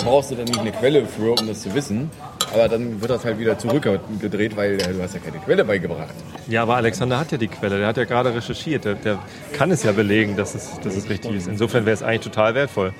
Da 0.00 0.06
brauchst 0.06 0.30
du 0.30 0.34
dann 0.34 0.46
nicht 0.46 0.58
eine 0.58 0.72
Quelle 0.72 1.04
für, 1.04 1.38
um 1.38 1.46
das 1.46 1.60
zu 1.60 1.74
wissen. 1.74 2.10
Aber 2.54 2.68
dann 2.68 3.00
wird 3.00 3.10
das 3.10 3.24
halt 3.24 3.38
wieder 3.38 3.58
zurückgedreht, 3.58 4.56
weil 4.56 4.74
äh, 4.74 4.92
du 4.92 5.02
hast 5.02 5.14
ja 5.14 5.20
keine 5.20 5.38
Quelle 5.38 5.64
beigebracht. 5.64 6.14
Ja, 6.48 6.62
aber 6.62 6.76
Alexander 6.76 7.18
hat 7.18 7.30
ja 7.32 7.38
die 7.38 7.48
Quelle, 7.48 7.78
der 7.78 7.86
hat 7.86 7.96
ja 7.96 8.04
gerade 8.04 8.34
recherchiert, 8.34 8.86
der, 8.86 8.94
der 8.94 9.18
kann 9.52 9.70
es 9.70 9.82
ja 9.82 9.92
belegen, 9.92 10.36
dass 10.36 10.54
es, 10.54 10.80
dass 10.80 10.96
es 10.96 11.08
richtig 11.08 11.32
ist. 11.32 11.48
Insofern 11.48 11.84
wäre 11.84 11.94
es 11.94 12.02
eigentlich 12.02 12.22
total 12.22 12.54
wertvoll, 12.54 12.92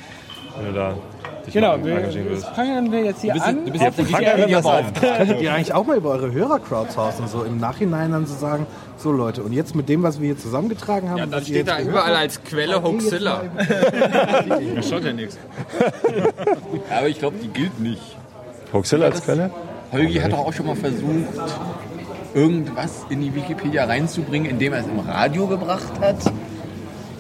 wenn 0.57 0.67
du 0.67 0.73
da 0.73 0.97
dich 1.55 1.61
Genau, 1.63 1.77
mal 1.79 1.89
engagieren 1.91 2.29
würdest. 2.29 2.47
fangen 2.49 2.93
wir 2.93 3.05
jetzt 3.05 3.21
hier 3.23 3.33
Du 3.35 3.39
bist- 3.39 3.47
an. 3.47 3.65
du 3.65 3.71
bist 3.73 3.83
ja 3.83 3.89
auf 3.91 3.97
die 3.97 4.03
Politiker, 4.03 4.33
Wikipedia 4.37 4.59
aber 4.59 4.79
auf. 4.79 4.93
Könntet 5.19 5.41
ihr 5.43 5.53
eigentlich 5.55 5.75
auch 5.75 5.87
mal 5.87 5.97
über 5.97 6.11
eure 6.11 6.33
Hörer 6.33 6.59
crowdsourcen, 6.59 7.29
so 7.29 7.43
im 7.45 7.59
Nachhinein 7.59 8.13
dann 8.13 8.27
so 8.27 8.35
sagen, 8.35 8.67
so 8.97 9.13
Leute, 9.13 9.43
und 9.43 9.53
jetzt 9.53 9.75
mit 9.75 9.89
dem, 9.89 10.03
was 10.03 10.21
wir 10.21 10.27
hier 10.27 10.39
zusammengetragen 10.39 11.09
haben, 11.11 11.19
Ja, 11.19 11.27
dann 11.27 11.43
steht 11.45 11.67
da 11.69 11.79
jetzt 11.79 11.89
überall 11.89 12.15
als 12.17 12.43
Quelle 12.45 12.83
Hoaxilla. 12.83 13.43
das 14.77 14.89
schaut 14.89 15.05
ja 15.05 15.13
nichts. 15.13 15.39
Aber 16.91 17.09
ich 17.09 17.19
glaube, 17.19 17.37
die 17.43 17.49
gilt 17.49 17.79
nicht. 17.81 18.17
Hoaxilla 18.73 19.07
als 19.07 19.23
Quelle? 19.23 19.51
Holgi 19.93 20.15
hat 20.21 20.33
doch 20.33 20.39
auch 20.47 20.53
schon 20.53 20.67
mal 20.67 20.77
versucht, 20.77 21.27
irgendwas 22.35 23.05
in 23.11 23.23
die 23.23 23.35
Wikipedia 23.35 23.85
reinzubringen, 23.85 24.49
indem 24.51 24.73
er 24.75 24.81
es 24.81 24.87
im 24.87 25.01
Radio 25.01 25.47
gebracht 25.47 25.93
hat. 26.01 26.17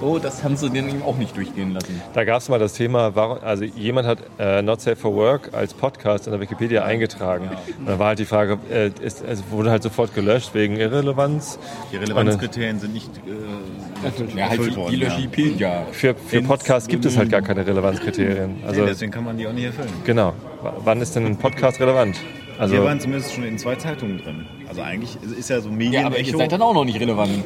So, 0.00 0.18
das 0.18 0.42
haben 0.42 0.56
sie 0.56 0.66
ihm 0.68 1.02
auch 1.02 1.16
nicht 1.16 1.36
durchgehen 1.36 1.74
lassen. 1.74 2.00
Da 2.14 2.24
gab 2.24 2.40
es 2.40 2.48
mal 2.48 2.58
das 2.58 2.72
Thema, 2.72 3.14
warum, 3.14 3.38
also 3.42 3.64
jemand 3.64 4.06
hat 4.08 4.18
äh, 4.38 4.62
Not 4.62 4.80
Safe 4.80 4.96
for 4.96 5.14
Work 5.14 5.50
als 5.52 5.74
Podcast 5.74 6.26
in 6.26 6.32
der 6.32 6.40
Wikipedia 6.40 6.84
eingetragen. 6.84 7.50
Und 7.78 7.86
da 7.88 7.98
war 7.98 8.08
halt 8.08 8.18
die 8.18 8.24
Frage, 8.24 8.58
äh, 8.70 8.90
ist, 9.02 9.22
es 9.22 9.42
wurde 9.50 9.70
halt 9.70 9.82
sofort 9.82 10.14
gelöscht 10.14 10.50
wegen 10.54 10.76
Irrelevanz. 10.76 11.58
Die 11.92 11.96
Relevanzkriterien 11.96 12.80
sind 12.80 12.94
nicht 12.94 13.10
äh, 13.18 14.36
Ja, 14.36 14.48
halt 14.48 14.58
erfüllt 14.58 14.72
die 14.72 14.76
worden. 14.76 14.94
ja. 14.98 15.08
Löschipedia. 15.08 15.86
Für, 15.92 16.14
für 16.14 16.42
Podcasts 16.42 16.88
gibt 16.88 17.04
es 17.04 17.16
halt 17.18 17.30
gar 17.30 17.42
keine 17.42 17.66
Relevanzkriterien. 17.66 18.62
Also 18.66 18.80
nee, 18.80 18.86
deswegen 18.88 19.12
kann 19.12 19.24
man 19.24 19.36
die 19.36 19.46
auch 19.46 19.52
nicht 19.52 19.64
erfüllen. 19.66 19.88
genau. 20.04 20.30
W- 20.62 20.68
Wann 20.84 21.00
ist 21.00 21.14
denn 21.16 21.26
ein 21.26 21.36
Podcast 21.36 21.78
relevant? 21.80 22.16
Also 22.60 22.74
wir 22.74 22.84
waren 22.84 23.00
zumindest 23.00 23.32
schon 23.34 23.44
in 23.44 23.56
zwei 23.58 23.74
Zeitungen 23.76 24.18
drin. 24.18 24.46
Also 24.68 24.82
eigentlich 24.82 25.16
ist 25.38 25.48
ja 25.48 25.60
so 25.60 25.70
Medien. 25.70 25.94
Ja, 25.94 26.06
aber 26.06 26.18
ihr 26.18 26.36
seid 26.36 26.52
dann 26.52 26.60
auch 26.60 26.74
noch 26.74 26.84
nicht 26.84 27.00
relevant. 27.00 27.42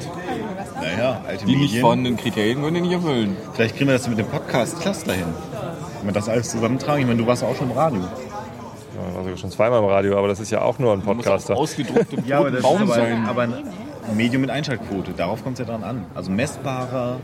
Naja, 0.81 1.21
alte 1.27 1.47
Die 1.47 1.53
Medien. 1.53 1.61
nicht 1.71 1.81
vorhandenen 1.81 2.17
Kriterien 2.19 2.61
können 2.61 2.77
ihr 2.77 2.83
nicht 2.83 2.93
erfüllen. 2.93 3.37
Vielleicht 3.53 3.77
kriegen 3.77 3.89
wir 3.89 3.95
das 3.97 4.09
mit 4.09 4.19
dem 4.19 4.27
Podcast 4.27 4.81
Cluster 4.81 5.13
hin. 5.13 5.27
Wenn 5.99 6.09
wir 6.09 6.13
das 6.13 6.29
alles 6.29 6.51
zusammentragen. 6.51 7.03
Ich 7.03 7.07
meine, 7.07 7.19
du 7.21 7.27
warst 7.29 7.45
auch 7.45 7.55
schon 7.57 7.71
im 7.71 7.77
Radio. 7.77 8.01
Ja, 8.01 9.15
war 9.15 9.23
sogar 9.23 9.37
schon 9.39 9.51
zweimal 9.51 9.79
im 9.79 9.85
Radio, 9.87 10.19
aber 10.19 10.27
das 10.29 10.41
ist 10.41 10.51
ja 10.51 10.63
auch 10.63 10.79
nur 10.81 10.93
ein 10.93 11.01
Podcaster. 11.03 11.57
Ausgedruckte 11.57 12.17
Ja, 12.27 12.41
aber 12.41 12.51
das 12.51 12.59
ist 12.59 12.63
Baum 12.65 12.83
aber, 12.83 12.95
sein. 12.95 13.25
aber 13.27 13.43
ein 13.43 13.53
Medium 14.17 14.41
mit 14.43 14.51
Einschaltquote. 14.51 15.13
Darauf 15.17 15.45
kommt 15.45 15.61
es 15.61 15.67
ja 15.67 15.73
dran 15.73 15.85
an. 15.85 16.07
Also 16.15 16.31
messbarer. 16.33 17.21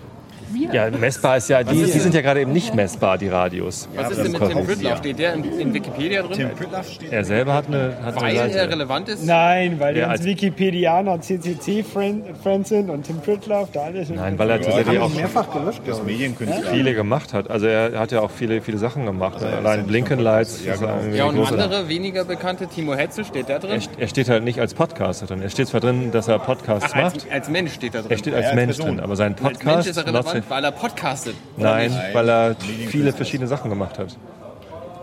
Ja, 0.72 0.90
messbar 0.90 1.36
ist 1.36 1.48
ja, 1.48 1.62
die, 1.62 1.76
die 1.84 1.98
sind 1.98 2.14
ja 2.14 2.20
gerade 2.20 2.40
eben 2.40 2.52
nicht 2.52 2.74
messbar, 2.74 3.18
die 3.18 3.28
Radios. 3.28 3.88
Was 3.94 4.10
ist 4.10 4.22
denn 4.24 4.32
mit 4.32 4.40
Tim 4.48 4.64
Pritloff? 4.66 4.98
Steht 4.98 5.18
der 5.18 5.34
in, 5.34 5.44
in 5.58 5.74
Wikipedia 5.74 6.22
drin? 6.22 6.32
Tim 6.36 6.50
Pritloff 6.50 6.88
steht. 6.90 7.12
Er 7.12 7.24
selber 7.24 7.54
hat 7.54 7.66
eine, 7.68 7.96
hat 8.02 8.16
eine 8.16 8.22
Weil 8.22 8.36
Seite. 8.36 8.58
er 8.58 8.68
relevant 8.70 9.08
ist? 9.08 9.24
Nein, 9.24 9.76
weil 9.78 9.94
die 9.94 10.00
Ja, 10.00 10.08
als- 10.08 10.24
Wikipedianer 10.24 11.12
und 11.12 11.24
CCC-Friends 11.24 12.68
sind 12.68 12.90
und 12.90 13.04
Tim 13.06 13.20
Pritloff, 13.20 13.68
da 13.72 13.82
alles. 13.84 14.08
Nein, 14.10 14.38
weil 14.38 14.50
er 14.50 14.60
tatsächlich 14.60 14.98
auch 14.98 15.12
mehrfach 15.14 15.50
gelöscht, 15.52 15.80
Das 15.86 16.02
Medienkünstler. 16.02 16.70
viele 16.70 16.94
gemacht 16.94 17.32
hat. 17.32 17.50
Also 17.50 17.66
er 17.66 17.98
hat 17.98 18.12
ja 18.12 18.20
auch 18.20 18.30
viele, 18.30 18.60
viele 18.60 18.78
Sachen 18.78 19.06
gemacht. 19.06 19.42
Allein 19.42 19.86
Blinken 19.86 20.18
Lights. 20.20 20.64
Ja, 20.64 20.74
ist 20.74 20.80
genau. 20.80 20.98
Ja, 21.14 21.24
und 21.26 21.36
große- 21.38 21.52
andere, 21.52 21.88
weniger 21.88 22.24
bekannte, 22.24 22.66
Timo 22.66 22.94
Hetzel, 22.94 23.24
steht 23.24 23.48
der 23.48 23.58
drin? 23.58 23.80
Er, 23.96 24.02
er 24.02 24.08
steht 24.08 24.28
halt 24.28 24.44
nicht 24.44 24.60
als 24.60 24.74
Podcaster 24.74 25.26
drin. 25.26 25.42
Er 25.42 25.50
steht 25.50 25.68
zwar 25.68 25.80
drin, 25.80 26.10
dass 26.12 26.28
er 26.28 26.38
Podcasts 26.38 26.90
Ach, 26.92 26.96
als, 26.96 27.14
macht. 27.14 27.26
als 27.32 27.48
Mensch 27.48 27.72
steht 27.74 27.94
er 27.94 28.02
drin. 28.02 28.10
Er 28.10 28.18
steht 28.18 28.34
als 28.34 28.42
Ja, 28.44 28.48
als 28.50 28.56
Mensch 28.56 28.76
Person. 28.76 28.96
drin, 28.96 29.00
aber 29.04 29.16
sein 29.16 29.32
als 29.32 29.42
Mensch 29.42 29.58
Podcast. 29.58 29.88
ist 29.88 29.96
er 29.96 30.04
weil 30.48 30.64
er 30.64 30.72
podcastet. 30.72 31.34
Nein, 31.56 31.90
Nein, 31.92 32.14
weil 32.14 32.28
er 32.28 32.56
viele 32.88 33.12
verschiedene 33.12 33.48
Sachen 33.48 33.70
gemacht 33.70 33.98
hat. 33.98 34.16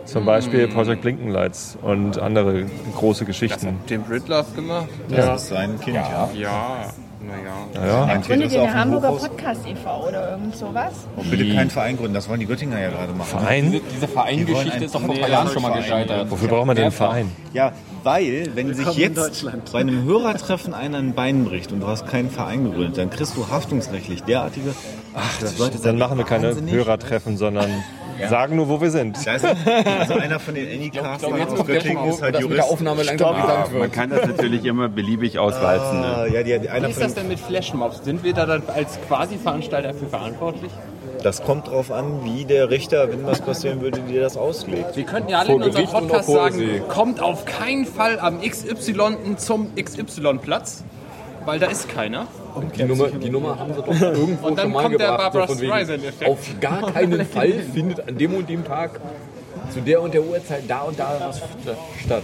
Zum. 0.06 0.26
Beispiel 0.26 0.70
Project 0.70 1.02
Blinkenlights 1.02 1.78
und 1.82 2.18
andere 2.18 2.66
große 2.96 3.26
Geschichten. 3.26 3.80
Tim 3.88 4.04
Pritloff 4.04 4.56
gemacht? 4.56 4.88
Das 5.10 5.44
ist 5.44 5.50
sein 5.50 5.80
Kind, 5.82 5.98
ja. 5.98 6.30
Ja, 6.34 6.94
naja. 7.20 7.88
Ja, 7.88 8.04
Ein 8.04 8.12
Kind 8.14 8.28
Gründet 8.28 8.52
ihr 8.52 8.62
eine 8.62 8.74
Hamburger 8.74 9.10
Hochhaus. 9.10 9.30
Podcast 9.30 9.68
e.V. 9.68 10.08
oder 10.08 10.32
irgend 10.32 10.56
sowas? 10.56 10.94
Oh, 11.16 11.22
bitte 11.30 11.54
keinen 11.54 11.70
Verein 11.70 11.98
gründen. 11.98 12.14
Das 12.14 12.30
wollen 12.30 12.40
die 12.40 12.46
Göttinger 12.46 12.80
ja 12.80 12.90
gerade 12.90 13.14
machen. 13.14 13.40
Verein? 13.40 13.72
Diese, 13.72 13.84
diese 13.96 14.08
Vereingeschichte 14.08 14.86
ist 14.86 14.96
doch 14.96 15.02
vor 15.02 15.16
ein 15.16 15.22
paar 15.22 15.30
Jahren 15.30 15.48
schon 15.50 15.62
mal 15.62 15.76
gescheitert. 15.76 16.30
Wofür 16.30 16.48
braucht 16.48 16.68
man 16.68 16.76
denn 16.76 16.86
einen 16.86 16.92
Verein? 16.92 17.32
Ja, 17.54 17.74
weil, 18.04 18.52
wenn 18.56 18.68
sich 18.74 18.86
Willkommen 18.86 18.98
in 18.98 19.16
jetzt 19.16 19.72
bei 19.74 19.80
einem 19.80 20.04
Hörertreffen 20.04 20.74
einer 20.74 21.00
ein 21.00 21.14
Bein 21.14 21.46
bricht 21.46 21.72
und 21.72 21.80
du 21.82 21.88
hast 21.88 22.08
keinen 22.08 22.30
Verein 22.30 22.64
gegründet, 22.64 22.98
dann 22.98 23.10
kriegst 23.10 23.36
du 23.36 23.50
haftungsrechtlich 23.50 24.24
derartige. 24.24 24.74
Ach, 25.14 25.40
das 25.40 25.58
Leute 25.58 25.80
Dann 25.80 25.98
machen 25.98 26.18
wir 26.18 26.26
keine 26.26 26.56
Hörertreffen, 26.70 27.38
sondern 27.38 27.70
sagen 28.30 28.56
nur, 28.56 28.68
wo 28.70 28.82
wir 28.82 28.90
sind. 28.90 29.26
Da 29.26 29.36
ist 29.36 29.46
also 29.46 30.14
einer 30.16 30.40
von 30.40 30.56
den 30.56 30.68
Anycasts 30.68 31.24
aus 31.24 31.66
Göttingen 31.66 32.10
ist 32.10 32.22
halt 32.22 32.36
dass 32.36 32.42
mit 32.42 32.52
der 32.52 32.58
Jurist. 32.58 32.72
Aufnahme 32.72 33.04
langsam 33.04 33.36
brisant 33.36 33.80
Man 33.80 33.92
kann 33.92 34.10
das 34.10 34.28
natürlich 34.28 34.66
immer 34.66 34.90
beliebig 34.90 35.40
auswalzen. 35.40 36.04
Ah, 36.04 36.24
Ne? 36.24 36.34
ja, 36.34 36.44
die, 36.44 36.60
die, 36.60 36.70
einer 36.70 36.88
Wie 36.88 36.92
ist 36.92 37.02
das 37.02 37.14
denn 37.14 37.28
mit 37.28 37.40
Flashmobs? 37.40 38.04
Sind 38.04 38.24
wir 38.24 38.34
da 38.34 38.46
dann 38.46 38.64
als 38.74 39.00
Quasi-Veranstalter 39.08 39.94
für 39.94 40.08
verantwortlich? 40.08 40.72
das 41.24 41.44
kommt 41.44 41.68
drauf 41.68 41.92
an, 41.92 42.24
wie 42.24 42.46
der 42.46 42.70
Richter, 42.70 43.12
wenn 43.12 43.26
was 43.26 43.42
passieren 43.42 43.82
würde, 43.82 44.02
dir 44.02 44.22
das 44.22 44.38
auslegt. 44.38 44.96
Wir 44.96 45.04
könnten 45.04 45.30
ja 45.30 45.40
alle 45.40 45.48
Vor 45.48 45.56
in 45.58 45.64
unserem 45.64 45.86
Gericht 45.86 46.08
Podcast 46.08 46.30
sagen, 46.30 46.56
See. 46.58 46.82
kommt 46.88 47.20
auf 47.22 47.44
keinen 47.46 47.86
Fall 47.86 48.20
am 48.20 48.40
XY 48.42 49.36
zum 49.38 49.74
XY-Platz, 49.76 50.84
weil 51.46 51.60
da 51.60 51.68
ist 51.68 51.90
keiner. 51.90 52.28
Die 52.62 52.84
Nummer, 52.84 53.08
die 53.10 53.30
Nummer 53.30 53.60
haben 53.60 53.74
sie 53.74 53.82
doch 53.82 54.02
irgendwo 54.02 54.48
Und 54.48 54.58
dann 54.58 54.64
schon 54.66 54.74
mal 54.74 54.84
kommt 54.84 55.00
der 55.00 55.08
gebracht. 55.08 55.34
Barbra 55.34 55.48
so 55.48 55.54
von 55.54 55.62
wegen, 55.62 56.30
auf 56.32 56.60
gar 56.60 56.92
keinen 56.92 57.26
Fall 57.34 57.54
findet 57.74 58.08
an 58.08 58.18
dem 58.18 58.34
und 58.36 58.50
dem 58.50 58.64
Tag 58.66 59.00
zu 59.72 59.82
der 59.82 60.02
und 60.02 60.14
der 60.14 60.24
Uhrzeit 60.24 60.64
da 60.68 60.82
und 60.82 60.98
da 61.00 61.18
was 61.20 61.42
statt. 62.04 62.24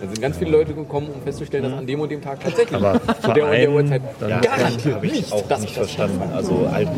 Da 0.00 0.06
sind 0.06 0.20
ganz 0.20 0.36
viele 0.36 0.50
Leute 0.50 0.74
gekommen, 0.74 1.08
um 1.14 1.22
festzustellen, 1.22 1.64
dass 1.64 1.72
an 1.72 1.86
dem 1.86 2.00
und 2.00 2.10
dem 2.10 2.22
Tag 2.22 2.40
tatsächlich 2.40 2.74
Aber 2.76 3.00
zu 3.22 3.32
der 3.32 3.44
und 3.46 3.52
der 3.52 3.70
Uhrzeit 3.70 4.02
dann- 4.20 4.30
Ja, 4.30 4.40
garantiert 4.40 4.94
habe 4.96 5.06
ich 5.06 5.12
nicht. 5.12 5.32
auch 5.32 5.42
das 5.48 5.60
nicht 5.60 5.74
verstanden. 5.74 6.20
Also 6.34 6.68
halt, 6.70 6.88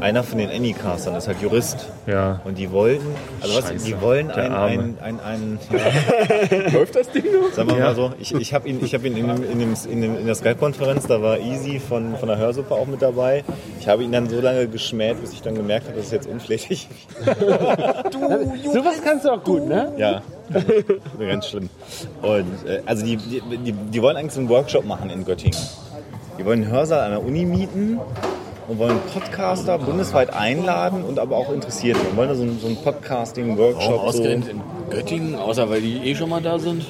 einer 0.00 0.22
von 0.22 0.38
den 0.38 0.50
Anycastern 0.50 1.14
ist 1.16 1.28
halt 1.28 1.40
Jurist. 1.42 1.88
Ja. 2.06 2.40
Und 2.44 2.58
die 2.58 2.70
wollten, 2.72 3.06
also 3.40 3.56
was, 3.56 3.82
die 3.84 4.00
wollen 4.00 4.28
der 4.28 4.36
ein, 4.44 4.52
Arme. 4.52 4.72
ein, 5.02 5.20
ein, 5.20 5.20
ein, 5.20 5.58
Läuft 6.72 6.96
das 6.96 7.10
Ding 7.10 7.24
noch? 7.24 7.52
Sagen 7.52 7.70
wir 7.70 7.76
mal 7.78 7.94
so, 7.94 8.12
ich, 8.18 8.34
ich 8.34 8.54
habe 8.54 8.68
ihn, 8.68 8.84
ich 8.84 8.94
hab 8.94 9.04
ihn 9.04 9.16
in, 9.16 9.26
dem, 9.28 9.42
in, 9.50 9.58
dem, 9.58 9.74
in, 9.90 10.00
dem, 10.00 10.18
in 10.18 10.26
der 10.26 10.34
Skype-Konferenz, 10.34 11.06
da 11.06 11.20
war 11.22 11.38
Easy 11.38 11.78
von, 11.80 12.16
von 12.16 12.28
der 12.28 12.38
Hörsuppe 12.38 12.74
auch 12.74 12.86
mit 12.86 13.02
dabei. 13.02 13.44
Ich 13.80 13.88
habe 13.88 14.02
ihn 14.04 14.12
dann 14.12 14.28
so 14.28 14.40
lange 14.40 14.66
geschmäht, 14.68 15.20
bis 15.20 15.32
ich 15.32 15.42
dann 15.42 15.54
gemerkt 15.54 15.86
habe, 15.86 15.96
das 15.96 16.06
ist 16.06 16.12
jetzt 16.12 16.28
unflätig. 16.28 16.88
Sowas 18.72 18.96
kannst 19.04 19.24
du 19.24 19.30
auch 19.30 19.42
gut, 19.44 19.66
ne? 19.66 19.92
Ja, 19.96 20.22
ganz 21.18 21.46
schlimm. 21.46 21.68
Und 22.22 22.66
äh, 22.66 22.82
also 22.86 23.04
die, 23.04 23.16
die, 23.16 23.40
die, 23.58 23.72
die 23.72 24.02
wollen 24.02 24.16
eigentlich 24.16 24.32
so 24.32 24.40
einen 24.40 24.48
Workshop 24.48 24.84
machen 24.84 25.10
in 25.10 25.24
Göttingen. 25.24 25.58
Die 26.38 26.44
wollen 26.44 26.62
einen 26.62 26.72
Hörsaal 26.72 27.00
an 27.00 27.10
der 27.10 27.24
Uni 27.24 27.44
mieten 27.44 27.98
und 28.68 28.78
wollen 28.78 28.98
Podcaster 29.12 29.78
bundesweit 29.78 30.32
einladen 30.32 31.02
und 31.02 31.18
aber 31.18 31.36
auch 31.36 31.52
Interessierte. 31.52 32.00
Und 32.00 32.16
wollen 32.16 32.28
da 32.28 32.34
so 32.34 32.42
einen, 32.42 32.60
so 32.60 32.66
einen 32.66 32.76
Podcasting-Workshop. 32.76 33.90
Warum 33.90 34.06
ausgerechnet 34.06 34.48
in 34.48 34.60
Göttingen, 34.90 35.34
außer 35.34 35.68
weil 35.70 35.80
die 35.80 35.96
eh 35.98 36.14
schon 36.14 36.28
mal 36.28 36.42
da 36.42 36.58
sind? 36.58 36.84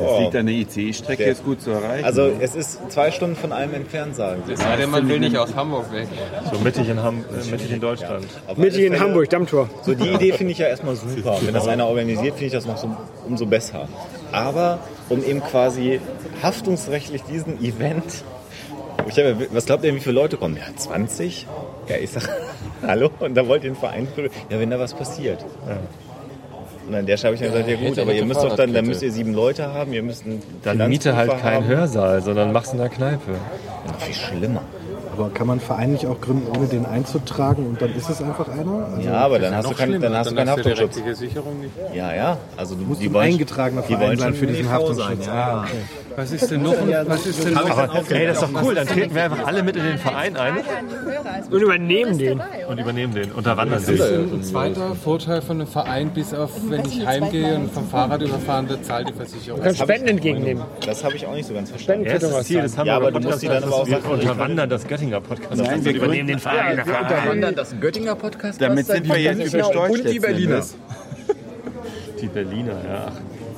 Das 0.00 0.20
liegt 0.20 0.36
an 0.36 0.46
der 0.46 0.54
ICE-Strecke, 0.54 1.24
ist 1.24 1.44
gut 1.44 1.60
zu 1.60 1.70
erreichen. 1.70 2.04
Also 2.04 2.30
es 2.40 2.54
ist 2.54 2.78
zwei 2.90 3.10
Stunden 3.10 3.36
von 3.36 3.52
allem 3.52 3.74
entfernt, 3.74 4.14
sagen 4.16 4.42
sie. 4.46 4.52
Es 4.52 4.60
sei 4.60 4.76
denn, 4.76 4.90
man 4.90 5.08
will 5.08 5.18
nicht 5.20 5.36
aus 5.36 5.54
Hamburg 5.54 5.92
weg. 5.92 6.08
So 6.52 6.58
mittig 6.60 6.88
in, 6.88 7.02
Ham 7.02 7.24
äh, 7.30 7.50
mittig 7.50 7.72
in 7.72 7.80
Deutschland. 7.80 8.26
Mittig 8.56 8.84
in 8.84 8.98
Hamburg, 8.98 9.28
Dammtor. 9.30 9.68
So 9.82 9.94
die 9.94 10.08
Idee 10.08 10.32
finde 10.32 10.52
ich 10.52 10.58
ja 10.58 10.66
erstmal 10.68 10.96
super. 10.96 11.38
Wenn 11.42 11.54
das 11.54 11.66
einer 11.68 11.86
organisiert, 11.86 12.34
finde 12.34 12.46
ich 12.46 12.52
das 12.52 12.66
noch 12.66 12.76
so, 12.76 12.94
umso 13.26 13.46
besser. 13.46 13.88
Aber 14.32 14.78
um 15.08 15.24
eben 15.24 15.40
quasi 15.42 16.00
haftungsrechtlich 16.42 17.22
diesen 17.22 17.62
Event. 17.62 18.04
Ja- 19.14 19.34
was 19.52 19.66
glaubt 19.66 19.84
ihr, 19.84 19.94
wie 19.94 20.00
viele 20.00 20.14
Leute 20.16 20.36
kommen? 20.36 20.56
Ja, 20.56 20.64
20? 20.74 21.46
Ja, 21.88 21.96
ich 21.96 22.10
sag, 22.10 22.28
hallo? 22.86 23.10
Und 23.20 23.34
da 23.36 23.46
wollt 23.46 23.62
ihr 23.62 23.70
einen 23.70 23.78
Verein? 23.78 24.08
Ja, 24.50 24.58
wenn 24.58 24.70
da 24.70 24.78
was 24.80 24.94
passiert. 24.94 25.44
Und 26.86 26.94
an 26.94 27.06
der 27.06 27.16
Stelle 27.16 27.34
habe 27.34 27.44
ich 27.44 27.52
dann 27.52 27.64
gesagt, 27.64 27.80
ja 27.80 27.88
gut, 27.88 27.98
aber 27.98 28.12
ihr 28.12 28.24
müsst 28.24 28.42
doch 28.42 28.54
dann, 28.54 28.72
dann 28.72 28.86
müsst 28.86 29.02
ihr 29.02 29.10
sieben 29.10 29.34
Leute 29.34 29.72
haben, 29.72 29.92
ihr 29.92 30.02
müsst 30.02 30.24
einen 30.24 30.42
Dann 30.62 30.88
miete 30.88 31.16
halt 31.16 31.38
keinen. 31.40 31.66
Hörsaal, 31.66 32.22
sondern 32.22 32.52
mach's 32.52 32.72
in 32.72 32.78
der 32.78 32.88
Kneipe. 32.88 33.32
Noch 33.86 34.00
viel 34.00 34.14
schlimmer. 34.14 34.62
Aber 35.16 35.30
kann 35.30 35.46
man 35.46 35.58
einen 35.58 35.66
Verein 35.66 35.92
nicht 35.92 36.06
auch 36.06 36.20
gründen, 36.20 36.46
ohne 36.56 36.66
den 36.66 36.84
einzutragen 36.84 37.66
und 37.66 37.80
dann 37.80 37.94
ist 37.94 38.10
es 38.10 38.20
einfach 38.20 38.48
einer? 38.48 38.86
Also, 38.94 39.08
Ja, 39.08 39.14
aber 39.14 39.38
dann 39.38 39.54
hast 39.56 39.70
du 39.70 39.74
keinen, 39.74 40.00
dann 40.00 40.14
hast 40.14 40.30
du 40.30 40.34
keinen 40.34 40.50
Haftungsschutz. 40.50 40.96
Sicherung 41.18 41.60
nicht. 41.60 41.72
Ja, 41.94 42.14
ja. 42.14 42.38
Also 42.56 42.74
du 42.74 42.84
muss 42.84 42.98
die 42.98 43.06
ein 43.06 43.14
wollen, 43.14 43.32
eingetragener 43.32 43.82
die 43.82 43.94
Verein 43.94 44.18
sein 44.18 44.28
schon 44.28 44.34
für 44.34 44.46
diesen 44.46 44.70
Haftungsschutz. 44.70 45.24
sein, 45.24 45.34
ja. 45.34 45.60
okay. 45.62 45.76
Was 46.16 46.32
ist 46.32 46.50
denn 46.50 46.62
noch? 46.62 46.74
Was 47.06 47.26
ist 47.26 47.44
denn 47.44 47.54
noch? 47.54 47.70
Aber 47.78 48.00
hey, 48.08 48.26
das 48.26 48.42
ist 48.42 48.42
doch 48.54 48.62
cool, 48.62 48.74
dann 48.74 48.86
treten 48.86 49.14
wir 49.14 49.24
einfach 49.24 49.46
alle 49.46 49.62
mit 49.62 49.76
in 49.76 49.84
den 49.84 49.98
Verein 49.98 50.36
ein 50.36 50.54
Und 51.50 51.60
übernehmen 51.60 52.18
den. 52.18 52.40
und 52.68 52.78
übernehmen 52.78 53.14
den, 53.14 53.32
unterwandern 53.32 53.80
Das 53.80 53.88
ist 53.88 54.02
den. 54.02 54.32
ein 54.32 54.42
zweiter 54.42 54.94
Vorteil 54.94 55.42
von 55.42 55.60
einem 55.60 55.68
Verein, 55.68 56.10
bis 56.10 56.32
auf 56.32 56.50
wenn 56.68 56.84
ich 56.86 57.06
heimgehe 57.06 57.56
und 57.56 57.72
vom 57.72 57.86
Fahrrad 57.88 58.22
überfahren 58.22 58.68
wird, 58.68 58.84
zahlt 58.84 59.08
die 59.08 59.12
Versicherung. 59.12 59.60
Du 59.60 59.64
kannst 59.66 59.80
Spenden 59.80 60.08
entgegennehmen. 60.08 60.62
Das 60.84 61.04
habe 61.04 61.16
ich 61.16 61.26
auch 61.26 61.34
nicht 61.34 61.46
so 61.46 61.54
ganz 61.54 61.70
verstanden. 61.70 62.06
Erstes 62.06 62.44
Ziel 62.44 62.62
des 62.62 62.76
Ja, 62.76 62.96
aber 62.96 63.10
du 63.10 63.20
musst 63.20 63.42
die 63.42 63.46
dann 63.48 63.58
ist, 63.58 63.64
aber 63.64 63.76
auch 63.76 64.08
unterwandern 64.10 64.68
das 64.70 64.86
Göttinger 65.06 65.20
Podcast. 65.20 65.62
Nein, 65.62 65.84
wir 65.84 65.94
übernehmen 65.94 66.28
den 66.28 66.38
Verein. 66.38 66.76
Wir 66.76 67.00
unterwandern 67.00 67.54
das 67.54 67.74
Göttinger 67.80 68.14
Podcast. 68.16 68.60
Damit 68.60 68.86
sind 68.86 69.08
wir 69.08 69.18
jetzt 69.18 69.54
über 69.54 69.62
Deutsch 69.62 69.90
Und 69.90 69.98
die 69.98 70.02
letzten 70.02 70.20
Berliners. 70.22 70.76
Die 72.20 72.28
Berliner, 72.28 72.72
ja. 72.88 73.12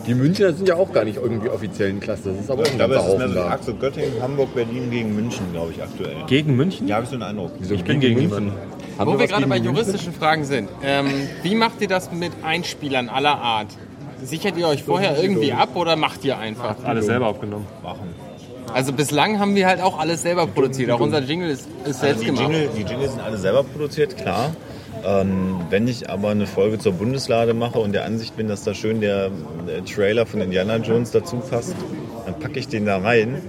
Die 0.04 0.14
Münchner 0.14 0.52
sind 0.52 0.68
ja 0.68 0.74
auch 0.74 0.92
gar 0.92 1.04
nicht 1.04 1.16
irgendwie 1.16 1.48
offiziell 1.48 1.90
ein 1.90 2.00
Cluster. 2.00 2.30
Das 2.30 2.40
ist 2.40 2.50
aber 2.50 2.62
auch 2.62 2.66
ein 2.66 2.76
glaube, 2.76 2.94
ganzer 2.94 3.06
es 3.06 3.12
ist 3.12 3.18
mehr 3.18 3.26
Haufen 3.28 3.34
so 3.34 3.48
da. 3.48 3.54
Achse 3.54 3.74
Göttingen, 3.74 4.22
Hamburg, 4.22 4.54
Berlin 4.54 4.90
gegen 4.90 5.14
München, 5.14 5.52
glaube 5.52 5.72
ich, 5.72 5.82
aktuell. 5.82 6.16
Gegen 6.26 6.56
München? 6.56 6.88
Ja, 6.88 6.96
habe 6.96 7.04
ich 7.04 7.10
so 7.10 7.16
einen 7.16 7.22
Eindruck. 7.22 7.52
Ich 7.60 7.84
bin 7.84 8.00
gegen 8.00 8.18
niemanden. 8.18 8.52
Haben 8.98 9.06
Wo 9.06 9.12
wir 9.12 9.20
was 9.20 9.30
gerade 9.30 9.46
bei 9.46 9.58
juristischen 9.58 10.12
Fragen 10.12 10.44
sind. 10.44 10.68
Ähm, 10.82 11.06
wie 11.42 11.54
macht 11.54 11.80
ihr 11.80 11.88
das 11.88 12.10
mit 12.10 12.32
Einspielern 12.42 13.08
aller 13.08 13.38
Art? 13.38 13.68
Sichert 14.22 14.56
ihr 14.56 14.66
euch 14.66 14.82
vorher 14.82 15.22
irgendwie 15.22 15.52
ab 15.52 15.76
oder 15.76 15.94
macht 15.94 16.24
ihr 16.24 16.36
einfach? 16.36 16.74
Alles 16.84 17.06
selber 17.06 17.28
aufgenommen. 17.28 17.66
Also 18.74 18.92
bislang 18.92 19.38
haben 19.38 19.54
wir 19.54 19.66
halt 19.66 19.80
auch 19.80 19.98
alles 19.98 20.22
selber 20.22 20.46
produziert. 20.46 20.90
Auch 20.90 21.00
unser 21.00 21.20
Jingle 21.20 21.50
ist, 21.50 21.62
ist 21.84 21.86
Also 21.86 22.00
selbst 22.00 22.22
die, 22.22 22.26
gemacht. 22.26 22.42
Jingle, 22.42 22.68
die 22.76 22.82
Jingle 22.82 23.08
sind 23.08 23.20
alle 23.20 23.38
selber 23.38 23.64
produziert, 23.64 24.16
klar. 24.16 24.54
Ähm, 25.06 25.60
wenn 25.70 25.86
ich 25.86 26.10
aber 26.10 26.30
eine 26.30 26.46
Folge 26.46 26.78
zur 26.78 26.92
Bundeslade 26.92 27.54
mache 27.54 27.78
und 27.78 27.92
der 27.92 28.04
Ansicht 28.04 28.36
bin, 28.36 28.48
dass 28.48 28.64
da 28.64 28.74
schön 28.74 29.00
der, 29.00 29.30
der 29.66 29.84
Trailer 29.84 30.26
von 30.26 30.40
Indiana 30.40 30.76
Jones 30.76 31.12
dazu 31.12 31.36
passt, 31.36 31.74
dann 32.26 32.38
packe 32.38 32.58
ich 32.58 32.68
den 32.68 32.84
da 32.84 32.98
rein. 32.98 33.40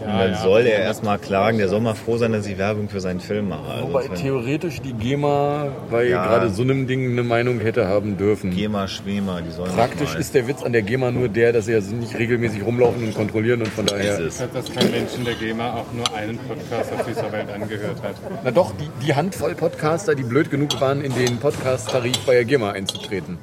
Und 0.00 0.08
dann 0.08 0.34
soll 0.36 0.62
er 0.66 0.80
erstmal 0.80 1.18
klagen, 1.18 1.58
der 1.58 1.68
soll 1.68 1.80
mal 1.80 1.94
froh 1.94 2.16
sein, 2.16 2.32
dass 2.32 2.46
ich 2.46 2.58
Werbung 2.58 2.88
für 2.88 3.00
seinen 3.00 3.20
Film 3.20 3.48
mache. 3.48 3.70
Also 3.70 3.88
Wobei 3.88 4.08
theoretisch 4.08 4.80
die 4.80 4.92
GEMA 4.92 5.68
bei 5.90 6.04
Ja. 6.08 6.26
gerade 6.26 6.50
so 6.50 6.62
einem 6.62 6.86
Ding 6.86 7.10
eine 7.12 7.22
Meinung 7.22 7.60
hätte 7.60 7.86
haben 7.88 8.16
dürfen. 8.16 8.50
GEMA, 8.50 8.88
Schwema, 8.88 9.40
die 9.40 9.50
sollen 9.50 9.72
Praktisch 9.72 10.14
mal. 10.14 10.20
ist 10.20 10.34
der 10.34 10.48
Witz 10.48 10.62
an 10.62 10.72
der 10.72 10.82
GEMA 10.82 11.10
nur 11.10 11.28
der, 11.28 11.52
dass 11.52 11.66
sie 11.66 11.72
ja 11.72 11.80
nicht 11.80 12.18
regelmäßig 12.18 12.64
rumlaufen 12.64 13.04
und 13.04 13.14
kontrollieren 13.14 13.60
und 13.60 13.68
von 13.68 13.86
daher. 13.86 14.18
Ist 14.18 14.40
es. 14.40 14.50
Dass 14.52 14.72
kein 14.72 14.90
Mensch 14.90 15.14
in 15.16 15.24
der 15.24 15.34
GEMA 15.34 15.74
auch 15.74 15.92
nur 15.92 16.12
einen 16.14 16.38
Podcast 16.38 16.92
auf 16.92 17.06
dieser 17.06 17.30
Welt 17.32 17.50
angehört 17.52 18.02
hat. 18.02 18.14
Na 18.44 18.50
doch, 18.50 18.72
die, 18.76 18.88
die 19.06 19.14
Handvoll 19.14 19.54
Podcaster, 19.54 20.14
die 20.14 20.22
blöd 20.24 20.50
genug 20.50 20.80
waren, 20.80 21.02
in 21.02 21.14
den 21.14 21.38
Podcast-Tarif 21.38 22.18
bei 22.26 22.34
der 22.34 22.44
GEMA 22.44 22.70
einzutreten. 22.72 23.38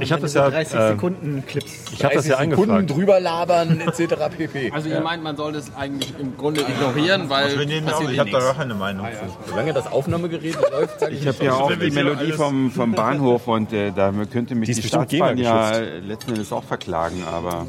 Ich 0.00 0.10
habe 0.12 0.22
das 0.22 0.34
ja, 0.34 0.50
30 0.50 0.74
äh, 0.78 0.88
Sekunden 0.88 1.44
Clips. 1.46 1.84
Ich 1.92 2.04
habe 2.04 2.14
das 2.14 2.26
ja 2.26 2.38
Sekunden 2.38 2.70
angefragt. 2.70 2.90
drüber 2.90 3.20
labern 3.20 3.80
etc. 3.80 4.14
pp. 4.36 4.70
Also 4.74 4.88
ihr 4.88 5.00
meint, 5.00 5.22
man 5.22 5.36
soll 5.36 5.52
das 5.52 5.74
eigentlich 5.76 6.12
im 6.18 6.36
Grunde 6.36 6.62
ignorieren, 6.62 7.28
weil 7.30 7.44
Also 7.44 7.56
auch- 7.58 7.62
ich 8.10 8.16
eh 8.16 8.18
habe 8.18 8.30
da 8.30 8.38
gar 8.40 8.54
keine 8.54 8.74
Meinung 8.74 9.06
Ah, 9.06 9.10
zu. 9.10 9.50
Solange 9.50 9.72
das 9.72 9.86
Aufnahmegerät 9.90 10.56
läuft, 10.70 11.00
sage 11.00 11.14
ich 11.14 11.22
Ich 11.22 11.28
habe 11.28 11.44
ja 11.44 11.52
auch 11.54 11.72
die 11.72 11.90
Melodie 11.90 12.32
vom, 12.32 12.70
vom 12.70 12.92
Bahnhof 12.94 13.46
und 13.48 13.72
äh, 13.72 13.92
da 13.94 14.12
könnte 14.30 14.54
mich 14.54 14.68
Die 14.68 14.74
die, 14.80 14.88
Staatsbahn 14.88 15.38
ja 15.38 15.78
letzten 16.06 16.32
Endes 16.32 16.52
auch 16.52 16.64
verklagen, 16.64 17.22
aber 17.30 17.66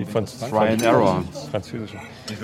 Die 0.00 0.06
von 0.06 0.24
Try 0.24 0.68
and 0.68 0.82
Error. 0.82 1.22
Französische. 1.50 1.98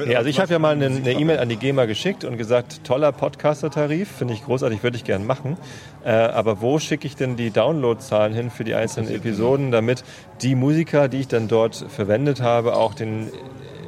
Nee, 0.04 0.14
also 0.14 0.28
ich 0.28 0.38
habe 0.38 0.52
ja 0.52 0.58
mal 0.58 0.74
eine 0.74 1.12
E-Mail 1.12 1.38
an 1.38 1.48
die 1.48 1.56
GEMA 1.56 1.86
geschickt 1.86 2.24
und 2.24 2.36
gesagt, 2.36 2.84
toller 2.84 3.12
Podcaster-Tarif, 3.12 4.10
finde 4.10 4.34
ich 4.34 4.44
großartig, 4.44 4.82
würde 4.82 4.98
ich 4.98 5.04
gern 5.04 5.26
machen. 5.26 5.56
Äh, 6.04 6.10
aber 6.10 6.60
wo 6.60 6.78
schicke 6.78 7.06
ich 7.06 7.16
denn 7.16 7.36
die 7.36 7.50
Downloadzahlen 7.50 8.34
hin 8.34 8.50
für 8.50 8.64
die 8.64 8.74
einzelnen 8.74 9.10
Episoden, 9.14 9.70
damit 9.70 10.04
die 10.42 10.54
Musiker, 10.54 11.08
die 11.08 11.20
ich 11.20 11.28
dann 11.28 11.48
dort 11.48 11.76
verwendet 11.88 12.42
habe, 12.42 12.76
auch 12.76 12.92
den 12.92 13.30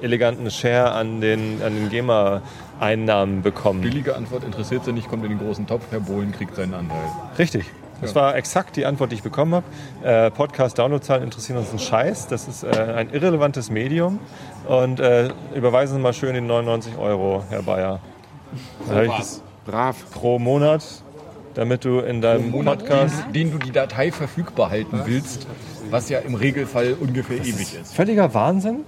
eleganten 0.00 0.50
Share 0.50 0.92
an 0.92 1.20
den, 1.20 1.60
an 1.62 1.74
den 1.74 1.90
GEMA-Einnahmen 1.90 3.42
bekommen? 3.42 3.82
Billige 3.82 4.16
Antwort 4.16 4.44
interessiert 4.44 4.86
sie 4.86 4.92
nicht, 4.92 5.08
kommt 5.08 5.24
in 5.24 5.30
den 5.30 5.38
großen 5.38 5.66
Topf, 5.66 5.84
Herr 5.90 6.00
Bohlen 6.00 6.32
kriegt 6.32 6.56
seinen 6.56 6.72
Anteil. 6.72 7.04
Richtig. 7.38 7.66
Das 8.00 8.14
war 8.14 8.36
exakt 8.36 8.76
die 8.76 8.86
Antwort, 8.86 9.10
die 9.10 9.16
ich 9.16 9.22
bekommen 9.22 9.54
habe. 9.54 9.66
Äh, 10.02 10.30
Podcast-Downloadzahlen 10.30 11.24
interessieren 11.24 11.58
uns 11.58 11.70
einen 11.70 11.78
Scheiß. 11.78 12.28
Das 12.28 12.46
ist 12.46 12.62
äh, 12.62 12.68
ein 12.68 13.10
irrelevantes 13.10 13.70
Medium. 13.70 14.20
Und 14.68 15.00
äh, 15.00 15.30
überweisen 15.54 15.96
Sie 15.96 16.02
mal 16.02 16.12
schön 16.12 16.34
die 16.34 16.40
99 16.40 16.96
Euro, 16.98 17.42
Herr 17.50 17.62
Bayer. 17.62 18.00
Das 18.88 19.42
brav 19.66 19.96
pro 20.12 20.38
Monat, 20.38 20.84
damit 21.54 21.84
du 21.84 21.98
in 22.00 22.20
deinem 22.20 22.50
Monat, 22.50 22.80
Podcast 22.80 23.24
den, 23.26 23.50
den 23.50 23.50
du 23.52 23.58
die 23.58 23.72
Datei 23.72 24.12
verfügbar 24.12 24.70
halten 24.70 25.02
willst, 25.04 25.46
was 25.90 26.08
ja 26.08 26.20
im 26.20 26.34
Regelfall 26.34 26.96
ungefähr 26.98 27.38
ewig 27.38 27.74
ist. 27.80 27.94
völliger 27.94 28.32
Wahnsinn. 28.32 28.84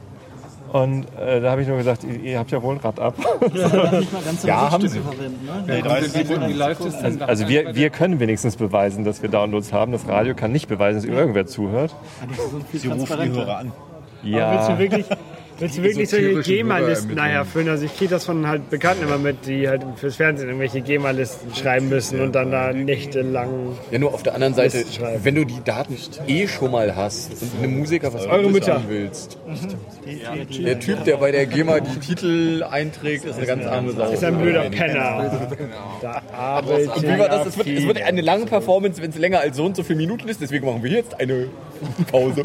Und 0.73 1.07
äh, 1.19 1.41
da 1.41 1.51
habe 1.51 1.63
ich 1.63 1.69
nur 1.69 1.79
gesagt, 1.79 2.05
ihr, 2.05 2.21
ihr 2.21 2.39
habt 2.39 2.51
ja 2.53 2.63
wohl 2.63 2.77
ein 2.77 2.81
Rad 2.81 3.01
ab. 3.01 3.15
Ja, 4.45 4.71
haben 4.71 4.87
sie. 4.87 5.01
Also, 7.03 7.25
also 7.25 7.49
wir, 7.49 7.75
wir 7.75 7.91
können 7.91 8.21
wenigstens 8.21 8.57
beweisen, 8.57 9.05
dass 9.05 9.21
wir 9.23 9.29
Downloads 9.29 9.73
haben. 9.73 9.91
Das 9.93 10.07
Radio 10.07 10.35
kann 10.35 10.53
nicht 10.53 10.69
beweisen, 10.69 11.03
dass 11.03 11.05
irgendwer 11.05 11.47
zuhört. 11.47 11.95
Sie 12.73 12.89
rufen 12.89 13.19
die 13.23 13.31
Hörer 13.31 13.59
an. 13.59 13.73
Ja. 14.23 14.53
Willst 14.53 14.69
du 14.69 14.79
wirklich, 14.79 15.07
willst 15.61 15.79
du 15.79 15.83
wirklich 15.83 16.09
solche 16.09 16.41
GEMA-Listen 16.41 17.11
Hörer 17.11 17.17
nachher 17.17 17.45
füllen? 17.45 17.69
Also 17.69 17.85
ich 17.85 17.97
kriege 17.97 18.11
das 18.11 18.25
von 18.25 18.47
halt 18.47 18.71
Bekannten 18.71 19.05
immer 19.05 19.19
mit, 19.19 19.47
die 19.47 19.69
halt 19.69 19.83
fürs 19.97 20.17
Fernsehen 20.17 20.49
irgendwelche 20.49 20.81
GEMA-Listen 20.81 21.55
schreiben 21.55 21.89
müssen 21.89 22.21
und 22.21 22.35
dann 22.35 22.51
da 22.51 22.73
nächtelang... 22.73 23.77
Ja, 23.91 23.99
nur 23.99 24.15
auf 24.15 24.23
der 24.23 24.35
anderen 24.35 24.55
Seite, 24.55 24.85
wenn 25.23 25.35
du 25.35 25.45
die 25.45 25.63
Daten 25.65 25.97
eh 26.27 26.49
schon 26.49 26.71
mal 26.73 26.97
hast 26.97 27.43
und 27.43 27.63
einem 27.63 27.79
Musiker 27.79 28.13
was 28.13 28.27
Eure 28.27 28.51
Mütter. 28.51 28.83
willst. 28.89 29.39
Der 30.65 30.81
Typ, 30.81 31.05
der 31.05 31.19
bei 31.19 31.31
der 31.31 31.47
GEMA 31.47 31.81
die 31.81 32.01
Titel 32.01 32.65
einträgt, 32.69 33.25
ist 33.25 33.37
eine 33.37 33.47
ganz 33.47 33.67
andere 33.67 33.97
Sache. 33.97 34.15
Ist 34.15 34.25
ein 34.25 34.39
blöder 34.39 34.71
Penner. 34.71 35.49
Da 36.01 36.63
wie 36.65 37.19
war 37.19 37.29
das? 37.29 37.47
Es 37.47 37.59
wird, 37.59 37.67
es 37.67 37.87
wird 37.87 38.03
eine 38.03 38.21
lange 38.21 38.47
Performance, 38.47 39.03
wenn 39.03 39.11
es 39.11 39.19
länger 39.19 39.41
als 39.41 39.57
so 39.57 39.65
und 39.65 39.77
so 39.77 39.83
viele 39.83 39.99
Minuten 39.99 40.29
ist. 40.29 40.41
Deswegen 40.41 40.67
machen 40.67 40.83
wir 40.83 40.91
jetzt 40.91 41.21
eine 41.21 41.49
Pause. 42.11 42.43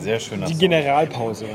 Sehr 0.00 0.20
schön. 0.20 0.44
Die 0.46 0.54
Generalpause. 0.54 1.46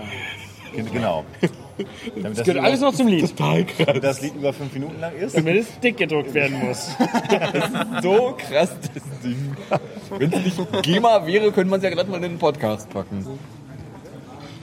Genau. 0.91 1.23
Damit 2.15 2.38
Das 2.38 2.45
gehört 2.45 2.65
alles 2.65 2.81
noch 2.81 2.93
zum 2.93 3.07
Lied. 3.07 3.30
Total 3.38 3.65
krass. 3.65 3.99
Das 4.01 4.22
Lied 4.22 4.35
über 4.35 4.53
fünf 4.53 4.73
Minuten 4.73 4.99
lang 4.99 5.15
ist. 5.15 5.35
Damit 5.35 5.55
es 5.57 5.80
dick 5.80 5.97
gedruckt 5.97 6.34
werden 6.34 6.60
muss. 6.60 6.89
So 8.01 8.35
krass, 8.38 8.76
das 8.93 9.03
Ding. 9.23 9.55
Wenn 10.18 10.31
es 10.34 10.43
nicht 10.57 10.84
GEMA 10.84 11.26
wäre, 11.26 11.51
könnte 11.51 11.69
man 11.69 11.80
es 11.80 11.84
ja 11.84 11.89
gerade 11.89 12.10
mal 12.10 12.18
in 12.18 12.23
den 12.23 12.38
Podcast 12.39 12.89
packen. 12.89 13.26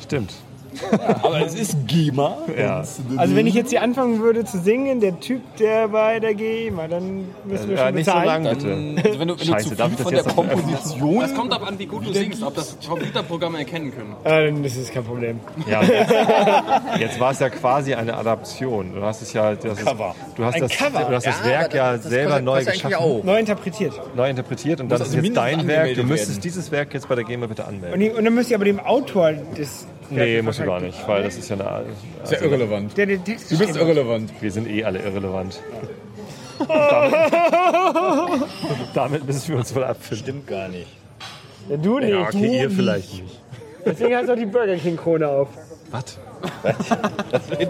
Stimmt. 0.02 0.34
Aber 1.22 1.40
es 1.44 1.54
ist 1.54 1.76
GEMA. 1.86 2.36
Ja. 2.58 2.84
Also 3.16 3.34
wenn 3.36 3.46
ich 3.46 3.54
jetzt 3.54 3.70
hier 3.70 3.82
anfangen 3.82 4.20
würde 4.20 4.44
zu 4.44 4.58
singen, 4.60 5.00
der 5.00 5.18
Typ, 5.20 5.40
der 5.56 5.88
bei 5.88 6.20
der 6.20 6.34
GEMA, 6.34 6.86
dann 6.88 7.24
müssen 7.44 7.68
wir 7.70 7.76
Ja, 7.76 7.86
schon 7.86 7.94
nicht 7.96 8.04
so 8.06 8.12
bezahlen. 8.12 8.44
lang, 8.44 8.54
bitte. 8.56 9.02
Also 9.08 9.20
wenn 9.20 9.28
du, 9.28 9.38
wenn 9.40 9.46
Scheiße, 9.46 9.68
du 9.70 9.74
darf 9.76 9.88
zu 9.88 9.92
ich 9.92 9.96
viel 9.96 9.96
das 9.96 10.02
von 10.02 10.12
jetzt 10.14 10.26
der 10.26 10.34
Komposition... 10.34 11.20
Das 11.20 11.34
kommt 11.34 11.52
darauf 11.52 11.66
an, 11.68 11.78
wie 11.78 11.86
gut 11.86 12.06
du 12.06 12.12
singst, 12.12 12.42
ob 12.42 12.54
das 12.54 12.76
Computerprogramme 12.86 13.58
erkennen 13.58 13.92
können. 13.94 14.14
Äh, 14.24 14.62
das 14.62 14.76
ist 14.76 14.92
kein 14.92 15.04
Problem. 15.04 15.40
Ja, 15.68 15.82
jetzt, 15.82 16.12
jetzt 17.00 17.20
war 17.20 17.32
es 17.32 17.38
ja 17.40 17.48
quasi 17.50 17.94
eine 17.94 18.16
Adaption. 18.16 18.94
Du 18.94 19.02
hast 19.02 19.22
es 19.22 19.32
ja, 19.32 19.54
du 19.54 19.70
hast, 19.70 19.84
Cover. 19.84 20.14
Das, 20.26 20.34
du 20.36 20.44
hast 20.44 20.54
Ein 20.54 20.60
das, 20.62 20.70
Cover. 20.72 21.04
Du 21.08 21.14
hast 21.14 21.26
das 21.26 21.40
Ja, 21.40 21.46
Werk 21.46 21.74
ja 21.74 21.92
das- 21.92 22.02
das 22.02 22.10
selber 22.10 22.30
kostet- 22.30 22.44
neu 22.44 22.64
geschaffen, 22.64 22.94
auch. 22.96 23.24
Neu 23.24 23.38
interpretiert. 23.38 24.00
neu 24.14 24.30
interpretiert 24.30 24.80
und 24.80 24.88
Muss 24.88 24.98
dann 24.98 25.06
ist 25.08 25.14
also 25.14 25.26
jetzt 25.26 25.36
dein 25.36 25.66
Werk. 25.66 25.94
Du 25.94 26.04
müsstest 26.04 26.30
werden. 26.32 26.40
dieses 26.42 26.70
Werk 26.72 26.94
jetzt 26.94 27.08
bei 27.08 27.14
der 27.14 27.24
GEMA 27.24 27.46
bitte 27.46 27.64
anmelden. 27.64 28.10
Und, 28.10 28.18
und 28.18 28.24
dann 28.24 28.34
müsst 28.34 28.50
ihr 28.50 28.56
aber 28.56 28.64
dem 28.64 28.80
Autor 28.80 29.32
des... 29.32 29.86
Nee, 30.10 30.42
musst 30.42 30.58
du 30.58 30.64
gar 30.64 30.80
nicht, 30.80 31.06
weil 31.06 31.22
das 31.22 31.36
ist 31.36 31.48
ja 31.48 31.56
eine. 31.56 31.68
Also, 31.68 31.90
Ist 32.24 32.32
ja 32.32 32.40
irrelevant. 32.42 32.96
Der 32.96 33.06
den 33.06 33.24
Text 33.24 33.50
Du 33.50 33.58
bist 33.58 33.76
irrelevant. 33.76 34.30
wir 34.40 34.50
sind 34.52 34.68
eh 34.68 34.84
alle 34.84 34.98
irrelevant. 35.00 35.60
damit, 36.68 37.14
damit 38.94 39.26
müssen 39.26 39.48
wir 39.48 39.58
uns 39.58 39.74
wohl 39.74 39.84
abfinden. 39.84 40.24
Stimmt 40.24 40.46
gar 40.46 40.68
nicht. 40.68 40.88
Ja, 41.68 41.76
du 41.76 41.98
nicht. 41.98 42.10
Ja, 42.10 42.20
okay, 42.22 42.30
du 42.32 42.44
ihr 42.46 42.66
nicht. 42.68 42.76
vielleicht 42.76 43.22
nicht. 43.22 43.40
Deswegen 43.86 44.14
hast 44.16 44.28
du 44.28 44.32
auch 44.32 44.36
die 44.36 44.46
Burger 44.46 44.76
King 44.76 44.96
Krone 44.96 45.26
auf. 45.28 45.48
Was? 45.90 46.18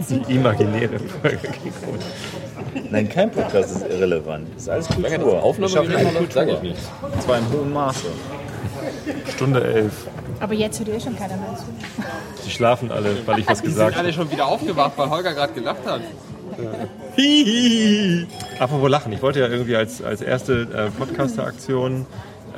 Die 0.08 0.34
imaginäre 0.34 0.98
Folge 0.98 1.38
gegen 1.38 2.88
Nein, 2.90 3.08
kein 3.08 3.30
Podcast 3.30 3.76
ist 3.76 3.86
irrelevant. 3.88 4.48
Das 4.54 4.62
ist 4.62 4.68
alles 4.68 4.86
Solange 4.86 5.08
das 5.16 5.24
Kultur. 5.24 5.42
Aufnahme 5.42 5.72
schaffen 5.72 5.94
eine 5.96 6.10
läuft, 6.12 6.32
sage 6.32 6.50
ich 6.52 6.56
Kultur. 6.58 6.72
nichts. 6.72 6.90
Und 7.02 7.22
zwar 7.22 7.38
im 7.38 7.52
hohen 7.52 7.72
Maße. 7.72 8.06
Stunde 9.34 9.64
elf. 9.64 10.06
Aber 10.40 10.54
jetzt 10.54 10.78
hört 10.78 10.88
ihr 10.88 11.00
schon 11.00 11.16
keiner 11.16 11.36
mehr 11.36 11.56
zu. 11.56 11.64
Die 12.50 12.56
schlafen 12.56 12.90
alle, 12.90 13.16
weil 13.26 13.38
ich 13.38 13.46
was 13.48 13.60
Die 13.60 13.66
sind 13.68 13.76
gesagt 13.76 13.96
alle 13.96 14.08
habe. 14.08 14.12
schon 14.12 14.28
wieder 14.32 14.46
aufgewacht, 14.46 14.92
weil 14.96 15.08
Holger 15.08 15.32
gerade 15.34 15.52
gelacht 15.52 15.86
hat. 15.86 16.00
Apropos 18.58 18.90
Lachen, 18.90 19.12
ich 19.12 19.22
wollte 19.22 19.38
ja 19.40 19.46
irgendwie 19.48 19.76
als, 19.76 20.02
als 20.02 20.20
erste 20.20 20.62
äh, 20.62 20.90
Podcaster-Aktion 20.98 22.06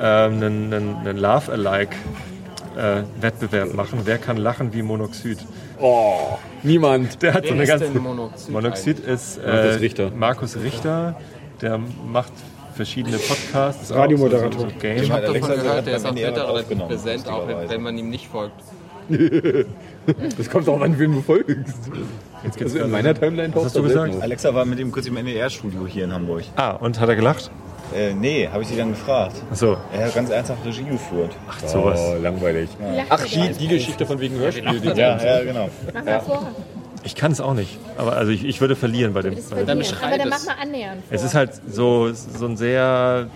ähm, 0.01 0.33
einen, 0.33 0.73
einen, 0.73 0.95
einen 0.95 1.17
Laugh-Alike-Wettbewerb 1.17 3.75
machen. 3.75 3.99
Wer 4.05 4.17
kann 4.17 4.37
lachen 4.37 4.73
wie 4.73 4.81
Monoxid? 4.81 5.37
Oh, 5.79 6.39
niemand. 6.63 7.21
Der 7.21 7.35
hat 7.35 7.43
Wer 7.43 7.49
so 7.49 7.53
eine 7.53 7.63
ist 7.63 7.69
ganze. 7.69 7.85
denn 7.91 8.01
Monoxid 8.01 8.49
Monoxid 8.49 8.97
ist 8.99 9.37
äh, 9.37 9.45
Markus 9.47 9.79
Richter. 9.79 10.11
Markus 10.15 10.55
Richter. 10.57 11.15
Der 11.61 11.77
macht 11.77 12.33
verschiedene 12.75 13.17
Podcasts. 13.17 13.91
auch, 13.91 13.97
Radiomoderator. 13.97 14.59
So, 14.59 14.67
so 14.69 14.87
Ich 14.87 15.11
habe 15.11 15.21
davon 15.27 15.41
gehört, 15.55 15.85
der 15.85 15.97
ist 15.97 16.05
relativ 16.05 16.37
aufgenommen, 16.39 16.89
präsent, 16.89 17.27
auch 17.29 17.47
wenn 17.47 17.81
man 17.81 17.95
ihm 17.97 18.09
nicht 18.09 18.27
folgt. 18.27 18.55
Das 20.37 20.49
kommt 20.49 20.67
auch 20.67 20.81
an, 20.81 20.97
wen 20.99 21.13
du 21.13 21.21
folgst. 21.21 21.47
Jetzt 22.43 22.57
geht's 22.57 22.73
Also 22.73 22.79
in 22.85 22.91
meiner 22.91 23.13
Timeline 23.13 23.55
Was 23.55 23.65
hast 23.65 23.75
du 23.77 23.83
gesagt? 23.83 24.21
Alexa 24.21 24.53
war 24.53 24.65
mit 24.65 24.79
ihm 24.79 24.91
kurz 24.91 25.07
im 25.07 25.15
NDR-Studio 25.15 25.87
hier 25.87 26.03
in 26.05 26.11
Hamburg. 26.13 26.43
Ah, 26.57 26.71
und 26.71 26.99
hat 26.99 27.07
er 27.07 27.15
gelacht? 27.15 27.49
Äh, 27.95 28.13
nee, 28.13 28.47
habe 28.51 28.63
ich 28.63 28.69
sie 28.69 28.75
dann 28.75 28.89
gefragt. 28.89 29.41
Achso. 29.51 29.77
Er 29.93 30.05
hat 30.07 30.15
ganz 30.15 30.29
ernsthaft 30.29 30.65
Regie 30.65 30.83
geführt. 30.83 31.31
Ach, 31.47 31.59
sowas. 31.67 31.99
Oh, 32.01 32.15
langweilig. 32.21 32.69
Ach, 33.09 33.23
die, 33.25 33.49
die 33.59 33.67
Geschichte 33.67 34.05
von 34.05 34.19
wegen 34.19 34.35
Hörspiel. 34.35 34.79
die- 34.79 34.87
Ja, 34.99 35.23
ja, 35.23 35.43
genau. 35.43 35.69
Mach 35.93 36.03
mal 36.03 36.19
vor. 36.21 36.47
Ich 37.05 37.15
kann 37.15 37.31
es 37.31 37.41
auch 37.41 37.53
nicht. 37.53 37.77
Aber 37.97 38.13
also 38.13 38.31
ich, 38.31 38.45
ich 38.45 38.61
würde 38.61 38.75
verlieren 38.75 39.13
bei 39.13 39.21
dem. 39.21 39.35
Bei 39.35 39.63
dem. 39.63 39.81
Aber 40.01 40.17
dann 40.17 40.29
mach 40.29 40.45
mal 40.45 40.55
annähernd 40.61 41.03
vor. 41.05 41.15
Es 41.15 41.23
ist 41.23 41.35
halt 41.35 41.51
so, 41.69 42.11
so 42.13 42.45
ein 42.45 42.57
sehr 42.57 43.27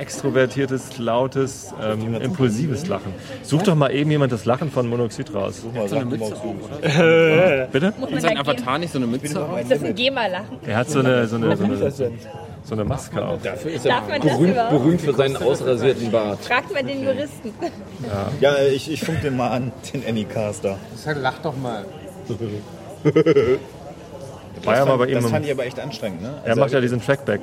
extrovertiertes, 0.00 0.98
lautes, 0.98 1.72
ähm, 1.82 2.14
impulsives 2.20 2.86
Lachen. 2.86 3.12
Such 3.42 3.62
doch 3.62 3.74
mal 3.74 3.90
eben 3.94 4.10
jemand 4.10 4.32
das 4.32 4.44
Lachen 4.44 4.70
von 4.70 4.88
Monoxid 4.88 5.32
raus. 5.34 5.62
So 5.86 5.96
eine 5.96 6.04
Mütze 6.06 6.34
auf. 6.34 6.42
Bitte? 7.72 7.94
Muss 7.98 8.08
Und 8.08 8.12
man 8.12 8.20
sein 8.20 8.38
Avatar 8.38 8.78
nicht 8.78 8.92
so 8.92 8.98
eine 8.98 9.06
Mütze 9.06 9.44
auf? 9.44 9.60
Ist 9.60 9.70
das 9.70 9.82
ein 9.82 9.94
GEMA-Lachen? 9.94 10.58
Er 10.66 10.76
hat 10.78 10.90
so 10.90 11.00
eine, 11.00 11.26
so 11.26 11.36
eine, 11.36 11.56
so 11.56 11.64
eine, 11.64 11.92
so 12.64 12.74
eine 12.74 12.84
Maske 12.84 13.24
auf. 13.24 13.40
Dafür 13.42 13.70
ist 13.70 13.86
Darf 13.86 14.08
man 14.08 14.20
das 14.20 14.32
berühmt, 14.32 14.56
berühmt 14.70 15.00
für 15.00 15.14
seinen 15.14 15.36
ausrasierten 15.36 16.10
Bart. 16.10 16.40
Fragt 16.44 16.74
man 16.74 16.86
den 16.86 17.04
Juristen. 17.04 17.52
Ja, 18.40 18.56
ich, 18.58 18.90
ich 18.90 19.00
funk 19.04 19.20
den 19.22 19.36
mal 19.36 19.50
an, 19.50 19.72
den 19.92 20.04
Anycaster. 20.06 20.78
Sag, 20.96 21.18
lach 21.20 21.38
doch 21.38 21.56
mal. 21.56 21.84
War 24.64 24.76
ja 24.76 24.84
mal 24.84 24.96
bei 24.98 25.06
ihm. 25.06 25.14
Das 25.14 25.24
im- 25.24 25.30
fand 25.30 25.44
ich 25.44 25.52
aber 25.52 25.66
echt 25.66 25.78
anstrengend, 25.78 26.22
ne? 26.22 26.34
Er 26.44 26.56
macht 26.56 26.72
ja 26.72 26.80
diesen 26.80 27.00
Trackback 27.00 27.42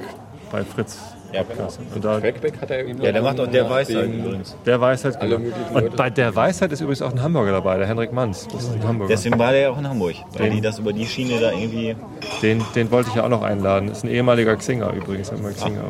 bei 0.51 0.63
Fritz. 0.63 0.99
Ja, 1.31 1.41
genau. 1.41 1.67
Und 1.95 2.05
da, 2.05 2.19
Trackback 2.19 2.61
hat 2.61 2.69
er 2.69 2.85
eben 2.85 3.01
Ja, 3.01 3.11
der 3.11 3.21
macht 3.23 3.39
auch 3.39 3.47
der 3.47 3.67
Weisheit 3.67 4.03
Wegen- 4.03 4.23
übrigens. 4.23 4.55
der 4.67 4.80
Weisheit. 4.80 5.19
Alle 5.19 5.38
Genau. 5.38 5.49
möglichen 5.49 5.75
Und 5.75 5.84
Leute. 5.84 5.95
bei 5.97 6.09
der 6.11 6.35
Weisheit 6.35 6.71
ist 6.71 6.81
übrigens 6.81 7.01
auch 7.01 7.11
ein 7.11 7.21
Hamburger 7.23 7.53
dabei, 7.53 7.77
der 7.77 7.88
Henrik 7.88 8.13
Manns. 8.13 8.47
Das 8.51 8.63
ist 8.63 8.73
ein 8.73 8.84
Hamburger. 8.88 9.11
Deswegen 9.15 9.39
war 9.39 9.51
der 9.51 9.61
ja 9.61 9.69
auch 9.71 9.77
in 9.80 9.88
Hamburg, 9.89 10.13
weil 10.34 10.43
Den- 10.49 10.55
die 10.55 10.61
das 10.61 10.77
über 10.77 10.93
die 10.93 11.05
Schiene 11.07 11.39
da 11.39 11.51
irgendwie. 11.51 11.95
Den, 12.43 12.63
den 12.75 12.91
wollte 12.91 13.09
ich 13.09 13.15
ja 13.15 13.23
auch 13.25 13.30
noch 13.30 13.41
einladen. 13.41 13.89
Ist 13.89 14.03
ein 14.03 14.09
ehemaliger 14.11 14.55
Xinger 14.57 14.93
übrigens. 14.93 15.31
Hat 15.31 15.41
mal 15.41 15.53
Xinger. 15.53 15.85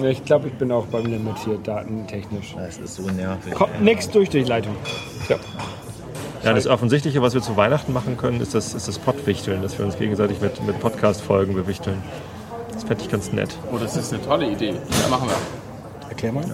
Ja, 0.00 0.08
ich 0.08 0.24
glaube, 0.24 0.46
ich 0.48 0.54
bin 0.54 0.70
auch 0.70 0.86
beim 0.86 1.06
Limit 1.06 1.38
hier, 1.44 1.58
datentechnisch. 1.62 2.54
Das 2.56 2.78
ist 2.78 2.94
so 2.96 3.02
nervig. 3.02 3.54
Kommt 3.54 3.82
nichts 3.82 4.08
durch 4.10 4.30
durch 4.30 4.46
Leitung. 4.46 4.76
Ja, 5.28 5.36
das 6.42 6.66
Offensichtliche, 6.66 7.22
was 7.22 7.34
wir 7.34 7.42
zu 7.42 7.56
Weihnachten 7.56 7.92
machen 7.92 8.16
können, 8.16 8.40
ist 8.40 8.54
das, 8.54 8.74
ist 8.74 8.88
das 8.88 8.98
Pottwichteln, 8.98 9.62
dass 9.62 9.78
wir 9.78 9.84
uns 9.84 9.96
gegenseitig 9.98 10.40
mit, 10.40 10.64
mit 10.66 10.78
Podcast-Folgen 10.80 11.54
bewichteln. 11.54 12.02
Das 12.72 12.84
fände 12.84 13.02
ich 13.04 13.10
ganz 13.10 13.32
nett. 13.32 13.56
Oh, 13.72 13.78
das 13.78 13.96
ist 13.96 14.12
eine 14.12 14.22
tolle 14.22 14.50
Idee. 14.50 14.74
Das 14.88 15.08
machen 15.08 15.28
wir. 15.28 16.08
Erklär 16.08 16.32
mal. 16.32 16.44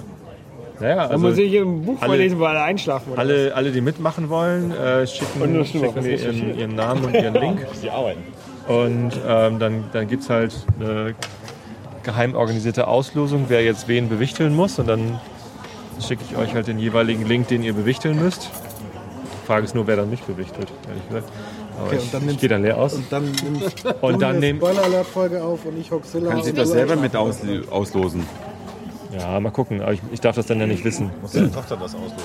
Naja, 0.80 0.94
Dann 0.96 1.10
also 1.12 1.26
muss 1.26 1.38
ich 1.38 1.56
ein 1.58 1.82
Buch 1.82 1.96
alle- 2.00 2.06
vorlesen, 2.10 2.38
wo 2.38 2.44
alle 2.44 2.62
einschlafen. 2.62 3.12
Oder? 3.12 3.20
Alle, 3.20 3.52
alle, 3.54 3.72
die 3.72 3.80
mitmachen 3.80 4.28
wollen, 4.28 4.70
äh, 4.70 5.06
schicken, 5.06 5.64
schicken 5.64 6.02
mir 6.02 6.16
ihren, 6.16 6.58
ihren 6.58 6.74
Namen 6.76 7.04
und 7.04 7.14
ihren 7.14 7.34
Link. 7.34 7.66
Die 7.82 7.90
arbeiten. 7.90 8.20
Und 8.68 9.12
ähm, 9.26 9.58
dann, 9.58 9.84
dann 9.92 10.06
gibt 10.08 10.22
es 10.22 10.30
halt 10.30 10.54
eine 10.78 11.14
geheim 12.02 12.34
organisierte 12.36 12.86
Auslosung, 12.86 13.46
wer 13.48 13.64
jetzt 13.64 13.88
wen 13.88 14.08
bewichteln 14.08 14.54
muss. 14.54 14.78
Und 14.78 14.86
dann 14.86 15.18
schicke 16.06 16.22
ich 16.30 16.36
euch 16.36 16.54
halt 16.54 16.66
den 16.68 16.78
jeweiligen 16.78 17.26
Link, 17.26 17.48
den 17.48 17.62
ihr 17.62 17.72
bewichteln 17.72 18.22
müsst. 18.22 18.50
Die 19.48 19.52
Frage 19.54 19.64
ist 19.64 19.74
nur, 19.74 19.86
wer 19.86 19.96
dann 19.96 20.10
mich 20.10 20.20
bewichtelt, 20.20 20.68
ehrlich 20.86 21.08
gesagt. 21.08 21.32
Aber 21.78 21.86
Okay, 21.86 21.96
ich, 21.96 22.02
und 22.02 22.12
dann 22.14 22.28
ich 22.28 22.38
gehe 22.38 22.48
dann 22.50 22.62
leer 22.62 22.76
aus. 22.76 22.92
Und 22.92 23.10
dann 23.10 23.24
nimmst 23.32 23.82
du 23.84 23.94
Und 24.06 24.20
dann 24.20 24.30
eine 24.36 24.40
nehm- 24.40 24.56
Spoiler 24.58 24.82
Alert 24.84 25.06
Folge 25.06 25.42
auf 25.42 25.64
und 25.64 25.80
ich 25.80 25.90
Hoxilla. 25.90 26.30
Kannst 26.32 26.48
du 26.48 26.52
das 26.52 26.68
selber 26.68 26.96
mit 26.96 27.16
aus, 27.16 27.38
auslosen? 27.70 28.26
Ja, 29.18 29.40
mal 29.40 29.48
gucken. 29.50 29.80
Aber 29.80 29.94
ich, 29.94 30.02
ich 30.12 30.20
darf 30.20 30.36
das 30.36 30.44
dann 30.44 30.60
ja 30.60 30.66
nicht 30.66 30.84
wissen. 30.84 31.10
Muss 31.22 31.32
deine 31.32 31.50
Tochter 31.50 31.76
das 31.78 31.94
auslosen? 31.94 32.16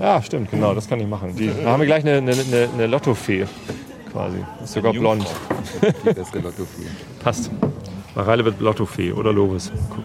Ja, 0.00 0.20
stimmt, 0.22 0.50
genau, 0.50 0.74
das 0.74 0.88
kann 0.88 0.98
ich 0.98 1.06
machen. 1.06 1.36
Die, 1.36 1.48
da 1.62 1.70
haben 1.70 1.78
wir 1.80 1.86
gleich 1.86 2.02
eine, 2.04 2.16
eine, 2.16 2.32
eine, 2.32 2.68
eine 2.74 2.86
Lottofee 2.88 3.46
quasi. 4.10 4.38
Ist 4.64 4.72
sogar 4.72 4.92
blond. 4.92 5.24
Die 6.04 6.12
beste 6.14 6.38
Lottofee. 6.40 6.86
Passt. 7.22 7.48
Mareile 8.16 8.44
wird 8.44 8.60
Lottofee 8.60 9.12
oder 9.12 9.32
Lovis. 9.32 9.70
Gucken. 9.88 10.04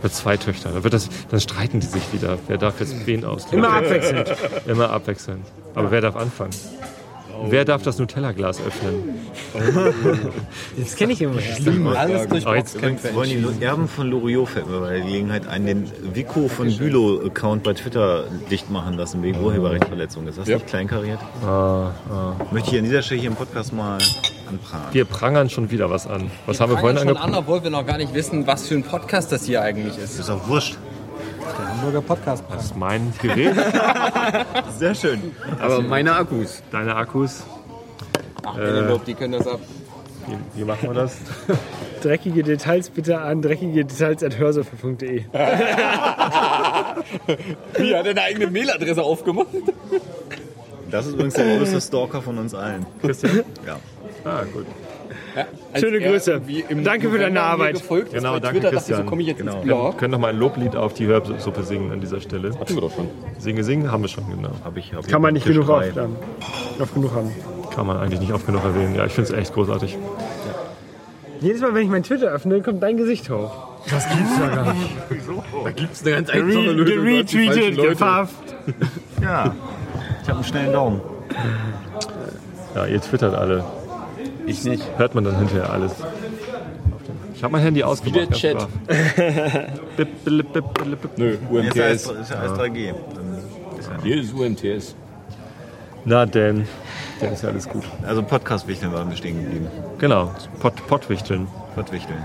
Habe 0.00 0.10
zwei 0.10 0.36
Töchter. 0.36 0.72
Da 0.72 0.82
wird 0.82 0.94
das, 0.94 1.08
dann 1.30 1.40
streiten 1.40 1.80
die 1.80 1.86
sich 1.86 2.12
wieder. 2.12 2.38
Wer 2.48 2.56
darf 2.58 2.80
jetzt 2.80 3.06
wen 3.06 3.24
auslösen? 3.24 3.58
Immer 3.58 3.72
abwechselnd. 3.74 4.34
Immer 4.66 4.90
abwechselnd. 4.90 5.44
Aber 5.74 5.90
wer 5.90 6.00
darf 6.00 6.16
anfangen? 6.16 6.54
Wer 7.48 7.64
darf 7.64 7.82
das 7.82 7.98
Nutella-Glas 7.98 8.60
öffnen? 8.66 9.18
Das 10.78 10.96
kenne 10.96 11.12
ich 11.12 11.22
immer. 11.22 11.38
Alles 11.96 12.28
durch 12.28 12.46
Oh, 12.46 12.54
jetzt 12.54 12.82
wollen 13.14 13.28
die 13.58 13.64
Erben 13.64 13.88
von 13.88 14.08
Loriot 14.08 14.48
fällt 14.48 14.68
mir 14.68 14.80
bei 14.80 14.90
der 14.92 15.00
Gelegenheit 15.00 15.46
ein, 15.46 15.66
den 15.66 15.90
Vico 16.14 16.48
von 16.48 16.74
Bülow-Account 16.76 17.62
bei 17.62 17.74
Twitter 17.74 18.24
dicht 18.50 18.70
machen 18.70 18.94
lassen 18.94 19.22
wegen 19.22 19.40
Urheberrechtsverletzung. 19.42 20.26
Ist 20.26 20.38
das 20.38 20.48
Ja. 20.48 20.56
nicht 20.56 20.66
kleinkariert? 20.68 21.18
Ah, 21.44 21.90
ah. 22.10 22.32
Möchte 22.50 22.70
ich 22.72 22.78
an 22.78 22.84
dieser 22.84 23.02
Stelle 23.02 23.20
hier 23.20 23.30
im 23.30 23.36
Podcast 23.36 23.72
mal 23.72 23.98
anprangern. 24.48 24.88
Wir 24.92 25.04
prangern 25.04 25.50
schon 25.50 25.70
wieder 25.70 25.90
was 25.90 26.06
an. 26.06 26.30
Was 26.46 26.60
haben 26.60 26.72
wir 26.72 26.78
vorhin 26.78 26.98
schon 26.98 27.16
an, 27.16 27.34
obwohl 27.34 27.62
wir 27.62 27.70
noch 27.70 27.86
gar 27.86 27.98
nicht 27.98 28.14
wissen, 28.14 28.46
was 28.46 28.66
für 28.66 28.74
ein 28.74 28.82
Podcast 28.84 29.32
das 29.32 29.44
hier 29.44 29.62
eigentlich 29.62 29.96
ist. 29.98 30.18
ist 30.18 30.30
auch 30.30 30.48
wurscht. 30.48 30.76
Der 31.40 31.68
Hamburger 31.68 32.00
Podcast. 32.02 32.44
Das 32.50 32.64
ist 32.66 32.76
mein 32.76 33.12
Gerät. 33.20 33.54
Sehr 34.78 34.94
schön. 34.94 35.34
Aber 35.60 35.80
meine 35.82 36.14
Akkus. 36.14 36.62
Deine 36.70 36.94
Akkus. 36.94 37.44
Ach, 38.44 38.56
Äh. 38.56 38.60
Penelope, 38.66 39.04
die 39.06 39.14
können 39.14 39.32
das 39.34 39.46
ab. 39.46 39.60
Wie, 40.26 40.36
wie 40.60 40.64
machen 40.64 40.88
wir 40.88 40.94
das? 40.94 41.16
Dreckige 42.02 42.42
Details 42.42 42.88
bitte 42.90 43.20
an 43.20 43.42
dreckige 43.42 43.84
Details 43.84 44.22
at 44.22 44.38
hörsofa.de. 44.38 45.24
Wie 47.76 47.94
hat 47.94 48.04
er 48.06 48.10
eine 48.12 48.22
eigene 48.22 48.46
Mailadresse 48.50 49.02
aufgemacht? 49.02 49.48
Das 50.90 51.06
ist 51.06 51.12
übrigens 51.14 51.34
der 51.34 51.58
größte 51.58 51.80
Stalker 51.80 52.22
von 52.22 52.38
uns 52.38 52.54
allen. 52.54 52.86
Christian? 53.02 53.42
Ja. 53.66 53.76
Ah, 54.24 54.44
gut. 54.52 54.66
Als 55.72 55.80
Schöne 55.82 56.00
Grüße. 56.00 56.40
Danke 56.84 57.10
für 57.10 57.18
deine 57.18 57.40
Arbeit. 57.42 57.74
Gefolgt 57.74 58.12
Genau, 58.12 58.38
danke 58.38 58.60
Twitter, 58.60 58.62
dachte 58.62 58.66
ich, 58.68 58.72
Christian. 58.78 58.98
so 59.02 59.04
komme 59.08 59.22
ich 59.22 59.28
jetzt 59.28 59.38
Genau. 59.38 59.52
ins 59.56 59.64
Wir 59.66 59.74
Blog. 59.74 59.98
können 59.98 60.10
noch 60.12 60.18
mal 60.18 60.28
ein 60.28 60.38
Loblied 60.38 60.76
auf 60.76 60.94
die 60.94 61.06
Hörsuppe 61.06 61.62
singen 61.62 61.92
an 61.92 62.00
dieser 62.00 62.20
Stelle. 62.20 62.50
Hatten 62.58 62.74
wir 62.74 62.80
doch 62.80 62.94
schon. 62.94 63.08
Singe, 63.38 63.64
singen 63.64 63.90
haben 63.92 64.02
wir 64.02 64.08
schon, 64.08 64.24
genau. 64.30 64.50
Hab 64.64 64.76
ich, 64.76 64.92
hab 64.94 65.06
Kann 65.06 65.22
man 65.22 65.34
nicht 65.34 65.46
genug 65.46 65.68
oft, 65.68 65.96
haben. 65.96 66.16
oft 66.80 66.94
genug 66.94 67.14
haben. 67.14 67.30
Kann 67.74 67.86
man 67.86 67.96
eigentlich 67.98 68.20
nicht 68.20 68.32
oft 68.32 68.46
genug 68.46 68.64
erwähnen. 68.64 68.94
Ja, 68.96 69.06
ich 69.06 69.12
finde 69.12 69.32
es 69.32 69.38
echt 69.38 69.54
großartig. 69.54 69.96
Jedes 71.40 71.62
Mal, 71.62 71.74
wenn 71.74 71.84
ich 71.84 71.88
mein 71.90 72.02
Twitter 72.02 72.26
öffne, 72.28 72.60
kommt 72.60 72.82
dein 72.82 72.96
Gesicht 72.98 73.30
hoch. 73.30 73.68
Das 73.90 74.06
gibt's 74.10 74.38
ja 74.38 74.48
gar 74.54 74.74
nicht. 74.74 74.90
Da 75.64 75.70
gibt 75.70 75.92
es 75.94 76.02
eine 76.02 76.10
ganz 76.16 76.28
einfache 76.30 76.70
Lösung. 76.72 76.84
geretweetet, 76.84 77.76
gefafft. 77.76 78.34
Ja, 79.22 79.54
ich 80.22 80.28
habe 80.28 80.38
einen 80.38 80.44
schnellen 80.44 80.72
Daumen. 80.72 81.00
Ja, 82.74 82.84
ihr 82.86 83.00
twittert 83.00 83.34
alle. 83.34 83.64
Ich 84.50 84.64
nicht. 84.64 84.82
Hört 84.96 85.14
man 85.14 85.22
dann 85.22 85.38
hinterher 85.38 85.70
alles. 85.70 85.92
Ich 87.36 87.44
habe 87.44 87.52
mein 87.52 87.62
Handy 87.62 87.84
ausgemacht. 87.84 88.30
der 88.30 88.36
Chat. 88.36 88.66
Bip, 89.96 90.24
bip, 90.24 90.52
bip. 90.52 90.64
Nö, 91.16 91.36
UMTS. 91.48 91.76
ist 91.76 92.30
ja 92.30 92.36
alles 92.36 92.52
3G. 92.58 92.94
Dann 93.14 93.78
ist 93.78 93.88
ja 93.88 94.02
Hier 94.02 94.20
ist 94.20 94.34
UMTS. 94.34 94.96
Na 96.04 96.26
denn, 96.26 96.66
dann 97.20 97.32
ist 97.32 97.42
ja 97.42 97.50
alles 97.50 97.68
gut. 97.68 97.84
Also 98.06 98.22
Podcast-Wichteln 98.22 98.92
waren 98.92 99.08
wir 99.08 99.16
stehen 99.16 99.40
geblieben. 99.40 99.68
Genau, 99.98 100.34
Pott, 100.58 100.74
Pottwichteln. 100.88 101.46
Pottwichteln. 101.74 102.24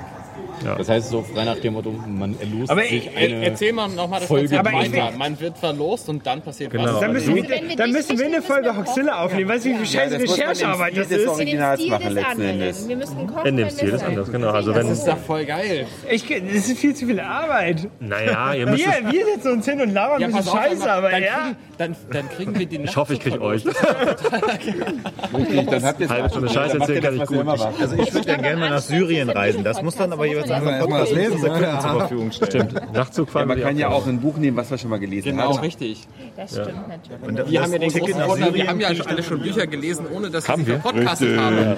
Das 0.64 0.90
heißt 0.90 1.10
so 1.10 1.22
frei 1.22 1.44
nach 1.46 1.58
dem 1.58 1.74
Motto, 1.74 1.92
man 2.08 2.36
erlost 2.40 2.72
Aber 2.72 2.82
sich 2.84 3.08
äh, 3.16 3.34
eine... 3.34 3.46
erzähl 3.46 3.74
mal 3.74 3.88
nochmal 3.90 4.20
das 4.20 4.28
Folge 4.30 4.60
Aber 4.60 4.72
ich 4.82 4.92
Man 5.18 5.40
wird 5.40 5.58
verlost 5.58 6.10
und 6.10 6.26
dann 6.26 6.42
passiert 6.42 6.72
Genau. 6.72 6.86
was. 6.86 7.00
Dann 7.00 7.14
müssen, 7.14 7.34
Also 7.38 7.50
wir, 7.50 7.76
dann 7.76 7.92
müssen 7.92 8.18
wir 8.20 8.26
eine 8.26 8.42
Folge 8.42 8.76
Hoxilla 8.76 9.24
aufnehmen. 9.24 9.50
Weißt 9.50 9.66
du, 9.66 9.70
wie 9.70 9.76
viel 9.76 9.86
scheiß 9.86 10.12
das 10.12 10.22
muss 10.22 10.30
man 10.32 10.40
im 10.40 10.48
Recherchearbeit 10.50 10.98
das 10.98 11.12
ist? 11.12 11.28
Originals 11.28 11.88
machen 11.88 12.14
letzten. 12.14 12.42
Endes. 12.42 12.88
Wir 12.88 12.96
müssen 12.98 13.28
kochen, 13.28 13.46
In 13.48 13.58
dem 13.58 13.70
Stil 13.70 13.90
ist 13.90 14.04
anders, 14.04 14.32
genau. 14.32 14.50
Also 14.52 14.72
Das 14.72 14.84
wenn, 14.86 14.92
ist 14.94 15.06
doch 15.08 15.18
voll 15.18 15.46
geil. 15.46 15.86
Ich, 16.10 16.26
das 16.28 16.68
ist 16.70 16.80
viel 16.80 16.96
zu 16.96 17.06
viel 17.06 17.20
Arbeit. 17.20 17.88
naja, 18.00 18.54
ihr 18.54 18.66
müsst 18.68 18.86
Wir, 18.86 19.12
wir 19.12 19.26
setzen 19.26 19.52
uns 19.54 19.66
hin 19.66 19.82
und 19.82 19.94
labern 19.94 20.24
ein 20.24 20.32
bisschen 20.32 20.52
Scheiße, 20.56 20.80
dann, 20.82 20.90
aber 20.90 21.12
dann, 21.12 21.24
ja. 21.24 21.30
kriegen, 21.44 21.56
dann, 21.78 21.96
dann 22.12 22.30
kriegen 22.30 22.60
wir 22.60 22.66
den 22.66 22.84
Ich 22.86 22.96
hoffe, 22.96 23.14
ich 23.14 23.20
kriege 23.20 23.42
euch. 23.42 23.64
Richtig, 25.38 25.70
dann 25.70 25.84
habt 25.84 26.00
ihr 26.02 26.10
Halbe 26.10 26.30
Stunde 26.30 26.50
Scheiße 26.50 26.78
erzählen 26.80 27.04
kann 27.04 27.16
ich 27.16 27.26
gut. 27.26 27.48
Also 27.48 27.96
ich 27.98 28.14
würde 28.14 28.30
ja 28.30 28.38
gerne 28.38 28.60
mal 28.60 28.70
nach 28.70 28.82
Syrien 28.82 29.30
reisen. 29.30 29.64
Das 29.64 29.82
muss 29.82 29.96
dann 29.96 30.12
aber 30.14 30.26
jeweils 30.26 30.45
einfach 30.52 30.72
erst 30.72 30.90
mal 30.90 31.00
das 31.00 31.12
lesen, 31.12 31.34
unser 31.34 31.60
ne? 31.60 31.80
Zur 31.82 31.90
Verfügung 32.00 32.32
stellen. 32.32 32.70
Stimmt, 32.70 32.94
Nachtzug 32.94 33.34
Ja, 33.34 33.46
man 33.46 33.58
wir 33.58 33.64
kann 33.64 33.76
die 33.76 33.82
ja 33.82 33.90
auch 33.90 34.08
ein 34.08 34.20
Buch 34.22 34.38
nehmen, 34.38 34.58
was 34.58 34.70
wir 34.72 34.78
schon 34.78 34.90
mal 34.90 35.00
gelesen 35.00 35.32
Genau, 35.32 35.54
haben. 35.54 35.60
richtig. 35.60 36.08
Das 36.36 36.52
stimmt 36.52 36.88
natürlich. 36.88 37.22
Und 37.44 37.52
Wir 37.52 37.62
haben 37.62 37.72
ja 37.74 37.78
den 37.80 37.90
Ticket 37.90 38.16
großen 38.20 38.54
wir 38.54 38.68
haben 38.68 38.80
ja 38.80 38.90
alle 39.06 39.24
schon 39.24 39.40
Bücher 39.42 39.68
gelesen, 39.68 40.06
ohne 40.14 40.30
dass 40.30 40.48
Haben 40.50 40.66
wir 40.66 40.76
wir? 40.76 40.80
podcastet 40.80 41.38
haben. 41.40 41.76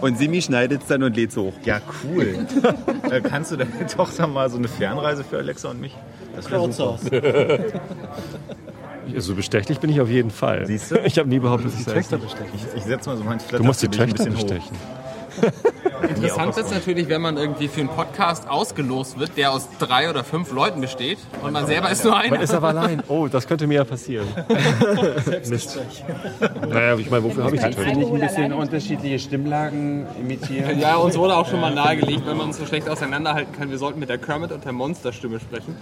Und 0.00 0.18
Simi 0.18 0.42
schneidet 0.42 0.82
es 0.82 0.88
dann 0.88 1.02
und 1.02 1.16
lädt 1.16 1.30
es 1.30 1.36
hoch. 1.36 1.52
Ja, 1.64 1.80
cool. 2.04 2.46
äh, 3.10 3.20
kannst 3.20 3.52
du 3.52 3.56
deine 3.56 3.86
Tochter 3.86 4.26
mal 4.28 4.48
so 4.50 4.58
eine 4.58 4.68
Fernreise 4.68 5.24
für 5.24 5.38
Alexa 5.38 5.70
und 5.70 5.80
mich? 5.80 5.94
Das 6.36 6.44
super. 6.46 6.98
So 9.16 9.34
bestechlich 9.34 9.80
bin 9.80 9.90
ich 9.90 10.00
auf 10.00 10.08
jeden 10.08 10.30
Fall. 10.30 10.66
Siehst 10.66 10.92
du? 10.92 10.98
Ich 11.04 11.18
habe 11.18 11.28
nie 11.28 11.40
behauptet, 11.40 11.66
dass 11.72 11.74
ich 11.74 11.80
Ich, 11.80 11.84
selbst. 11.84 12.12
ich 12.76 12.82
setze 12.84 13.08
mal 13.10 13.16
so 13.16 13.24
mein 13.24 13.38
Du 13.50 13.64
musst 13.64 13.82
die 13.82 13.88
Töchter 13.88 14.24
bestechen. 14.26 14.76
Interessant 16.02 16.56
ist 16.56 16.70
natürlich, 16.70 17.08
wenn 17.08 17.20
man 17.20 17.36
irgendwie 17.36 17.68
für 17.68 17.80
einen 17.80 17.88
Podcast 17.88 18.48
ausgelost 18.48 19.18
wird, 19.18 19.36
der 19.36 19.52
aus 19.52 19.68
drei 19.78 20.08
oder 20.10 20.24
fünf 20.24 20.52
Leuten 20.52 20.80
besteht 20.80 21.18
und 21.42 21.52
man 21.52 21.66
selber 21.66 21.90
ist 21.90 22.04
nur 22.04 22.16
einer. 22.16 22.30
Man 22.30 22.40
ist 22.40 22.54
aber 22.54 22.68
allein. 22.68 23.02
Oh, 23.08 23.28
das 23.28 23.46
könnte 23.46 23.66
mir 23.66 23.74
ja 23.74 23.84
passieren. 23.84 24.26
Mist. 25.48 25.78
Naja, 26.68 26.96
ich 26.96 27.10
meine, 27.10 27.24
wofür 27.24 27.44
habe 27.44 27.56
ich 27.56 27.62
die 27.62 27.70
Kannst 27.70 27.78
du 27.78 27.98
nicht 27.98 28.12
ein 28.12 28.20
bisschen 28.20 28.52
unterschiedliche 28.52 29.18
Stimmlagen 29.18 30.06
imitieren? 30.20 30.78
Ja, 30.78 30.96
uns 30.96 31.16
wurde 31.16 31.34
auch 31.36 31.48
schon 31.48 31.60
mal 31.60 31.74
nahegelegt, 31.74 32.26
wenn 32.26 32.36
man 32.36 32.46
uns 32.48 32.58
so 32.58 32.66
schlecht 32.66 32.88
auseinanderhalten 32.88 33.52
kann, 33.56 33.70
wir 33.70 33.78
sollten 33.78 34.00
mit 34.00 34.08
der 34.08 34.18
Kermit 34.18 34.52
und 34.52 34.64
der 34.64 34.72
Monsterstimme 34.72 35.40
sprechen. 35.40 35.76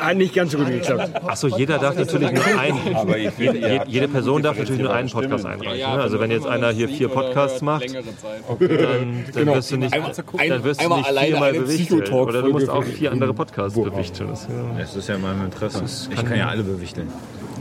Hat 0.00 0.16
nicht 0.16 0.34
ganz 0.34 0.52
so 0.52 0.58
gut 0.58 0.68
geklappt. 0.68 1.10
Achso, 1.26 1.48
jeder 1.48 1.78
darf 1.78 1.96
natürlich 1.96 2.30
nur 2.32 2.44
einen. 2.58 2.96
Aber 2.96 3.16
Jede, 3.18 3.82
jede 3.86 4.08
Person 4.08 4.42
darf 4.42 4.58
natürlich 4.58 4.82
nur 4.82 4.92
einen 4.92 5.10
Podcast 5.10 5.46
einreichen. 5.46 5.78
ne? 5.94 6.00
Also 6.00 6.20
wenn 6.20 6.30
jetzt 6.30 6.46
einer 6.46 6.70
hier 6.70 6.88
vier 6.88 7.08
Podcasts 7.08 7.62
macht, 7.62 7.84
dann, 7.94 9.24
dann 9.34 9.48
wirst 9.58 9.70
du 9.72 9.76
nicht, 9.76 9.92
Einmal- 9.94 10.12
dann 10.48 10.64
wirst 10.64 10.82
du 10.82 10.88
nicht 10.96 11.06
alleine 11.06 11.26
viermal 11.28 11.52
bewichteln. 11.52 12.12
Oder 12.12 12.42
du 12.42 12.50
musst 12.50 12.68
auch 12.70 12.84
vier 12.84 13.12
andere 13.12 13.34
Podcasts 13.34 13.78
bewichteln. 13.78 14.30
Das, 14.30 14.44
ja. 14.48 14.78
Das 14.78 14.96
ist 14.96 15.08
ja 15.08 15.14
in 15.16 15.22
meinem 15.22 15.44
Interesse. 15.44 15.82
Ich 16.10 16.16
kann- 16.16 16.26
kann 16.26 16.38
ja 16.38 16.48
alle 16.48 16.62
bewichteln. 16.62 17.08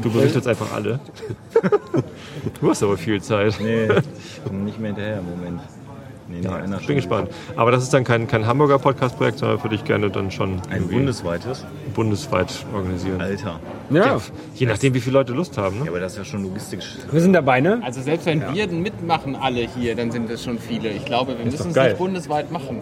Du 0.02 0.12
bewichtelst 0.12 0.48
einfach 0.48 0.72
alle. 0.74 1.00
Du 2.62 2.70
hast 2.70 2.82
aber 2.84 2.98
viel 2.98 3.22
Zeit. 3.22 3.58
Nee, 3.60 3.86
ich 3.86 4.44
komme 4.46 4.60
nicht 4.60 4.80
mehr 4.80 4.88
hinterher 4.94 5.20
im 5.20 5.30
Moment. 5.30 5.60
Nee, 6.30 6.40
nee, 6.42 6.48
einer 6.48 6.80
Ich 6.80 6.88
bin 6.88 6.96
gespannt. 6.98 7.30
Aber 7.56 7.72
das 7.72 7.84
ist 7.84 7.94
dann 7.94 8.04
kein, 8.04 8.28
kein 8.28 8.46
Hamburger 8.46 8.80
Podcast-Projekt, 8.80 9.40
sondern 9.40 9.64
würde 9.64 9.76
ich 9.76 9.84
gerne 9.86 10.10
dann 10.10 10.30
schon 10.32 10.62
Ein 10.70 10.88
bundesweites? 10.88 11.66
bundesweit 11.96 12.48
organisieren. 12.74 13.22
Alter. 13.22 13.60
Ja, 13.90 14.20
Je 14.56 14.66
nachdem, 14.66 14.94
wie 14.94 15.00
viele 15.00 15.14
Leute 15.14 15.34
Lust 15.34 15.58
haben. 15.58 15.78
Ja, 15.78 15.84
Ne? 15.84 15.90
aber 15.90 16.00
das 16.00 16.14
ist 16.14 16.18
ja 16.20 16.26
schon 16.26 16.44
logistisch. 16.44 16.98
wir 17.12 17.22
sind 17.22 17.34
dabei, 17.34 17.62
ne? 17.62 17.80
Also 17.84 18.02
selbst 18.02 18.26
wenn 18.26 18.42
wir 18.54 18.68
mitmachen 18.68 19.36
alle 19.36 19.62
hier, 19.62 19.96
dann 19.96 20.12
sind 20.12 20.30
das 20.30 20.44
schon 20.44 20.60
viele. 20.60 20.90
Ich 20.90 21.06
glaube, 21.06 21.38
wir 21.38 21.46
müssen 21.46 21.70
es 21.70 21.76
nicht 21.76 21.98
bundesweit 21.98 22.52
machen. 22.52 22.82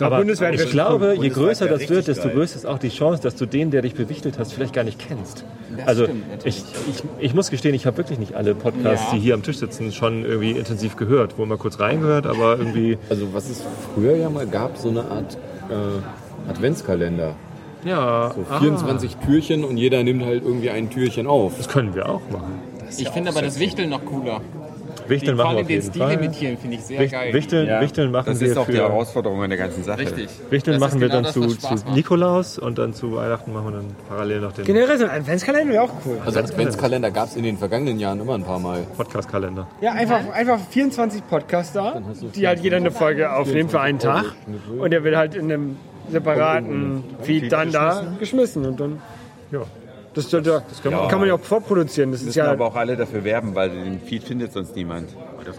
Aber 0.00 0.18
bundesweit 0.18 0.54
ich 0.60 0.70
glaube, 0.70 1.16
je 1.20 1.28
größer 1.28 1.66
das 1.68 1.88
wird, 1.88 2.06
desto 2.08 2.28
größer 2.28 2.56
ist 2.56 2.66
auch 2.66 2.78
die 2.78 2.88
Chance, 2.88 3.22
dass 3.22 3.36
du 3.36 3.46
den, 3.46 3.70
der 3.70 3.82
dich 3.82 3.94
bewichtelt 3.94 4.38
hast, 4.38 4.52
vielleicht 4.52 4.72
gar 4.74 4.84
nicht 4.84 4.98
kennst. 4.98 5.44
Das 5.76 5.86
also 5.88 6.04
stimmt 6.04 6.24
ich, 6.44 6.64
ich, 6.88 7.02
ich 7.18 7.34
muss 7.34 7.50
gestehen, 7.50 7.74
ich 7.74 7.86
habe 7.86 7.96
wirklich 7.98 8.18
nicht 8.18 8.34
alle 8.34 8.54
Podcasts, 8.54 9.06
Ja. 9.10 9.14
die 9.14 9.20
hier 9.20 9.34
am 9.34 9.42
Tisch 9.42 9.58
sitzen, 9.58 9.92
schon 9.92 10.24
irgendwie 10.24 10.52
intensiv 10.52 10.96
gehört. 10.96 11.38
Wohl 11.38 11.46
mal 11.46 11.58
kurz 11.58 11.78
reingehört, 11.80 12.26
aber 12.26 12.58
irgendwie, 12.58 12.98
Also 13.10 13.32
was 13.32 13.48
es 13.50 13.62
früher 13.94 14.16
ja 14.16 14.30
mal 14.30 14.46
gab, 14.46 14.76
so 14.78 14.88
eine 14.88 15.02
Art 15.02 15.36
äh, 15.70 16.50
Adventskalender. 16.50 17.34
ja, 17.84 18.32
So 18.34 18.44
ah, 18.50 18.58
24 18.60 19.16
Türchen 19.16 19.64
und 19.64 19.76
jeder 19.76 20.02
nimmt 20.02 20.24
halt 20.24 20.42
irgendwie 20.44 20.70
ein 20.70 20.90
Türchen 20.90 21.26
auf. 21.26 21.56
das 21.56 21.68
können 21.68 21.94
wir 21.94 22.08
auch 22.08 22.22
machen. 22.30 22.60
Ich 22.98 23.08
finde 23.10 23.30
aber 23.30 23.42
das 23.42 23.58
Wichteln 23.58 23.90
noch 23.90 24.04
cooler. 24.04 24.40
Wichteln 25.08 25.36
machen 25.36 25.56
wir 25.56 25.60
auf 25.62 25.66
den 25.66 25.74
jeden 25.76 25.86
Stil 25.90 26.02
Fall. 26.02 26.12
imitieren 26.14 26.58
finde 26.58 26.76
ich 26.76 26.82
sehr 26.84 27.00
Wicht- 27.00 27.12
geil. 27.12 27.32
Wichteln, 27.32 27.66
Ja, 27.68 27.80
Wichteln 27.80 28.10
machen 28.10 28.26
das 28.26 28.40
wir 28.40 28.48
ist 28.48 28.56
auch 28.56 28.66
für, 28.66 28.72
die 28.72 28.78
Herausforderung 28.78 29.42
an 29.42 29.50
der 29.50 29.58
ganzen 29.58 29.82
Sache. 29.84 29.98
Richtig. 30.00 30.28
Wichteln 30.50 30.78
Das 30.78 30.88
machen 30.88 31.00
wir 31.00 31.08
genau 31.08 31.22
dann 31.22 31.24
das, 31.24 31.32
zu, 31.34 31.76
zu. 31.76 31.90
Nikolaus 31.92 32.58
und 32.58 32.78
dann 32.78 32.92
zu 32.94 33.14
Weihnachten 33.16 33.52
machen 33.52 33.66
wir 33.66 33.72
dann 33.72 33.86
parallel 34.08 34.40
noch 34.40 34.52
den 34.52 34.64
Generell 34.64 34.98
so 34.98 35.04
ein 35.04 35.10
Adventskalender 35.10 35.72
wäre 35.72 35.82
auch 35.84 35.92
cool. 36.04 36.18
Also 36.24 36.38
Adventskalender 36.40 37.10
gab 37.10 37.28
es 37.28 37.36
in 37.36 37.42
den 37.44 37.56
vergangenen 37.58 37.98
Jahren 37.98 38.20
immer 38.20 38.34
ein 38.34 38.44
paar 38.44 38.58
Mal. 38.58 38.86
Podcast-Kalender. 38.96 39.66
Ja, 39.80 39.92
einfach, 39.92 40.20
einfach 40.32 40.58
24 40.70 41.26
Podcaster, 41.28 42.02
die 42.34 42.46
halt 42.46 42.60
jeder 42.60 42.76
eine 42.78 42.90
Folge 42.90 43.32
aufnehmen 43.32 43.68
für 43.68 43.80
einen 43.80 43.98
Tag. 43.98 44.34
Und 44.78 44.90
der 44.90 45.04
wird 45.04 45.16
halt 45.16 45.34
in 45.34 45.52
einem 45.52 45.76
separaten 46.10 47.04
Feed 47.22 47.52
dann 47.52 47.72
da 47.72 48.02
geschmissen. 48.18 48.64
Und 48.66 48.80
dann, 48.80 49.02
ja. 49.52 49.60
Das, 50.16 50.28
das, 50.30 50.42
das 50.42 50.82
kann, 50.82 50.92
man, 50.92 51.08
kann 51.08 51.18
man 51.20 51.28
ja 51.28 51.34
auch 51.34 51.40
vorproduzieren. 51.40 52.10
Das 52.10 52.20
ist 52.22 52.26
müssen 52.26 52.38
ja, 52.38 52.50
aber 52.50 52.66
auch 52.66 52.74
alle 52.74 52.96
dafür 52.96 53.22
werben, 53.22 53.54
weil 53.54 53.70
den 53.70 54.00
Feed 54.00 54.24
findet 54.24 54.52
sonst 54.52 54.74
niemand. 54.74 55.10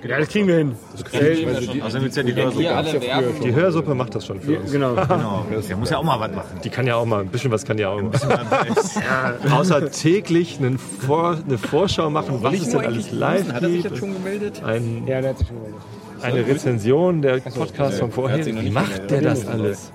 ja, 0.04 0.18
das 0.20 0.28
kriegen 0.30 0.48
wir 0.48 0.58
hin. 0.58 0.76
Außerdem 0.96 2.02
gibt's 2.02 2.18
ja 2.18 2.24
die 2.24 2.36
Hörsuppe. 2.36 3.06
Die 3.44 3.54
Hörsuppe 3.56 3.96
macht 3.96 4.16
das 4.16 4.26
schon 4.26 4.42
für 4.42 4.54
Ja, 4.54 4.60
uns. 4.60 4.72
genau. 4.72 4.96
Genau, 5.08 5.46
der 5.70 5.78
muss 5.78 5.90
ja 5.92 5.98
auch 5.98 6.04
mal 6.04 6.20
was 6.20 6.32
machen. 6.36 6.60
Die 6.64 6.70
kann 6.70 6.88
ja 6.88 6.96
auch 6.96 7.06
mal, 7.06 7.22
ein 7.22 7.28
bisschen 7.28 7.52
was 7.52 7.64
kann 7.66 7.78
die 7.78 7.86
auch 7.86 8.02
mal. 8.02 8.12
ja, 9.48 9.56
außer 9.56 9.92
täglich 9.92 10.58
einen 10.60 10.78
Vor, 10.80 11.38
eine 11.48 11.58
Vorschau 11.58 12.10
machen, 12.10 12.40
was 12.42 12.56
es 12.56 12.70
denn 12.70 12.82
alles 12.82 13.12
live 13.12 13.54
Hat 13.54 13.62
er 13.62 13.70
sich 13.70 13.84
gibt. 13.84 13.92
jetzt 13.92 14.00
schon 14.00 14.14
gemeldet? 14.14 14.62
Ein, 14.66 15.04
ja, 15.06 15.22
der 15.22 15.30
hat 15.30 15.38
sich 15.38 15.48
schon 15.48 15.58
gemeldet. 15.58 15.82
eine 16.24 16.48
Rezension 16.48 17.22
der 17.22 17.38
Podcast 17.42 18.00
von 18.00 18.10
Er 18.10 18.14
vorher. 18.14 18.46
Wie 18.46 18.70
macht 18.72 19.10
der 19.12 19.22
das 19.22 19.46
alles? 19.48 19.92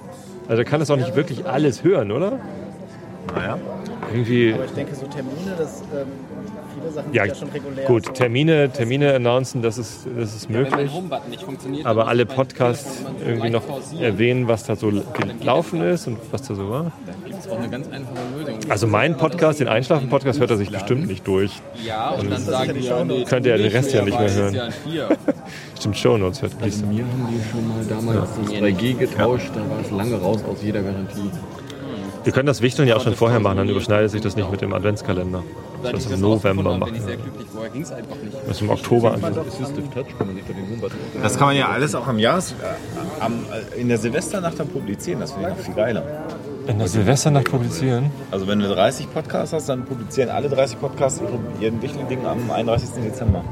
Also 0.48 0.62
er 0.62 0.64
kann 0.64 0.78
das 0.80 0.90
auch 0.90 0.97
nicht 0.97 1.16
wirklich 1.16 1.47
alles 1.47 1.82
hören, 1.82 2.12
oder? 2.12 2.39
Naja. 3.34 3.59
Irgendwie. 4.12 4.52
Aber 4.55 4.64
ich 4.64 4.70
denke, 4.72 4.94
so 4.94 5.06
Termine, 5.06 5.55
das, 5.59 5.82
ähm, 5.94 6.06
viele 6.74 6.93
Sachen 6.93 7.12
Ja, 7.14 7.22
sind 7.24 7.34
ja 7.34 7.34
schon 7.40 7.48
regulär. 7.51 7.84
gut, 7.86 8.14
Termine, 8.14 8.70
Termine 8.70 9.14
announcen, 9.14 9.62
das 9.62 9.78
ist, 9.78 10.06
das 10.16 10.34
ist 10.34 10.48
Ja, 10.51 10.56
wenn 10.56 10.62
mein 10.70 10.72
möglich. 10.72 11.40
Funktioniert, 11.44 11.86
Aber 11.86 12.09
alle 12.09 12.26
Podcasts 12.26 13.02
irgendwie 13.24 13.51
noch 13.51 13.62
erwähnen, 14.01 14.48
was 14.48 14.64
da 14.64 14.76
so 14.76 14.90
gelaufen 15.40 15.82
ist 15.82 16.06
und 16.06 16.18
was 16.30 16.43
da 16.43 16.55
so 16.55 16.68
war. 16.68 16.93
Da 17.06 17.12
gibt 17.28 17.40
es 17.40 17.48
auch 17.51 17.59
eine 17.59 17.68
ganz 17.68 17.89
einfache 17.89 18.14
Lösung. 18.39 18.59
Also 18.68 18.86
mein 18.86 19.16
Podcast, 19.16 19.60
den 19.60 19.68
Einschlafen-Podcast, 19.68 20.39
hört 20.40 20.51
er 20.51 20.56
sich 20.56 20.70
bestimmt 20.70 21.06
nicht 21.06 21.26
durch. 21.26 21.60
Ja, 21.84 22.10
und 22.10 22.30
dann 22.30 22.43
sagen 22.43 22.74
die, 22.74 22.80
ja, 22.86 23.05
nee, 23.05 23.24
könnte 23.24 23.51
er 23.51 23.59
den 23.59 23.70
Rest 23.72 23.93
ja 23.93 24.02
nicht 24.05 24.18
mehr 24.18 24.32
hören. 24.32 24.55
ja. 24.55 25.09
Stimmt, 25.78 25.97
Shownotes 25.98 26.43
hört 26.43 26.52
Also 26.60 26.86
mir 26.86 27.02
haben 27.05 27.28
die 27.28 27.51
schon 27.51 27.66
mal 27.68 27.84
damals 27.89 28.28
das 28.40 28.52
3G 28.52 28.94
getauscht, 28.94 29.51
da 29.55 29.60
war 29.68 29.80
es 29.80 29.90
lange 29.90 30.16
raus 30.20 30.40
aus 30.48 30.59
jeder 30.62 30.82
Garantie. 30.82 31.30
Wir 32.24 32.32
können 32.32 32.46
das 32.46 32.62
Wichteln 32.62 32.86
ja 32.88 32.96
auch 32.96 33.02
schon 33.02 33.14
vorher 33.16 33.40
machen, 33.40 33.56
dann 33.58 33.68
überschneidet 33.68 34.10
sich 34.10 34.20
das 34.20 34.36
nicht 34.36 34.50
mit 34.50 34.60
dem 34.60 34.72
Adventskalender. 34.72 35.42
Seit 35.82 35.92
Das 35.94 36.00
ich 36.00 36.06
ist 36.06 36.12
das 36.12 36.14
im 36.14 36.20
November 36.20 36.76
machen. 36.78 36.94
Das 38.46 38.56
ist 38.56 38.60
im 38.62 38.70
Oktober 38.70 39.14
an. 39.14 39.20
Das 41.22 41.36
kann 41.38 41.48
man 41.48 41.56
ja 41.56 41.68
alles 41.68 41.94
auch 41.94 42.06
am 42.06 42.18
Jahres, 42.18 42.52
äh, 42.52 42.54
am, 43.20 43.44
äh, 43.76 43.80
in 43.80 43.88
der 43.88 43.98
Silvesternacht 43.98 44.58
dann 44.58 44.68
publizieren. 44.68 45.20
Das 45.20 45.32
finde 45.32 45.50
ich 45.50 45.56
noch 45.56 45.64
viel 45.64 45.74
geiler. 45.74 46.02
In 46.68 46.78
der 46.78 46.86
Silvesternacht 46.88 47.50
publizieren? 47.50 48.10
Also 48.30 48.46
wenn 48.46 48.60
du 48.60 48.68
30 48.68 49.12
Podcasts 49.12 49.52
hast, 49.52 49.68
dann 49.68 49.84
publizieren 49.84 50.30
alle 50.30 50.48
30 50.48 50.78
Podcasts 50.80 51.20
ihre, 51.20 51.38
ihren 51.60 51.82
Wichtel-Ding 51.82 52.24
am 52.24 52.50
31. 52.50 52.90
Dezember. 53.04 53.44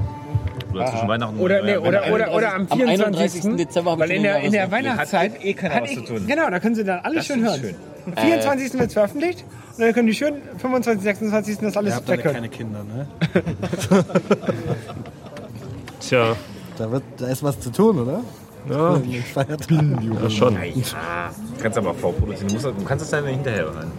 Oder 0.73 0.87
zwischen 0.87 1.09
Weihnachten 1.09 1.35
und 1.35 1.41
Oder, 1.41 1.63
nee, 1.65 1.75
Neujahr. 1.75 1.89
oder, 1.89 2.15
oder, 2.15 2.35
oder 2.37 2.55
am 2.55 2.69
24. 2.69 3.57
Dezember 3.57 3.91
habe 3.91 4.05
ich 4.05 4.11
Weil 4.11 4.17
in 4.17 4.23
der, 4.23 4.39
in 4.41 4.53
der. 4.53 4.71
Weihnachtszeit 4.71 5.33
Hat 5.35 5.45
eh 5.45 5.55
keiner 5.55 5.75
hat 5.75 5.83
was 5.83 5.91
eh- 5.91 5.95
zu 5.97 6.03
tun. 6.05 6.27
Genau, 6.29 6.49
da 6.49 6.61
können 6.61 6.77
sie 6.77 6.85
dann 6.85 7.01
alles 7.01 7.17
Das 7.17 7.27
schön 7.27 7.43
hören. 7.45 7.61
schön. 7.61 7.75
Am 8.07 8.17
24. 8.17 8.73
wird 8.75 8.89
es 8.89 8.93
veröffentlicht 8.95 9.45
und 9.77 9.81
dann 9.85 9.93
können 9.93 10.07
die 10.09 10.15
schön 10.15 10.35
25, 10.59 11.03
26. 11.03 11.59
das 11.59 11.75
Ihr 11.75 11.79
alles 11.79 11.95
habt 11.95 12.09
alle 12.09 12.19
weghören. 12.19 12.35
keine 12.35 12.49
Kinder, 12.49 12.85
ne? 12.85 13.07
Tja, 16.01 16.37
Da, 16.79 16.91
wird, 16.91 17.03
da 17.19 17.27
ist 17.29 17.43
was 17.43 17.61
zu 17.61 17.71
tun, 17.71 17.99
oder? 18.01 18.21
Ja. 18.69 19.01
Feiertagen. 19.35 20.19
ja 20.23 20.31
schon. 20.31 20.55
Du 20.55 21.63
kannst 21.63 21.79
aber 21.79 21.91
auch 21.91 21.97
vorproduzieren. 21.97 22.49
Du, 22.49 22.55
musst, 22.55 22.67
du 22.67 22.85
kannst 22.85 23.03
das 23.05 23.11
dann 23.11 23.27
hinterher 23.27 23.65
hören. 23.65 23.93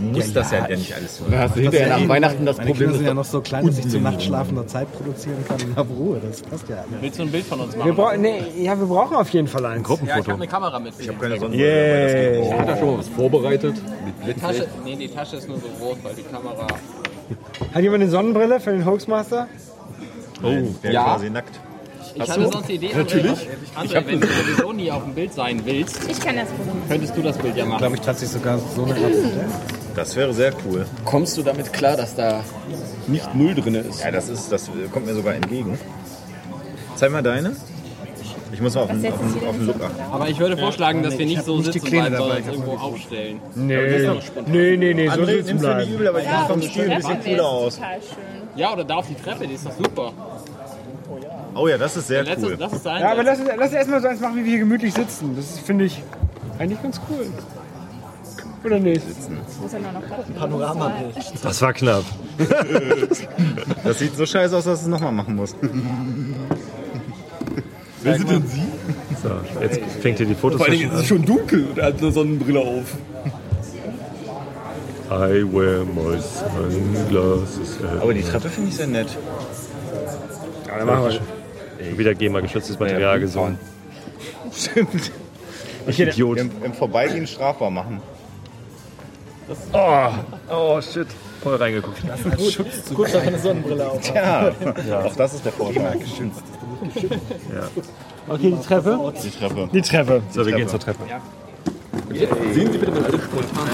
Du 0.00 0.16
musst 0.18 0.34
das 0.34 0.50
ja, 0.50 0.66
ja 0.68 0.76
nicht 0.76 0.94
alles 0.94 1.20
hören. 1.20 1.30
Da 1.32 1.38
hast 1.40 1.56
du 1.56 1.60
hinterher 1.60 1.98
nach 1.98 2.08
Weihnachten 2.08 2.46
das 2.46 2.56
Meine 2.56 2.70
Problem, 2.70 2.88
Kinder 2.88 2.98
sind 2.98 3.06
ja 3.06 3.14
noch 3.14 3.24
so 3.24 3.40
klein, 3.40 3.66
dass 3.66 3.78
ich 3.78 3.88
zu 3.88 3.98
nachtschlafender 4.00 4.66
Zeit 4.66 4.90
produzieren 4.92 5.44
kann 5.46 5.60
und 5.60 5.76
habe 5.76 5.92
Ruhe. 5.92 6.20
Das 6.26 6.40
passt 6.42 6.68
ja. 6.68 6.84
Willst 7.00 7.18
du 7.18 7.22
ein 7.24 7.30
Bild 7.30 7.44
von 7.44 7.60
uns 7.60 7.76
machen? 7.76 7.86
Wir 7.88 7.94
brauchen, 7.94 8.20
nee, 8.22 8.42
ja, 8.58 8.78
wir 8.78 8.86
brauchen 8.86 9.16
auf 9.16 9.28
jeden 9.30 9.46
Fall 9.48 9.66
eins. 9.66 9.86
ja, 9.88 9.96
ich 10.04 10.10
habe 10.26 10.32
eine 10.34 10.46
Kamera 10.46 10.78
mit. 10.78 10.94
Ich 10.98 11.08
habe 11.08 11.18
keine 11.18 11.54
Yay! 11.54 12.50
hat 12.50 12.68
da 12.68 12.76
schon 12.76 12.90
mal 12.92 12.98
was 12.98 13.08
vorbereitet. 13.08 13.74
Die 14.26 14.34
Tasche, 14.34 14.66
nee, 14.84 14.96
die 14.96 15.08
Tasche 15.08 15.36
ist 15.36 15.48
nur 15.48 15.58
so 15.58 15.68
groß, 15.78 15.98
weil 16.02 16.14
die 16.14 16.22
Kamera. 16.22 16.66
Hat 17.74 17.82
jemand 17.82 18.02
eine 18.02 18.10
Sonnenbrille 18.10 18.58
für 18.60 18.70
den 18.72 18.84
Hoaxmaster? 18.84 19.46
Oh, 20.42 20.46
der 20.82 20.92
Ja. 20.92 21.04
quasi 21.04 21.30
nackt. 21.30 21.60
Ich 22.14 22.20
Hast 22.22 22.30
hatte 22.30 22.40
du? 22.40 22.50
sonst 22.50 22.68
die 22.68 22.72
Idee, 22.74 22.90
Natürlich. 22.94 23.30
André, 23.78 23.96
André 23.98 24.06
wenn 24.06 24.20
du 24.20 24.26
sowieso 24.26 24.72
nie 24.72 24.90
auf 24.90 25.04
dem 25.04 25.14
Bild 25.14 25.32
sein 25.32 25.60
willst, 25.64 26.10
Ich 26.10 26.18
kann 26.18 26.34
das 26.36 26.48
könntest 26.88 27.16
du 27.16 27.22
das 27.22 27.38
Bild 27.38 27.56
ja 27.56 27.64
machen. 27.64 27.78
glaube 27.78 27.94
ich 27.96 28.00
tatsächlich 28.00 28.40
sogar 28.40 28.58
so 28.58 28.82
eine 28.84 28.94
Art. 28.94 29.79
Das 30.00 30.16
wäre 30.16 30.32
sehr 30.32 30.54
cool. 30.64 30.86
Kommst 31.04 31.36
du 31.36 31.42
damit 31.42 31.74
klar, 31.74 31.94
dass 31.94 32.14
da 32.14 32.42
nicht 33.06 33.34
Müll 33.34 33.54
drin 33.54 33.74
ist? 33.74 34.02
Ja, 34.02 34.10
das, 34.10 34.30
ist, 34.30 34.50
das 34.50 34.70
kommt 34.90 35.04
mir 35.04 35.12
sogar 35.12 35.34
entgegen. 35.34 35.78
Zeig 36.96 37.12
mal 37.12 37.22
deine. 37.22 37.54
Ich 38.50 38.62
muss 38.62 38.74
mal 38.74 38.84
auf 38.84 38.88
den, 38.88 39.12
auf 39.12 39.18
den, 39.18 39.46
auf 39.46 39.56
den 39.56 39.66
Look 39.66 39.76
achten. 39.76 40.00
Aber 40.10 40.26
ich 40.30 40.38
würde 40.38 40.56
vorschlagen, 40.56 41.02
dass 41.02 41.18
wir 41.18 41.26
nicht 41.26 41.44
so 41.44 41.60
sitzen 41.60 41.82
bleiben, 41.82 42.16
sondern 42.16 42.38
uns 42.38 42.46
irgendwo 42.46 42.72
aufstellen. 42.78 43.40
Nee, 43.54 43.76
nee, 44.46 44.76
nee, 44.78 44.94
nee, 44.94 45.08
so 45.10 45.26
sitzen 45.26 45.46
mir 45.46 45.52
nicht 45.52 45.60
bleiben. 45.60 45.92
übel, 45.92 46.08
aber 46.08 46.20
ich 46.20 46.28
finde 46.28 46.46
vom 46.46 46.62
Stil 46.62 46.90
ein 46.90 46.96
bisschen 46.96 47.20
cooler 47.22 47.34
ist 47.34 47.40
aus. 47.42 47.80
Ja, 48.56 48.72
oder 48.72 48.84
da 48.84 48.94
auf 48.94 49.06
die 49.06 49.14
Treppe, 49.16 49.46
die 49.46 49.54
ist 49.54 49.66
doch 49.66 49.76
super. 49.76 50.12
Oh 51.54 51.68
ja, 51.68 51.76
das 51.76 51.94
ist 51.98 52.08
sehr 52.08 52.24
Letztes, 52.24 52.44
cool. 52.44 52.56
Das 52.56 52.72
ist 52.72 52.86
Ja, 52.86 53.12
aber 53.12 53.22
lass 53.22 53.38
uns, 53.38 53.50
lass 53.54 53.72
erstmal 53.74 54.00
so 54.00 54.08
eins 54.08 54.20
machen, 54.20 54.36
wie 54.36 54.44
wir 54.44 54.50
hier 54.50 54.60
gemütlich 54.60 54.94
sitzen. 54.94 55.36
Das 55.36 55.44
ist, 55.44 55.60
finde 55.60 55.84
ich 55.84 56.02
eigentlich 56.58 56.82
ganz 56.82 56.98
cool. 57.10 57.26
Oder 58.64 58.78
nicht? 58.78 59.02
Panoramabild. 60.38 61.16
Das 61.42 61.62
war 61.62 61.72
knapp. 61.72 62.04
Das 63.84 63.98
sieht 63.98 64.14
so 64.16 64.26
scheiße 64.26 64.56
aus, 64.56 64.64
dass 64.64 64.80
du 64.80 64.84
es 64.84 64.90
nochmal 64.90 65.12
machen 65.12 65.34
musst. 65.36 65.56
Wer 68.02 68.16
sind 68.16 68.30
denn 68.30 68.46
Sie? 68.46 68.62
So, 69.22 69.30
jetzt 69.60 69.80
fängt 70.00 70.20
ihr 70.20 70.26
die 70.26 70.34
Fotos 70.34 70.58
Vor 70.58 70.66
allen 70.68 70.78
Dingen 70.78 70.90
an. 70.90 70.96
ist 70.96 71.02
es 71.02 71.08
schon 71.08 71.24
dunkel 71.24 71.66
und 71.66 71.78
er 71.78 71.86
hat 71.86 71.98
eine 71.98 72.12
Sonnenbrille 72.12 72.60
auf. 72.60 72.96
I 75.10 75.42
wear 75.42 75.84
my 75.84 76.18
sunglasses. 76.20 77.78
Aber 78.00 78.14
die 78.14 78.22
Treppe 78.22 78.48
finde 78.48 78.70
ich 78.70 78.76
sehr 78.76 78.86
nett. 78.86 79.08
Ja, 80.66 80.78
dann 80.78 80.86
machen 80.86 81.20
wir. 81.78 81.98
Wieder 81.98 82.14
GEMA-geschütztes 82.14 82.78
Material 82.78 83.18
gesungen. 83.20 83.58
Stimmt. 84.54 85.10
Ich 85.86 85.98
Idiot. 85.98 86.38
Im, 86.38 86.50
Im 86.62 86.72
Vorbeigehen 86.74 87.26
strafbar 87.26 87.70
machen. 87.70 88.00
Oh, 89.72 90.08
oh 90.50 90.80
shit. 90.80 91.06
Voll 91.42 91.56
reingeguckt. 91.56 92.02
Gut, 92.94 93.14
dass 93.14 93.26
eine 93.26 93.38
Sonnenbrille 93.38 93.88
auf. 93.90 94.00
Tja, 94.00 94.52
auch 95.04 95.16
das 95.16 95.34
ist 95.34 95.44
der 95.44 95.52
Vorschlag. 95.52 95.94
Ja. 95.94 97.68
Okay, 98.28 98.54
die 98.56 98.66
Treppe? 98.66 99.12
Die 99.22 99.30
Treppe. 99.30 99.68
Die 99.72 99.82
Treppe. 99.82 100.22
So, 100.30 100.46
wir 100.46 100.52
gehen 100.52 100.68
zur 100.68 100.78
Treppe. 100.78 101.04
Sehen 102.10 102.72
Sie 102.72 102.78
bitte 102.78 102.92
mal 102.92 103.04
alles 103.04 103.24
spontan. 103.24 103.68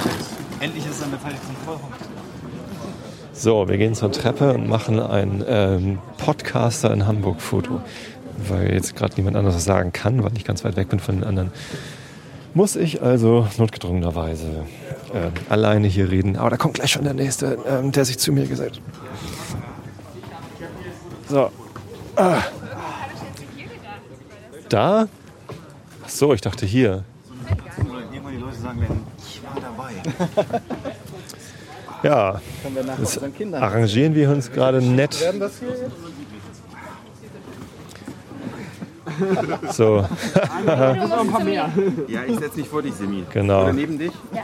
Endlich 0.61 0.85
ist 0.87 0.97
es 0.97 1.03
an 1.03 1.11
der 1.11 1.21
zum 1.21 1.57
Vollhorn. 1.65 1.93
So, 3.33 3.69
wir 3.69 3.77
gehen 3.77 3.95
zur 3.95 4.13
Treppe 4.13 4.55
und 4.55 4.69
machen 4.69 4.99
ein 4.99 5.45
ähm, 5.47 5.99
Podcaster 6.17 6.93
in 6.93 7.07
Hamburg-Foto. 7.07 7.81
Weil 8.49 8.73
jetzt 8.73 8.97
gerade 8.97 9.15
niemand 9.17 9.37
anderes 9.37 9.57
was 9.57 9.65
sagen 9.65 9.93
kann, 9.93 10.23
weil 10.23 10.33
ich 10.37 10.45
ganz 10.45 10.65
weit 10.65 10.77
weg 10.77 10.89
bin 10.89 11.01
von 11.01 11.17
den 11.17 11.25
anderen. 11.25 11.53
Muss 12.55 12.77
ich 12.77 13.03
also 13.03 13.47
notgedrungenerweise 13.59 14.65
ähm, 15.15 15.33
alleine 15.49 15.87
hier 15.87 16.11
reden. 16.11 16.37
Aber 16.37 16.51
da 16.51 16.57
kommt 16.57 16.75
gleich 16.75 16.91
schon 16.93 17.05
der 17.05 17.15
Nächste, 17.15 17.59
ähm, 17.67 17.93
der 17.93 18.05
sich 18.05 18.19
zu 18.19 18.33
mir 18.33 18.47
gesellt. 18.47 18.81
So. 21.29 21.51
Ah. 22.17 22.43
Da? 24.69 25.09
Ach 26.05 26.09
so, 26.09 26.33
ich 26.33 26.41
dachte 26.41 26.67
hier. 26.67 27.05
Ja, 32.03 32.41
das 32.99 33.21
arrangieren 33.53 34.15
wir 34.15 34.31
uns 34.31 34.53
gerade 34.53 34.81
nett. 34.81 35.17
So. 39.73 40.07
Ja, 42.09 42.25
ich 42.27 42.39
setze 42.39 42.59
mich 42.59 42.69
vor 42.69 42.83
dich, 42.83 42.95
Semi. 42.95 43.25
Genau. 43.33 43.63
Oder 43.63 43.73
neben 43.73 43.99
dich? 43.99 44.13
Ja. 44.33 44.43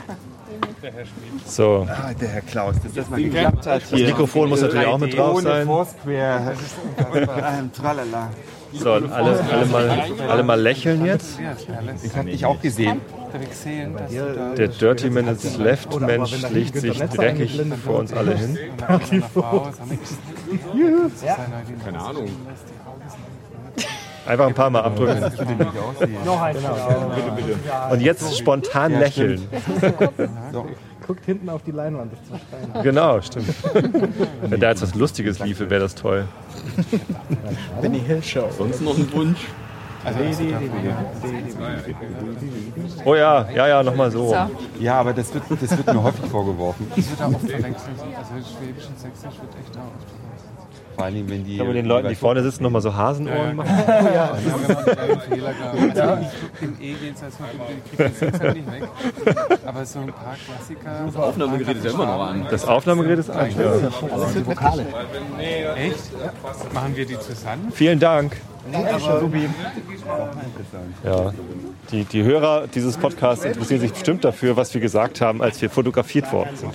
So. 1.45 1.87
Ah, 1.89 2.13
der 2.13 2.29
Herr 2.29 2.41
Klaus, 2.41 2.75
dass 2.83 2.93
das 2.93 3.09
mal 3.09 3.21
geklappt 3.21 3.65
hat. 3.67 3.83
Das 3.83 3.91
Mikrofon 3.91 4.49
muss 4.49 4.61
natürlich 4.61 4.87
auch 4.87 4.97
mit 4.97 5.17
drauf 5.17 5.35
Ohne 5.35 5.43
sein. 5.43 5.65
Foursquare. 5.65 6.53
Ähm, 7.15 7.71
Tralala. 7.73 8.29
So, 8.73 8.91
alle, 8.91 9.09
alle, 9.11 9.65
mal, 9.67 10.03
alle 10.27 10.43
mal 10.43 10.59
lächeln 10.59 11.05
jetzt. 11.05 11.39
Ich 12.03 12.15
habe 12.15 12.29
dich 12.29 12.45
auch 12.45 12.59
gesehen. 12.59 13.01
Der 14.57 14.67
Dirty 14.67 15.09
Minutes 15.09 15.57
Left 15.57 15.99
Mensch 15.99 16.41
legt 16.51 16.77
sich 16.77 16.99
dreckig 16.99 17.61
vor 17.83 17.99
uns 17.99 18.13
alle 18.13 18.35
hin. 18.35 18.57
Keine 21.83 21.99
Ahnung. 21.99 22.29
Einfach 24.25 24.47
ein 24.47 24.53
paar 24.53 24.69
Mal 24.69 24.81
abdrücken. 24.81 25.19
Noch 26.25 26.41
eins. 26.41 26.59
Bitte, 26.59 27.31
bitte. 27.35 27.57
Und 27.91 28.01
jetzt 28.01 28.37
spontan 28.37 28.99
lächeln. 28.99 29.47
Guckt 31.05 31.25
hinten 31.25 31.49
auf 31.49 31.61
die 31.63 31.71
Leinwand, 31.71 32.13
das 32.13 32.19
ist 32.21 32.29
zu 32.29 32.37
Stein. 32.37 32.83
Genau, 32.83 33.19
stimmt. 33.19 33.53
Wenn 34.43 34.59
da 34.61 34.69
jetzt 34.69 34.81
was 34.81 34.95
Lustiges 34.95 35.39
liefe, 35.39 35.69
wäre 35.69 35.81
das 35.81 35.95
toll. 35.95 36.25
Benny 37.81 37.99
Hill 37.99 38.23
Show. 38.23 38.49
Sonst 38.57 38.81
noch 38.81 38.97
ein 38.97 39.11
Wunsch? 39.11 39.39
Oh 43.05 43.15
ja, 43.15 43.49
ja, 43.51 43.67
ja, 43.67 43.83
nochmal 43.83 44.11
so. 44.11 44.35
Ja, 44.79 44.99
aber 44.99 45.13
das 45.13 45.33
wird, 45.33 45.43
das 45.61 45.77
wird 45.77 45.87
mir 45.87 46.03
häufig 46.03 46.25
vorgeworfen. 46.29 46.91
Das 46.95 47.09
wird 47.09 47.21
auch 47.21 47.33
oft 47.33 47.49
verwechselt. 47.49 47.95
Also 47.99 48.33
Schwäbisch 48.57 48.87
und 48.87 48.99
Sächsisch 48.99 49.39
wird 49.39 49.55
echt 49.59 49.77
auch 49.77 49.91
oft 49.95 50.07
Vor 50.95 51.05
allem, 51.05 51.29
wenn 51.29 51.43
die. 51.43 51.57
Kann 51.57 51.67
man 51.67 51.75
den 51.75 51.85
Leuten, 51.85 52.09
die 52.09 52.15
vorne 52.15 52.43
sitzen, 52.43 52.63
nochmal 52.63 52.81
so 52.81 52.93
Hasenohren 52.93 53.55
machen? 53.55 53.69
Ja, 53.87 54.11
ja. 54.13 54.37
Gehabt. 55.93 55.97
Also 55.97 56.25
Im 56.61 56.77
E 56.81 56.93
geht 56.93 57.15
es 57.15 57.21
jetzt 57.21 58.39
halt 58.39 58.55
nicht 58.55 58.71
weg. 58.71 58.83
Aber 59.65 59.85
so 59.85 59.99
ein 59.99 60.07
paar 60.07 60.35
Klassiker. 60.45 61.05
Das 61.05 61.15
Aufnahmegerät 61.15 61.77
ist 61.77 61.85
ja 61.85 61.91
immer 61.91 62.05
noch 62.05 62.27
an. 62.27 62.45
Das 62.49 62.65
Aufnahmegerät 62.67 63.19
ist 63.19 63.29
an, 63.29 63.49
ja. 63.51 63.73
Das 64.17 64.33
sind 64.33 64.45
Vokale. 64.47 64.85
Echt? 65.75 66.73
Machen 66.73 66.95
wir 66.95 67.05
die 67.05 67.19
zusammen? 67.19 67.71
Vielen 67.71 67.99
Dank. 67.99 68.37
aber 68.71 69.21
Ja, 71.03 71.33
die, 71.91 72.05
die 72.05 72.23
Hörer 72.23 72.67
dieses 72.67 72.97
Podcasts 72.97 73.45
interessieren 73.45 73.81
sich 73.81 73.91
bestimmt 73.91 74.23
dafür, 74.23 74.55
was 74.57 74.73
wir 74.73 74.81
gesagt 74.81 75.21
haben, 75.21 75.41
als 75.41 75.61
wir 75.61 75.69
fotografiert 75.69 76.31
worden 76.31 76.55
sind. 76.55 76.73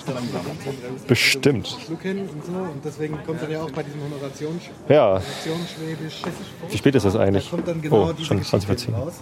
Bestimmt. 1.07 1.77
Und 1.89 2.85
deswegen 2.85 3.17
kommt 3.25 3.41
dann 3.41 3.51
ja 3.51 3.61
auch 3.61 3.71
bei 3.71 3.83
diesem 3.83 4.01
Honorations 4.03 4.63
Ja. 4.87 5.05
Honorationsschwäbisch. 5.19 6.21
Wie 6.69 6.77
spät 6.77 6.95
ist 6.95 7.05
das 7.05 7.15
eigentlich? 7.15 7.49
Da 7.65 7.73
Oh, 7.91 8.07
schon 8.23 8.37
Geschichte 8.39 8.45
20 8.49 8.67
vor 8.67 8.77
10. 8.77 8.93
raus. 8.95 9.13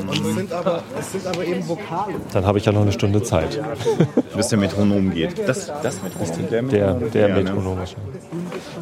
Und 0.00 0.26
es 0.26 0.34
sind 0.34 0.52
aber, 0.52 0.82
es 0.98 1.12
sind 1.12 1.26
aber 1.26 1.44
eben 1.44 1.68
Vokale. 1.68 2.14
Dann 2.32 2.46
habe 2.46 2.58
ich 2.58 2.64
ja 2.64 2.72
noch 2.72 2.82
eine 2.82 2.92
Stunde 2.92 3.22
Zeit. 3.22 3.60
Bis 4.36 4.48
der 4.48 4.58
Metronom 4.58 5.12
geht. 5.12 5.48
Das, 5.48 5.72
das 5.82 6.02
Metronom. 6.02 6.50
Der, 6.50 6.62
Der, 6.62 6.94
der 7.08 7.28
Ja, 7.28 7.34
ne? 7.36 7.42
Metronom 7.42 7.78
wahrscheinlich. 7.78 8.12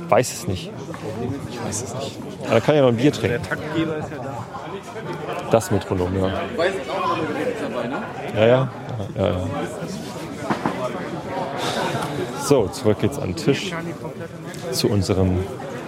Weiß 0.08 0.32
es 0.32 0.48
nicht. 0.48 0.70
Ich 1.50 1.64
weiß 1.64 1.82
es 1.84 1.94
nicht. 1.94 2.18
Aber 2.46 2.54
er 2.54 2.60
kann 2.60 2.74
ja 2.74 2.82
noch 2.82 2.88
ein 2.88 2.96
Bier 2.96 3.12
trinken. 3.12 3.42
Taktgeber 3.42 3.96
ist 3.98 4.10
ja 4.10 4.16
da. 4.22 4.46
Das 5.50 5.70
Metronom, 5.70 6.16
ja. 6.16 6.40
Weiß 6.56 6.72
ich 6.82 6.90
auch 6.90 7.08
noch 7.08 7.16
mit 7.16 7.60
dabei, 7.60 7.86
ne? 7.88 8.02
Ja, 8.34 8.46
ja. 8.46 8.68
ja, 9.16 9.28
ja. 9.28 9.40
So, 12.42 12.68
zurück 12.68 13.00
geht's 13.00 13.18
an 13.18 13.34
den 13.34 13.36
Tisch 13.36 13.72
zu 14.72 14.88
unserem 14.88 15.38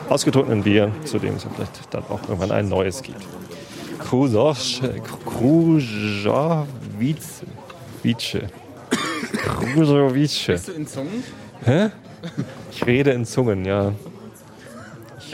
ausgetrunkenen 0.09 0.63
Bier, 0.63 0.93
zu 1.05 1.19
dem 1.19 1.37
es 1.37 1.45
vielleicht 1.55 1.95
dann 1.95 2.05
auch 2.09 2.21
irgendwann 2.29 2.53
ein 2.53 2.69
neues 2.69 3.03
gibt. 3.03 3.25
Kruzowice. 3.99 4.83
Wice. 8.03 8.39
Kruzowice. 9.61 10.47
Bist 10.47 10.69
du 10.69 10.73
in 10.73 10.87
Zungen? 10.87 11.25
Hä? 11.65 11.91
Ich 12.71 12.87
rede 12.87 13.11
in 13.13 13.25
Zungen, 13.25 13.65
ja. 13.65 13.93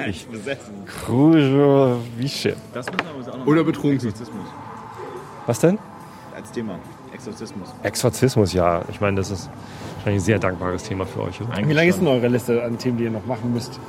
Ich, 0.07 0.27
ich, 0.31 0.59
Kruzowice. 1.05 2.57
Das 2.73 2.87
müssen 2.87 2.99
wir 3.05 3.17
uns 3.17 3.29
auch 3.29 3.39
noch 3.39 3.47
Oder 3.47 3.65
betrunken. 3.65 3.95
Exorzismus. 3.95 4.47
Was 5.47 5.59
denn? 5.61 5.79
Als 6.35 6.53
Thema. 6.53 6.79
Exorzismus. 7.13 7.69
Exorzismus, 7.83 8.53
ja. 8.53 8.83
Ich 8.91 9.01
meine, 9.01 9.17
das 9.17 9.31
ist 9.31 9.51
wahrscheinlich 9.97 10.23
ein 10.23 10.25
sehr 10.25 10.39
dankbares 10.39 10.85
Thema 10.85 11.07
für 11.07 11.23
euch. 11.23 11.41
Oder? 11.41 11.69
Wie 11.69 11.73
lange 11.73 11.89
ist 11.89 12.01
denn 12.01 12.07
eure 12.07 12.29
Liste 12.29 12.63
an 12.63 12.79
Themen, 12.79 12.99
die 12.99 13.05
ihr 13.05 13.11
noch 13.11 13.27
machen 13.27 13.53
müsst? 13.53 13.81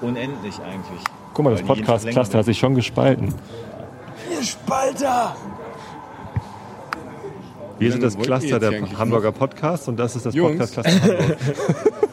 Unendlich 0.00 0.58
eigentlich. 0.60 1.00
Guck 1.34 1.44
mal, 1.44 1.50
das 1.50 1.60
Weil 1.60 1.76
die 1.76 1.82
Podcast-Cluster 1.82 2.32
länger 2.32 2.38
hat 2.38 2.46
sich 2.46 2.58
schon 2.58 2.74
gespalten. 2.74 3.34
Ihr 4.30 4.42
Spalter! 4.42 5.36
Wir 7.78 7.92
sind 7.92 8.02
das 8.02 8.14
lange 8.14 8.28
wollt 8.28 8.28
ihr 8.28 8.38
Cluster 8.38 8.48
jetzt 8.48 8.62
der 8.62 8.78
eigentlich 8.78 8.98
Hamburger 8.98 9.32
Podcasts 9.32 9.86
und 9.86 9.98
das 9.98 10.16
ist 10.16 10.24
das 10.24 10.34
Jungs. 10.34 10.58
Podcast-Cluster 10.58 11.02
Hamburg. 11.02 11.36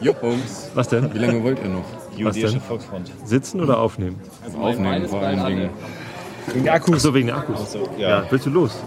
Jungs. 0.00 0.70
Was 0.74 0.88
denn? 0.88 1.12
Wie 1.14 1.18
lange 1.18 1.42
wollt 1.42 1.58
ihr 1.62 1.70
noch? 1.70 2.03
Was 2.22 2.36
denn? 2.36 2.60
Sitzen 3.24 3.60
oder 3.60 3.78
aufnehmen? 3.78 4.16
Aufnehmen 4.60 5.08
vor 5.08 5.20
allen 5.20 5.44
Dingen. 5.46 5.70
Wegen 6.52 6.64
der 6.64 6.74
Akkus. 6.74 7.02
So, 7.02 7.14
wegen 7.14 7.28
der 7.28 7.36
Akkus. 7.38 7.76
ja. 7.98 8.22
Willst 8.30 8.46
du 8.46 8.50
los? 8.50 8.78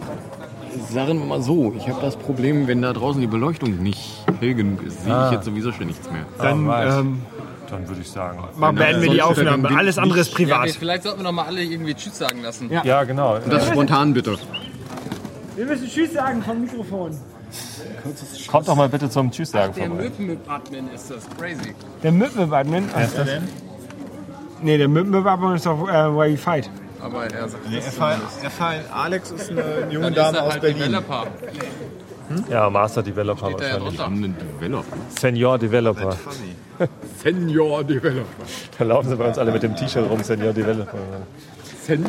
Sagen 0.91 1.19
wir 1.19 1.25
mal 1.25 1.41
so, 1.41 1.73
ich 1.75 1.89
habe 1.89 1.99
das 2.01 2.15
Problem, 2.15 2.67
wenn 2.67 2.81
da 2.83 2.93
draußen 2.93 3.19
die 3.19 3.27
Beleuchtung 3.27 3.81
nicht 3.81 4.23
hell 4.39 4.53
genug 4.53 4.83
ist, 4.83 5.03
sehe 5.03 5.13
Ah. 5.13 5.27
ich 5.27 5.33
jetzt 5.33 5.45
sowieso 5.45 5.71
schon 5.71 5.87
nichts 5.87 6.09
mehr. 6.11 6.25
Dann, 6.37 6.59
ähm, 6.69 7.21
Dann 7.69 7.87
würde 7.87 8.01
ich 8.01 8.09
sagen. 8.11 8.39
mal 8.55 8.71
beenden 8.73 9.01
wir 9.01 9.09
die 9.09 9.21
Aufnahme. 9.21 9.75
Alles 9.75 9.97
andere 9.97 10.19
ist 10.19 10.29
Ja, 10.31 10.35
privat. 10.37 10.69
vielleicht 10.69 11.03
sollten 11.03 11.19
wir 11.19 11.23
noch 11.23 11.31
mal 11.31 11.45
alle 11.45 11.63
irgendwie 11.63 11.95
Tschüss 11.95 12.17
sagen 12.19 12.41
lassen. 12.43 12.71
Ja. 12.71 12.83
Ja, 12.85 13.03
genau. 13.03 13.35
Und 13.37 13.51
das 13.51 13.67
spontan 13.67 14.13
bitte. 14.13 14.37
Wir 15.55 15.65
müssen 15.65 15.87
Tschüss 15.87 16.13
sagen 16.13 16.43
vom 16.43 16.61
Mikrofon. 16.61 17.17
Kommt 18.47 18.67
doch 18.67 18.75
mal 18.75 18.89
bitte 18.89 19.09
zum 19.09 19.31
Tschüss 19.31 19.51
sagen 19.51 19.73
Der 19.75 19.87
vorbei. 19.87 20.03
Möpen-Admin 20.03 20.89
ist 20.93 21.11
das. 21.11 21.27
Crazy. 21.37 21.73
Der 22.03 22.11
Müppenadmin. 22.11 22.89
Wer 22.93 23.05
ist 23.05 23.17
der 23.17 23.25
denn? 23.25 23.47
Nee, 24.61 24.77
der 24.77 24.87
Müppenadmin 24.87 25.55
ist 25.55 25.65
doch 25.65 25.87
äh, 25.87 25.91
Why 26.15 26.31
You 26.31 26.37
Fight. 26.37 26.69
Aber 27.01 27.25
er 27.25 27.47
sagt, 27.47 27.69
Nee, 27.69 27.75
das 27.77 27.85
erfahren 28.43 28.81
Alex 28.93 29.31
ist 29.31 29.51
eine 29.51 29.61
junge 29.91 30.11
Dann 30.11 30.13
ist 30.13 30.17
Dame 30.17 30.37
er 30.37 30.43
aus 30.43 30.51
halt 30.53 30.61
Berlin. 30.61 30.79
Developer. 30.79 31.27
Ja, 32.49 32.69
Master 32.69 33.03
Developer 33.03 33.45
Steht 33.47 33.59
da 33.61 33.65
ja 33.67 33.73
wahrscheinlich. 33.75 33.97
drunter. 33.99 34.07
Ein 34.27 34.35
Developer. 34.59 34.97
Senior 35.19 35.57
Developer. 35.59 36.11
Funny. 36.11 36.89
Senior 37.23 37.83
Developer. 37.83 38.25
Da 38.77 38.83
laufen 38.83 39.09
sie 39.09 39.15
bei 39.15 39.27
uns 39.27 39.37
alle 39.37 39.51
mit 39.51 39.63
dem 39.63 39.75
T-Shirt 39.75 40.09
rum, 40.09 40.21
Senior 40.23 40.53
Developer. 40.53 40.97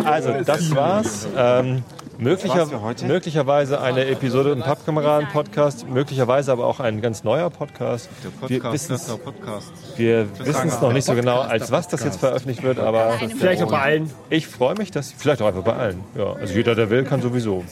Also, 0.04 0.32
das 0.44 0.74
war's. 0.74 1.28
Ähm, 1.36 1.84
möglicher, 2.18 2.68
möglicherweise 3.06 3.80
eine 3.80 4.06
Episode 4.06 4.50
im 4.52 4.60
Pappkameraden-Podcast, 4.60 5.88
möglicherweise 5.88 6.52
aber 6.52 6.66
auch 6.66 6.80
ein 6.80 7.00
ganz 7.00 7.24
neuer 7.24 7.50
Podcast. 7.50 8.08
Der 8.22 8.50
Wir 8.50 8.60
Podcast. 8.60 9.72
Wir 9.96 10.26
wissen 10.38 10.68
es 10.68 10.80
noch 10.80 10.92
nicht 10.92 11.04
so 11.04 11.14
genau, 11.14 11.40
als 11.40 11.70
was 11.70 11.88
das 11.88 12.04
jetzt 12.04 12.20
veröffentlicht 12.20 12.62
wird, 12.62 12.78
aber 12.78 13.12
Vielleicht 13.38 13.62
auch 13.62 13.70
bei 13.70 13.80
allen. 13.80 14.10
ich 14.30 14.46
freue 14.46 14.74
mich, 14.76 14.90
dass 14.90 15.12
vielleicht 15.12 15.42
auch 15.42 15.46
einfach 15.46 15.62
bei 15.62 15.74
allen. 15.74 16.00
Ja, 16.16 16.32
also 16.34 16.54
jeder, 16.54 16.74
der 16.74 16.90
will, 16.90 17.04
kann 17.04 17.22
sowieso. 17.22 17.64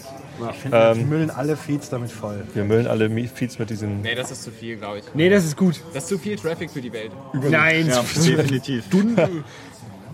Ich 0.51 0.57
finde, 0.59 0.77
wir 0.77 0.91
Ähm, 0.91 1.09
müllen 1.09 1.31
alle 1.31 1.57
Feeds 1.57 1.89
damit 1.89 2.13
voll. 2.13 2.45
wir 2.53 2.65
müllen 2.65 2.87
alle 2.87 3.09
Feeds 3.29 3.59
mit 3.59 3.71
diesen. 3.71 4.03
Nee, 4.03 4.15
das 4.15 4.31
ist 4.31 4.43
zu 4.43 4.51
viel, 4.51 4.77
glaube 4.77 4.99
ich. 4.99 5.05
Nee, 5.15 5.31
das 5.31 5.47
ist 5.47 5.57
gut. 5.57 5.81
Das 5.95 6.03
ist 6.05 6.09
zu 6.11 6.19
viel 6.19 6.37
Traffic 6.37 6.71
für 6.71 6.83
die 6.83 6.93
Welt. 6.93 7.11
Nein. 7.33 7.87
Definitiv. 8.15 8.85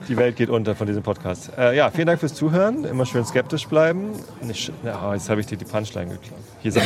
Die 0.09 0.17
Welt 0.17 0.37
geht 0.37 0.51
unter 0.51 0.75
von 0.75 0.87
diesem 0.87 1.03
Podcast. 1.03 1.51
Äh, 1.57 1.77
ja, 1.77 1.91
vielen 1.91 2.07
Dank 2.07 2.21
fürs 2.21 2.35
Zuhören. 2.35 2.85
Immer 2.85 3.07
schön 3.07 3.25
skeptisch 3.25 3.67
bleiben. 3.69 4.11
Nicht, 4.43 4.73
ja, 4.85 5.15
jetzt 5.15 5.31
habe 5.31 5.41
ich 5.41 5.47
dir 5.47 5.57
die 5.57 5.65
Punchline 5.65 6.11
geklaut. 6.11 6.41
Hier 6.61 6.73
sag 6.73 6.83